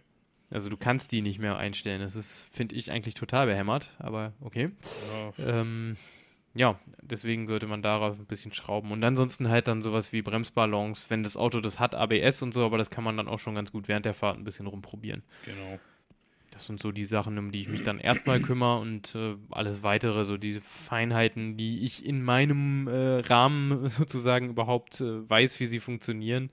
Also 0.52 0.70
du 0.70 0.78
kannst 0.78 1.12
die 1.12 1.22
nicht 1.22 1.40
mehr 1.40 1.58
einstellen. 1.58 2.02
Das 2.02 2.16
ist, 2.16 2.48
finde 2.52 2.76
ich, 2.76 2.92
eigentlich 2.92 3.14
total 3.14 3.46
behämmert, 3.46 3.92
aber 3.98 4.34
okay. 4.42 4.72
Ja. 5.38 5.62
Ähm, 5.62 5.96
ja, 6.56 6.80
deswegen 7.02 7.48
sollte 7.48 7.68
man 7.68 7.82
darauf 7.82 8.18
ein 8.18 8.26
bisschen 8.26 8.54
schrauben. 8.54 8.92
Und 8.92 9.04
ansonsten 9.04 9.50
halt 9.50 9.68
dann 9.68 9.82
sowas 9.82 10.12
wie 10.12 10.22
Bremsballons, 10.22 11.10
wenn 11.10 11.24
das 11.24 11.38
Auto 11.38 11.62
das 11.62 11.80
hat, 11.80 11.96
ABS 11.96 12.42
und 12.42 12.54
so, 12.54 12.66
aber 12.66 12.78
das 12.78 12.90
kann 12.90 13.04
man 13.04 13.18
dann 13.18 13.28
auch 13.28 13.40
schon 13.40 13.56
ganz 13.56 13.72
gut 13.72 13.88
während 13.88 14.06
der 14.06 14.14
Fahrt 14.14 14.38
ein 14.38 14.44
bisschen 14.44 14.68
rumprobieren. 14.68 15.24
Genau. 15.46 15.80
Das 16.52 16.66
sind 16.66 16.82
so 16.82 16.92
die 16.92 17.06
Sachen, 17.06 17.38
um 17.38 17.52
die 17.52 17.62
ich 17.62 17.70
mich 17.70 17.84
dann 17.84 18.00
erstmal 18.00 18.42
kümmere 18.42 18.80
und 18.80 19.16
äh, 19.16 19.36
alles 19.52 19.84
weitere, 19.84 20.26
so 20.26 20.36
diese 20.38 20.62
Feinheiten, 20.62 21.56
die 21.56 21.86
ich 21.86 22.06
in 22.06 22.24
meinem 22.24 22.88
äh, 22.88 23.20
Rahmen 23.20 23.88
sozusagen 23.88 24.50
überhaupt 24.50 25.00
äh, 25.00 25.30
weiß, 25.30 25.60
wie 25.60 25.68
sie 25.68 25.80
funktionieren 25.80 26.50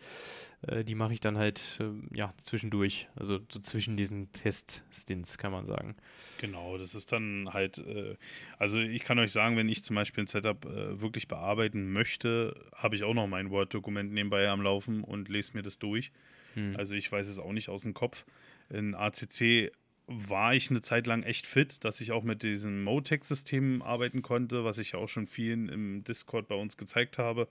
äh, 0.63 0.85
die 0.85 0.95
mache 0.95 1.13
ich 1.13 1.21
dann 1.21 1.39
halt 1.39 1.79
äh, 1.81 2.17
ja 2.17 2.33
zwischendurch, 2.45 3.09
also 3.17 3.41
so 3.49 3.61
zwischen 3.61 3.97
diesen 3.97 4.33
Test-Stints, 4.33 5.39
kann 5.39 5.53
man 5.53 5.67
sagen. 5.67 5.97
Genau, 6.39 6.79
das 6.79 6.95
ist 6.95 7.13
dann 7.13 7.51
halt, 7.53 7.79
äh, 7.79 8.17
also 8.59 8.81
ich 8.81 9.05
kann 9.05 9.19
euch 9.19 9.33
sagen, 9.33 9.57
wenn 9.57 9.69
ich 9.69 9.85
zum 9.85 9.97
Beispiel 9.97 10.25
ein 10.25 10.29
Setup 10.29 10.65
äh, 10.65 11.01
wirklich 11.01 11.29
bearbeiten 11.29 11.93
möchte, 11.93 12.55
habe 12.75 12.97
ich 12.97 13.05
auch 13.05 13.15
noch 13.15 13.27
mein 13.27 13.51
Word-Dokument 13.51 14.13
nebenbei 14.13 14.49
am 14.49 14.63
Laufen 14.63 15.05
und 15.05 15.29
lese 15.29 15.53
mir 15.55 15.63
das 15.63 15.79
durch. 15.79 16.13
Hm. 16.55 16.75
Also 16.77 16.95
ich 16.95 17.11
weiß 17.11 17.29
es 17.29 17.39
auch 17.39 17.53
nicht 17.53 17.69
aus 17.69 17.83
dem 17.83 17.95
Kopf. 17.95 18.25
In 18.69 18.95
ACC 18.95 19.73
war 20.09 20.55
ich 20.55 20.71
eine 20.71 20.81
Zeit 20.81 21.07
lang 21.07 21.23
echt 21.25 21.47
fit, 21.47 21.85
dass 21.85 22.01
ich 22.01 22.13
auch 22.13 22.23
mit 22.23 22.43
diesen 22.43 22.85
Motec-Systemen 22.85 23.83
arbeiten 23.83 24.23
konnte, 24.23 24.65
was 24.65 24.79
ich 24.79 24.93
ja 24.93 25.01
auch 25.01 25.09
schon 25.09 25.27
vielen 25.27 25.69
im 25.69 26.05
Discord 26.05 26.49
bei 26.49 26.55
uns 26.55 26.77
gezeigt 26.77 27.19
habe. 27.19 27.49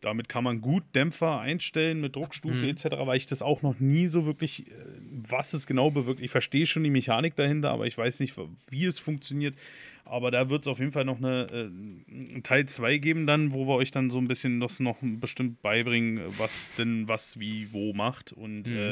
Damit 0.00 0.28
kann 0.28 0.44
man 0.44 0.60
gut 0.60 0.84
Dämpfer 0.94 1.40
einstellen 1.40 2.00
mit 2.00 2.14
Druckstufe 2.14 2.54
mhm. 2.54 2.68
etc., 2.68 2.84
weil 3.00 3.16
ich 3.16 3.26
das 3.26 3.42
auch 3.42 3.62
noch 3.62 3.80
nie 3.80 4.06
so 4.06 4.26
wirklich, 4.26 4.68
äh, 4.68 4.74
was 5.10 5.54
es 5.54 5.66
genau 5.66 5.90
bewirkt. 5.90 6.20
Ich 6.20 6.30
verstehe 6.30 6.66
schon 6.66 6.84
die 6.84 6.90
Mechanik 6.90 7.34
dahinter, 7.34 7.70
aber 7.70 7.86
ich 7.86 7.98
weiß 7.98 8.20
nicht, 8.20 8.36
wie 8.70 8.84
es 8.84 8.98
funktioniert. 9.00 9.56
Aber 10.04 10.30
da 10.30 10.48
wird 10.48 10.62
es 10.62 10.68
auf 10.68 10.78
jeden 10.78 10.92
Fall 10.92 11.04
noch 11.04 11.18
eine 11.18 11.46
äh, 11.50 12.40
Teil 12.42 12.66
2 12.66 12.98
geben, 12.98 13.26
dann, 13.26 13.52
wo 13.52 13.66
wir 13.66 13.74
euch 13.74 13.90
dann 13.90 14.08
so 14.08 14.18
ein 14.18 14.28
bisschen 14.28 14.60
das 14.60 14.80
noch 14.80 14.96
bestimmt 15.02 15.60
beibringen, 15.62 16.22
was 16.38 16.74
denn 16.76 17.08
was 17.08 17.38
wie 17.40 17.72
wo 17.72 17.92
macht. 17.92 18.32
Und 18.32 18.68
mhm. 18.68 18.76
äh, 18.76 18.90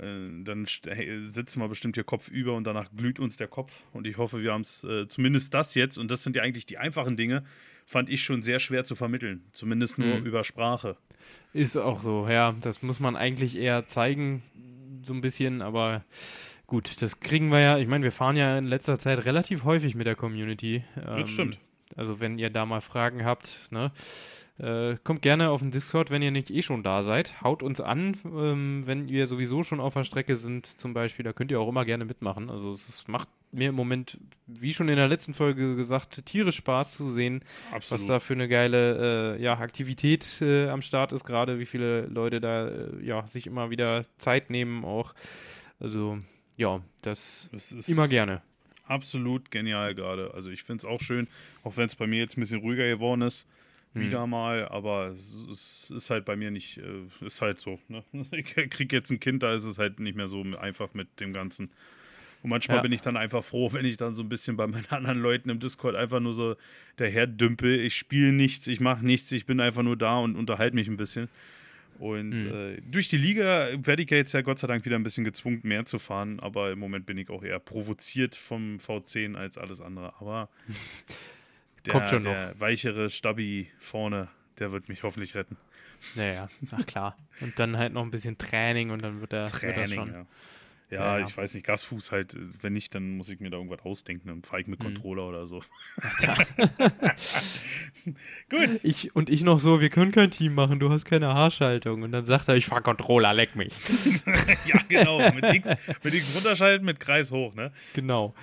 äh 0.00 0.44
dann 0.44 0.66
sitzen 0.66 1.60
wir 1.60 1.68
bestimmt 1.68 1.96
hier 1.96 2.04
Kopf 2.04 2.28
über 2.28 2.54
und 2.54 2.64
danach 2.64 2.90
glüht 2.94 3.20
uns 3.20 3.36
der 3.36 3.48
Kopf. 3.48 3.84
Und 3.92 4.06
ich 4.06 4.18
hoffe, 4.18 4.42
wir 4.42 4.52
haben 4.52 4.62
es 4.62 4.84
äh, 4.84 5.06
zumindest 5.06 5.54
das 5.54 5.74
jetzt. 5.74 5.96
Und 5.96 6.10
das 6.10 6.22
sind 6.22 6.36
ja 6.36 6.42
eigentlich 6.42 6.66
die 6.66 6.78
einfachen 6.78 7.16
Dinge 7.16 7.44
fand 7.86 8.08
ich 8.08 8.22
schon 8.22 8.42
sehr 8.42 8.58
schwer 8.58 8.84
zu 8.84 8.94
vermitteln. 8.94 9.44
Zumindest 9.52 9.98
nur 9.98 10.20
mhm. 10.20 10.26
über 10.26 10.44
Sprache. 10.44 10.96
Ist 11.52 11.76
auch 11.76 12.00
so, 12.00 12.28
ja. 12.28 12.54
Das 12.60 12.82
muss 12.82 13.00
man 13.00 13.16
eigentlich 13.16 13.56
eher 13.56 13.86
zeigen, 13.86 14.42
so 15.02 15.12
ein 15.12 15.20
bisschen, 15.20 15.62
aber 15.62 16.04
gut, 16.66 17.02
das 17.02 17.20
kriegen 17.20 17.50
wir 17.50 17.60
ja. 17.60 17.78
Ich 17.78 17.88
meine, 17.88 18.04
wir 18.04 18.12
fahren 18.12 18.36
ja 18.36 18.56
in 18.58 18.66
letzter 18.66 18.98
Zeit 18.98 19.24
relativ 19.24 19.64
häufig 19.64 19.94
mit 19.94 20.06
der 20.06 20.16
Community. 20.16 20.84
Das 20.96 21.20
ähm, 21.20 21.26
stimmt. 21.26 21.58
Also, 21.96 22.20
wenn 22.20 22.38
ihr 22.38 22.48
da 22.48 22.64
mal 22.64 22.80
Fragen 22.80 23.24
habt, 23.24 23.70
ne? 23.70 23.92
Äh, 24.58 24.96
kommt 25.02 25.22
gerne 25.22 25.50
auf 25.50 25.62
den 25.62 25.70
Discord, 25.70 26.10
wenn 26.10 26.20
ihr 26.20 26.30
nicht 26.30 26.50
eh 26.50 26.62
schon 26.62 26.82
da 26.82 27.02
seid. 27.02 27.40
Haut 27.42 27.62
uns 27.62 27.80
an, 27.80 28.16
ähm, 28.24 28.82
wenn 28.86 29.08
ihr 29.08 29.26
sowieso 29.26 29.62
schon 29.62 29.80
auf 29.80 29.94
der 29.94 30.04
Strecke 30.04 30.36
sind, 30.36 30.66
zum 30.66 30.92
Beispiel. 30.92 31.24
Da 31.24 31.32
könnt 31.32 31.50
ihr 31.50 31.58
auch 31.58 31.68
immer 31.68 31.84
gerne 31.86 32.04
mitmachen. 32.04 32.50
Also 32.50 32.72
es 32.72 33.04
macht 33.08 33.28
mir 33.50 33.70
im 33.70 33.74
Moment, 33.74 34.18
wie 34.46 34.74
schon 34.74 34.88
in 34.88 34.96
der 34.96 35.08
letzten 35.08 35.32
Folge 35.32 35.74
gesagt, 35.74 36.26
tierisch 36.26 36.56
Spaß 36.56 36.92
zu 36.92 37.08
sehen, 37.08 37.42
Absolut. 37.72 37.90
was 37.90 38.06
da 38.06 38.20
für 38.20 38.34
eine 38.34 38.46
geile 38.46 39.36
äh, 39.36 39.42
ja, 39.42 39.58
Aktivität 39.58 40.40
äh, 40.42 40.68
am 40.68 40.82
Start 40.82 41.12
ist, 41.12 41.24
gerade 41.24 41.58
wie 41.58 41.66
viele 41.66 42.02
Leute 42.06 42.40
da 42.40 42.68
äh, 42.68 43.04
ja, 43.04 43.26
sich 43.26 43.46
immer 43.46 43.70
wieder 43.70 44.04
Zeit 44.18 44.50
nehmen 44.50 44.84
auch. 44.84 45.14
Also 45.80 46.18
ja, 46.58 46.80
das, 47.00 47.48
das 47.52 47.88
immer 47.88 48.06
gerne. 48.06 48.42
Absolut 48.86 49.50
genial 49.50 49.94
gerade. 49.94 50.34
Also 50.34 50.50
ich 50.50 50.62
finde 50.62 50.80
es 50.80 50.84
auch 50.84 51.00
schön, 51.00 51.26
auch 51.64 51.76
wenn 51.78 51.86
es 51.86 51.94
bei 51.94 52.06
mir 52.06 52.18
jetzt 52.20 52.36
ein 52.36 52.40
bisschen 52.40 52.60
ruhiger 52.60 52.86
geworden 52.86 53.22
ist 53.22 53.48
wieder 53.94 54.22
hm. 54.22 54.30
mal, 54.30 54.68
aber 54.68 55.08
es, 55.08 55.90
ist 55.90 56.10
halt 56.10 56.24
bei 56.24 56.36
mir 56.36 56.50
nicht, 56.50 56.78
äh, 56.78 57.26
ist 57.26 57.40
halt 57.40 57.60
so. 57.60 57.78
Ne? 57.88 58.04
Ich 58.32 58.46
kriege 58.70 58.96
jetzt 58.96 59.10
ein 59.10 59.20
Kind, 59.20 59.42
da 59.42 59.54
ist 59.54 59.64
es 59.64 59.78
halt 59.78 60.00
nicht 60.00 60.16
mehr 60.16 60.28
so 60.28 60.42
einfach 60.58 60.94
mit 60.94 61.20
dem 61.20 61.32
Ganzen. 61.32 61.70
Und 62.42 62.50
manchmal 62.50 62.78
ja. 62.78 62.82
bin 62.82 62.92
ich 62.92 63.02
dann 63.02 63.16
einfach 63.16 63.44
froh, 63.44 63.72
wenn 63.72 63.84
ich 63.84 63.96
dann 63.96 64.14
so 64.14 64.22
ein 64.22 64.28
bisschen 64.28 64.56
bei 64.56 64.66
meinen 64.66 64.86
anderen 64.90 65.20
Leuten 65.20 65.48
im 65.48 65.60
Discord 65.60 65.94
einfach 65.94 66.20
nur 66.20 66.34
so 66.34 66.56
daher 66.96 67.26
dümpel. 67.26 67.80
Ich 67.80 67.96
spiele 67.96 68.32
nichts, 68.32 68.66
ich 68.66 68.80
mache 68.80 69.04
nichts, 69.04 69.30
ich 69.32 69.46
bin 69.46 69.60
einfach 69.60 69.82
nur 69.82 69.96
da 69.96 70.18
und 70.18 70.36
unterhalte 70.36 70.74
mich 70.74 70.88
ein 70.88 70.96
bisschen. 70.96 71.28
Und 71.98 72.30
mhm. 72.30 72.52
äh, 72.52 72.80
durch 72.80 73.08
die 73.08 73.18
Liga 73.18 73.68
werde 73.76 74.02
ich 74.02 74.10
ja 74.10 74.16
jetzt 74.16 74.32
ja 74.32 74.40
Gott 74.40 74.58
sei 74.58 74.66
Dank 74.66 74.84
wieder 74.84 74.96
ein 74.96 75.04
bisschen 75.04 75.24
gezwungen, 75.24 75.60
mehr 75.62 75.84
zu 75.84 76.00
fahren. 76.00 76.40
Aber 76.40 76.72
im 76.72 76.78
Moment 76.80 77.06
bin 77.06 77.16
ich 77.16 77.30
auch 77.30 77.44
eher 77.44 77.60
provoziert 77.60 78.34
vom 78.34 78.78
V10 78.78 79.36
als 79.36 79.56
alles 79.56 79.80
andere. 79.80 80.14
Aber 80.18 80.48
der, 81.86 81.92
Kommt 81.92 82.08
schon 82.10 82.24
der 82.24 82.52
noch. 82.54 82.60
weichere 82.60 83.10
Stabi 83.10 83.70
vorne, 83.80 84.28
der 84.58 84.72
wird 84.72 84.88
mich 84.88 85.02
hoffentlich 85.02 85.34
retten. 85.34 85.56
Naja, 86.14 86.48
ach 86.70 86.84
klar. 86.86 87.16
Und 87.40 87.58
dann 87.58 87.76
halt 87.76 87.92
noch 87.92 88.02
ein 88.02 88.10
bisschen 88.10 88.36
Training 88.38 88.90
und 88.90 89.02
dann 89.02 89.20
wird 89.20 89.32
er 89.32 89.46
Training, 89.46 89.76
wird 89.76 89.88
schon. 89.90 90.12
Ja. 90.12 90.26
Ja, 90.92 91.18
ja, 91.18 91.26
ich 91.26 91.34
weiß 91.34 91.54
nicht, 91.54 91.64
Gasfuß 91.64 92.12
halt, 92.12 92.36
wenn 92.60 92.74
nicht, 92.74 92.94
dann 92.94 93.16
muss 93.16 93.30
ich 93.30 93.40
mir 93.40 93.48
da 93.48 93.56
irgendwas 93.56 93.80
ausdenken, 93.80 94.42
fahre 94.42 94.60
ich 94.60 94.66
mit 94.66 94.78
mhm. 94.80 94.84
Controller 94.84 95.26
oder 95.26 95.46
so. 95.46 95.62
Gut. 98.50 98.80
Ich, 98.82 99.16
und 99.16 99.30
ich 99.30 99.42
noch 99.42 99.58
so, 99.58 99.80
wir 99.80 99.88
können 99.88 100.12
kein 100.12 100.30
Team 100.30 100.54
machen, 100.54 100.80
du 100.80 100.90
hast 100.90 101.06
keine 101.06 101.28
Haarschaltung. 101.28 102.02
Und 102.02 102.12
dann 102.12 102.26
sagt 102.26 102.48
er, 102.48 102.56
ich 102.56 102.66
fahre 102.66 102.82
Controller, 102.82 103.32
leck 103.32 103.56
mich. 103.56 103.72
ja, 104.66 104.80
genau, 104.86 105.18
mit 105.32 105.44
X, 105.54 105.70
mit 106.02 106.12
X 106.12 106.36
runterschalten, 106.36 106.84
mit 106.84 107.00
Kreis 107.00 107.32
hoch, 107.32 107.54
ne? 107.54 107.72
Genau. 107.94 108.34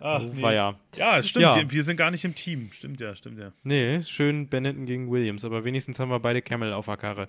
Ach, 0.00 0.20
nee. 0.20 0.42
war 0.42 0.52
ja. 0.52 0.78
Ja, 0.96 1.22
stimmt, 1.22 1.42
ja. 1.42 1.70
wir 1.70 1.84
sind 1.84 1.96
gar 1.96 2.10
nicht 2.10 2.26
im 2.26 2.34
Team. 2.34 2.68
Stimmt 2.72 3.00
ja, 3.00 3.16
stimmt 3.16 3.38
ja. 3.38 3.52
Nee, 3.62 4.02
schön 4.02 4.48
Benetton 4.48 4.84
gegen 4.84 5.10
Williams, 5.10 5.42
aber 5.42 5.64
wenigstens 5.64 5.98
haben 5.98 6.10
wir 6.10 6.20
beide 6.20 6.42
Camel 6.42 6.74
auf 6.74 6.84
der 6.84 6.98
Karre. 6.98 7.28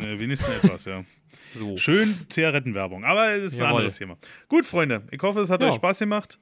Äh, 0.00 0.18
wenigstens 0.18 0.48
etwas, 0.62 0.84
ja. 0.84 1.04
So. 1.54 1.78
Schön 1.78 2.14
Zigarettenwerbung, 2.28 3.04
aber 3.04 3.32
es 3.32 3.52
ist 3.52 3.58
Jawohl. 3.58 3.68
ein 3.68 3.76
anderes 3.76 3.96
Thema. 3.96 4.18
Gut, 4.48 4.66
Freunde, 4.66 5.02
ich 5.10 5.20
hoffe, 5.22 5.40
es 5.40 5.50
hat 5.50 5.62
ja. 5.62 5.68
euch 5.68 5.76
Spaß 5.76 5.98
gemacht. 6.00 6.38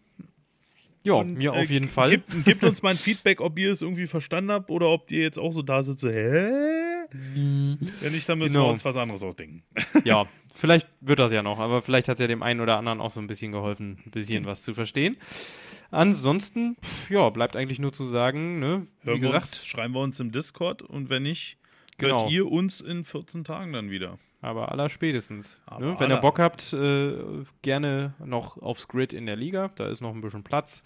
Ja, 1.05 1.15
und, 1.15 1.35
mir 1.35 1.53
äh, 1.53 1.63
auf 1.63 1.71
jeden 1.71 1.87
Fall. 1.87 2.11
Gebt, 2.11 2.33
gebt, 2.45 2.65
uns 2.65 2.83
mal 2.83 2.91
ein 2.91 2.97
Feedback, 2.97 3.41
ob 3.41 3.57
ihr 3.59 3.71
es 3.71 3.83
irgendwie 3.83 4.07
verstanden 4.07 4.51
habt 4.51 4.71
oder 4.71 4.89
ob 4.89 5.11
ihr 5.13 5.23
jetzt 5.23 5.39
auch 5.39 5.53
so 5.53 5.63
da 5.63 5.85
sitzt, 5.85 6.01
so, 6.01 6.11
hä? 6.11 6.67
Wenn 7.13 8.13
nicht, 8.13 8.29
dann 8.29 8.39
müssen 8.39 8.55
genau. 8.55 8.67
wir 8.67 8.73
uns 8.73 8.85
was 8.85 8.97
anderes 8.97 9.23
ausdenken. 9.23 9.63
Ja, 10.03 10.27
vielleicht 10.57 10.89
wird 11.01 11.21
das 11.21 11.33
ja 11.33 11.45
noch, 11.45 11.61
aber 11.61 11.83
vielleicht 11.83 12.09
hat 12.09 12.17
es 12.17 12.21
ja 12.21 12.27
dem 12.27 12.43
einen 12.43 12.61
oder 12.61 12.77
anderen 12.77 13.01
auch 13.01 13.13
so 13.13 13.21
ein 13.21 13.29
bisschen 13.29 13.53
geholfen, 13.53 13.99
ein 14.05 14.11
bisschen 14.11 14.45
was 14.45 14.63
zu 14.63 14.75
verstehen. 14.75 15.17
Ansonsten, 15.93 16.77
ja, 17.09 17.31
bleibt 17.31 17.55
eigentlich 17.55 17.79
nur 17.79 17.93
zu 17.93 18.05
sagen, 18.05 18.59
ne, 18.59 18.85
wie 19.03 19.11
Hören 19.11 19.21
gesagt. 19.21 19.45
Uns, 19.45 19.67
schreiben 19.67 19.95
wir 19.95 20.01
uns 20.01 20.19
im 20.19 20.33
Discord 20.33 20.83
und 20.83 21.09
wenn 21.11 21.23
nicht, 21.23 21.59
genau. 21.99 22.23
hört 22.23 22.31
ihr 22.31 22.51
uns 22.51 22.81
in 22.81 23.05
14 23.05 23.45
Tagen 23.45 23.73
dann 23.73 23.91
wieder. 23.91 24.19
Aber 24.41 24.71
aller 24.71 24.89
spätestens. 24.89 25.61
Aber 25.67 25.85
ne? 25.85 25.95
Wenn 25.99 26.11
ihr 26.11 26.19
Bock 26.19 26.39
habt, 26.39 26.73
äh, 26.73 27.17
gerne 27.63 28.15
noch 28.25 28.59
aufs 28.59 28.87
Grid 28.89 29.13
in 29.13 29.27
der 29.27 29.37
Liga. 29.37 29.71
Da 29.75 29.89
ist 29.89 30.01
noch 30.01 30.15
ein 30.15 30.21
bisschen 30.21 30.45
Platz. 30.45 30.85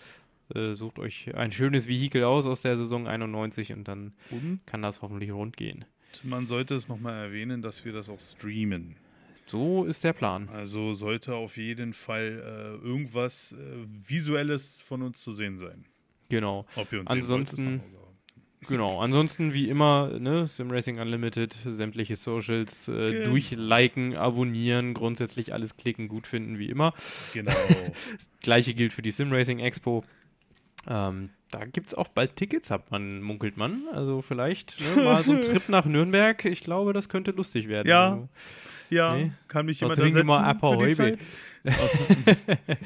Äh, 0.54 0.74
sucht 0.74 0.98
euch 0.98 1.34
ein 1.34 1.52
schönes 1.52 1.86
Vehikel 1.86 2.24
aus 2.24 2.46
aus 2.46 2.62
der 2.62 2.76
Saison 2.76 3.06
91 3.06 3.72
und 3.72 3.86
dann 3.86 4.12
und? 4.30 4.60
kann 4.66 4.82
das 4.82 5.02
hoffentlich 5.02 5.32
rund 5.32 5.56
gehen. 5.56 5.84
Man 6.24 6.46
sollte 6.46 6.74
es 6.74 6.88
nochmal 6.88 7.24
erwähnen, 7.24 7.62
dass 7.62 7.84
wir 7.84 7.92
das 7.92 8.08
auch 8.08 8.20
streamen. 8.20 8.96
So 9.46 9.84
ist 9.84 10.04
der 10.04 10.12
Plan. 10.12 10.48
Also 10.48 10.92
sollte 10.94 11.34
auf 11.34 11.56
jeden 11.56 11.92
Fall 11.92 12.42
äh, 12.82 12.86
irgendwas 12.86 13.52
äh, 13.52 13.56
Visuelles 14.06 14.80
von 14.80 15.02
uns 15.02 15.22
zu 15.22 15.32
sehen 15.32 15.58
sein. 15.58 15.84
Genau. 16.28 16.66
Ansonsten 17.06 17.80
Genau, 18.68 19.00
ansonsten 19.00 19.54
wie 19.54 19.68
immer, 19.68 20.18
ne, 20.18 20.46
SimRacing 20.46 20.98
Unlimited, 21.00 21.56
sämtliche 21.64 22.14
Socials 22.16 22.88
äh, 22.88 23.12
Genau. 23.12 23.30
durchliken, 23.30 24.14
abonnieren, 24.16 24.92
grundsätzlich 24.94 25.52
alles 25.54 25.76
klicken, 25.76 26.08
gut 26.08 26.26
finden, 26.26 26.58
wie 26.58 26.66
immer. 26.68 26.92
Genau. 27.32 27.52
Das 28.16 28.30
gleiche 28.42 28.74
gilt 28.74 28.92
für 28.92 29.02
die 29.02 29.10
SimRacing 29.10 29.58
Expo. 29.60 30.04
Ähm, 30.86 31.30
da 31.50 31.64
gibt 31.64 31.88
es 31.88 31.94
auch 31.94 32.08
bald 32.08 32.36
Tickets, 32.36 32.70
hat 32.70 32.90
man, 32.90 33.22
munkelt 33.22 33.56
man. 33.56 33.84
Also 33.92 34.22
vielleicht 34.22 34.78
ne, 34.80 35.02
mal 35.04 35.24
so 35.24 35.32
ein 35.32 35.42
Trip 35.42 35.68
nach 35.68 35.84
Nürnberg. 35.86 36.44
Ich 36.44 36.60
glaube, 36.60 36.92
das 36.92 37.08
könnte 37.08 37.30
lustig 37.32 37.68
werden. 37.68 37.88
Ja, 37.88 38.10
Also, 38.12 38.28
Ja, 38.90 39.16
Nee. 39.16 39.32
kann 39.48 39.66
mich 39.66 39.80
jemand 39.80 39.98
ersetzen 39.98 40.26
mal 40.26 40.54
für 40.58 40.86
die 40.86 40.92
Zeit? 40.94 41.18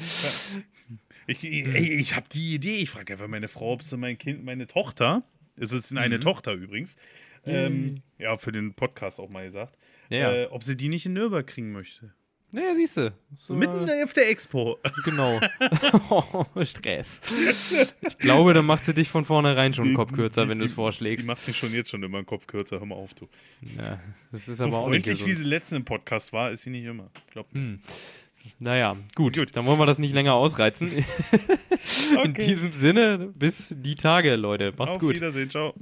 Ich, 1.27 1.43
ich, 1.43 1.65
ich 1.65 2.15
habe 2.15 2.27
die 2.31 2.53
Idee. 2.53 2.77
Ich 2.77 2.91
frage 2.91 3.13
einfach 3.13 3.27
meine 3.27 3.47
Frau, 3.47 3.73
ob 3.73 3.81
sie 3.81 3.97
mein 3.97 4.15
Kind, 4.17 4.45
meine 4.45 4.67
Tochter, 4.67 5.23
es 5.57 5.71
ist 5.71 5.91
Mhm. 5.91 5.97
eine 5.97 6.19
Tochter 6.19 6.53
übrigens, 6.53 6.95
ähm, 7.47 8.01
ja, 8.17 8.37
für 8.37 8.51
den 8.51 8.73
Podcast 8.73 9.19
auch 9.19 9.29
mal 9.29 9.45
gesagt, 9.45 9.77
Ja, 10.09 10.31
äh, 10.33 10.45
ob 10.47 10.63
sie 10.63 10.75
die 10.77 10.89
nicht 10.89 11.05
in 11.05 11.13
Nürnberg 11.13 11.45
kriegen 11.45 11.71
möchte. 11.71 12.13
naja, 12.53 12.73
siehst 12.73 12.97
du. 12.97 13.13
So 13.37 13.53
mitten 13.53 13.87
auf 14.03 14.13
der 14.13 14.29
Expo. 14.29 14.79
Genau. 15.03 15.39
oh, 16.09 16.45
Stress. 16.63 17.19
Ich 18.01 18.17
glaube, 18.17 18.53
dann 18.53 18.65
macht 18.65 18.85
sie 18.85 18.93
dich 18.93 19.09
von 19.09 19.25
vornherein 19.25 19.73
schon 19.73 19.87
einen 19.87 19.95
Kopf 19.95 20.13
kürzer, 20.13 20.47
wenn 20.49 20.57
du 20.59 20.65
es 20.65 20.71
Die 20.71 20.75
vorschlägst. 20.75 21.27
macht 21.27 21.45
mich 21.47 21.57
schon 21.57 21.73
jetzt 21.73 21.89
schon 21.89 22.01
immer 22.01 22.19
den 22.21 22.25
Kopf 22.25 22.47
kürzer. 22.47 22.79
Hör 22.79 22.85
mal 22.85 22.95
auf, 22.95 23.13
du. 23.13 23.27
Ja, 23.77 23.99
das 24.31 24.47
ist 24.47 24.57
So 24.57 24.65
aber 24.65 24.77
auch 24.79 24.89
nicht 24.89 25.05
wie 25.05 25.09
gesund. 25.11 25.35
sie 25.37 25.43
letzten 25.43 25.75
im 25.75 25.85
Podcast 25.85 26.31
war, 26.33 26.51
ist 26.51 26.63
sie 26.63 26.69
nicht 26.71 26.85
immer. 26.85 27.11
Glaub 27.31 27.53
mir. 27.53 27.79
Naja, 28.59 28.95
gut, 29.15 29.35
Gut. 29.37 29.49
Dann 29.55 29.65
wollen 29.65 29.79
wir 29.79 29.85
das 29.85 29.99
nicht 29.99 30.13
länger 30.13 30.33
ausreizen. 30.33 30.91
In 30.91 31.05
Okay. 32.31 32.45
diesem 32.47 32.71
Sinne, 32.73 33.31
bis 33.35 33.75
die 33.77 33.95
Tage, 33.95 34.35
Leute. 34.35 34.73
Macht's 34.77 34.93
Auf 34.93 34.99
gut. 34.99 35.15
Wiedersehen, 35.15 35.49
ciao. 35.49 35.73